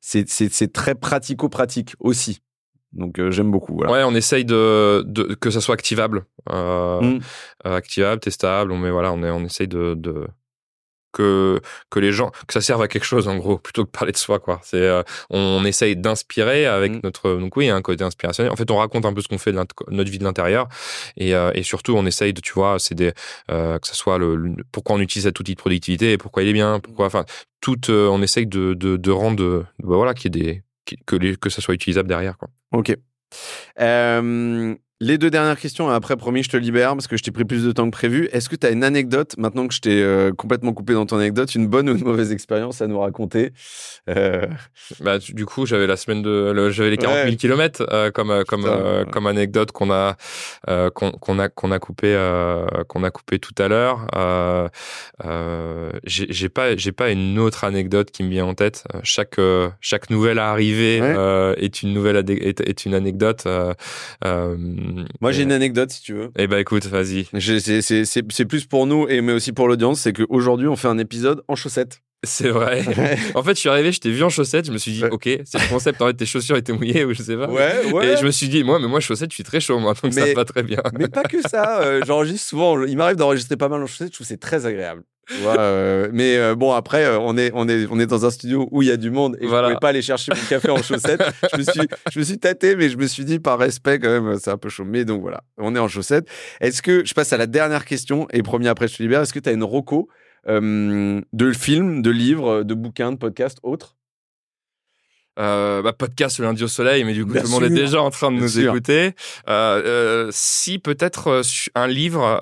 c'est, 0.00 0.28
c'est 0.28 0.72
très 0.72 0.96
pratico-pratique 0.96 1.94
aussi. 2.00 2.40
Donc 2.92 3.18
euh, 3.18 3.30
j'aime 3.30 3.50
beaucoup. 3.50 3.74
Voilà. 3.76 3.92
Ouais, 3.92 4.02
on 4.04 4.14
essaye 4.14 4.44
de, 4.44 5.02
de, 5.06 5.34
que 5.34 5.50
ça 5.50 5.60
soit 5.60 5.74
activable, 5.74 6.24
euh, 6.50 7.00
mm. 7.00 7.20
euh, 7.66 7.76
activable, 7.76 8.20
testable. 8.20 8.72
On 8.72 8.78
met 8.78 8.90
voilà, 8.90 9.12
on, 9.12 9.22
est, 9.22 9.30
on 9.30 9.44
essaye 9.44 9.68
de, 9.68 9.94
de 9.94 10.26
que 11.12 11.60
que 11.90 12.00
les 12.00 12.10
gens 12.10 12.30
que 12.46 12.54
ça 12.54 12.62
serve 12.62 12.80
à 12.80 12.88
quelque 12.88 13.04
chose 13.04 13.28
en 13.28 13.36
gros 13.36 13.58
plutôt 13.62 13.84
que 13.84 13.90
parler 13.90 14.12
de 14.12 14.16
soi 14.16 14.38
quoi 14.38 14.62
c'est 14.62 14.90
on, 15.28 15.62
essaye 15.66 15.94
d'inspirer 15.94 16.64
avec 16.64 16.90
mm. 16.90 17.00
notre 17.04 17.36
donc 17.36 17.54
oui 17.58 17.68
un 17.68 17.82
côté 17.82 18.02
inspirationnel 18.02 18.50
en 18.50 18.56
fait 18.56 18.70
on 18.70 18.78
raconte 18.78 19.04
un 19.04 19.12
peu 19.12 19.20
ce 19.20 19.28
qu'on 19.28 19.36
fait 19.36 19.52
de 19.52 19.62
notre 19.90 20.10
vie 20.10 20.18
de 20.18 20.24
l'intérieur 20.24 20.68
et, 21.18 21.32
et 21.32 21.62
surtout 21.64 21.92
on 21.94 22.06
essaye 22.06 22.32
de 22.32 22.40
tu 22.40 22.54
vois 22.54 22.78
c'est 22.78 22.94
des 22.94 23.12
que 23.48 23.78
ça 23.82 23.92
soit 23.92 24.16
le, 24.16 24.56
pourquoi 24.72 24.96
on 24.96 25.00
utilise 25.00 25.24
cet 25.24 25.38
outil 25.38 25.52
de 25.52 25.60
productivité 25.60 26.12
et 26.12 26.16
pourquoi 26.16 26.44
il 26.44 26.48
est 26.48 26.54
bien 26.54 26.80
pourquoi 26.80 27.04
enfin 27.04 27.26
tout 27.60 27.90
on 27.90 28.22
essaye 28.22 28.46
de 28.46 28.72
de, 28.72 28.96
de 28.96 29.10
rendre 29.10 29.66
bah, 29.80 29.96
voilà 29.96 30.14
qu'il 30.14 30.34
y 30.34 30.40
ait 30.40 30.44
des 30.44 30.62
que, 31.06 31.34
que 31.34 31.50
ça 31.50 31.60
soit 31.60 31.74
utilisable 31.74 32.08
derrière. 32.08 32.36
Quoi. 32.38 32.48
Ok. 32.72 32.96
Euh, 33.80 34.74
les 35.02 35.18
deux 35.18 35.30
dernières 35.30 35.58
questions, 35.58 35.90
après, 35.90 36.16
promis, 36.16 36.44
je 36.44 36.48
te 36.48 36.56
libère 36.56 36.92
parce 36.92 37.08
que 37.08 37.16
je 37.16 37.24
t'ai 37.24 37.32
pris 37.32 37.44
plus 37.44 37.64
de 37.64 37.72
temps 37.72 37.86
que 37.86 37.90
prévu. 37.90 38.28
Est-ce 38.32 38.48
que 38.48 38.54
tu 38.54 38.68
as 38.68 38.70
une 38.70 38.84
anecdote, 38.84 39.34
maintenant 39.36 39.66
que 39.66 39.74
je 39.74 39.80
t'ai 39.80 40.00
euh, 40.00 40.30
complètement 40.32 40.72
coupé 40.72 40.92
dans 40.94 41.06
ton 41.06 41.16
anecdote, 41.16 41.56
une 41.56 41.66
bonne 41.66 41.90
ou 41.90 41.96
une 41.96 42.04
mauvaise 42.04 42.30
expérience 42.30 42.80
à 42.82 42.86
nous 42.86 43.00
raconter? 43.00 43.50
Euh... 44.08 44.46
bah, 45.00 45.18
Du 45.18 45.44
coup, 45.44 45.66
j'avais 45.66 45.88
la 45.88 45.96
semaine 45.96 46.22
de. 46.22 46.70
J'avais 46.70 46.90
les 46.90 46.98
40 46.98 47.24
000 47.24 47.36
km 47.36 47.84
comme, 48.12 48.30
euh, 48.30 48.44
comme, 48.44 48.64
euh, 48.64 49.04
comme 49.04 49.26
anecdote 49.26 49.72
qu'on 49.72 49.90
a, 49.90 50.16
qu'on 50.94 51.38
a, 51.40 51.48
qu'on 51.48 51.72
a, 51.72 51.78
coupé, 51.80 52.16
qu'on 52.86 53.02
a 53.02 53.10
coupé 53.10 53.40
tout 53.40 53.54
à 53.58 53.66
l'heure. 53.66 54.06
J'ai 56.04 56.48
pas, 56.48 56.76
pas 56.96 57.10
une 57.10 57.40
autre 57.40 57.64
anecdote 57.64 58.12
qui 58.12 58.22
me 58.22 58.30
vient 58.30 58.46
en 58.46 58.54
tête. 58.54 58.84
Chaque, 59.02 59.40
chaque 59.80 60.10
nouvelle 60.10 60.38
arrivée 60.38 60.98
est, 61.56 61.82
une 61.82 61.92
nouvelle 61.92 62.22
est, 62.30 62.60
est 62.60 62.84
une 62.86 62.94
anecdote. 62.94 63.48
Moi, 65.20 65.32
j'ai 65.32 65.42
une 65.42 65.52
anecdote 65.52 65.90
si 65.90 66.02
tu 66.02 66.14
veux. 66.14 66.30
Eh 66.38 66.46
ben, 66.46 66.58
écoute, 66.58 66.86
vas-y. 66.86 67.26
C'est 67.38 68.44
plus 68.44 68.66
pour 68.66 68.86
nous, 68.86 69.06
et 69.08 69.20
mais 69.20 69.32
aussi 69.32 69.52
pour 69.52 69.68
l'audience, 69.68 70.00
c'est 70.00 70.12
qu'aujourd'hui, 70.12 70.68
on 70.68 70.76
fait 70.76 70.88
un 70.88 70.98
épisode 70.98 71.42
en 71.48 71.54
chaussettes. 71.54 72.00
C'est 72.24 72.50
vrai. 72.50 72.84
en 73.34 73.42
fait, 73.42 73.54
je 73.54 73.60
suis 73.60 73.68
arrivé, 73.68 73.90
je 73.90 73.98
t'ai 73.98 74.10
vu 74.10 74.22
en 74.22 74.28
chaussettes, 74.28 74.66
je 74.66 74.72
me 74.72 74.78
suis 74.78 74.92
dit, 74.92 75.04
ok, 75.04 75.28
c'est 75.44 75.60
le 75.60 75.68
concept. 75.68 76.00
En 76.00 76.06
fait, 76.06 76.14
tes 76.14 76.26
chaussures 76.26 76.56
étaient 76.56 76.72
mouillées 76.72 77.04
ou 77.04 77.12
je 77.12 77.22
sais 77.22 77.36
pas. 77.36 77.50
Ouais, 77.50 77.90
ouais. 77.92 78.12
Et 78.12 78.16
je 78.16 78.24
me 78.24 78.30
suis 78.30 78.48
dit, 78.48 78.62
moi, 78.62 78.78
mais 78.78 78.86
moi, 78.86 79.00
chaussettes, 79.00 79.30
je 79.30 79.34
suis 79.34 79.44
très 79.44 79.58
chaud, 79.58 79.80
moi, 79.80 79.94
donc 80.00 80.12
ça 80.12 80.32
va 80.32 80.44
très 80.44 80.62
bien. 80.62 80.80
mais 80.96 81.08
pas 81.08 81.24
que 81.24 81.42
ça. 81.42 81.82
Euh, 81.82 82.00
j'enregistre 82.06 82.46
souvent. 82.48 82.84
Il 82.84 82.96
m'arrive 82.96 83.16
d'enregistrer 83.16 83.56
pas 83.56 83.68
mal 83.68 83.82
en 83.82 83.86
chaussettes. 83.86 84.08
Je 84.08 84.14
trouve 84.14 84.26
c'est 84.26 84.36
très 84.36 84.66
agréable. 84.66 85.02
Euh, 85.40 86.08
mais 86.12 86.36
euh, 86.36 86.54
bon, 86.54 86.72
après, 86.72 87.04
euh, 87.04 87.18
on 87.18 87.36
est, 87.36 87.50
on, 87.54 87.68
est, 87.68 87.86
on 87.90 87.98
est 87.98 88.06
dans 88.06 88.24
un 88.24 88.30
studio 88.30 88.68
où 88.70 88.82
il 88.82 88.88
y 88.88 88.90
a 88.90 88.96
du 88.96 89.10
monde 89.10 89.36
et 89.40 89.46
voilà. 89.46 89.68
je 89.68 89.72
pouvais 89.72 89.80
pas 89.80 89.88
aller 89.88 90.02
chercher 90.02 90.32
mon 90.34 90.48
café 90.48 90.70
en 90.70 90.82
chaussettes. 90.82 91.22
je, 91.52 91.58
me 91.58 91.62
suis, 91.62 91.88
je 92.12 92.18
me 92.18 92.24
suis 92.24 92.38
tâté, 92.38 92.76
mais 92.76 92.88
je 92.88 92.96
me 92.96 93.06
suis 93.06 93.24
dit, 93.24 93.38
par 93.38 93.58
respect, 93.58 93.98
quand 93.98 94.08
même, 94.08 94.38
c'est 94.38 94.50
un 94.50 94.58
peu 94.58 94.68
chaud. 94.68 94.84
Mais 94.86 95.04
donc 95.04 95.22
voilà, 95.22 95.42
on 95.58 95.74
est 95.74 95.78
en 95.78 95.88
chaussettes. 95.88 96.26
Est-ce 96.60 96.82
que, 96.82 97.04
je 97.04 97.14
passe 97.14 97.32
à 97.32 97.36
la 97.36 97.46
dernière 97.46 97.84
question 97.84 98.26
et 98.32 98.42
premier 98.42 98.68
après, 98.68 98.88
je 98.88 98.96
te 98.96 99.02
libère. 99.02 99.22
Est-ce 99.22 99.32
que 99.32 99.40
tu 99.40 99.48
as 99.48 99.52
une 99.52 99.64
roco 99.64 100.08
de 100.48 101.52
films, 101.52 102.02
de 102.02 102.10
livres, 102.10 102.62
de 102.64 102.74
bouquins, 102.74 103.12
de 103.12 103.16
podcasts, 103.16 103.58
autres 103.62 103.96
euh, 105.38 105.80
bah, 105.80 105.94
podcast 105.94 106.38
le 106.38 106.44
lundi 106.44 106.62
au 106.62 106.68
soleil, 106.68 107.04
mais 107.04 107.14
du 107.14 107.24
coup 107.24 107.32
tout 107.32 107.42
le 107.42 107.48
monde 107.48 107.64
est 107.64 107.70
déjà 107.70 108.02
en 108.02 108.10
train 108.10 108.30
de 108.30 108.36
nous 108.36 108.60
écouter. 108.60 109.14
Euh, 109.48 109.82
euh, 109.84 110.28
si 110.30 110.78
peut-être 110.78 111.28
euh, 111.28 111.42
un 111.74 111.86
livre 111.86 112.38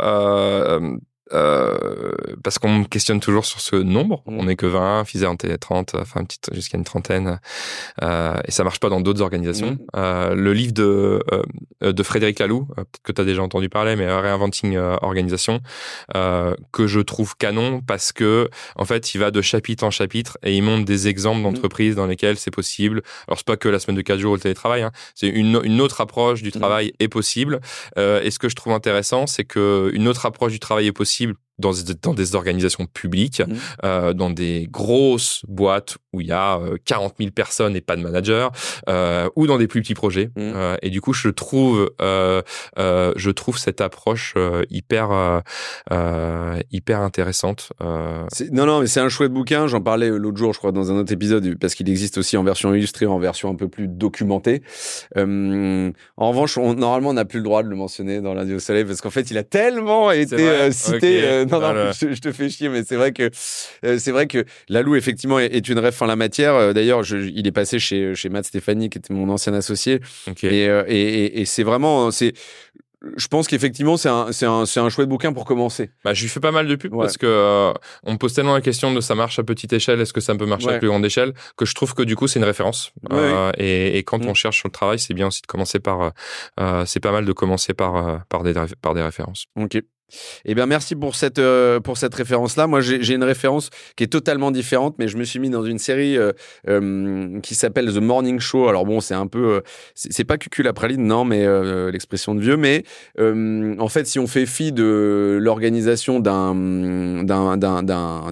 euh, 1.32 2.12
parce 2.42 2.58
qu'on 2.58 2.70
me 2.70 2.84
questionne 2.84 3.20
toujours 3.20 3.44
sur 3.44 3.60
ce 3.60 3.76
nombre. 3.76 4.22
Mm. 4.26 4.38
On 4.38 4.44
n'est 4.44 4.56
que 4.56 4.66
20, 4.66 5.04
Fizer 5.04 5.30
30, 5.60 5.94
enfin 5.94 6.24
petite 6.24 6.50
jusqu'à 6.52 6.76
une 6.76 6.84
trentaine, 6.84 7.40
euh, 8.02 8.34
et 8.46 8.50
ça 8.50 8.64
marche 8.64 8.80
pas 8.80 8.88
dans 8.88 9.00
d'autres 9.00 9.22
organisations. 9.22 9.72
Mm. 9.72 9.78
Euh, 9.96 10.34
le 10.34 10.52
livre 10.52 10.72
de 10.72 11.22
euh, 11.32 11.92
de 11.92 12.02
Frédéric 12.02 12.38
Laloux, 12.38 12.66
euh, 12.72 12.82
peut-être 12.84 13.02
que 13.02 13.12
tu 13.12 13.20
as 13.20 13.24
déjà 13.24 13.42
entendu 13.42 13.68
parler, 13.68 13.96
mais 13.96 14.10
Reinventing 14.10 14.76
Organisation, 14.76 15.60
que 16.72 16.86
je 16.86 17.00
trouve 17.00 17.36
canon 17.36 17.80
parce 17.80 18.12
que 18.12 18.48
en 18.76 18.84
fait, 18.84 19.14
il 19.14 19.18
va 19.18 19.30
de 19.30 19.40
chapitre 19.40 19.84
en 19.84 19.90
chapitre 19.90 20.38
et 20.42 20.56
il 20.56 20.62
montre 20.62 20.84
des 20.84 21.08
exemples 21.08 21.40
mm. 21.40 21.44
d'entreprises 21.44 21.94
dans 21.94 22.06
lesquelles 22.06 22.36
c'est 22.36 22.50
possible. 22.50 23.02
Alors 23.28 23.38
c'est 23.38 23.46
pas 23.46 23.56
que 23.56 23.68
la 23.68 23.78
semaine 23.78 23.96
de 23.96 24.02
4 24.02 24.18
jours 24.18 24.32
au 24.32 24.38
télétravail, 24.38 24.82
hein. 24.82 24.92
c'est 25.14 25.28
une, 25.28 25.60
une 25.64 25.80
autre 25.80 26.00
approche 26.00 26.42
du 26.42 26.52
travail 26.52 26.92
est 26.98 27.08
possible. 27.08 27.60
et 27.96 28.30
ce 28.30 28.38
que 28.38 28.48
je 28.48 28.56
trouve 28.56 28.72
intéressant, 28.72 29.26
c'est 29.26 29.44
que 29.44 29.90
une 29.94 30.08
autre 30.08 30.26
approche 30.26 30.52
du 30.52 30.60
travail 30.60 30.86
est 30.86 30.92
possible 30.92 31.19
possible. 31.26 31.49
Dans, 31.60 31.72
dans 32.02 32.14
des 32.14 32.34
organisations 32.34 32.86
publiques, 32.86 33.40
mmh. 33.40 33.54
euh, 33.84 34.12
dans 34.12 34.30
des 34.30 34.68
grosses 34.70 35.42
boîtes 35.48 35.98
où 36.12 36.20
il 36.20 36.26
y 36.26 36.32
a 36.32 36.58
40 36.84 37.12
euh, 37.12 37.14
000 37.18 37.30
personnes 37.30 37.76
et 37.76 37.80
pas 37.80 37.96
de 37.96 38.02
manager, 38.02 38.50
euh, 38.88 39.28
ou 39.36 39.46
dans 39.46 39.58
des 39.58 39.68
plus 39.68 39.82
petits 39.82 39.94
projets. 39.94 40.30
Mmh. 40.36 40.52
Euh, 40.60 40.76
et 40.82 40.90
du 40.90 41.00
coup, 41.00 41.12
je 41.12 41.28
trouve, 41.28 41.90
euh, 42.00 42.42
euh, 42.78 43.12
je 43.16 43.30
trouve 43.30 43.58
cette 43.58 43.80
approche 43.80 44.34
hyper, 44.70 45.42
hyper 46.70 47.00
intéressante. 47.00 47.72
Non, 47.80 48.66
non, 48.66 48.80
mais 48.80 48.86
c'est 48.86 49.00
un 49.00 49.08
chouette 49.08 49.32
bouquin. 49.32 49.66
J'en 49.66 49.80
parlais 49.80 50.08
l'autre 50.08 50.38
jour, 50.38 50.52
je 50.52 50.58
crois, 50.58 50.72
dans 50.72 50.90
un 50.90 50.96
autre 50.96 51.12
épisode, 51.12 51.56
parce 51.58 51.74
qu'il 51.74 51.88
existe 51.88 52.18
aussi 52.18 52.36
en 52.36 52.44
version 52.44 52.74
illustrée, 52.74 53.06
en 53.06 53.18
version 53.18 53.50
un 53.50 53.54
peu 53.54 53.68
plus 53.68 53.88
documentée. 53.88 54.62
en 55.16 55.92
revanche, 56.16 56.58
on, 56.58 56.74
normalement, 56.74 57.10
on 57.10 57.14
n'a 57.14 57.24
plus 57.24 57.38
le 57.38 57.44
droit 57.44 57.62
de 57.62 57.68
le 57.68 57.76
mentionner 57.76 58.20
dans 58.20 58.34
lundi 58.34 58.54
au 58.54 58.58
soleil, 58.58 58.84
parce 58.84 59.00
qu'en 59.00 59.10
fait, 59.10 59.30
il 59.30 59.38
a 59.38 59.44
tellement 59.44 60.10
été 60.10 60.72
cité 60.72 61.44
non, 61.50 61.74
non, 61.74 61.92
je, 61.92 62.20
te 62.20 62.32
fais 62.32 62.48
chier, 62.48 62.68
mais 62.68 62.84
c'est 62.84 62.96
vrai 62.96 63.12
que 63.12 63.30
euh, 63.84 63.98
c'est 63.98 64.12
vrai 64.12 64.26
que 64.26 64.44
Lalou 64.68 64.96
effectivement 64.96 65.38
est, 65.38 65.68
une 65.68 65.78
rêve 65.78 65.96
en 66.00 66.06
la 66.06 66.16
matière. 66.16 66.54
Euh, 66.54 66.72
d'ailleurs, 66.72 67.02
il 67.12 67.46
est 67.46 67.52
passé 67.52 67.78
chez 67.78 68.14
chez 68.14 68.28
Matt 68.28 68.46
Stéphanie, 68.46 68.90
qui 68.90 68.98
était 68.98 69.14
mon 69.14 69.28
ancien 69.28 69.54
associé, 69.54 70.00
euh, 70.28 70.84
et, 70.86 70.96
et, 70.96 71.40
et 71.40 71.44
c'est 71.44 71.62
vraiment 71.62 72.10
c'est 72.10 72.34
je 73.16 73.28
pense 73.28 73.48
qu'effectivement, 73.48 73.96
c'est 73.96 74.08
un, 74.08 74.26
un, 74.42 74.64
un, 74.76 74.88
chouette 74.90 75.08
bouquin 75.08 75.32
pour 75.32 75.44
commencer. 75.44 75.90
Bah, 76.04 76.12
je 76.12 76.22
lui 76.22 76.28
fais 76.28 76.40
pas 76.40 76.52
mal 76.52 76.66
de 76.66 76.76
pub 76.76 76.94
parce 76.94 77.16
que 77.16 77.26
euh, 77.26 77.72
on 78.04 78.12
me 78.12 78.18
pose 78.18 78.34
tellement 78.34 78.54
la 78.54 78.60
question 78.60 78.92
de 78.92 79.00
ça 79.00 79.14
marche 79.14 79.38
à 79.38 79.42
petite 79.42 79.72
échelle, 79.72 80.00
est-ce 80.00 80.12
que 80.12 80.20
ça 80.20 80.34
peut 80.34 80.46
marcher 80.46 80.68
à 80.68 80.78
plus 80.78 80.88
grande 80.88 81.04
échelle, 81.04 81.32
que 81.56 81.64
je 81.64 81.74
trouve 81.74 81.94
que 81.94 82.02
du 82.02 82.16
coup, 82.16 82.28
c'est 82.28 82.38
une 82.38 82.44
référence. 82.44 82.92
Euh, 83.12 83.52
et, 83.56 83.96
et, 83.96 84.02
quand 84.02 84.22
mm. 84.24 84.28
on 84.28 84.34
cherche 84.34 84.58
sur 84.58 84.68
le 84.68 84.72
travail, 84.72 84.98
c'est 84.98 85.14
bien 85.14 85.28
aussi 85.28 85.42
de 85.42 85.46
commencer 85.46 85.80
par, 85.80 86.12
euh, 86.60 86.84
c'est 86.86 87.00
pas 87.00 87.12
mal 87.12 87.24
de 87.24 87.32
commencer 87.32 87.72
par, 87.72 88.24
par, 88.26 88.42
des, 88.42 88.54
par 88.82 88.94
des 88.94 89.02
références. 89.02 89.46
Ok. 89.56 89.78
Eh 90.44 90.54
bien, 90.54 90.66
merci 90.66 90.96
pour 90.96 91.14
cette, 91.14 91.38
euh, 91.38 91.80
cette 91.94 92.14
référence-là. 92.14 92.66
Moi, 92.66 92.80
j'ai 92.80 93.14
une 93.14 93.24
référence 93.24 93.70
qui 93.96 94.04
est 94.04 94.08
totalement 94.08 94.50
différente, 94.50 94.96
mais 94.98 95.08
je 95.08 95.16
me 95.16 95.24
suis 95.24 95.38
mis 95.38 95.50
dans 95.50 95.64
une 95.64 95.78
série 95.78 96.16
euh, 96.16 96.32
euh, 96.68 97.40
qui 97.40 97.54
s'appelle 97.54 97.92
The 97.92 97.98
Morning 97.98 98.40
Show. 98.40 98.68
Alors 98.68 98.86
bon, 98.86 99.00
c'est 99.00 99.14
un 99.14 99.26
peu, 99.26 99.62
c'est 99.94 100.24
pas 100.24 100.38
cucul 100.38 100.64
la 100.64 100.72
praline, 100.72 101.06
non, 101.06 101.24
mais 101.24 101.46
l'expression 101.90 102.34
de 102.34 102.40
vieux. 102.40 102.56
Mais 102.56 102.84
en 103.18 103.88
fait, 103.88 104.06
si 104.06 104.18
on 104.18 104.26
fait 104.26 104.46
fi 104.46 104.72
de 104.72 105.38
l'organisation 105.40 106.20
d'un 106.20 106.54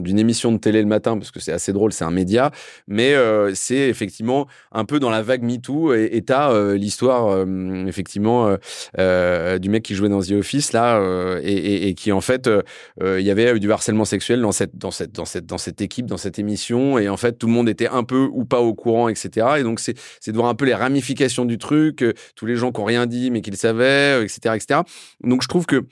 d'une 0.01 0.19
émission 0.19 0.53
de 0.53 0.59
télé 0.59 0.81
le 0.81 0.89
matin, 0.89 1.17
parce 1.19 1.31
que 1.31 1.41
c'est 1.41 1.53
assez 1.53 1.73
drôle, 1.73 1.93
c'est 1.93 2.05
un 2.05 2.11
média, 2.11 2.51
mais 2.87 3.15
c'est 3.55 3.89
effectivement 3.89 4.47
un 4.73 4.85
peu 4.85 5.01
dans 5.01 5.11
la 5.11 5.23
vague 5.23 5.43
MeToo 5.43 5.95
et 5.95 6.23
t'as 6.25 6.75
l'histoire 6.75 7.45
effectivement 7.87 8.57
du 8.97 9.69
mec 9.69 9.83
qui 9.83 9.95
jouait 9.95 10.09
dans 10.09 10.23
The 10.23 10.33
Office 10.33 10.73
là 10.73 11.01
et, 11.43 11.68
qui 11.95 12.13
en 12.13 12.21
fait, 12.21 12.47
euh, 12.47 12.63
euh, 13.03 13.21
il 13.21 13.27
y 13.27 13.31
avait 13.31 13.59
du 13.59 13.71
harcèlement 13.71 14.05
sexuel 14.05 14.41
dans 14.41 14.53
cette, 14.53 15.81
équipe, 15.81 16.07
dans 16.07 16.17
cette 16.17 16.39
émission, 16.39 16.99
et 16.99 17.09
en 17.09 17.17
fait, 17.17 17.39
tout 17.39 17.47
le 17.47 17.53
monde 17.53 17.69
était 17.69 17.89
un 17.89 18.05
peu 18.05 18.29
ou 18.33 18.45
pas 18.45 18.61
au 18.61 18.75
courant, 18.75 19.09
etc. 19.09 19.47
Et 19.59 19.63
donc, 19.63 19.81
c'est 19.81 19.95
de 20.27 20.37
voir 20.37 20.49
un 20.49 20.55
peu 20.55 20.65
les 20.65 20.75
ramifications 20.75 21.45
du 21.45 21.59
truc, 21.59 22.03
euh, 22.03 22.13
tous 22.37 22.47
les 22.47 22.57
gens 22.57 22.73
qui 22.73 22.81
n'ont 22.81 22.87
rien 22.87 23.07
dit, 23.07 23.31
mais 23.31 23.41
qui 23.41 23.51
le 23.51 23.57
savaient, 23.57 24.23
etc., 24.23 24.55
etc. 24.57 24.81
Donc, 25.23 25.43
je 25.43 25.49
trouve 25.49 25.67
que 25.67 25.87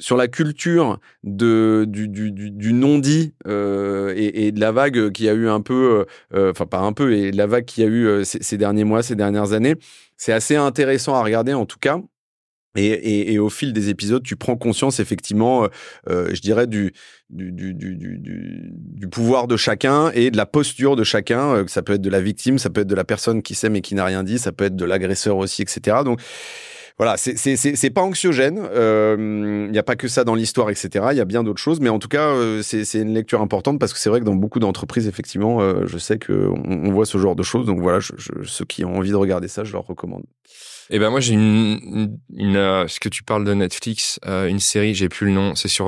sur 0.00 0.16
la 0.16 0.26
culture 0.26 0.98
du 1.22 2.72
non-dit 2.72 3.34
et, 3.46 4.52
de 4.52 4.60
la 4.60 4.72
vague 4.72 5.12
qui 5.12 5.28
a 5.28 5.34
eu 5.34 5.48
un 5.48 5.60
peu, 5.60 6.04
enfin 6.34 6.66
pas 6.66 6.80
un 6.80 6.92
peu, 6.92 7.12
et 7.12 7.30
de 7.30 7.36
la 7.36 7.46
vague 7.46 7.64
qui 7.64 7.84
a 7.84 7.86
eu 7.86 8.24
ces, 8.24 8.58
derniers 8.58 8.82
mois, 8.82 9.04
ces 9.04 9.14
dernières 9.14 9.52
années, 9.52 9.76
c'est 10.16 10.32
assez 10.32 10.56
intéressant 10.56 11.14
à 11.14 11.22
regarder 11.22 11.54
en 11.54 11.64
tout 11.64 11.78
cas. 11.80 12.00
Et, 12.76 12.86
et, 12.86 13.32
et, 13.32 13.38
au 13.38 13.50
fil 13.50 13.72
des 13.72 13.88
épisodes, 13.88 14.22
tu 14.22 14.34
prends 14.34 14.56
conscience 14.56 14.98
effectivement, 14.98 15.64
euh, 15.64 15.68
euh 16.08 16.34
je 16.34 16.40
dirais, 16.40 16.66
du 16.66 16.92
du, 17.30 17.52
du, 17.52 17.74
du, 17.74 18.18
du, 18.18 19.08
pouvoir 19.08 19.46
de 19.46 19.56
chacun 19.56 20.10
et 20.10 20.30
de 20.30 20.36
la 20.36 20.46
posture 20.46 20.96
de 20.96 21.04
chacun. 21.04 21.54
Euh, 21.54 21.64
ça 21.66 21.82
peut 21.82 21.94
être 21.94 22.02
de 22.02 22.10
la 22.10 22.20
victime, 22.20 22.58
ça 22.58 22.70
peut 22.70 22.82
être 22.82 22.88
de 22.88 22.94
la 22.94 23.04
personne 23.04 23.42
qui 23.42 23.54
sait 23.54 23.68
mais 23.68 23.80
qui 23.80 23.94
n'a 23.94 24.04
rien 24.04 24.22
dit, 24.22 24.38
ça 24.38 24.52
peut 24.52 24.64
être 24.64 24.76
de 24.76 24.84
l'agresseur 24.84 25.36
aussi, 25.36 25.62
etc. 25.62 25.98
Donc 26.04 26.20
voilà, 26.96 27.16
c'est 27.16 27.90
pas 27.90 28.02
anxiogène. 28.02 28.56
Il 28.56 28.68
euh, 28.76 29.68
n'y 29.68 29.78
a 29.78 29.82
pas 29.82 29.96
que 29.96 30.06
ça 30.06 30.22
dans 30.22 30.36
l'histoire, 30.36 30.70
etc. 30.70 31.06
Il 31.10 31.16
y 31.16 31.20
a 31.20 31.24
bien 31.24 31.42
d'autres 31.42 31.60
choses, 31.60 31.80
mais 31.80 31.88
en 31.88 31.98
tout 31.98 32.06
cas, 32.06 32.28
euh, 32.28 32.62
c'est 32.62 33.00
une 33.00 33.14
lecture 33.14 33.40
importante 33.40 33.80
parce 33.80 33.92
que 33.92 33.98
c'est 33.98 34.08
vrai 34.08 34.20
que 34.20 34.24
dans 34.24 34.36
beaucoup 34.36 34.60
d'entreprises, 34.60 35.08
effectivement, 35.08 35.60
euh, 35.60 35.86
je 35.86 35.98
sais 35.98 36.20
qu'on 36.20 36.62
on 36.64 36.92
voit 36.92 37.04
ce 37.04 37.18
genre 37.18 37.34
de 37.34 37.42
choses. 37.42 37.66
Donc 37.66 37.80
voilà, 37.80 37.98
je, 37.98 38.12
ceux 38.44 38.64
qui 38.64 38.84
ont 38.84 38.94
envie 38.94 39.10
de 39.10 39.16
regarder 39.16 39.48
ça, 39.48 39.64
je 39.64 39.72
leur 39.72 39.84
recommande. 39.84 40.22
Eh 40.90 40.98
ben 40.98 41.08
moi 41.08 41.18
j'ai 41.18 41.32
une, 41.32 42.18
une, 42.36 42.56
euh, 42.56 42.86
ce 42.88 43.00
que 43.00 43.08
tu 43.08 43.22
parles 43.22 43.44
de 43.44 43.54
Netflix, 43.54 44.20
euh, 44.26 44.48
une 44.48 44.60
série, 44.60 44.94
j'ai 44.94 45.08
plus 45.08 45.26
le 45.26 45.32
nom, 45.32 45.54
c'est 45.54 45.68
sur 45.68 45.86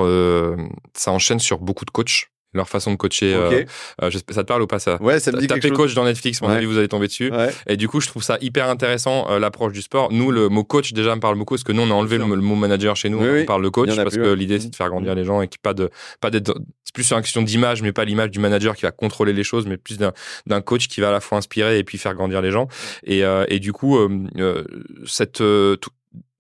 ça 0.95 1.13
enchaîne 1.13 1.39
sur 1.39 1.59
beaucoup 1.59 1.85
de 1.85 1.91
coachs 1.91 2.31
leur 2.55 2.69
façon 2.69 2.91
de 2.91 2.97
coacher. 2.97 3.35
Euh, 3.35 3.65
euh 4.03 4.11
ça 4.11 4.43
te 4.43 4.49
parle 4.49 4.63
ou 4.63 4.67
pas 4.67 4.79
ça? 4.79 5.01
Ouais, 5.03 5.21
ça 5.21 5.33
me 5.33 5.39
dit 5.39 5.47
Tapez 5.47 5.71
coach 5.71 5.95
dans 5.95 6.05
Netflix, 6.05 6.41
mon 6.43 6.49
avis, 6.49 6.67
vous 6.67 6.79
allez 6.79 6.89
tomber 6.89 7.07
dessus. 7.07 7.31
Et 7.67 7.77
du 7.77 7.89
coup, 7.89 8.01
je 8.01 8.09
trouve 8.09 8.23
ça 8.23 8.39
hyper 8.41 8.69
intéressant 8.69 9.31
euh, 9.31 9.39
l'approche 9.39 9.73
du 9.73 9.83
sport. 9.83 10.13
Nous, 10.13 10.31
le 10.31 10.49
mot 10.49 10.65
coach 10.65 10.93
déjà 10.93 11.15
me 11.15 11.21
parle 11.21 11.37
beaucoup 11.37 11.55
parce 11.55 11.65
que 11.65 11.73
nous, 11.73 11.83
on 11.83 11.91
a 11.91 11.95
enlevé 11.95 12.19
le, 12.19 12.25
mot 12.25 12.55
manager 12.55 12.97
chez 12.97 13.09
nous. 13.09 13.19
on 13.19 13.45
parle 13.45 13.63
de 13.63 13.69
coach 13.69 13.95
parce 13.95 14.17
que 14.17 14.33
l'idée 14.33 14.61
c'est 14.61 14.71
de 14.71 14.77
faire 14.77 14.89
grandir 14.89 15.13
mm. 15.13 15.17
les 15.17 15.25
gens 15.25 15.43
et 15.43 15.49
qui 15.49 15.59
pas 15.59 15.75
de 15.75 15.91
pas 16.21 16.31
d'être. 16.31 16.59
C'est 16.85 16.95
plus 16.95 17.13
une 17.13 17.21
question 17.21 17.43
d'image, 17.43 17.83
mais 17.83 17.93
pas 17.93 18.05
l'image 18.05 18.31
du 18.31 18.39
manager 18.39 18.77
qui 18.77 18.83
va 18.83 18.93
contrôler 18.93 19.33
les 19.33 19.43
choses, 19.43 19.67
mais 19.67 19.77
plus 19.77 19.99
d'un 19.99 20.61
coach 20.61 20.89
qui 20.89 21.01
va 21.01 21.09
à 21.09 21.13
la 21.13 21.21
fois 21.21 21.39
inspirer 21.39 21.79
et 21.79 21.85
puis 21.85 21.99
faire 21.99 22.15
grandir 22.15 22.41
les 22.43 22.53
gens. 22.53 22.69
Et, 23.05 23.25
euh, 23.25 23.45
et 23.49 23.59
du 23.59 23.73
coup, 23.73 23.99
cette 25.05 25.43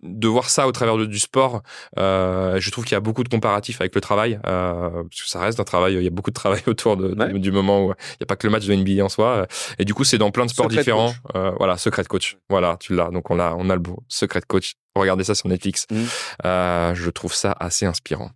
de 0.06 0.28
voir 0.28 0.48
ça 0.48 0.66
au 0.66 0.72
travers 0.72 0.96
du 0.96 1.18
sport, 1.18 1.62
euh, 1.98 2.58
je 2.60 2.70
trouve 2.70 2.84
qu'il 2.84 2.92
y 2.92 2.96
a 2.96 3.00
beaucoup 3.00 3.24
de 3.24 3.28
comparatifs 3.28 3.80
avec 3.80 3.94
le 3.94 4.00
travail, 4.00 4.38
euh, 4.46 5.02
parce 5.04 5.22
que 5.22 5.28
ça 5.28 5.40
reste 5.40 5.60
un 5.60 5.64
travail, 5.64 5.94
il 5.94 6.02
y 6.02 6.06
a 6.06 6.10
beaucoup 6.10 6.30
de 6.30 6.34
travail 6.34 6.62
autour 6.66 6.96
de, 6.96 7.14
du 7.38 7.52
moment 7.52 7.86
où 7.86 7.88
il 7.90 8.16
n'y 8.20 8.24
a 8.24 8.26
pas 8.26 8.36
que 8.36 8.46
le 8.46 8.50
match 8.50 8.66
de 8.66 8.74
NBA 8.74 9.04
en 9.04 9.08
soi. 9.08 9.46
Et 9.78 9.84
du 9.84 9.94
coup, 9.94 10.04
c'est 10.04 10.18
dans 10.18 10.30
plein 10.30 10.46
de 10.46 10.50
sports 10.50 10.68
différents. 10.68 11.14
Euh, 11.34 11.52
voilà, 11.58 11.76
secret 11.76 12.04
coach. 12.04 12.36
Voilà, 12.48 12.76
tu 12.80 12.94
l'as. 12.94 13.10
Donc 13.10 13.30
on 13.30 13.38
a, 13.38 13.54
on 13.58 13.70
a 13.70 13.74
le 13.74 13.80
beau 13.80 14.02
secret 14.08 14.42
coach. 14.46 14.74
Regardez 14.94 15.24
ça 15.24 15.34
sur 15.34 15.48
Netflix. 15.48 15.86
Mmh. 15.90 16.04
Euh, 16.44 16.94
je 16.94 17.10
trouve 17.10 17.34
ça 17.34 17.54
assez 17.58 17.86
inspirant. 17.86 18.30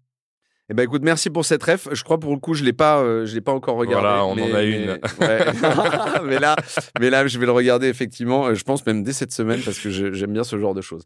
Eh 0.71 0.75
ben 0.75 0.85
écoute, 0.85 1.03
merci 1.03 1.31
pour 1.31 1.45
cette 1.45 1.65
ref. 1.65 1.89
Je 1.91 2.05
crois 2.05 2.21
pour 2.21 2.33
le 2.33 2.39
coup, 2.39 2.55
je 2.55 2.63
l'ai 2.63 2.73
pas, 2.73 3.01
euh, 3.01 3.27
je 3.27 3.35
l'ai 3.35 3.41
pas 3.41 3.51
encore 3.51 3.75
regardé. 3.75 4.07
Voilà, 4.07 4.25
on 4.25 4.35
en 4.35 4.55
a 4.55 4.63
une. 4.63 5.01
Mais, 6.25 6.39
là, 6.39 6.55
mais 7.01 7.11
là, 7.11 7.27
je 7.27 7.39
vais 7.41 7.47
le 7.47 7.53
regarder 7.53 7.89
effectivement. 7.89 8.55
Je 8.55 8.63
pense 8.63 8.87
même 8.87 9.03
dès 9.03 9.13
cette 9.13 9.33
semaine 9.33 9.61
parce 9.65 9.81
que 9.81 9.91
j'aime 9.91 10.33
bien 10.33 10.45
ce 10.45 10.59
genre 10.59 10.75
de 10.75 10.81
choses. 10.81 11.03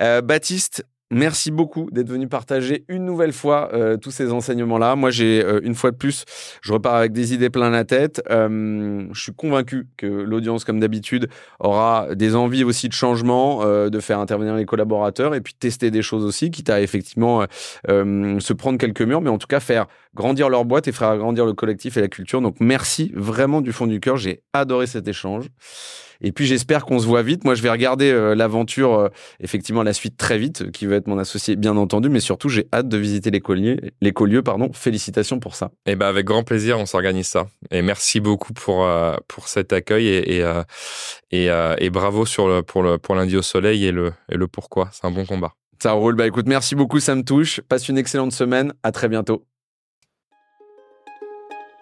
Euh, 0.00 0.22
Baptiste, 0.22 0.84
Merci 1.12 1.52
beaucoup 1.52 1.88
d'être 1.92 2.08
venu 2.08 2.26
partager 2.26 2.84
une 2.88 3.04
nouvelle 3.04 3.32
fois 3.32 3.70
euh, 3.72 3.96
tous 3.96 4.10
ces 4.10 4.32
enseignements-là. 4.32 4.96
Moi, 4.96 5.10
j'ai 5.10 5.40
euh, 5.44 5.60
une 5.62 5.76
fois 5.76 5.92
de 5.92 5.96
plus, 5.96 6.24
je 6.62 6.72
repars 6.72 6.96
avec 6.96 7.12
des 7.12 7.32
idées 7.32 7.48
plein 7.48 7.70
la 7.70 7.84
tête. 7.84 8.20
Euh, 8.28 9.06
je 9.12 9.22
suis 9.22 9.32
convaincu 9.32 9.86
que 9.96 10.06
l'audience, 10.06 10.64
comme 10.64 10.80
d'habitude, 10.80 11.28
aura 11.60 12.08
des 12.16 12.34
envies 12.34 12.64
aussi 12.64 12.88
de 12.88 12.92
changement, 12.92 13.64
de 13.64 14.00
faire 14.00 14.18
intervenir 14.18 14.56
les 14.56 14.64
collaborateurs 14.64 15.34
et 15.36 15.40
puis 15.40 15.54
tester 15.54 15.92
des 15.92 16.02
choses 16.02 16.24
aussi, 16.24 16.50
quitte 16.50 16.70
à 16.70 16.80
effectivement 16.80 17.44
se 17.86 18.52
prendre 18.52 18.78
quelques 18.78 19.02
murs, 19.02 19.20
mais 19.20 19.30
en 19.30 19.38
tout 19.38 19.46
cas 19.46 19.60
faire 19.60 19.86
grandir 20.16 20.48
leur 20.48 20.64
boîte 20.64 20.88
et 20.88 20.92
faire 20.92 21.16
grandir 21.16 21.46
le 21.46 21.52
collectif 21.52 21.96
et 21.96 22.00
la 22.00 22.08
culture. 22.08 22.40
Donc, 22.40 22.56
merci 22.58 23.12
vraiment 23.14 23.60
du 23.60 23.72
fond 23.72 23.86
du 23.86 24.00
cœur. 24.00 24.16
J'ai 24.16 24.42
adoré 24.52 24.88
cet 24.88 25.06
échange. 25.06 25.46
Et 26.22 26.32
puis 26.32 26.46
j'espère 26.46 26.86
qu'on 26.86 26.98
se 26.98 27.06
voit 27.06 27.22
vite. 27.22 27.44
Moi, 27.44 27.54
je 27.54 27.62
vais 27.62 27.70
regarder 27.70 28.10
euh, 28.10 28.34
l'aventure, 28.34 28.98
euh, 28.98 29.08
effectivement, 29.38 29.82
la 29.82 29.92
suite 29.92 30.16
très 30.16 30.38
vite, 30.38 30.70
qui 30.70 30.86
va 30.86 30.96
être 30.96 31.08
mon 31.08 31.18
associé, 31.18 31.56
bien 31.56 31.76
entendu. 31.76 32.08
Mais 32.08 32.20
surtout, 32.20 32.48
j'ai 32.48 32.66
hâte 32.72 32.88
de 32.88 32.96
visiter 32.96 33.30
l'écolieu. 33.30 34.42
Pardon. 34.42 34.70
Félicitations 34.72 35.40
pour 35.40 35.54
ça. 35.54 35.70
Et 35.84 35.92
eh 35.92 35.96
ben, 35.96 36.06
avec 36.06 36.24
grand 36.24 36.42
plaisir, 36.42 36.78
on 36.78 36.86
s'organise 36.86 37.26
ça. 37.26 37.48
Et 37.70 37.82
merci 37.82 38.20
beaucoup 38.20 38.54
pour 38.54 38.84
euh, 38.84 39.14
pour 39.28 39.48
cet 39.48 39.72
accueil 39.74 40.06
et 40.06 40.42
et, 41.32 41.48
et, 41.78 41.90
bravo 41.90 42.24
sur 42.24 42.48
le, 42.48 42.62
pour 42.62 42.82
le 42.82 42.98
pour 42.98 43.14
lundi 43.14 43.36
au 43.36 43.42
soleil 43.42 43.84
et 43.84 43.92
le 43.92 44.12
et 44.30 44.36
le 44.36 44.46
pourquoi. 44.46 44.88
C'est 44.92 45.06
un 45.06 45.10
bon 45.10 45.26
combat. 45.26 45.52
Ça 45.82 45.92
roule. 45.92 46.14
Bah 46.14 46.26
écoute, 46.26 46.46
merci 46.46 46.74
beaucoup, 46.74 47.00
ça 47.00 47.14
me 47.14 47.22
touche. 47.22 47.60
Passe 47.68 47.88
une 47.88 47.98
excellente 47.98 48.32
semaine. 48.32 48.72
À 48.82 48.92
très 48.92 49.08
bientôt. 49.08 49.44